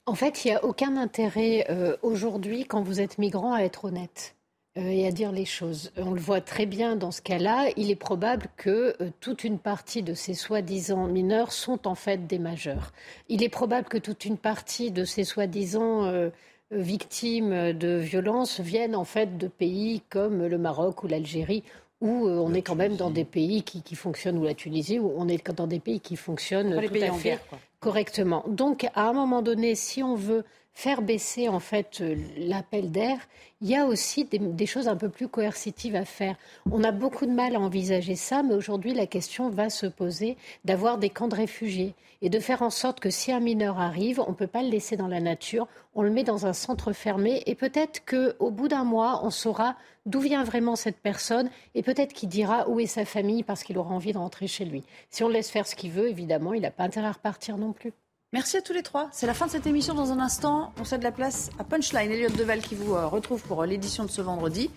En 0.06 0.14
fait, 0.14 0.44
il 0.44 0.48
n'y 0.48 0.54
a 0.54 0.64
aucun 0.64 0.96
intérêt 0.96 1.66
euh, 1.70 1.96
aujourd'hui, 2.02 2.66
quand 2.66 2.82
vous 2.82 3.00
êtes 3.00 3.18
migrant, 3.18 3.54
à 3.54 3.60
être 3.60 3.86
honnête. 3.86 4.36
Euh, 4.76 4.88
et 4.88 5.06
à 5.06 5.12
dire 5.12 5.30
les 5.30 5.44
choses. 5.44 5.92
On 5.96 6.10
le 6.10 6.20
voit 6.20 6.40
très 6.40 6.66
bien 6.66 6.96
dans 6.96 7.12
ce 7.12 7.22
cas-là. 7.22 7.68
Il 7.76 7.92
est 7.92 7.96
probable 7.96 8.46
que 8.56 8.96
euh, 9.00 9.10
toute 9.20 9.44
une 9.44 9.58
partie 9.58 10.02
de 10.02 10.14
ces 10.14 10.34
soi-disant 10.34 11.06
mineurs 11.06 11.52
sont 11.52 11.86
en 11.86 11.94
fait 11.94 12.26
des 12.26 12.40
majeurs. 12.40 12.92
Il 13.28 13.44
est 13.44 13.48
probable 13.48 13.86
que 13.86 13.98
toute 13.98 14.24
une 14.24 14.36
partie 14.36 14.90
de 14.90 15.04
ces 15.04 15.22
soi-disant 15.22 16.06
euh, 16.06 16.30
victimes 16.72 17.72
de 17.72 17.98
violences 17.98 18.58
viennent 18.58 18.96
en 18.96 19.04
fait 19.04 19.38
de 19.38 19.46
pays 19.46 20.02
comme 20.10 20.44
le 20.44 20.58
Maroc 20.58 21.04
ou 21.04 21.06
l'Algérie 21.06 21.62
où 22.00 22.28
on 22.28 22.52
est 22.52 22.62
quand 22.62 22.74
même 22.74 22.96
dans 22.96 23.10
des 23.10 23.24
pays 23.24 23.62
qui, 23.62 23.94
fonctionnent, 23.94 24.36
ou 24.36 24.44
la 24.44 24.52
Tunisie, 24.52 24.98
où 24.98 25.14
on 25.16 25.26
est 25.26 25.50
dans 25.52 25.66
des 25.66 25.78
pays 25.78 26.00
qui 26.00 26.16
fonctionnent 26.16 26.78
tout 26.78 26.94
à 27.02 27.12
fait 27.12 27.40
correctement. 27.84 28.44
Donc, 28.48 28.86
à 28.94 29.10
un 29.10 29.12
moment 29.12 29.42
donné, 29.42 29.74
si 29.74 30.02
on 30.02 30.14
veut 30.14 30.44
faire 30.72 31.02
baisser 31.02 31.50
en 31.50 31.60
fait 31.60 32.00
euh, 32.00 32.16
l'appel 32.38 32.90
d'air, 32.90 33.18
il 33.60 33.68
y 33.68 33.76
a 33.76 33.84
aussi 33.84 34.24
des, 34.24 34.66
choses 34.66 34.88
un 34.88 34.96
peu 34.96 35.10
plus 35.10 35.28
coercitives 35.28 35.94
à 35.94 36.06
faire. 36.06 36.36
On 36.72 36.82
a 36.82 36.92
beaucoup 36.92 37.26
de 37.26 37.30
mal 37.30 37.54
à 37.54 37.60
envisager 37.60 38.16
ça, 38.16 38.42
mais 38.42 38.54
aujourd'hui 38.54 38.94
la 38.94 39.06
question 39.06 39.50
va 39.50 39.68
se 39.68 39.84
poser 39.86 40.38
d'avoir 40.64 40.96
des 40.96 41.10
camps 41.10 41.28
de 41.28 41.36
réfugiés 41.36 41.94
et 42.22 42.30
de 42.30 42.40
faire 42.40 42.62
en 42.62 42.70
sorte 42.70 43.00
que 43.00 43.10
si 43.10 43.32
un 43.32 43.40
mineur 43.40 43.78
arrive, 43.78 44.18
on 44.26 44.30
ne 44.30 44.34
peut 44.34 44.46
pas 44.46 44.62
le 44.62 44.70
laisser 44.70 44.96
dans 44.96 45.06
la 45.06 45.20
nature, 45.20 45.68
on 45.94 46.00
le 46.00 46.10
met 46.10 46.24
dans 46.24 46.46
un 46.46 46.54
centre 46.54 46.92
fermé 46.92 47.42
et 47.44 47.54
peut-être 47.54 48.02
qu'au 48.06 48.50
bout 48.50 48.68
d'un 48.68 48.84
mois, 48.84 49.20
on 49.24 49.30
saura 49.30 49.76
d'où 50.06 50.20
vient 50.20 50.44
vraiment 50.44 50.76
cette 50.76 50.98
personne 50.98 51.50
et 51.74 51.82
peut-être 51.82 52.12
qu'il 52.12 52.28
dira 52.28 52.68
où 52.68 52.80
est 52.80 52.86
sa 52.86 53.04
famille 53.04 53.42
parce 53.42 53.62
qu'il 53.62 53.78
aura 53.78 53.94
envie 53.94 54.12
de 54.12 54.18
rentrer 54.18 54.46
chez 54.46 54.64
lui. 54.64 54.84
Si 55.10 55.22
on 55.24 55.28
le 55.28 55.34
laisse 55.34 55.50
faire 55.50 55.66
ce 55.66 55.74
qu'il 55.74 55.90
veut, 55.90 56.08
évidemment, 56.08 56.54
il 56.54 56.62
n'a 56.62 56.70
pas 56.70 56.84
intérêt 56.84 57.06
à 57.06 57.12
repartir 57.12 57.56
non 57.56 57.72
plus. 57.72 57.92
Merci 58.34 58.56
à 58.56 58.62
tous 58.62 58.72
les 58.72 58.82
trois. 58.82 59.08
C'est 59.12 59.28
la 59.28 59.34
fin 59.34 59.46
de 59.46 59.52
cette 59.52 59.68
émission. 59.68 59.94
Dans 59.94 60.10
un 60.10 60.18
instant, 60.18 60.72
on 60.80 60.84
cède 60.84 61.04
la 61.04 61.12
place 61.12 61.50
à 61.60 61.64
Punchline. 61.64 62.10
Elliot 62.10 62.30
Deval 62.30 62.62
qui 62.62 62.74
vous 62.74 62.94
euh, 62.94 63.06
retrouve 63.06 63.40
pour 63.42 63.62
euh, 63.62 63.66
l'édition 63.66 64.04
de 64.04 64.10
ce 64.10 64.20
vendredi. 64.22 64.70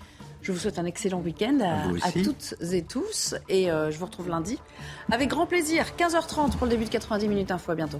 Je 0.44 0.52
vous 0.52 0.60
souhaite 0.60 0.78
un 0.78 0.86
excellent 0.86 1.20
week-end 1.22 1.58
à, 2.04 2.12
toutes 2.12 2.54
et 2.72 2.84
tous. 2.84 3.34
Et 3.50 3.72
euh, 3.72 3.90
je 3.90 3.98
vous 3.98 4.06
retrouve 4.06 4.30
lundi 4.30 4.60
avec 5.12 5.30
grand 5.30 5.48
plaisir. 5.48 5.88
15h30 5.98 6.52
pour 6.52 6.68
le 6.68 6.70
début 6.70 6.86
de 6.86 6.90
90 6.90 7.28
minutes 7.28 7.50
info. 7.50 7.72
À 7.72 7.76
bientôt. 7.76 8.00